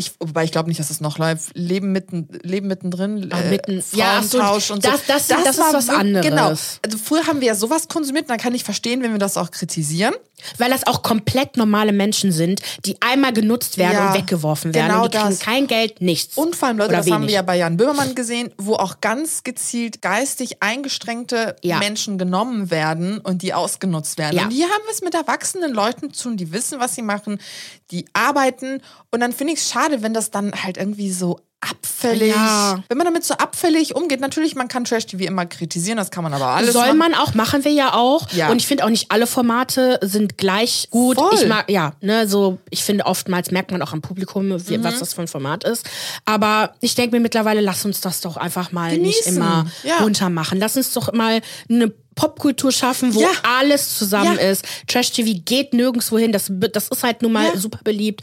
ich, 0.00 0.12
wobei 0.18 0.44
ich 0.44 0.52
glaube 0.52 0.68
nicht, 0.68 0.80
dass 0.80 0.90
es 0.90 1.00
noch 1.00 1.18
läuft. 1.18 1.50
Leben 1.54 1.92
mitten, 1.92 2.28
Leben 2.42 2.66
mittendrin, 2.66 3.28
Ach, 3.32 3.44
mitten, 3.44 3.78
äh, 3.78 3.96
ja, 3.96 4.18
und 4.18 4.30
so. 4.30 4.38
Das, 4.38 5.06
das, 5.06 5.28
das, 5.28 5.44
das 5.44 5.58
ist 5.58 5.72
was 5.72 5.88
anderes. 5.88 6.26
Genau. 6.26 6.48
Also 6.48 6.98
früher 7.02 7.26
haben 7.26 7.40
wir 7.40 7.48
ja 7.48 7.54
sowas 7.54 7.88
konsumiert, 7.88 8.24
und 8.24 8.30
dann 8.30 8.38
kann 8.38 8.54
ich 8.54 8.64
verstehen, 8.64 9.02
wenn 9.02 9.12
wir 9.12 9.18
das 9.18 9.36
auch 9.36 9.50
kritisieren. 9.50 10.14
Weil 10.56 10.70
das 10.70 10.86
auch 10.86 11.02
komplett 11.02 11.58
normale 11.58 11.92
Menschen 11.92 12.32
sind, 12.32 12.62
die 12.86 12.96
einmal 13.02 13.34
genutzt 13.34 13.76
werden 13.76 13.92
ja, 13.92 14.08
und 14.08 14.14
weggeworfen 14.18 14.74
werden. 14.74 14.88
Genau 14.88 15.04
und 15.04 15.12
die 15.12 15.18
kriegen 15.18 15.30
das. 15.30 15.38
kein 15.40 15.66
Geld, 15.66 16.00
nichts. 16.00 16.36
Und 16.36 16.56
vor 16.56 16.68
allem, 16.68 16.78
Leute, 16.78 16.92
das 16.92 17.04
wenig. 17.04 17.14
haben 17.14 17.26
wir 17.26 17.34
ja 17.34 17.42
bei 17.42 17.58
Jan 17.58 17.76
Böhmermann 17.76 18.14
gesehen, 18.14 18.50
wo 18.56 18.74
auch 18.74 19.02
ganz 19.02 19.44
gezielt 19.44 20.00
geistig 20.00 20.62
eingeschränkte 20.62 21.56
ja. 21.62 21.78
Menschen 21.78 22.16
genommen 22.16 22.70
werden 22.70 23.18
und 23.18 23.42
die 23.42 23.52
ausgenutzt 23.52 24.16
werden. 24.16 24.36
Ja. 24.36 24.44
Und 24.44 24.50
hier 24.50 24.64
haben 24.64 24.82
wir 24.84 24.92
es 24.92 25.02
mit 25.02 25.14
erwachsenen 25.14 25.74
Leuten 25.74 26.12
zu 26.12 26.28
tun, 26.28 26.36
die 26.36 26.52
wissen, 26.52 26.80
was 26.80 26.94
sie 26.94 27.02
machen, 27.02 27.38
die 27.90 28.06
arbeiten. 28.12 28.82
Und 29.10 29.20
dann 29.20 29.32
finde 29.32 29.54
ich 29.54 29.60
es 29.60 29.68
schade, 29.68 30.02
wenn 30.02 30.14
das 30.14 30.30
dann 30.30 30.52
halt 30.52 30.76
irgendwie 30.76 31.10
so 31.10 31.40
abfällig. 31.60 32.34
Ja. 32.34 32.82
Wenn 32.88 32.96
man 32.96 33.04
damit 33.04 33.24
so 33.24 33.34
abfällig 33.34 33.94
umgeht, 33.94 34.20
natürlich, 34.20 34.54
man 34.54 34.68
kann 34.68 34.84
Trash 34.84 35.06
TV 35.06 35.24
immer 35.24 35.46
kritisieren, 35.46 35.98
das 35.98 36.10
kann 36.10 36.24
man 36.24 36.32
aber 36.32 36.46
alles. 36.46 36.72
Soll 36.72 36.94
man 36.94 37.14
auch, 37.14 37.34
machen 37.34 37.64
wir 37.64 37.72
ja 37.72 37.92
auch. 37.94 38.30
Ja. 38.32 38.50
Und 38.50 38.56
ich 38.56 38.66
finde 38.66 38.84
auch 38.84 38.88
nicht 38.88 39.10
alle 39.10 39.26
Formate 39.26 39.98
sind 40.02 40.38
gleich 40.38 40.88
gut. 40.90 41.18
Voll. 41.18 41.34
Ich 41.34 41.46
mag, 41.46 41.70
ja, 41.70 41.92
ne, 42.00 42.26
so, 42.26 42.58
ich 42.70 42.82
finde 42.82 43.04
oftmals 43.04 43.50
merkt 43.50 43.72
man 43.72 43.82
auch 43.82 43.92
am 43.92 44.00
Publikum, 44.00 44.48
wie, 44.68 44.78
mhm. 44.78 44.84
was 44.84 45.00
das 45.00 45.14
für 45.14 45.20
ein 45.22 45.28
Format 45.28 45.64
ist. 45.64 45.88
Aber 46.24 46.74
ich 46.80 46.94
denke 46.94 47.14
mir 47.14 47.20
mittlerweile, 47.20 47.60
lass 47.60 47.84
uns 47.84 48.00
das 48.00 48.20
doch 48.22 48.36
einfach 48.36 48.72
mal 48.72 48.94
Genießen. 48.94 49.34
nicht 49.34 49.36
immer 49.36 49.66
ja. 49.84 49.98
runtermachen. 49.98 50.58
Lass 50.58 50.76
uns 50.76 50.92
doch 50.92 51.12
mal 51.12 51.42
eine 51.68 51.92
Popkultur 52.20 52.70
schaffen, 52.70 53.14
wo 53.14 53.22
ja. 53.22 53.30
alles 53.42 53.96
zusammen 53.96 54.36
ja. 54.36 54.50
ist. 54.50 54.62
Trash 54.86 55.10
TV 55.10 55.40
geht 55.42 55.72
nirgendwo 55.72 56.18
hin. 56.18 56.32
Das, 56.32 56.52
das 56.72 56.88
ist 56.88 57.02
halt 57.02 57.22
nun 57.22 57.32
mal 57.32 57.46
ja. 57.46 57.56
super 57.56 57.80
beliebt. 57.82 58.20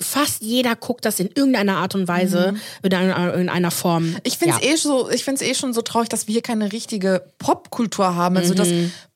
Fast 0.00 0.42
jeder 0.42 0.76
guckt 0.76 1.06
das 1.06 1.18
in 1.18 1.30
irgendeiner 1.34 1.78
Art 1.78 1.94
und 1.94 2.08
Weise, 2.08 2.52
mhm. 2.52 2.60
in, 2.82 2.94
einer, 2.94 3.34
in 3.34 3.48
einer 3.48 3.70
Form. 3.70 4.16
Ich 4.24 4.36
finde 4.36 4.56
es 4.60 4.62
eh 4.62 4.76
so, 4.76 5.10
eh 5.10 5.54
schon 5.54 5.72
so 5.72 5.80
traurig, 5.80 6.10
dass 6.10 6.26
wir 6.26 6.32
hier 6.32 6.42
keine 6.42 6.72
richtige 6.72 7.22
Popkultur 7.38 8.14
haben. 8.14 8.36
Also 8.36 8.52
mhm. 8.52 8.58
das 8.58 8.68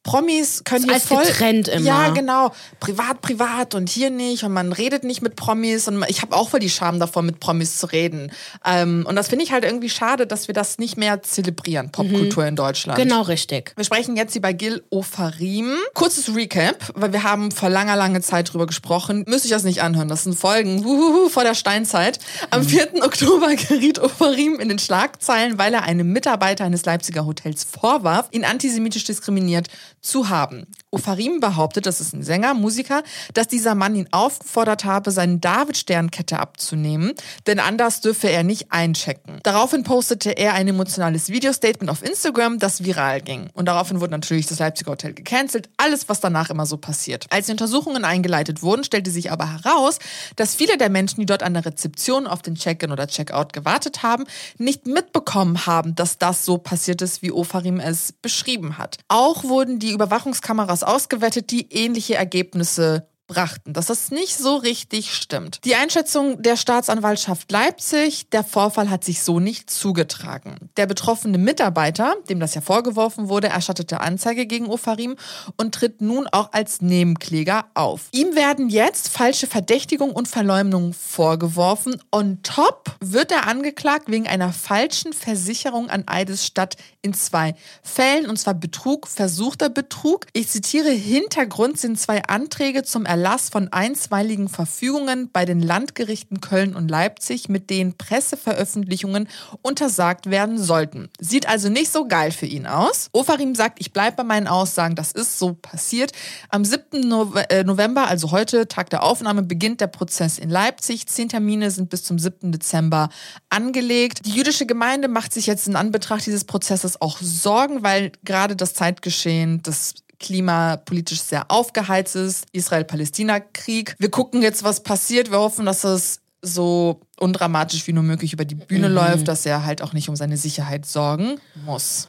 Promis 0.02 0.64
können 0.64 0.88
hier 0.88 0.98
voll 0.98 1.24
getrennt 1.24 1.68
immer. 1.68 1.86
Ja, 1.86 2.08
genau. 2.10 2.52
Privat, 2.80 3.20
privat 3.20 3.74
und 3.76 3.88
hier 3.88 4.10
nicht 4.10 4.42
und 4.42 4.52
man 4.52 4.72
redet 4.72 5.04
nicht 5.04 5.22
mit 5.22 5.36
Promis 5.36 5.86
und 5.86 6.04
ich 6.08 6.22
habe 6.22 6.34
auch 6.34 6.48
voll 6.48 6.60
die 6.60 6.70
Scham 6.70 6.98
davor, 6.98 7.22
mit 7.22 7.38
Promis 7.38 7.78
zu 7.78 7.86
reden. 7.86 8.32
Ähm, 8.64 9.04
und 9.08 9.14
das 9.14 9.28
finde 9.28 9.44
ich 9.44 9.52
halt 9.52 9.64
irgendwie 9.64 9.88
schade, 9.88 10.26
dass 10.26 10.48
wir 10.48 10.54
das 10.54 10.78
nicht 10.78 10.96
mehr 10.96 11.22
zelebrieren, 11.22 11.92
Popkultur 11.92 12.42
mhm. 12.42 12.48
in 12.48 12.56
Deutschland. 12.56 12.98
Genau, 12.98 13.22
richtig. 13.22 13.72
Wir 13.76 13.84
sprechen 13.84 14.16
jetzt 14.16 14.34
über 14.34 14.52
Gil 14.52 14.82
Ofarim. 14.90 15.76
Kurzes 15.94 16.34
Recap, 16.34 16.92
weil 16.94 17.12
wir 17.12 17.22
haben 17.22 17.52
vor 17.52 17.68
langer, 17.68 17.94
langer 17.94 18.22
Zeit 18.22 18.52
drüber 18.52 18.66
gesprochen. 18.66 19.24
Müsste 19.28 19.46
ich 19.46 19.52
das 19.52 19.62
nicht 19.62 19.82
anhören, 19.82 20.08
das 20.08 20.24
sind 20.24 20.34
Folgen 20.34 20.84
uhuhu, 20.84 21.28
vor 21.28 21.44
der 21.44 21.54
Steinzeit. 21.54 22.18
Am 22.50 22.64
4. 22.64 22.88
Mhm. 22.94 23.02
Oktober 23.02 23.54
geriet 23.68 24.00
Ofarim 24.00 24.58
in 24.58 24.68
den 24.68 24.80
Schlagzeilen, 24.80 25.58
weil 25.58 25.74
er 25.74 25.84
einem 25.84 26.12
Mitarbeiter 26.12 26.64
eines 26.64 26.84
Leipziger 26.84 27.24
Hotels 27.24 27.64
vorwarf, 27.64 28.26
ihn 28.32 28.44
antisemitisch 28.44 29.04
diskriminiert 29.04 29.68
zu 30.02 30.28
haben. 30.28 30.66
Ofarim 30.94 31.40
behauptet, 31.40 31.86
das 31.86 32.02
ist 32.02 32.12
ein 32.12 32.22
Sänger, 32.22 32.52
Musiker, 32.52 33.02
dass 33.32 33.48
dieser 33.48 33.74
Mann 33.74 33.94
ihn 33.94 34.08
aufgefordert 34.10 34.84
habe, 34.84 35.10
seine 35.10 35.38
David-Sternkette 35.38 36.38
abzunehmen, 36.38 37.12
denn 37.46 37.58
anders 37.60 38.02
dürfe 38.02 38.28
er 38.28 38.42
nicht 38.42 38.72
einchecken. 38.72 39.40
Daraufhin 39.42 39.84
postete 39.84 40.32
er 40.32 40.52
ein 40.52 40.68
emotionales 40.68 41.30
Videostatement 41.30 41.90
auf 41.90 42.02
Instagram, 42.02 42.58
das 42.58 42.84
viral 42.84 43.22
ging. 43.22 43.48
Und 43.54 43.68
daraufhin 43.68 44.02
wurde 44.02 44.10
natürlich 44.10 44.46
das 44.46 44.58
Leipziger 44.58 44.90
Hotel 44.90 45.14
gecancelt, 45.14 45.70
alles, 45.78 46.10
was 46.10 46.20
danach 46.20 46.50
immer 46.50 46.66
so 46.66 46.76
passiert. 46.76 47.26
Als 47.30 47.46
die 47.46 47.52
Untersuchungen 47.52 48.04
eingeleitet 48.04 48.62
wurden, 48.62 48.84
stellte 48.84 49.10
sich 49.10 49.32
aber 49.32 49.50
heraus, 49.50 49.98
dass 50.36 50.54
viele 50.54 50.76
der 50.76 50.90
Menschen, 50.90 51.20
die 51.20 51.26
dort 51.26 51.42
an 51.42 51.54
der 51.54 51.64
Rezeption 51.64 52.26
auf 52.26 52.42
den 52.42 52.56
Check-in 52.56 52.92
oder 52.92 53.06
Check-out 53.06 53.54
gewartet 53.54 54.02
haben, 54.02 54.24
nicht 54.58 54.86
mitbekommen 54.86 55.64
haben, 55.64 55.94
dass 55.94 56.18
das 56.18 56.44
so 56.44 56.58
passiert 56.58 57.00
ist, 57.00 57.22
wie 57.22 57.32
Ofarim 57.32 57.80
es 57.80 58.12
beschrieben 58.12 58.76
hat. 58.76 58.98
Auch 59.08 59.44
wurden 59.44 59.78
die 59.78 59.92
Überwachungskameras 59.92 60.81
ausgewettet, 60.82 61.50
die 61.50 61.66
ähnliche 61.70 62.14
Ergebnisse 62.14 63.08
brachten, 63.32 63.72
dass 63.72 63.86
das 63.86 64.10
nicht 64.10 64.36
so 64.36 64.56
richtig 64.56 65.14
stimmt. 65.14 65.60
Die 65.64 65.74
Einschätzung 65.74 66.42
der 66.42 66.56
Staatsanwaltschaft 66.56 67.50
Leipzig, 67.50 68.28
der 68.30 68.44
Vorfall 68.44 68.90
hat 68.90 69.04
sich 69.04 69.22
so 69.22 69.40
nicht 69.40 69.70
zugetragen. 69.70 70.56
Der 70.76 70.86
betroffene 70.86 71.38
Mitarbeiter, 71.38 72.14
dem 72.28 72.40
das 72.40 72.54
ja 72.54 72.60
vorgeworfen 72.60 73.30
wurde, 73.30 73.48
erstattete 73.48 74.00
Anzeige 74.00 74.46
gegen 74.46 74.66
Ofarim 74.66 75.16
und 75.56 75.74
tritt 75.74 76.02
nun 76.02 76.26
auch 76.30 76.52
als 76.52 76.82
Nebenkläger 76.82 77.64
auf. 77.72 78.08
Ihm 78.12 78.34
werden 78.34 78.68
jetzt 78.68 79.08
falsche 79.08 79.46
Verdächtigung 79.46 80.12
und 80.12 80.28
Verleumdung 80.28 80.92
vorgeworfen. 80.92 81.96
On 82.10 82.42
top 82.42 82.94
wird 83.00 83.32
er 83.32 83.46
angeklagt 83.46 84.10
wegen 84.10 84.28
einer 84.28 84.52
falschen 84.52 85.14
Versicherung 85.14 85.88
an 85.88 86.04
Eidesstadt 86.06 86.76
in 87.00 87.14
zwei 87.14 87.54
Fällen, 87.82 88.28
und 88.28 88.36
zwar 88.38 88.54
Betrug, 88.54 89.08
versuchter 89.08 89.70
Betrug. 89.70 90.26
Ich 90.34 90.48
zitiere, 90.48 90.90
Hintergrund 90.90 91.78
sind 91.78 91.98
zwei 91.98 92.22
Anträge 92.24 92.82
zum 92.82 93.06
Erlass 93.06 93.21
von 93.50 93.72
einstweiligen 93.72 94.48
Verfügungen 94.48 95.30
bei 95.32 95.44
den 95.44 95.60
Landgerichten 95.60 96.40
Köln 96.40 96.74
und 96.74 96.90
Leipzig, 96.90 97.48
mit 97.48 97.70
denen 97.70 97.96
Presseveröffentlichungen 97.96 99.28
untersagt 99.62 100.30
werden 100.30 100.58
sollten. 100.58 101.08
Sieht 101.20 101.48
also 101.48 101.68
nicht 101.68 101.90
so 101.90 102.06
geil 102.06 102.32
für 102.32 102.46
ihn 102.46 102.66
aus. 102.66 103.08
Ofarim 103.12 103.54
sagt, 103.54 103.80
ich 103.80 103.92
bleibe 103.92 104.16
bei 104.18 104.24
meinen 104.24 104.48
Aussagen, 104.48 104.94
das 104.94 105.12
ist 105.12 105.38
so 105.38 105.54
passiert. 105.54 106.12
Am 106.48 106.64
7. 106.64 107.36
Äh, 107.48 107.64
November, 107.64 108.06
also 108.08 108.30
heute, 108.30 108.68
Tag 108.68 108.90
der 108.90 109.02
Aufnahme, 109.02 109.42
beginnt 109.42 109.80
der 109.80 109.86
Prozess 109.86 110.38
in 110.38 110.50
Leipzig. 110.50 111.06
Zehn 111.06 111.28
Termine 111.28 111.70
sind 111.70 111.90
bis 111.90 112.04
zum 112.04 112.18
7. 112.18 112.52
Dezember 112.52 113.08
angelegt. 113.50 114.26
Die 114.26 114.32
jüdische 114.32 114.66
Gemeinde 114.66 115.08
macht 115.08 115.32
sich 115.32 115.46
jetzt 115.46 115.68
in 115.68 115.76
Anbetracht 115.76 116.26
dieses 116.26 116.44
Prozesses 116.44 117.00
auch 117.00 117.18
Sorgen, 117.20 117.82
weil 117.82 118.12
gerade 118.24 118.56
das 118.56 118.74
Zeitgeschehen 118.74 119.62
des 119.62 119.94
klimapolitisch 120.22 121.20
sehr 121.20 121.50
aufgeheizt 121.50 122.16
ist. 122.16 122.46
Israel-Palästina-Krieg. 122.52 123.94
Wir 123.98 124.10
gucken 124.10 124.40
jetzt, 124.42 124.64
was 124.64 124.82
passiert. 124.82 125.30
Wir 125.30 125.38
hoffen, 125.38 125.66
dass 125.66 125.84
es 125.84 126.20
so 126.42 127.00
undramatisch 127.20 127.86
wie 127.86 127.92
nur 127.92 128.02
möglich 128.02 128.32
über 128.32 128.44
die 128.44 128.56
Bühne 128.56 128.88
mhm. 128.88 128.94
läuft, 128.94 129.28
dass 129.28 129.46
er 129.46 129.64
halt 129.64 129.80
auch 129.80 129.92
nicht 129.92 130.08
um 130.08 130.16
seine 130.16 130.36
Sicherheit 130.36 130.86
sorgen 130.86 131.40
muss. 131.64 132.08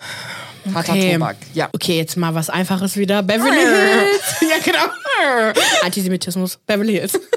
Harter 0.74 0.94
okay. 0.94 1.14
Tobak, 1.14 1.38
ja. 1.54 1.70
Okay, 1.74 1.98
jetzt 1.98 2.18
mal 2.18 2.34
was 2.34 2.50
Einfaches 2.50 2.98
wieder. 2.98 3.22
Beverly 3.22 3.60
Hills. 3.60 4.42
ja, 4.42 4.58
genau. 4.64 5.54
Antisemitismus. 5.84 6.58
Beverly 6.66 6.94
Hills. 6.94 7.20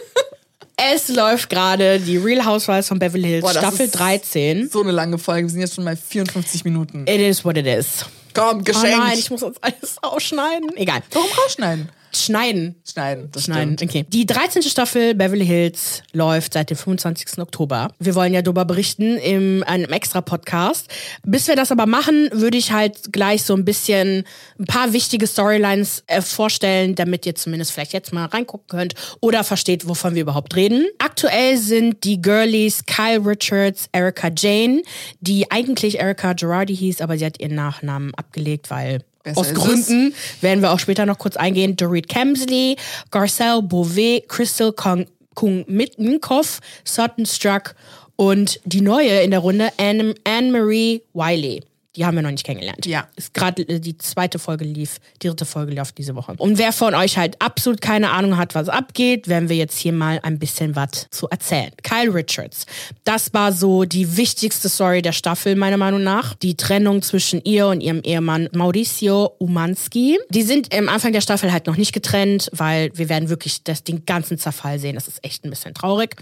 Es 0.78 1.08
läuft 1.08 1.48
gerade 1.48 1.98
die 1.98 2.18
Real 2.18 2.44
Housewives 2.44 2.88
von 2.88 2.98
Beverly 2.98 3.28
Hills, 3.28 3.40
Boah, 3.42 3.52
Staffel 3.52 3.88
13. 3.88 4.68
So 4.68 4.82
eine 4.82 4.92
lange 4.92 5.16
Folge. 5.16 5.44
Wir 5.44 5.50
sind 5.50 5.60
jetzt 5.60 5.74
schon 5.74 5.84
mal 5.84 5.96
54 5.96 6.64
Minuten. 6.64 7.06
It 7.08 7.18
is 7.18 7.46
what 7.46 7.56
it 7.56 7.66
is. 7.66 8.04
Komm, 8.36 8.64
geschenkt. 8.64 8.96
Oh 8.96 9.00
nein, 9.00 9.18
ich 9.18 9.30
muss 9.30 9.42
uns 9.42 9.56
alles 9.62 9.96
ausschneiden. 10.02 10.76
Egal. 10.76 11.02
Warum 11.12 11.30
rausschneiden? 11.30 11.88
Schneiden. 12.24 12.76
Schneiden, 12.88 13.28
das 13.32 13.44
Schneiden, 13.44 13.76
stimmt. 13.76 13.90
okay. 13.90 14.06
Die 14.08 14.26
13. 14.26 14.62
Staffel 14.62 15.14
Beverly 15.14 15.46
Hills 15.46 16.02
läuft 16.12 16.54
seit 16.54 16.70
dem 16.70 16.76
25. 16.76 17.38
Oktober. 17.38 17.88
Wir 17.98 18.14
wollen 18.14 18.32
ja 18.32 18.42
darüber 18.42 18.64
berichten 18.64 19.16
in 19.16 19.62
einem 19.62 19.92
extra 19.92 20.20
Podcast. 20.20 20.88
Bis 21.24 21.48
wir 21.48 21.56
das 21.56 21.72
aber 21.72 21.86
machen, 21.86 22.28
würde 22.32 22.58
ich 22.58 22.72
halt 22.72 23.12
gleich 23.12 23.42
so 23.42 23.54
ein 23.54 23.64
bisschen 23.64 24.24
ein 24.58 24.66
paar 24.66 24.92
wichtige 24.92 25.26
Storylines 25.26 26.04
äh, 26.06 26.20
vorstellen, 26.22 26.94
damit 26.94 27.26
ihr 27.26 27.34
zumindest 27.34 27.72
vielleicht 27.72 27.92
jetzt 27.92 28.12
mal 28.12 28.26
reingucken 28.26 28.66
könnt 28.68 28.94
oder 29.20 29.44
versteht, 29.44 29.88
wovon 29.88 30.14
wir 30.14 30.22
überhaupt 30.22 30.56
reden. 30.56 30.86
Aktuell 30.98 31.56
sind 31.58 32.04
die 32.04 32.20
Girlies 32.20 32.84
Kyle 32.86 33.24
Richards, 33.24 33.88
Erica 33.92 34.30
Jane, 34.36 34.82
die 35.20 35.50
eigentlich 35.50 35.98
Erica 36.00 36.32
Girardi 36.32 36.76
hieß, 36.76 37.00
aber 37.00 37.18
sie 37.18 37.26
hat 37.26 37.40
ihren 37.40 37.54
Nachnamen 37.54 38.14
abgelegt, 38.14 38.70
weil 38.70 39.02
Besser 39.26 39.40
Aus 39.40 39.54
Gründen 39.54 40.14
es. 40.16 40.42
werden 40.42 40.62
wir 40.62 40.72
auch 40.72 40.78
später 40.78 41.04
noch 41.04 41.18
kurz 41.18 41.36
eingehen. 41.36 41.74
Dorit 41.74 42.08
Kemsley, 42.08 42.76
Garcelle 43.10 43.60
Beauvais, 43.60 44.22
Crystal 44.28 44.72
Kung, 44.72 45.06
Kung 45.34 45.64
Mittenkopf, 45.66 46.60
Sutton 46.84 47.26
Struck 47.26 47.74
und 48.14 48.60
die 48.64 48.80
neue 48.80 49.20
in 49.22 49.32
der 49.32 49.40
Runde, 49.40 49.70
Anne-Marie 49.78 51.02
Wiley. 51.12 51.62
Die 51.96 52.04
haben 52.04 52.14
wir 52.14 52.22
noch 52.22 52.30
nicht 52.30 52.44
kennengelernt. 52.44 52.84
Ja. 52.86 53.08
Ist 53.16 53.32
gerade 53.34 53.62
äh, 53.62 53.80
die 53.80 53.96
zweite 53.96 54.38
Folge 54.38 54.64
lief, 54.64 55.00
die 55.22 55.28
dritte 55.28 55.46
Folge 55.46 55.72
lief 55.72 55.92
diese 55.92 56.14
Woche. 56.14 56.34
Und 56.36 56.58
wer 56.58 56.72
von 56.72 56.94
euch 56.94 57.16
halt 57.16 57.40
absolut 57.40 57.80
keine 57.80 58.10
Ahnung 58.10 58.36
hat, 58.36 58.54
was 58.54 58.68
abgeht, 58.68 59.28
werden 59.28 59.48
wir 59.48 59.56
jetzt 59.56 59.78
hier 59.78 59.92
mal 59.92 60.20
ein 60.22 60.38
bisschen 60.38 60.76
was 60.76 61.08
zu 61.10 61.28
erzählen. 61.28 61.70
Kyle 61.82 62.12
Richards. 62.12 62.66
Das 63.04 63.32
war 63.32 63.52
so 63.52 63.84
die 63.84 64.16
wichtigste 64.16 64.68
Story 64.68 65.00
der 65.02 65.12
Staffel, 65.12 65.56
meiner 65.56 65.78
Meinung 65.78 66.02
nach. 66.02 66.34
Die 66.34 66.56
Trennung 66.56 67.02
zwischen 67.02 67.42
ihr 67.44 67.66
und 67.68 67.80
ihrem 67.80 68.02
Ehemann 68.02 68.48
Mauricio 68.52 69.32
Umanski. 69.38 70.18
Die 70.30 70.42
sind 70.42 70.74
am 70.74 70.88
Anfang 70.88 71.12
der 71.12 71.20
Staffel 71.22 71.52
halt 71.52 71.66
noch 71.66 71.76
nicht 71.76 71.92
getrennt, 71.92 72.50
weil 72.52 72.90
wir 72.94 73.08
werden 73.08 73.28
wirklich 73.30 73.62
das, 73.64 73.84
den 73.84 74.04
ganzen 74.04 74.38
Zerfall 74.38 74.78
sehen. 74.78 74.94
Das 74.94 75.08
ist 75.08 75.24
echt 75.24 75.44
ein 75.44 75.50
bisschen 75.50 75.74
traurig. 75.74 76.16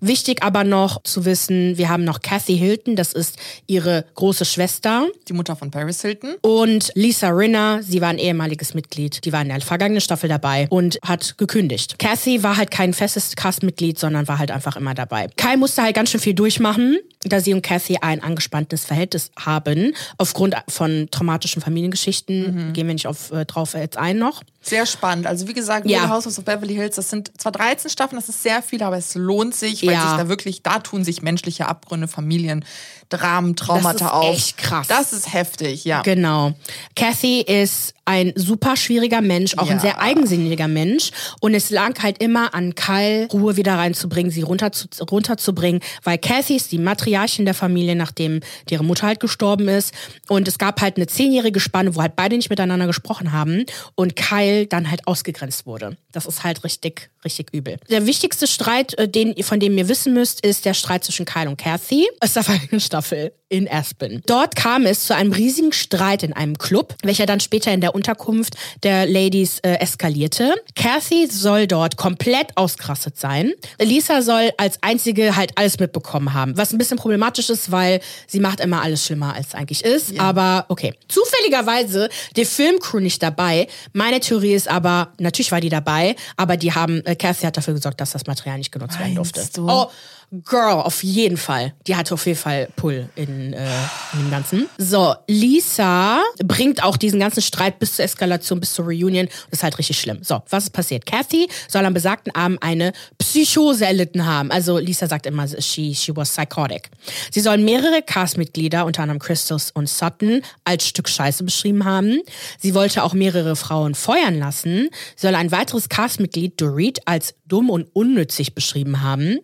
Wichtig 0.00 0.42
aber 0.42 0.64
noch 0.64 1.02
zu 1.02 1.24
wissen, 1.24 1.76
wir 1.78 1.88
haben 1.88 2.04
noch 2.04 2.20
Kathy 2.20 2.56
Hilton, 2.56 2.96
das 2.96 3.12
ist 3.12 3.36
ihre 3.66 4.04
große 4.14 4.44
Schwester. 4.44 5.06
Die 5.28 5.32
Mutter 5.32 5.56
von 5.56 5.70
Paris 5.70 6.02
Hilton. 6.02 6.34
Und 6.42 6.90
Lisa 6.94 7.28
Rinner, 7.28 7.82
sie 7.82 8.00
war 8.00 8.08
ein 8.08 8.18
ehemaliges 8.18 8.74
Mitglied, 8.74 9.24
die 9.24 9.32
war 9.32 9.42
in 9.42 9.48
der 9.48 9.60
vergangenen 9.60 10.00
Staffel 10.00 10.28
dabei 10.28 10.66
und 10.70 10.98
hat 11.04 11.36
gekündigt. 11.38 11.98
Kathy 11.98 12.42
war 12.42 12.56
halt 12.56 12.70
kein 12.70 12.94
festes 12.94 13.36
Castmitglied, 13.36 13.98
sondern 13.98 14.28
war 14.28 14.38
halt 14.38 14.50
einfach 14.50 14.76
immer 14.76 14.94
dabei. 14.94 15.28
Kai 15.36 15.56
musste 15.56 15.82
halt 15.82 15.94
ganz 15.94 16.10
schön 16.10 16.20
viel 16.20 16.34
durchmachen, 16.34 16.98
da 17.24 17.40
sie 17.40 17.54
und 17.54 17.62
Kathy 17.62 17.98
ein 18.00 18.22
angespanntes 18.22 18.84
Verhältnis 18.84 19.30
haben, 19.38 19.94
aufgrund 20.16 20.54
von 20.68 21.08
traumatischen 21.10 21.62
Familiengeschichten. 21.62 22.68
Mhm. 22.68 22.72
Gehen 22.72 22.86
wir 22.86 22.94
nicht 22.94 23.06
auf, 23.06 23.32
äh, 23.32 23.44
drauf 23.44 23.74
jetzt 23.74 23.96
ein 23.96 24.18
noch. 24.18 24.42
Sehr 24.68 24.86
spannend. 24.86 25.26
Also 25.26 25.48
wie 25.48 25.54
gesagt, 25.54 25.86
ja. 25.88 26.08
House 26.08 26.26
of 26.26 26.44
Beverly 26.44 26.74
Hills, 26.74 26.96
das 26.96 27.10
sind 27.10 27.30
zwar 27.40 27.52
13 27.52 27.90
Staffeln, 27.90 28.18
das 28.18 28.28
ist 28.28 28.42
sehr 28.42 28.62
viel, 28.62 28.82
aber 28.82 28.96
es 28.96 29.14
lohnt 29.14 29.54
sich, 29.54 29.86
weil 29.86 29.94
ja. 29.94 30.08
sich 30.08 30.16
da 30.18 30.28
wirklich, 30.28 30.62
da 30.62 30.78
tun 30.78 31.04
sich 31.04 31.22
menschliche 31.22 31.68
Abgründe, 31.68 32.08
Familien, 32.08 32.64
Dramen, 33.08 33.56
Traumata 33.56 33.92
das 33.92 34.00
ist 34.02 34.12
auf. 34.12 34.36
Echt 34.36 34.58
krass. 34.58 34.86
Das 34.88 35.12
ist 35.12 35.32
heftig, 35.32 35.84
ja. 35.84 36.02
Genau. 36.02 36.52
Kathy 36.94 37.40
ist 37.40 37.94
ein 38.08 38.32
super 38.36 38.74
schwieriger 38.76 39.20
Mensch, 39.20 39.58
auch 39.58 39.66
ja. 39.66 39.72
ein 39.72 39.80
sehr 39.80 40.00
eigensinniger 40.00 40.66
Mensch. 40.66 41.10
Und 41.40 41.52
es 41.52 41.68
lag 41.68 42.02
halt 42.02 42.22
immer 42.22 42.54
an 42.54 42.74
Kyle, 42.74 43.28
Ruhe 43.30 43.56
wieder 43.56 43.74
reinzubringen, 43.74 44.32
sie 44.32 44.40
runter 44.40 44.72
zu, 44.72 44.88
runterzubringen, 45.10 45.82
weil 46.04 46.16
Kathy 46.16 46.56
ist 46.56 46.72
die 46.72 46.78
Matriarchin 46.78 47.44
der 47.44 47.52
Familie, 47.52 47.96
nachdem 47.96 48.40
ihre 48.70 48.82
Mutter 48.82 49.06
halt 49.06 49.20
gestorben 49.20 49.68
ist. 49.68 49.92
Und 50.26 50.48
es 50.48 50.56
gab 50.56 50.80
halt 50.80 50.96
eine 50.96 51.06
zehnjährige 51.06 51.60
Spanne, 51.60 51.96
wo 51.96 52.00
halt 52.00 52.16
beide 52.16 52.36
nicht 52.36 52.48
miteinander 52.48 52.86
gesprochen 52.86 53.32
haben 53.32 53.66
und 53.94 54.16
Kyle 54.16 54.66
dann 54.66 54.90
halt 54.90 55.06
ausgegrenzt 55.06 55.66
wurde. 55.66 55.98
Das 56.10 56.24
ist 56.24 56.44
halt 56.44 56.64
richtig, 56.64 57.10
richtig 57.26 57.52
übel. 57.52 57.76
Der 57.90 58.06
wichtigste 58.06 58.46
Streit, 58.46 58.98
äh, 58.98 59.06
den, 59.06 59.34
von 59.42 59.60
dem 59.60 59.76
ihr 59.76 59.88
wissen 59.88 60.14
müsst, 60.14 60.40
ist 60.44 60.64
der 60.64 60.72
Streit 60.72 61.04
zwischen 61.04 61.26
Kyle 61.26 61.50
und 61.50 61.58
Kathy. 61.58 62.08
Es 62.20 62.34
ist 62.34 62.36
der 62.36 62.97
Staffel 62.98 63.32
in 63.48 63.70
Aspen. 63.70 64.22
Dort 64.26 64.56
kam 64.56 64.84
es 64.84 65.04
zu 65.04 65.14
einem 65.14 65.32
riesigen 65.32 65.72
Streit 65.72 66.22
in 66.22 66.32
einem 66.32 66.58
Club, 66.58 66.94
welcher 67.02 67.24
dann 67.26 67.40
später 67.40 67.72
in 67.72 67.80
der 67.80 67.94
Unterkunft 67.94 68.56
der 68.82 69.06
Ladies 69.06 69.60
äh, 69.60 69.74
eskalierte. 69.74 70.54
Kathy 70.74 71.28
soll 71.28 71.66
dort 71.66 71.96
komplett 71.96 72.56
ausgerastet 72.56 73.16
sein. 73.16 73.52
Lisa 73.80 74.20
soll 74.20 74.50
als 74.58 74.82
einzige 74.82 75.36
halt 75.36 75.52
alles 75.56 75.78
mitbekommen 75.78 76.34
haben, 76.34 76.58
was 76.58 76.72
ein 76.72 76.78
bisschen 76.78 76.98
problematisch 76.98 77.48
ist, 77.48 77.70
weil 77.70 78.00
sie 78.26 78.40
macht 78.40 78.60
immer 78.60 78.82
alles 78.82 79.06
schlimmer, 79.06 79.34
als 79.34 79.48
es 79.48 79.54
eigentlich 79.54 79.84
ist. 79.84 80.10
Ja. 80.10 80.22
Aber 80.22 80.66
okay. 80.68 80.92
Zufälligerweise 81.06 82.10
die 82.36 82.44
Filmcrew 82.44 82.98
nicht 82.98 83.22
dabei. 83.22 83.68
Meine 83.92 84.20
Theorie 84.20 84.54
ist 84.54 84.68
aber, 84.68 85.12
natürlich 85.18 85.52
war 85.52 85.60
die 85.60 85.70
dabei, 85.70 86.16
aber 86.36 86.56
die 86.56 86.74
haben, 86.74 87.02
äh, 87.06 87.14
Kathy 87.14 87.46
hat 87.46 87.56
dafür 87.56 87.74
gesorgt, 87.74 88.00
dass 88.00 88.10
das 88.10 88.26
Material 88.26 88.58
nicht 88.58 88.72
genutzt 88.72 88.98
werden 88.98 89.14
durfte. 89.14 89.42
Du? 89.54 89.68
Oh, 89.70 89.86
Girl, 90.30 90.82
auf 90.82 91.02
jeden 91.02 91.38
Fall. 91.38 91.72
Die 91.86 91.96
hatte 91.96 92.12
auf 92.12 92.26
jeden 92.26 92.38
Fall 92.38 92.68
Pull 92.76 93.08
in, 93.16 93.54
äh, 93.54 93.66
in 94.12 94.18
dem 94.18 94.30
Ganzen. 94.30 94.68
So, 94.76 95.14
Lisa 95.26 96.22
bringt 96.44 96.82
auch 96.84 96.98
diesen 96.98 97.20
ganzen 97.20 97.40
Streit 97.40 97.78
bis 97.78 97.96
zur 97.96 98.04
Eskalation, 98.04 98.60
bis 98.60 98.74
zur 98.74 98.84
Reunion. 98.84 99.26
Das 99.50 99.60
ist 99.60 99.62
halt 99.62 99.78
richtig 99.78 99.98
schlimm. 99.98 100.18
So, 100.22 100.42
was 100.50 100.64
ist 100.64 100.70
passiert? 100.70 101.06
Kathy 101.06 101.48
soll 101.66 101.84
am 101.86 101.94
besagten 101.94 102.34
Abend 102.34 102.62
eine 102.62 102.92
Psychose 103.16 103.86
erlitten 103.86 104.26
haben. 104.26 104.50
Also 104.50 104.76
Lisa 104.76 105.06
sagt 105.06 105.24
immer, 105.24 105.46
she, 105.60 105.94
she 105.94 106.14
was 106.14 106.30
psychotic. 106.30 106.90
Sie 107.30 107.40
soll 107.40 107.56
mehrere 107.56 108.02
Castmitglieder, 108.02 108.84
unter 108.84 109.02
anderem 109.02 109.20
Crystals 109.20 109.70
und 109.70 109.88
Sutton, 109.88 110.42
als 110.64 110.86
Stück 110.86 111.08
Scheiße 111.08 111.42
beschrieben 111.42 111.86
haben. 111.86 112.20
Sie 112.58 112.74
wollte 112.74 113.02
auch 113.02 113.14
mehrere 113.14 113.56
Frauen 113.56 113.94
feuern 113.94 114.38
lassen. 114.38 114.90
Sie 115.16 115.26
soll 115.26 115.34
ein 115.34 115.52
weiteres 115.52 115.88
Castmitglied, 115.88 116.60
Dorit, 116.60 117.00
als 117.06 117.34
dumm 117.46 117.70
und 117.70 117.88
unnützig 117.94 118.54
beschrieben 118.54 119.02
haben. 119.02 119.38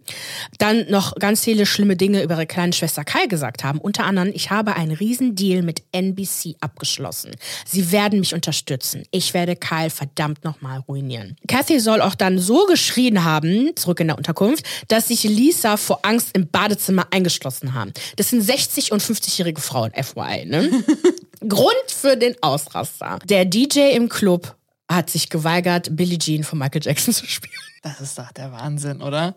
Dann 0.58 0.73
noch 0.82 1.14
ganz 1.16 1.44
viele 1.44 1.66
schlimme 1.66 1.96
Dinge 1.96 2.22
über 2.22 2.34
ihre 2.34 2.46
kleine 2.46 2.72
Schwester 2.72 3.04
Kai 3.04 3.26
gesagt 3.26 3.64
haben. 3.64 3.80
Unter 3.80 4.04
anderem, 4.04 4.30
ich 4.34 4.50
habe 4.50 4.76
einen 4.76 4.92
riesen 4.92 5.34
Deal 5.34 5.62
mit 5.62 5.82
NBC 5.92 6.56
abgeschlossen. 6.60 7.32
Sie 7.66 7.92
werden 7.92 8.20
mich 8.20 8.34
unterstützen. 8.34 9.04
Ich 9.10 9.34
werde 9.34 9.56
Kyle 9.56 9.90
verdammt 9.90 10.44
nochmal 10.44 10.80
ruinieren. 10.80 11.36
Kathy 11.48 11.80
soll 11.80 12.00
auch 12.00 12.14
dann 12.14 12.38
so 12.38 12.66
geschrien 12.66 13.24
haben, 13.24 13.70
zurück 13.76 14.00
in 14.00 14.08
der 14.08 14.16
Unterkunft, 14.18 14.66
dass 14.88 15.08
sich 15.08 15.24
Lisa 15.24 15.76
vor 15.76 16.00
Angst 16.02 16.30
im 16.34 16.48
Badezimmer 16.48 17.06
eingeschlossen 17.10 17.74
haben. 17.74 17.92
Das 18.16 18.30
sind 18.30 18.42
60- 18.42 18.92
und 18.92 19.02
50-jährige 19.02 19.60
Frauen, 19.60 19.92
FYI. 19.92 20.46
Ne? 20.46 20.70
Grund 21.48 21.74
für 21.88 22.16
den 22.16 22.34
Ausraster. 22.42 23.18
Der 23.24 23.44
DJ 23.44 23.94
im 23.94 24.08
Club 24.08 24.56
hat 24.90 25.10
sich 25.10 25.30
geweigert, 25.30 25.96
Billie 25.96 26.18
Jean 26.18 26.44
von 26.44 26.58
Michael 26.58 26.82
Jackson 26.84 27.14
zu 27.14 27.26
spielen. 27.26 27.52
Das 27.82 28.00
ist 28.00 28.18
doch 28.18 28.32
der 28.32 28.50
Wahnsinn, 28.50 29.02
oder? 29.02 29.34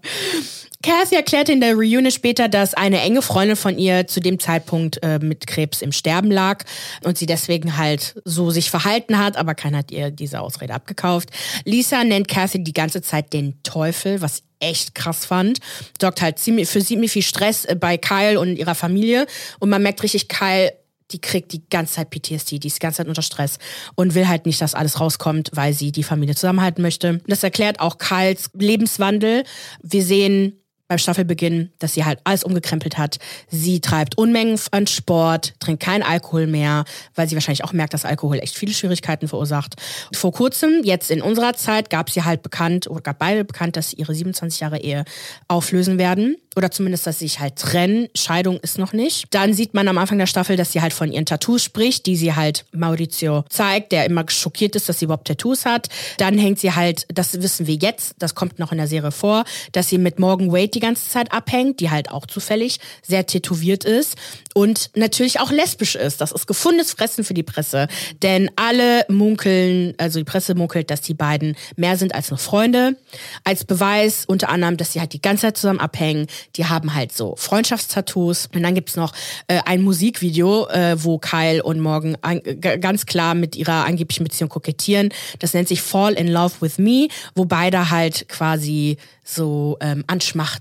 Kathy 0.82 1.16
erklärte 1.16 1.52
in 1.52 1.60
der 1.60 1.74
Reunion 1.74 2.12
später, 2.12 2.48
dass 2.48 2.74
eine 2.74 3.02
enge 3.02 3.22
Freundin 3.22 3.58
von 3.58 3.78
ihr 3.78 4.08
zu 4.08 4.22
dem 4.22 4.40
Zeitpunkt 4.40 5.04
äh, 5.04 5.20
mit 5.20 5.48
Krebs 5.48 5.82
im 5.82 5.92
Sterben 5.92 6.32
lag 6.32 6.64
und 7.04 7.18
sie 7.18 7.26
deswegen 7.26 7.76
halt 7.76 8.16
so 8.24 8.50
sich 8.50 8.70
verhalten 8.70 9.18
hat, 9.18 9.36
aber 9.36 9.54
keiner 9.54 9.80
hat 9.80 9.92
ihr 9.92 10.12
diese 10.12 10.40
Ausrede 10.40 10.74
abgekauft. 10.74 11.30
Lisa 11.66 12.06
nennt 12.06 12.30
Kathy 12.30 12.64
die 12.64 12.74
ganze 12.74 13.02
Zeit 13.02 13.34
den 13.34 13.62
Teufel, 13.64 14.22
was 14.22 14.44
echt 14.60 14.96
krass 14.96 15.26
fand. 15.26 15.60
Sorgt 16.00 16.22
halt 16.22 16.40
ziemlich, 16.40 16.70
für 16.70 16.84
ziemlich 16.84 17.12
viel 17.12 17.24
Stress 17.24 17.66
äh, 17.66 17.76
bei 17.76 17.98
Kyle 17.98 18.40
und 18.40 18.56
ihrer 18.56 18.76
Familie 18.76 19.28
und 19.60 19.70
man 19.70 19.84
merkt 19.84 20.04
richtig, 20.04 20.30
Kyle 20.30 20.72
die 21.12 21.20
kriegt 21.20 21.54
die 21.54 21.68
ganze 21.70 21.96
Zeit 21.96 22.10
PTSD, 22.10 22.60
die 22.60 22.68
ist 22.68 22.78
die 22.78 22.82
ganze 22.82 22.98
Zeit 22.98 23.08
unter 23.08 23.22
Stress 23.22 23.60
und 23.96 24.16
will 24.16 24.28
halt 24.28 24.46
nicht, 24.46 24.62
dass 24.62 24.74
alles 24.74 25.00
rauskommt, 25.00 25.52
weil 25.54 25.74
sie 25.74 25.92
die 25.92 26.04
Familie 26.04 26.36
zusammenhalten 26.36 26.82
möchte. 26.82 27.22
Das 27.28 27.44
erklärt 27.44 27.80
auch 27.80 27.98
Kyles 27.98 28.50
Lebenswandel. 28.54 29.44
Wir 29.82 30.04
sehen 30.04 30.62
beim 30.88 30.98
Staffelbeginn, 30.98 31.72
dass 31.80 31.94
sie 31.94 32.06
halt 32.06 32.20
alles 32.24 32.44
umgekrempelt 32.44 32.98
hat. 32.98 33.18
Sie 33.50 33.82
treibt 33.82 34.18
Unmengen 34.18 34.60
an 34.72 34.88
Sport, 34.88 35.54
trinkt 35.60 35.84
keinen 35.84 36.04
Alkohol 36.04 36.48
mehr, 36.48 36.86
weil 37.16 37.28
sie 37.28 37.36
wahrscheinlich 37.36 37.64
auch 37.64 37.74
merkt, 37.74 37.94
dass 37.94 38.06
Alkohol 38.06 38.40
echt 38.40 38.58
viele 38.58 38.74
Schwierigkeiten 38.74 39.28
verursacht. 39.28 39.76
Vor 40.14 40.32
kurzem, 40.32 40.82
jetzt 40.84 41.12
in 41.12 41.22
unserer 41.22 41.54
Zeit, 41.54 41.90
gab 41.90 42.10
sie 42.10 42.24
halt 42.24 42.42
bekannt, 42.42 42.88
oder 42.90 43.02
gab 43.02 43.20
beide 43.20 43.44
bekannt, 43.44 43.76
dass 43.76 43.90
sie 43.90 43.98
ihre 43.98 44.16
27 44.16 44.60
Jahre 44.60 44.80
Ehe 44.80 45.04
auflösen 45.48 45.98
werden. 45.98 46.38
Oder 46.56 46.72
zumindest, 46.72 47.06
dass 47.06 47.20
sie 47.20 47.28
sich 47.28 47.40
halt 47.40 47.56
trennen. 47.58 48.08
Scheidung 48.16 48.60
ist 48.62 48.80
noch 48.80 48.92
nicht. 48.92 49.26
Dann 49.30 49.54
sieht 49.54 49.76
man 49.76 49.88
am 49.88 50.00
Anfang 50.00 50.18
der 50.18 50.26
Staffel, 50.26 50.56
dass 50.56 50.72
sie 50.72 50.82
halt 50.82 50.92
von 50.92 51.12
ihren 51.12 51.28
Tattoos 51.28 51.64
spricht, 51.64 52.08
die 52.08 52.16
sie 52.16 52.34
halt 52.34 52.66
Maurizio 52.72 53.44
zeigt, 53.50 53.92
der 53.92 54.06
immer 54.06 54.26
schockiert 54.28 54.76
ist, 54.76 54.90
dass 54.90 54.98
sie 54.98 55.06
überhaupt 55.06 55.28
Tattoos 55.28 55.66
hat. 55.66 55.90
Dann 56.18 56.36
hängt 56.40 56.58
sie 56.58 56.74
halt, 56.74 57.06
das 57.14 57.40
wissen 57.44 57.68
wir 57.68 57.76
jetzt, 57.76 58.16
das 58.18 58.34
kommt 58.34 58.58
noch 58.58 58.72
in 58.72 58.80
der 58.80 58.88
Serie 58.88 59.12
vor, 59.12 59.44
dass 59.74 59.90
sie 59.90 60.00
mit 60.00 60.18
Morgan 60.18 60.52
Wade 60.52 60.77
die 60.78 60.86
ganze 60.86 61.10
Zeit 61.10 61.32
abhängt, 61.32 61.80
die 61.80 61.90
halt 61.90 62.12
auch 62.12 62.28
zufällig 62.28 62.80
sehr 63.02 63.26
tätowiert 63.26 63.84
ist 63.84 64.16
und 64.54 64.92
natürlich 64.96 65.40
auch 65.40 65.52
lesbisch 65.52 65.96
ist. 65.96 66.22
Das 66.22 66.32
ist 66.32 66.46
gefundenes 66.46 66.92
Fressen 66.92 67.24
für 67.24 67.34
die 67.34 67.44
Presse, 67.44 67.88
denn 68.22 68.52
alle 68.56 69.06
munkeln, 69.10 69.96
also 69.98 70.20
die 70.20 70.24
Presse 70.24 70.54
munkelt, 70.54 70.92
dass 70.92 71.02
die 71.02 71.16
beiden 71.16 71.56
mehr 71.76 71.98
sind 71.98 72.14
als 72.14 72.30
nur 72.30 72.38
Freunde. 72.38 72.96
Als 73.44 73.66
Beweis 73.66 74.26
unter 74.26 74.50
anderem, 74.50 74.78
dass 74.78 74.94
sie 74.94 75.00
halt 75.00 75.14
die 75.14 75.22
ganze 75.22 75.44
Zeit 75.44 75.58
zusammen 75.58 75.80
abhängen, 75.80 76.28
die 76.56 76.66
haben 76.66 76.94
halt 76.94 77.12
so 77.12 77.36
Freundschaftstattoos. 77.38 78.50
Und 78.54 78.64
dann 78.64 78.76
gibt's 78.76 78.96
noch 78.96 79.14
äh, 79.48 79.62
ein 79.66 79.82
Musikvideo, 79.82 80.68
äh, 80.68 81.04
wo 81.04 81.18
Kyle 81.18 81.64
und 81.64 81.80
Morgan 81.80 82.18
an, 82.22 82.42
ganz 82.60 83.06
klar 83.06 83.34
mit 83.34 83.56
ihrer 83.56 83.86
angeblichen 83.86 84.24
Beziehung 84.24 84.50
kokettieren. 84.50 85.10
Das 85.40 85.54
nennt 85.54 85.68
sich 85.68 85.82
Fall 85.82 86.14
in 86.14 86.28
Love 86.28 86.56
with 86.62 86.78
Me, 86.78 87.08
wo 87.36 87.46
beide 87.46 87.90
halt 87.90 88.30
quasi 88.30 88.98
so 89.24 89.78
ähm, 89.82 90.04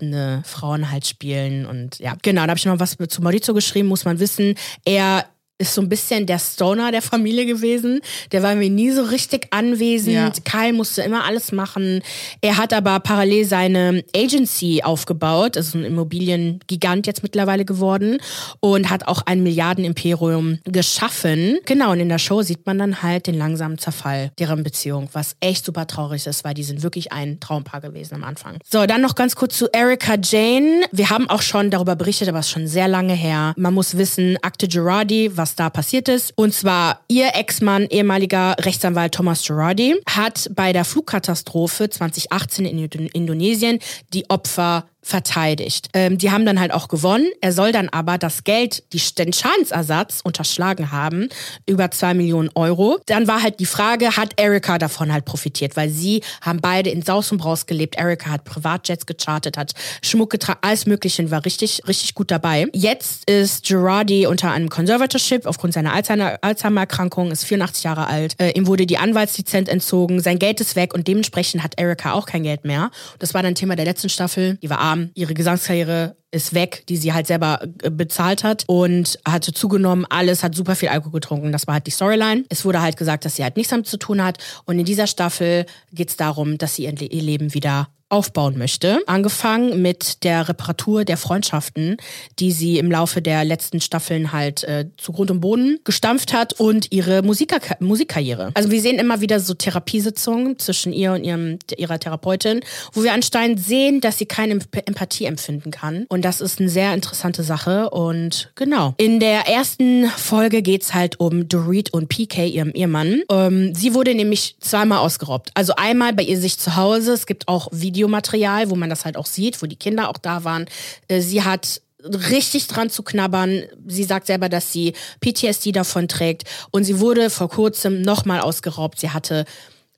anschmachtende 0.06 0.42
Frauen 0.44 0.90
halt 0.90 1.06
spielen. 1.06 1.66
Und 1.66 1.98
ja, 1.98 2.14
genau, 2.22 2.42
da 2.42 2.48
habe 2.48 2.58
ich 2.58 2.64
noch 2.64 2.78
was 2.80 2.96
zu 3.08 3.22
Maurizio 3.22 3.54
geschrieben, 3.54 3.88
muss 3.88 4.04
man 4.04 4.18
wissen. 4.18 4.54
Er 4.84 5.26
ist 5.58 5.74
so 5.74 5.80
ein 5.80 5.88
bisschen 5.88 6.26
der 6.26 6.38
Stoner 6.38 6.92
der 6.92 7.02
Familie 7.02 7.46
gewesen. 7.46 8.00
Der 8.32 8.42
war 8.42 8.54
mir 8.54 8.68
nie 8.68 8.90
so 8.90 9.02
richtig 9.02 9.48
anwesend. 9.50 10.14
Ja. 10.14 10.30
Kyle 10.44 10.72
musste 10.72 11.02
immer 11.02 11.24
alles 11.24 11.50
machen. 11.52 12.02
Er 12.42 12.58
hat 12.58 12.72
aber 12.72 13.00
parallel 13.00 13.44
seine 13.46 14.04
Agency 14.14 14.82
aufgebaut, 14.84 15.56
also 15.56 15.78
ein 15.78 15.84
Immobiliengigant 15.84 17.06
jetzt 17.06 17.22
mittlerweile 17.22 17.64
geworden 17.64 18.18
und 18.60 18.90
hat 18.90 19.08
auch 19.08 19.22
ein 19.24 19.42
Milliardenimperium 19.42 20.58
geschaffen. 20.64 21.58
Genau, 21.64 21.92
und 21.92 22.00
in 22.00 22.08
der 22.08 22.18
Show 22.18 22.42
sieht 22.42 22.66
man 22.66 22.78
dann 22.78 23.02
halt 23.02 23.26
den 23.26 23.36
langsamen 23.36 23.78
Zerfall 23.78 24.32
deren 24.38 24.62
Beziehung, 24.62 25.08
was 25.12 25.36
echt 25.40 25.64
super 25.64 25.86
traurig 25.86 26.26
ist, 26.26 26.44
weil 26.44 26.54
die 26.54 26.64
sind 26.64 26.82
wirklich 26.82 27.12
ein 27.12 27.40
Traumpaar 27.40 27.80
gewesen 27.80 28.14
am 28.16 28.24
Anfang. 28.24 28.58
So, 28.64 28.84
dann 28.84 29.00
noch 29.00 29.14
ganz 29.14 29.36
kurz 29.36 29.56
zu 29.56 29.68
Erika 29.72 30.16
Jane. 30.22 30.82
Wir 30.92 31.08
haben 31.08 31.30
auch 31.30 31.42
schon 31.42 31.70
darüber 31.70 31.96
berichtet, 31.96 32.28
aber 32.28 32.40
es 32.40 32.46
ist 32.46 32.52
schon 32.52 32.66
sehr 32.66 32.88
lange 32.88 33.14
her. 33.14 33.54
Man 33.56 33.72
muss 33.72 33.96
wissen, 33.96 34.36
Akte 34.42 34.68
Girardi, 34.68 35.30
was 35.34 35.45
was 35.46 35.54
da 35.54 35.70
passiert 35.70 36.08
ist. 36.08 36.32
Und 36.34 36.52
zwar 36.52 37.02
ihr 37.06 37.36
Ex-Mann, 37.36 37.86
ehemaliger 37.88 38.56
Rechtsanwalt 38.58 39.14
Thomas 39.14 39.44
Girardi, 39.44 39.94
hat 40.08 40.50
bei 40.56 40.72
der 40.72 40.84
Flugkatastrophe 40.84 41.88
2018 41.88 42.64
in 42.64 42.78
Indonesien 43.12 43.78
die 44.12 44.28
Opfer 44.28 44.86
verteidigt. 45.06 45.88
Ähm, 45.92 46.18
die 46.18 46.32
haben 46.32 46.44
dann 46.44 46.58
halt 46.58 46.72
auch 46.72 46.88
gewonnen. 46.88 47.28
Er 47.40 47.52
soll 47.52 47.70
dann 47.70 47.88
aber 47.88 48.18
das 48.18 48.42
Geld, 48.42 48.82
die, 48.92 49.00
den 49.16 49.32
Schadensersatz 49.32 50.20
unterschlagen 50.24 50.90
haben, 50.90 51.28
über 51.64 51.92
zwei 51.92 52.12
Millionen 52.12 52.50
Euro. 52.56 52.98
Dann 53.06 53.28
war 53.28 53.40
halt 53.40 53.60
die 53.60 53.66
Frage, 53.66 54.16
hat 54.16 54.32
Erika 54.36 54.78
davon 54.78 55.12
halt 55.12 55.24
profitiert? 55.24 55.76
Weil 55.76 55.90
sie 55.90 56.22
haben 56.40 56.60
beide 56.60 56.90
in 56.90 57.02
Saus 57.02 57.30
und 57.30 57.38
Braus 57.38 57.66
gelebt. 57.66 57.96
Erika 57.96 58.30
hat 58.30 58.44
Privatjets 58.44 59.06
gechartet, 59.06 59.56
hat 59.56 59.74
Schmuck 60.02 60.30
getragen, 60.30 60.58
alles 60.62 60.86
Mögliche 60.86 61.30
war 61.30 61.44
richtig, 61.44 61.82
richtig 61.86 62.14
gut 62.14 62.32
dabei. 62.32 62.66
Jetzt 62.72 63.30
ist 63.30 63.64
Girardi 63.64 64.26
unter 64.26 64.50
einem 64.50 64.68
Conservatorship 64.68 65.46
aufgrund 65.46 65.72
seiner 65.72 65.94
Alzheimer-Erkrankung, 65.94 67.30
ist 67.30 67.44
84 67.44 67.84
Jahre 67.84 68.08
alt. 68.08 68.34
Äh, 68.40 68.50
ihm 68.50 68.66
wurde 68.66 68.86
die 68.86 68.98
Anwaltslizenz 68.98 69.68
entzogen, 69.68 70.20
sein 70.20 70.40
Geld 70.40 70.60
ist 70.60 70.74
weg 70.74 70.94
und 70.94 71.06
dementsprechend 71.06 71.62
hat 71.62 71.78
Erika 71.78 72.12
auch 72.12 72.26
kein 72.26 72.42
Geld 72.42 72.64
mehr. 72.64 72.90
Das 73.20 73.34
war 73.34 73.44
dann 73.44 73.54
Thema 73.54 73.76
der 73.76 73.84
letzten 73.84 74.08
Staffel. 74.08 74.58
Die 74.62 74.68
war 74.68 74.80
arm 74.80 74.95
arm, 74.96 75.10
ihre 75.14 75.34
Gesangskarriere 75.34 76.16
ist 76.30 76.54
weg, 76.54 76.84
die 76.88 76.96
sie 76.96 77.12
halt 77.12 77.26
selber 77.26 77.60
äh, 77.82 77.90
bezahlt 77.90 78.44
hat 78.44 78.64
und 78.66 79.18
hatte 79.26 79.52
zugenommen, 79.52 80.06
alles, 80.08 80.42
hat 80.42 80.54
super 80.54 80.74
viel 80.74 80.88
Alkohol 80.88 81.12
getrunken. 81.12 81.52
Das 81.52 81.66
war 81.66 81.74
halt 81.74 81.86
die 81.86 81.90
Storyline. 81.90 82.44
Es 82.48 82.64
wurde 82.64 82.82
halt 82.82 82.96
gesagt, 82.96 83.24
dass 83.24 83.36
sie 83.36 83.44
halt 83.44 83.56
nichts 83.56 83.70
damit 83.70 83.86
zu 83.86 83.98
tun 83.98 84.22
hat. 84.22 84.38
Und 84.64 84.78
in 84.78 84.84
dieser 84.84 85.06
Staffel 85.06 85.66
geht 85.92 86.10
es 86.10 86.16
darum, 86.16 86.58
dass 86.58 86.74
sie 86.74 86.84
ihr 86.84 86.92
Leben 87.22 87.54
wieder 87.54 87.88
aufbauen 88.08 88.56
möchte. 88.56 89.00
Angefangen 89.06 89.82
mit 89.82 90.22
der 90.22 90.48
Reparatur 90.48 91.04
der 91.04 91.16
Freundschaften, 91.16 91.96
die 92.38 92.52
sie 92.52 92.78
im 92.78 92.90
Laufe 92.90 93.20
der 93.20 93.44
letzten 93.44 93.80
Staffeln 93.80 94.32
halt 94.32 94.62
äh, 94.62 94.86
zu 94.96 95.12
Grund 95.12 95.30
und 95.32 95.40
Boden 95.40 95.80
gestampft 95.82 96.32
hat 96.32 96.52
und 96.52 96.92
ihre 96.92 97.22
Musiker 97.22 97.58
Musikkarriere. 97.80 98.52
Also 98.54 98.70
wir 98.70 98.80
sehen 98.80 98.98
immer 98.98 99.20
wieder 99.20 99.40
so 99.40 99.54
Therapiesitzungen 99.54 100.58
zwischen 100.58 100.92
ihr 100.92 101.12
und 101.12 101.24
ihrem, 101.24 101.58
ihrer 101.76 101.98
Therapeutin, 101.98 102.60
wo 102.92 103.02
wir 103.02 103.12
anscheinend 103.12 103.60
sehen, 103.60 104.00
dass 104.00 104.18
sie 104.18 104.26
keine 104.26 104.60
Empathie 104.84 105.24
empfinden 105.24 105.72
kann. 105.72 106.06
Und 106.08 106.24
das 106.24 106.40
ist 106.40 106.60
eine 106.60 106.68
sehr 106.68 106.94
interessante 106.94 107.42
Sache. 107.42 107.90
Und 107.90 108.52
genau. 108.54 108.94
In 108.98 109.18
der 109.18 109.48
ersten 109.48 110.06
Folge 110.10 110.62
geht's 110.62 110.94
halt 110.94 111.18
um 111.18 111.48
Dorit 111.48 111.92
und 111.92 112.08
PK, 112.08 112.46
ihrem 112.46 112.70
Ehemann. 112.70 113.22
Ähm, 113.30 113.74
sie 113.74 113.94
wurde 113.94 114.14
nämlich 114.14 114.56
zweimal 114.60 114.98
ausgeraubt. 114.98 115.50
Also 115.54 115.74
einmal 115.74 116.12
bei 116.12 116.22
ihr 116.22 116.38
sich 116.38 116.58
zu 116.58 116.76
Hause. 116.76 117.12
Es 117.12 117.26
gibt 117.26 117.48
auch 117.48 117.68
Videos 117.72 117.95
Videomaterial, 117.96 118.68
wo 118.70 118.76
man 118.76 118.90
das 118.90 119.04
halt 119.04 119.16
auch 119.16 119.26
sieht, 119.26 119.62
wo 119.62 119.66
die 119.66 119.76
Kinder 119.76 120.10
auch 120.10 120.18
da 120.18 120.44
waren. 120.44 120.66
Äh, 121.08 121.20
sie 121.20 121.42
hat 121.42 121.80
richtig 122.04 122.68
dran 122.68 122.90
zu 122.90 123.02
knabbern. 123.02 123.64
Sie 123.86 124.04
sagt 124.04 124.26
selber, 124.26 124.48
dass 124.48 124.70
sie 124.70 124.92
PTSD 125.20 125.72
davon 125.72 126.08
trägt 126.08 126.44
und 126.70 126.84
sie 126.84 127.00
wurde 127.00 127.30
vor 127.30 127.48
kurzem 127.48 128.02
nochmal 128.02 128.40
ausgeraubt. 128.40 129.00
Sie 129.00 129.10
hatte, 129.10 129.46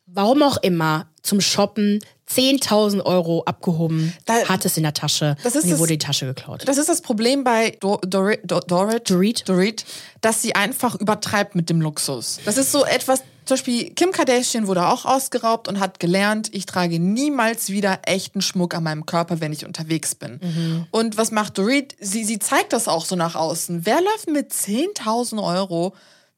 warum 0.06 0.42
auch 0.42 0.56
immer, 0.58 1.08
zum 1.22 1.40
Shoppen 1.40 1.98
10.000 2.30 3.04
Euro 3.04 3.42
abgehoben, 3.44 4.14
da, 4.26 4.34
hat 4.48 4.64
es 4.64 4.76
in 4.76 4.82
der 4.82 4.94
Tasche 4.94 5.36
das 5.42 5.56
ist 5.56 5.64
und 5.64 5.70
ihr 5.70 5.78
wurde 5.78 5.92
die 5.92 5.98
Tasche 5.98 6.26
geklaut. 6.26 6.62
Das 6.66 6.78
ist 6.78 6.88
das 6.88 7.00
Problem 7.00 7.42
bei 7.42 7.76
Do 7.80 7.98
Dorit, 8.06 8.40
Do 8.44 8.60
Dorit, 8.60 9.10
Dorit, 9.10 9.48
Dorit, 9.48 9.84
dass 10.20 10.40
sie 10.40 10.54
einfach 10.54 10.94
übertreibt 10.94 11.54
mit 11.54 11.68
dem 11.68 11.80
Luxus. 11.80 12.38
Das 12.44 12.56
ist 12.56 12.70
so 12.70 12.84
etwas 12.84 13.22
Zum 13.48 13.54
Beispiel 13.54 13.94
Kim 13.94 14.12
Kardashian 14.12 14.66
wurde 14.66 14.86
auch 14.88 15.06
ausgeraubt 15.06 15.68
und 15.68 15.80
hat 15.80 16.00
gelernt, 16.00 16.50
ich 16.52 16.66
trage 16.66 17.00
niemals 17.00 17.70
wieder 17.70 18.00
echten 18.04 18.42
Schmuck 18.42 18.74
an 18.74 18.82
meinem 18.82 19.06
Körper, 19.06 19.40
wenn 19.40 19.54
ich 19.54 19.64
unterwegs 19.64 20.14
bin. 20.14 20.38
Mhm. 20.42 20.86
Und 20.90 21.16
was 21.16 21.30
macht 21.30 21.56
Dorit? 21.56 21.96
Sie, 21.98 22.24
sie 22.24 22.38
zeigt 22.38 22.74
das 22.74 22.88
auch 22.88 23.06
so 23.06 23.16
nach 23.16 23.36
außen. 23.36 23.86
Wer 23.86 24.02
läuft 24.02 24.28
mit 24.28 24.52
10.000 24.52 25.42
Euro 25.42 25.94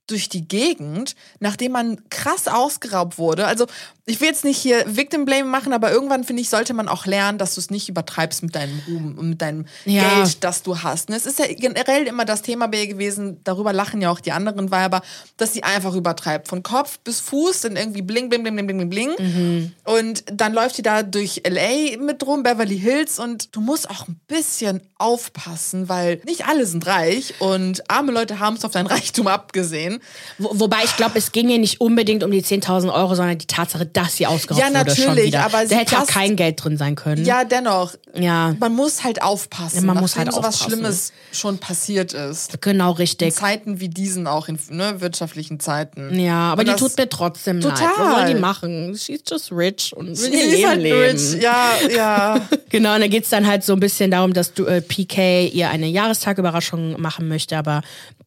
durch 0.06 0.28
die 0.28 0.46
Gegend, 0.46 1.16
nachdem 1.40 1.72
man 1.72 2.08
krass 2.11 2.46
ausgeraubt 2.46 3.18
wurde. 3.18 3.48
Also 3.48 3.66
ich 4.11 4.20
will 4.20 4.28
jetzt 4.28 4.44
nicht 4.44 4.58
hier 4.58 4.84
Victim 4.86 5.24
Blame 5.24 5.44
machen, 5.44 5.72
aber 5.72 5.92
irgendwann 5.92 6.24
finde 6.24 6.42
ich, 6.42 6.48
sollte 6.48 6.74
man 6.74 6.88
auch 6.88 7.06
lernen, 7.06 7.38
dass 7.38 7.54
du 7.54 7.61
es 7.61 7.70
nicht 7.70 7.88
übertreibst 7.88 8.42
mit 8.42 8.56
deinem 8.56 8.80
Ruhm 8.88 9.16
und 9.16 9.30
mit 9.30 9.40
deinem 9.40 9.66
ja. 9.84 10.16
Geld, 10.16 10.42
das 10.42 10.64
du 10.64 10.82
hast. 10.82 11.08
Und 11.08 11.14
es 11.14 11.26
ist 11.26 11.38
ja 11.38 11.46
generell 11.48 12.08
immer 12.08 12.24
das 12.24 12.42
Thema 12.42 12.66
bei 12.66 12.80
ihr 12.80 12.86
gewesen, 12.88 13.40
darüber 13.44 13.72
lachen 13.72 14.02
ja 14.02 14.11
auch 14.11 14.18
die 14.18 14.32
anderen 14.32 14.72
Weiber, 14.72 15.02
dass 15.36 15.52
sie 15.52 15.62
einfach 15.62 15.94
übertreibt. 15.94 16.48
Von 16.48 16.64
Kopf 16.64 16.98
bis 17.00 17.20
Fuß 17.20 17.62
sind 17.62 17.76
irgendwie 17.76 18.02
bling, 18.02 18.28
bling, 18.28 18.42
bling, 18.42 18.56
bling, 18.56 18.66
bling, 18.66 18.90
bling. 18.90 19.11
Mhm. 19.18 19.72
Und 19.84 20.24
dann 20.26 20.52
läuft 20.52 20.74
sie 20.74 20.82
da 20.82 21.04
durch 21.04 21.42
L.A. 21.44 21.96
mit 21.98 22.26
rum, 22.26 22.42
Beverly 22.42 22.78
Hills 22.78 23.20
und 23.20 23.54
du 23.54 23.61
musst 23.61 23.88
auch 23.88 24.08
ein 24.08 24.18
bisschen 24.26 24.80
aufpassen, 24.98 25.88
weil 25.88 26.20
nicht 26.26 26.46
alle 26.46 26.66
sind 26.66 26.84
reich 26.86 27.34
und 27.38 27.88
arme 27.88 28.11
Leute 28.11 28.40
haben 28.40 28.56
es 28.56 28.64
auf 28.64 28.72
dein 28.72 28.86
Reichtum 28.88 29.28
abgesehen. 29.28 30.00
Wo, 30.38 30.50
wobei 30.54 30.78
ich 30.84 30.96
glaube, 30.96 31.16
es 31.16 31.30
ging 31.30 31.48
ja 31.48 31.58
nicht 31.58 31.80
unbedingt 31.80 32.24
um 32.24 32.32
die 32.32 32.42
10.000 32.42 32.92
Euro, 32.92 33.14
sondern 33.14 33.38
die 33.38 33.46
Tatsache, 33.46 33.86
dass 33.86 33.99
sie 34.09 34.26
ausgeraubt 34.26 34.64
ja, 34.64 34.78
wurde 34.78 34.96
schon 34.96 35.16
wieder. 35.16 35.44
Aber 35.44 35.64
da 35.66 35.76
hätte 35.76 35.94
ja 35.94 36.03
auch 36.03 36.07
kein 36.07 36.36
Geld 36.36 36.62
drin 36.62 36.76
sein 36.76 36.94
können. 36.94 37.24
Ja, 37.24 37.44
dennoch. 37.44 37.94
Ja. 38.14 38.55
Man 38.59 38.74
muss 38.74 39.05
halt 39.05 39.22
aufpassen, 39.22 39.80
ja, 39.80 39.82
man 39.82 39.98
muss 39.98 40.16
halt 40.16 40.32
so 40.32 40.42
was 40.42 40.61
Schlimmes 40.61 41.12
schon 41.32 41.59
passiert 41.59 42.12
ist. 42.12 42.61
Genau, 42.61 42.92
richtig. 42.92 43.28
In 43.28 43.34
Zeiten 43.34 43.80
wie 43.80 43.88
diesen 43.88 44.26
auch, 44.26 44.48
in 44.48 44.59
ne, 44.70 45.01
wirtschaftlichen 45.01 45.61
Zeiten. 45.61 46.18
Ja, 46.18 46.53
aber 46.53 46.62
und 46.62 46.68
die 46.68 46.74
tut 46.74 46.96
mir 46.96 47.09
trotzdem 47.09 47.61
total. 47.61 47.80
leid. 47.80 47.90
Was 47.98 48.16
soll 48.16 48.34
die 48.34 48.40
machen? 48.40 48.96
She's 48.96 49.20
just 49.28 49.53
rich 49.53 49.94
und 49.96 50.18
will 50.18 50.34
ihr 50.34 50.46
Leben 50.46 50.68
halt 50.68 50.82
leben. 50.82 50.98
Rich. 50.98 51.42
Ja, 51.42 51.72
ja. 51.94 52.48
genau, 52.70 52.94
und 52.94 53.01
da 53.01 53.07
geht 53.07 53.24
es 53.24 53.30
dann 53.30 53.46
halt 53.46 53.64
so 53.64 53.72
ein 53.72 53.80
bisschen 53.80 54.11
darum, 54.11 54.32
dass 54.32 54.55
du, 54.55 54.66
äh, 54.66 54.80
PK 54.80 55.46
ihr 55.46 55.70
eine 55.70 55.86
Jahrestagüberraschung 55.86 57.01
machen 57.01 57.28
möchte, 57.28 57.57
aber 57.57 57.82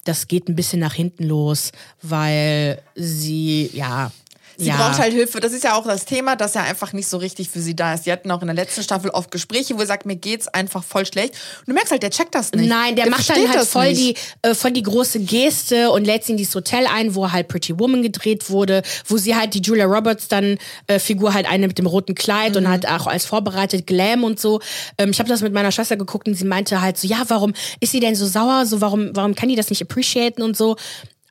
das 0.05 0.27
geht 0.27 0.49
ein 0.49 0.55
bisschen 0.55 0.79
nach 0.79 0.93
hinten 0.93 1.23
los, 1.23 1.71
weil 2.01 2.81
sie, 2.95 3.69
ja, 3.73 4.11
Sie 4.57 4.67
ja. 4.67 4.77
braucht 4.77 4.99
halt 4.99 5.13
Hilfe. 5.13 5.39
Das 5.39 5.53
ist 5.53 5.63
ja 5.63 5.75
auch 5.75 5.85
das 5.85 6.05
Thema, 6.05 6.35
dass 6.35 6.55
er 6.55 6.63
einfach 6.63 6.93
nicht 6.93 7.07
so 7.07 7.17
richtig 7.17 7.49
für 7.49 7.59
sie 7.59 7.75
da 7.75 7.93
ist. 7.93 8.05
Die 8.05 8.11
hatten 8.11 8.29
auch 8.31 8.41
in 8.41 8.47
der 8.47 8.55
letzten 8.55 8.83
Staffel 8.83 9.09
oft 9.09 9.31
Gespräche, 9.31 9.75
wo 9.75 9.81
er 9.81 9.87
sagt, 9.87 10.05
mir 10.05 10.15
geht's 10.15 10.47
einfach 10.47 10.83
voll 10.83 11.05
schlecht. 11.05 11.33
Und 11.59 11.69
du 11.69 11.73
merkst 11.73 11.91
halt, 11.91 12.03
der 12.03 12.11
checkt 12.11 12.35
das 12.35 12.51
nicht. 12.51 12.69
Nein, 12.69 12.95
der, 12.95 13.05
der 13.05 13.11
macht 13.11 13.29
dann 13.29 13.49
halt 13.49 13.67
voll 13.67 13.93
die, 13.93 14.15
äh, 14.41 14.53
voll 14.53 14.71
die 14.71 14.83
große 14.83 15.19
Geste 15.21 15.91
und 15.91 16.05
lädt 16.05 16.25
sie 16.25 16.33
in 16.33 16.37
dieses 16.37 16.53
Hotel 16.55 16.85
ein, 16.87 17.15
wo 17.15 17.31
halt 17.31 17.47
Pretty 17.47 17.79
Woman 17.79 18.03
gedreht 18.03 18.49
wurde, 18.49 18.83
wo 19.07 19.17
sie 19.17 19.35
halt 19.35 19.53
die 19.53 19.61
Julia 19.61 19.85
Roberts 19.85 20.27
dann 20.27 20.57
äh, 20.87 20.99
Figur 20.99 21.33
halt 21.33 21.49
eine 21.49 21.67
mit 21.67 21.77
dem 21.77 21.87
roten 21.87 22.15
Kleid 22.15 22.51
mhm. 22.51 22.57
und 22.57 22.67
hat 22.69 22.85
auch 22.85 23.07
als 23.07 23.25
vorbereitet 23.25 23.87
Glam 23.87 24.23
und 24.23 24.39
so. 24.39 24.59
Ähm, 24.97 25.11
ich 25.11 25.19
habe 25.19 25.29
das 25.29 25.41
mit 25.41 25.53
meiner 25.53 25.71
Schwester 25.71 25.97
geguckt 25.97 26.27
und 26.27 26.35
sie 26.35 26.45
meinte 26.45 26.81
halt 26.81 26.97
so, 26.97 27.07
ja, 27.07 27.23
warum 27.27 27.53
ist 27.79 27.91
sie 27.91 27.99
denn 27.99 28.15
so 28.15 28.25
sauer? 28.25 28.65
So, 28.65 28.81
warum, 28.81 29.11
warum 29.13 29.35
kann 29.35 29.49
die 29.49 29.55
das 29.55 29.69
nicht 29.69 29.81
appreciaten 29.81 30.41
und 30.41 30.55
so? 30.55 30.75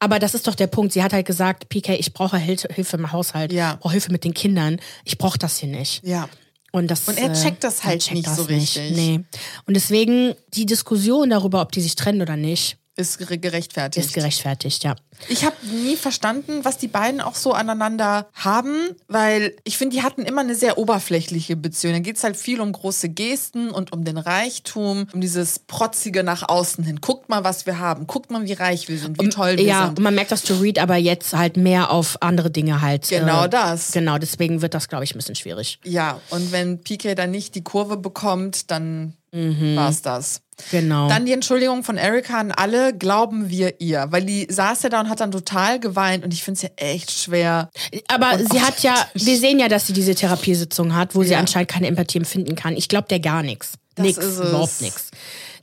Aber 0.03 0.18
das 0.18 0.34
ist 0.34 0.48
doch 0.48 0.57
der 0.57 0.66
Punkt. 0.66 0.92
Sie 0.92 1.00
hat 1.00 1.12
halt 1.12 1.26
gesagt, 1.26 1.68
PK, 1.68 1.94
ich 1.94 2.12
brauche 2.12 2.36
Hilfe 2.36 2.96
im 2.96 3.12
Haushalt, 3.12 3.53
ja. 3.53 3.76
brauche 3.76 3.92
Hilfe 3.92 4.11
mit 4.11 4.24
den 4.24 4.34
Kindern. 4.34 4.80
Ich 5.05 5.16
brauche 5.16 5.38
das 5.38 5.59
hier 5.59 5.68
nicht. 5.68 6.05
Ja. 6.05 6.28
Und, 6.72 6.90
das, 6.90 7.07
und 7.07 7.18
er 7.18 7.32
checkt 7.32 7.62
das 7.62 7.84
halt 7.84 8.00
checkt 8.03 8.16
nicht 8.16 8.26
das 8.26 8.36
so 8.36 8.42
richtig. 8.42 8.90
Nicht. 8.90 8.96
Nee. 8.96 9.20
Und 9.64 9.74
deswegen 9.74 10.34
die 10.55 10.66
Diskussion 10.66 11.30
darüber, 11.30 11.62
ob 11.62 11.70
die 11.70 11.80
sich 11.80 11.94
trennen 11.94 12.20
oder 12.20 12.36
nicht, 12.36 12.78
ist 12.95 13.18
gerechtfertigt. 13.18 14.07
Ist 14.07 14.14
gerechtfertigt, 14.14 14.84
ja. 14.84 14.97
Ich 15.28 15.45
habe 15.45 15.57
nie 15.66 15.97
verstanden, 15.97 16.64
was 16.64 16.76
die 16.76 16.88
beiden 16.88 17.20
auch 17.20 17.34
so 17.34 17.53
aneinander 17.53 18.28
haben, 18.34 18.74
weil 19.09 19.57
ich 19.64 19.78
finde, 19.78 19.97
die 19.97 20.03
hatten 20.03 20.22
immer 20.22 20.43
eine 20.43 20.55
sehr 20.55 20.76
oberflächliche 20.76 21.57
Beziehung. 21.57 21.95
Da 21.95 22.01
geht 22.01 22.16
es 22.16 22.24
halt 22.24 22.36
viel 22.36 22.61
um 22.61 22.72
große 22.72 23.09
Gesten 23.09 23.70
und 23.70 23.93
um 23.93 24.05
den 24.05 24.18
Reichtum, 24.18 25.07
um 25.12 25.20
dieses 25.20 25.59
Protzige 25.59 26.22
nach 26.22 26.49
außen 26.49 26.84
hin. 26.84 27.01
Guckt 27.01 27.28
mal, 27.28 27.45
was 27.45 27.64
wir 27.64 27.78
haben. 27.78 28.07
Guckt 28.07 28.30
mal, 28.30 28.45
wie 28.45 28.53
reich 28.53 28.88
wir 28.88 28.99
sind, 28.99 29.22
wie 29.22 29.28
toll 29.28 29.57
wir 29.57 29.64
ja, 29.64 29.86
sind. 29.86 29.99
Ja, 29.99 30.03
man 30.03 30.14
merkt 30.14 30.32
das 30.32 30.43
to 30.43 30.55
read, 30.57 30.78
aber 30.78 30.97
jetzt 30.97 31.34
halt 31.34 31.57
mehr 31.57 31.90
auf 31.90 32.20
andere 32.20 32.51
Dinge 32.51 32.82
halt. 32.82 33.09
Genau 33.09 33.45
äh, 33.45 33.49
das. 33.49 33.93
Genau, 33.93 34.18
deswegen 34.18 34.61
wird 34.61 34.74
das, 34.74 34.88
glaube 34.88 35.05
ich, 35.05 35.14
ein 35.14 35.18
bisschen 35.18 35.36
schwierig. 35.36 35.78
Ja, 35.84 36.20
und 36.30 36.53
wenn 36.53 36.82
PK 36.82 37.14
dann 37.14 37.30
nicht 37.30 37.55
die 37.55 37.64
Kurve 37.64 37.97
bekommt, 37.97 38.70
dann 38.70 39.14
mhm. 39.33 39.76
war 39.76 39.91
es 39.91 40.03
das. 40.03 40.43
Genau. 40.70 41.09
Dann 41.09 41.26
die 41.26 41.33
Entschuldigung 41.33 41.83
von 41.83 41.97
Erika 41.97 42.39
an 42.39 42.53
alle, 42.53 42.97
glauben 42.97 43.51
wir 43.51 43.80
ihr. 43.80 44.07
Weil 44.11 44.24
die 44.24 44.47
saß 44.49 44.83
ja 44.85 44.89
da 44.91 45.01
und 45.01 45.09
hat 45.09 45.20
dann 45.20 45.33
total 45.33 45.80
geweint 45.80 46.24
und 46.24 46.33
ich 46.33 46.45
finde 46.45 46.59
es 46.59 46.62
ja 46.62 46.68
echt 46.76 47.11
schwer. 47.11 47.70
Aber 48.09 48.35
und 48.35 48.53
sie 48.53 48.61
hat 48.61 48.83
ja, 48.83 48.95
wir 49.14 49.39
sehen 49.39 49.59
ja, 49.59 49.68
dass 49.68 49.87
sie 49.87 49.93
diese 49.93 50.14
Therapiesitzung 50.14 50.95
hat, 50.95 51.14
wo 51.14 51.22
ja. 51.22 51.28
sie 51.28 51.35
anscheinend 51.37 51.70
keine 51.70 51.89
Empathie 51.89 52.18
empfinden 52.18 52.55
kann. 52.55 52.76
Ich 52.76 52.89
glaube 52.89 53.09
der 53.09 53.20
gar 53.20 53.43
nichts. 53.43 53.74
Nix, 53.99 54.18
überhaupt 54.18 54.80
nichts. 54.80 55.11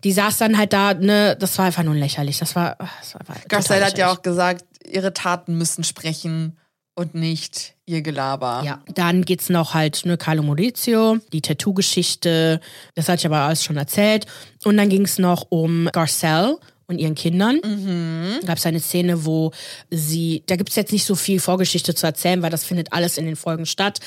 Die 0.04 0.12
saß 0.12 0.38
dann 0.38 0.58
halt 0.58 0.74
da, 0.74 0.94
ne, 0.94 1.36
das 1.38 1.58
war 1.58 1.66
einfach 1.66 1.84
nur 1.84 1.96
lächerlich. 1.96 2.40
Das 2.40 2.56
war, 2.56 2.78
das 2.78 3.16
war 3.16 3.22
Garcelle 3.48 3.86
hat 3.86 3.98
ja 3.98 4.12
auch 4.12 4.22
gesagt, 4.22 4.66
ihre 4.88 5.14
Taten 5.14 5.58
müssen 5.58 5.84
sprechen 5.84 6.58
und 7.00 7.16
nicht 7.16 7.76
ihr 7.86 8.02
Gelaber. 8.02 8.62
Ja, 8.66 8.84
dann 8.94 9.24
geht's 9.24 9.50
noch 9.50 9.74
halt 9.74 10.06
ne 10.06 10.18
Carlo 10.18 10.44
Maurizio, 10.44 11.18
die 11.32 11.42
Tattoo-Geschichte, 11.42 12.60
das 12.96 13.08
hatte 13.08 13.22
ich 13.22 13.26
aber 13.26 13.38
alles 13.38 13.64
schon 13.64 13.78
erzählt. 13.78 14.26
Und 14.66 14.78
dann 14.78 14.90
ging 14.90 15.06
es 15.06 15.18
noch 15.18 15.48
um 15.50 15.90
Garcelle 15.94 16.60
und 16.88 17.00
ihren 17.00 17.16
Kindern. 17.16 17.62
Mhm. 17.64 18.46
Gab 18.46 18.58
es 18.58 18.66
eine 18.66 18.82
Szene, 18.82 19.26
wo 19.26 19.52
sie, 19.90 20.44
da 20.48 20.58
gibt 20.58 20.72
es 20.72 20.76
jetzt 20.76 20.92
nicht 20.92 21.06
so 21.06 21.16
viel 21.16 21.40
Vorgeschichte 21.40 21.96
zu 21.96 22.06
erzählen, 22.06 22.42
weil 22.42 22.50
das 22.50 22.66
findet 22.66 22.92
alles 22.92 23.18
in 23.18 23.26
den 23.26 23.36
Folgen 23.36 23.66
statt. 23.66 24.00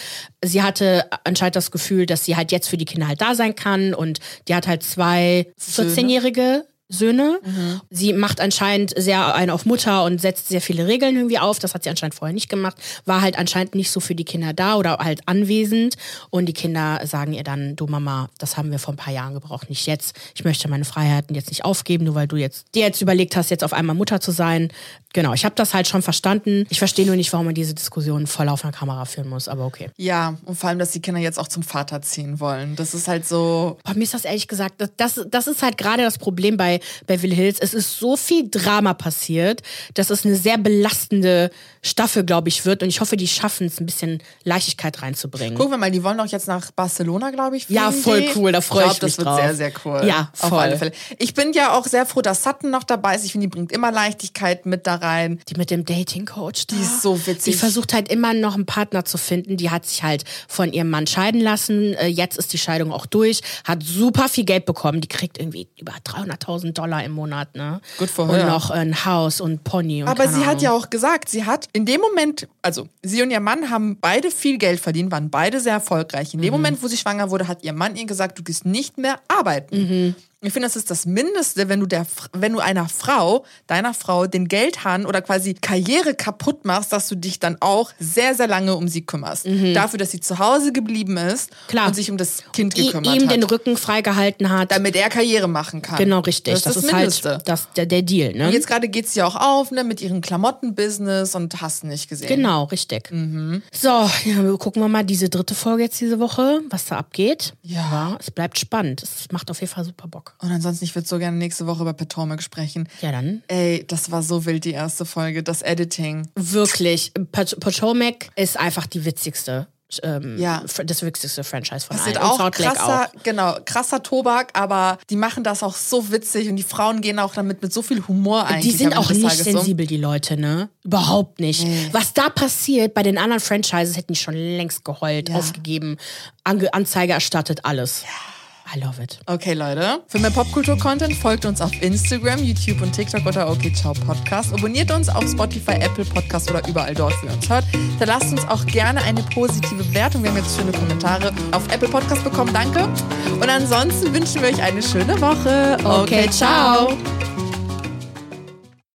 Sie 0.45 0.63
hatte 0.63 1.07
anscheinend 1.25 1.57
das 1.57 1.71
Gefühl, 1.71 2.05
dass 2.05 2.25
sie 2.25 2.37
halt 2.37 2.53
jetzt 2.53 2.69
für 2.69 2.77
die 2.77 2.85
Kinder 2.85 3.09
halt 3.09 3.23
da 3.23 3.35
sein 3.35 3.55
kann 3.55 3.95
und 3.95 4.19
die 4.49 4.55
hat 4.55 4.67
halt 4.67 4.83
zwei 4.83 5.47
14-jährige 5.61 6.67
Söhne. 6.93 7.41
Mhm. 7.45 7.81
Sie 7.91 8.13
macht 8.13 8.41
anscheinend 8.41 8.93
sehr 8.97 9.35
einen 9.35 9.51
auf 9.51 9.65
Mutter 9.65 10.05
und 10.05 10.21
setzt 10.21 10.49
sehr 10.49 10.61
viele 10.61 10.87
Regeln 10.87 11.17
irgendwie 11.17 11.39
auf. 11.39 11.59
Das 11.59 11.75
hat 11.75 11.85
sie 11.85 11.91
anscheinend 11.91 12.15
vorher 12.15 12.35
nicht 12.35 12.49
gemacht. 12.49 12.77
War 13.07 13.23
halt 13.23 13.39
anscheinend 13.39 13.75
nicht 13.75 13.91
so 13.91 14.01
für 14.01 14.15
die 14.15 14.25
Kinder 14.25 14.53
da 14.53 14.77
oder 14.77 14.99
halt 14.99 15.21
anwesend. 15.27 15.97
Und 16.31 16.47
die 16.47 16.53
Kinder 16.53 17.01
sagen 17.05 17.33
ihr 17.33 17.45
dann, 17.45 17.77
du 17.77 17.87
Mama, 17.87 18.29
das 18.39 18.57
haben 18.57 18.71
wir 18.71 18.79
vor 18.79 18.95
ein 18.95 18.99
paar 18.99 19.13
Jahren 19.13 19.35
gebraucht, 19.35 19.71
nicht 19.71 19.87
jetzt. 19.87 20.15
Ich 20.35 20.45
möchte 20.45 20.69
meine 20.69 20.85
Freiheiten 20.85 21.35
jetzt 21.35 21.49
nicht 21.49 21.65
aufgeben, 21.65 22.05
nur 22.05 22.15
weil 22.15 22.29
du 22.29 22.37
jetzt 22.37 22.67
dir 22.75 22.83
jetzt 22.83 23.01
überlegt 23.01 23.37
hast, 23.37 23.51
jetzt 23.51 23.65
auf 23.65 23.73
einmal 23.73 23.97
Mutter 23.97 24.21
zu 24.21 24.31
sein. 24.31 24.71
Genau, 25.15 25.33
ich 25.35 25.45
habe 25.45 25.55
das 25.55 25.75
halt 25.75 25.89
schon 25.89 26.03
verstanden. 26.03 26.67
Ich 26.71 26.79
verstehe 26.79 27.07
nur 27.07 27.17
nicht, 27.17 27.33
warum 27.33 27.47
man 27.47 27.55
diese 27.55 27.75
Diskussion 27.75 28.27
voll 28.27 28.49
auf 28.49 28.65
einer 28.65 28.73
Kamera 28.73 29.05
führen 29.05 29.29
muss, 29.29 29.49
aber 29.49 29.65
okay. 29.67 29.91
Ja, 29.97 30.37
und 30.45 30.57
vor 30.57 30.69
allem, 30.69 30.79
dass 30.79 30.91
die 30.93 31.01
Kinder 31.01 31.21
jetzt 31.21 31.39
auch 31.39 31.49
zum 31.49 31.63
Vater 31.63 32.03
ziehen 32.03 32.41
wollen. 32.41 32.77
Das 32.77 32.95
ist 32.95 33.09
halt 33.09 33.27
so. 33.27 33.79
Bei 33.85 33.95
mir 33.95 34.05
ist 34.05 34.15
das 34.15 34.25
ehrlich 34.25 34.49
gesagt, 34.49 34.75
das, 34.79 34.91
das, 34.97 35.21
das 35.31 35.47
ist 35.47 35.63
halt 35.63 35.79
gerade 35.79 36.03
das 36.03 36.19
Problem 36.19 36.57
bei 36.57 36.81
Beverly 37.07 37.35
Hills. 37.35 37.59
Es 37.61 37.75
ist 37.75 37.99
so 37.99 38.17
viel 38.17 38.49
Drama 38.51 38.95
passiert, 38.95 39.63
dass 39.95 40.11
es 40.11 40.25
eine 40.25 40.37
sehr 40.37 40.59
belastende 40.59 41.51
Staffel, 41.83 42.25
glaube 42.25 42.49
ich, 42.49 42.65
wird. 42.65 42.83
Und 42.83 42.89
ich 42.89 43.01
hoffe, 43.01 43.17
die 43.17 43.27
schaffen 43.27 43.67
es, 43.67 43.81
ein 43.81 43.87
bisschen 43.87 44.23
Leichtigkeit 44.45 45.03
reinzubringen. 45.03 45.57
Gucken 45.57 45.73
wir 45.73 45.79
mal, 45.79 45.91
die 45.91 46.03
wollen 46.05 46.19
doch 46.19 46.27
jetzt 46.27 46.47
nach 46.47 46.71
Barcelona, 46.71 47.31
glaube 47.31 47.57
ich. 47.57 47.69
Ja, 47.69 47.91
voll 47.91 48.23
die. 48.23 48.31
cool, 48.37 48.53
da 48.53 48.61
freue 48.61 48.87
ich, 48.87 48.93
ich 48.93 49.03
mich 49.03 49.17
Das 49.17 49.25
wird 49.25 49.37
sehr, 49.37 49.55
sehr 49.55 49.73
cool. 49.85 50.03
Ja, 50.07 50.31
voll. 50.35 50.51
Auf 50.51 50.59
alle 50.59 50.79
Fälle. 50.79 50.93
Ich 51.19 51.35
bin 51.35 51.53
ja 51.53 51.77
auch 51.77 51.87
sehr 51.87 52.07
froh, 52.07 52.23
dass 52.23 52.43
Sutton 52.45 52.71
noch 52.71 52.85
dabei 52.85 53.17
ist. 53.17 53.25
Ich 53.25 53.33
finde, 53.33 53.49
die 53.49 53.51
bringt 53.51 53.73
immer 53.73 53.91
Leichtigkeit 53.91 54.65
mit 54.67 54.87
da 54.87 54.97
rein. 54.97 55.41
Die 55.49 55.55
mit 55.55 55.71
dem 55.71 55.85
Dating-Coach 55.85 56.69
Die 56.69 56.81
ist 56.81 57.03
so 57.03 57.27
witzig. 57.27 57.55
Die 57.55 57.59
versucht 57.59 57.93
halt 57.93 58.11
immer 58.11 58.35
noch 58.35 58.55
einen 58.55 58.67
Partner 58.67 59.05
zu 59.05 59.19
finden. 59.19 59.57
Die 59.57 59.71
hat 59.71 59.87
sich 59.87 60.03
halt 60.03 60.25
von 60.49 60.73
ihrem 60.73 60.91
Mann 60.91 61.07
scheiden 61.07 61.41
lassen. 61.41 61.95
Äh, 61.95 62.07
jetzt 62.07 62.39
ist 62.39 62.53
die 62.53 62.59
Scheidung 62.59 62.93
auch 62.93 63.07
durch. 63.07 63.41
Hat 63.65 63.83
super 63.83 64.29
viel 64.29 64.45
Geld 64.45 64.67
bekommen. 64.67 65.01
Die 65.01 65.09
kriegt 65.09 65.39
irgendwie 65.39 65.69
über 65.79 65.95
300.000 66.07 66.72
Dollar 66.73 67.05
im 67.05 67.13
Monat, 67.13 67.55
ne? 67.55 67.81
Gut 67.99 68.11
für 68.11 68.23
Und 68.23 68.47
noch 68.47 68.71
ein 68.71 69.05
Haus 69.05 69.41
und 69.41 69.65
Pony 69.65 70.03
und 70.03 70.09
Aber 70.09 70.29
sie 70.29 70.35
Ahnung. 70.35 70.47
hat 70.47 70.63
ja 70.63 70.73
auch 70.73 70.91
gesagt, 70.91 71.29
sie 71.29 71.45
hat 71.45 71.69
in 71.73 71.87
dem 71.87 72.01
Moment, 72.01 72.49
also 72.63 72.89
sie 73.03 73.23
und 73.23 73.31
ihr 73.31 73.41
Mann 73.41 73.71
haben 73.71 73.99
beide 74.01 74.31
viel 74.31 74.59
Geld 74.59 74.81
verdient, 74.81 75.11
waren 75.11 75.31
beide 75.31 75.61
sehr 75.61 75.75
erfolgreich. 75.75 76.35
In 76.35 76.41
dem 76.41 76.49
mhm. 76.49 76.61
Moment, 76.61 76.83
wo 76.83 76.89
sie 76.89 76.97
schwanger 76.97 77.31
wurde, 77.31 77.49
hat 77.49 77.63
ihr 77.63 77.73
Mann 77.73 77.97
ihr 77.97 78.07
gesagt, 78.07 78.39
du 78.39 78.43
gehst 78.43 78.65
nicht 78.67 78.99
mehr 78.99 79.21
arbeiten. 79.29 79.77
Mhm. 79.77 80.15
Ich 80.45 80.53
finde, 80.53 80.67
das 80.67 80.75
ist 80.75 80.91
das 80.91 81.07
Mindeste, 81.07 81.69
wenn 81.69 81.79
du 81.79 81.87
der, 81.87 82.05
wenn 82.33 82.53
du 82.53 82.59
einer 82.59 82.89
Frau, 82.89 83.45
deiner 83.69 83.95
Frau, 83.95 84.27
den 84.27 84.49
Geldhahn 84.49 85.07
oder 85.07 85.23
quasi 85.23 85.55
Karriere 85.55 86.15
kaputt 86.15 86.65
machst, 86.65 86.93
dass 86.93 87.09
du 87.09 87.15
dich 87.15 87.39
dann 87.39 87.57
auch 87.61 87.93
sehr, 88.01 88.35
sehr 88.35 88.49
lange 88.49 88.75
um 88.75 88.89
sie 88.89 89.03
kümmerst. 89.03 89.47
Mhm. 89.47 89.73
Dafür, 89.73 90.01
dass 90.01 90.11
sie 90.11 90.19
zu 90.19 90.41
Hause 90.41 90.73
geblieben 90.73 91.17
ist 91.17 91.51
Klar. 91.69 91.87
und 91.87 91.95
sich 91.95 92.11
um 92.11 92.17
das 92.17 92.43
Kind 92.53 92.75
gekümmert 92.75 93.15
I, 93.15 93.19
ihm 93.19 93.29
hat. 93.29 93.37
den 93.37 93.45
Rücken 93.45 93.77
freigehalten 93.77 94.51
hat. 94.51 94.73
Damit 94.73 94.97
er 94.97 95.11
Karriere 95.11 95.47
machen 95.47 95.81
kann. 95.81 95.99
Genau, 95.99 96.19
richtig. 96.19 96.55
Das, 96.55 96.63
das 96.63 96.77
ist, 96.77 96.93
das 96.93 97.15
ist 97.15 97.25
halt 97.25 97.49
das, 97.49 97.69
der, 97.77 97.87
der 97.87 98.03
Deal. 98.03 98.33
Ne? 98.33 98.47
Und 98.49 98.53
jetzt 98.53 98.67
gerade 98.67 98.89
geht 98.89 99.07
es 99.07 99.15
ja 99.15 99.27
auch 99.27 99.37
auf 99.37 99.71
ne, 99.71 99.85
mit 99.85 100.01
ihrem 100.01 100.21
Klamottenbusiness 100.21 101.37
und 101.37 101.61
hast 101.61 101.85
nicht 101.85 102.09
gesehen. 102.09 102.27
Genau, 102.27 102.65
richtig. 102.65 103.13
Mhm. 103.13 103.63
So, 103.73 103.89
ja, 103.89 104.57
gucken 104.59 104.83
wir 104.83 104.89
mal 104.89 105.05
diese 105.05 105.29
dritte 105.29 105.55
Folge 105.55 105.85
jetzt 105.85 106.01
diese 106.01 106.19
Woche, 106.19 106.63
was 106.69 106.87
da 106.87 106.97
abgeht. 106.97 107.55
Ja. 107.63 107.77
ja. 107.77 108.17
Es 108.19 108.33
bleibt 108.33 108.59
spannend. 108.59 109.05
Es 109.05 109.31
macht 109.31 109.49
auf 109.49 109.61
jeden 109.61 109.73
Fall 109.73 109.85
super 109.85 110.09
Bock. 110.09 110.32
Und 110.39 110.51
ansonsten, 110.51 110.85
ich 110.85 110.95
würde 110.95 111.09
so 111.09 111.19
gerne 111.19 111.37
nächste 111.37 111.67
Woche 111.67 111.83
über 111.83 111.93
Potomac 111.93 112.43
sprechen. 112.43 112.89
Ja, 113.01 113.13
dann. 113.13 113.43
Ey, 113.49 113.85
das 113.87 114.11
war 114.11 114.23
so 114.23 114.45
wild, 114.45 114.65
die 114.65 114.73
erste 114.73 115.05
Folge, 115.05 115.43
das 115.43 115.63
Editing. 115.63 116.29
Wirklich. 116.35 117.13
Potomac 117.33 118.31
ist 118.37 118.59
einfach 118.59 118.87
die 118.87 119.05
witzigste 119.05 119.69
ähm, 120.03 120.39
ja. 120.39 120.63
das 120.85 121.03
wichtigste 121.03 121.45
Franchise 121.45 121.87
von 121.87 121.97
Passiert 121.97 122.17
allen. 122.17 122.41
auch 122.41 122.51
krasser, 122.51 123.11
auch. 123.15 123.23
genau, 123.23 123.57
krasser 123.65 124.03
Tobak, 124.03 124.51
aber 124.59 124.99
die 125.11 125.17
machen 125.17 125.45
das 125.45 125.63
auch 125.63 125.75
so 125.75 126.11
witzig 126.11 126.49
und 126.49 126.57
die 126.57 126.63
Frauen 126.63 127.01
gehen 127.01 127.19
auch 127.19 127.35
damit 127.35 127.63
mit 127.63 127.73
so 127.73 127.83
viel 127.83 128.07
Humor 128.07 128.47
ein. 128.47 128.63
Die 128.63 128.71
sind 128.71 128.97
auch 128.97 129.11
nicht 129.11 129.31
sensibel, 129.31 129.85
so. 129.85 129.89
die 129.89 129.97
Leute, 129.97 130.37
ne? 130.37 130.69
Überhaupt 130.85 131.41
nicht. 131.41 131.65
Nee. 131.65 131.89
Was 131.93 132.15
da 132.15 132.29
passiert, 132.31 132.95
bei 132.95 133.03
den 133.03 133.19
anderen 133.19 133.41
Franchises 133.41 133.97
hätten 133.97 134.15
die 134.15 134.19
schon 134.19 134.35
längst 134.35 134.85
geheult, 134.85 135.29
ja. 135.29 135.37
aufgegeben, 135.37 135.99
Anzeige 136.45 137.13
erstattet, 137.13 137.65
alles. 137.65 138.03
Ja. 138.03 138.32
I 138.75 138.79
love 138.79 139.03
it. 139.03 139.19
Okay, 139.27 139.53
Leute. 139.53 140.03
Für 140.09 140.19
mehr 140.19 140.31
Popkultur-Content 140.31 141.15
folgt 141.15 141.45
uns 141.45 141.61
auf 141.61 141.71
Instagram, 141.83 142.43
YouTube 142.43 142.81
und 142.81 142.93
TikTok 142.93 143.27
unter 143.27 143.51
OK 143.51 143.75
Ciao 143.75 143.93
Podcast. 143.93 144.53
Abonniert 144.55 144.91
uns 144.91 145.09
auf 145.11 145.29
Spotify, 145.29 145.73
Apple 145.73 146.07
Podcast 146.07 146.51
oder 146.51 146.67
überall 146.67 146.95
dort, 146.95 147.13
wo 147.23 147.27
ihr 147.27 147.35
uns 147.35 147.49
hört. 147.51 147.65
Da 147.99 148.07
lasst 148.07 148.33
uns 148.33 148.49
auch 148.49 148.65
gerne 148.67 149.03
eine 149.03 149.23
positive 149.35 149.95
Wertung. 149.95 150.23
Wir 150.23 150.31
haben 150.31 150.39
jetzt 150.39 150.57
schöne 150.57 150.73
Kommentare 150.73 151.33
auf 151.51 151.67
Apple 151.73 151.89
Podcast 151.89 152.25
bekommen. 152.25 152.53
Danke. 152.55 152.89
Und 153.35 153.49
ansonsten 153.49 154.15
wünschen 154.15 154.41
wir 154.41 154.49
euch 154.49 154.63
eine 154.63 154.83
schöne 154.83 155.21
Woche. 155.21 155.77
Okay, 155.85 156.25
okay 156.25 156.31
ciao. 156.31 156.97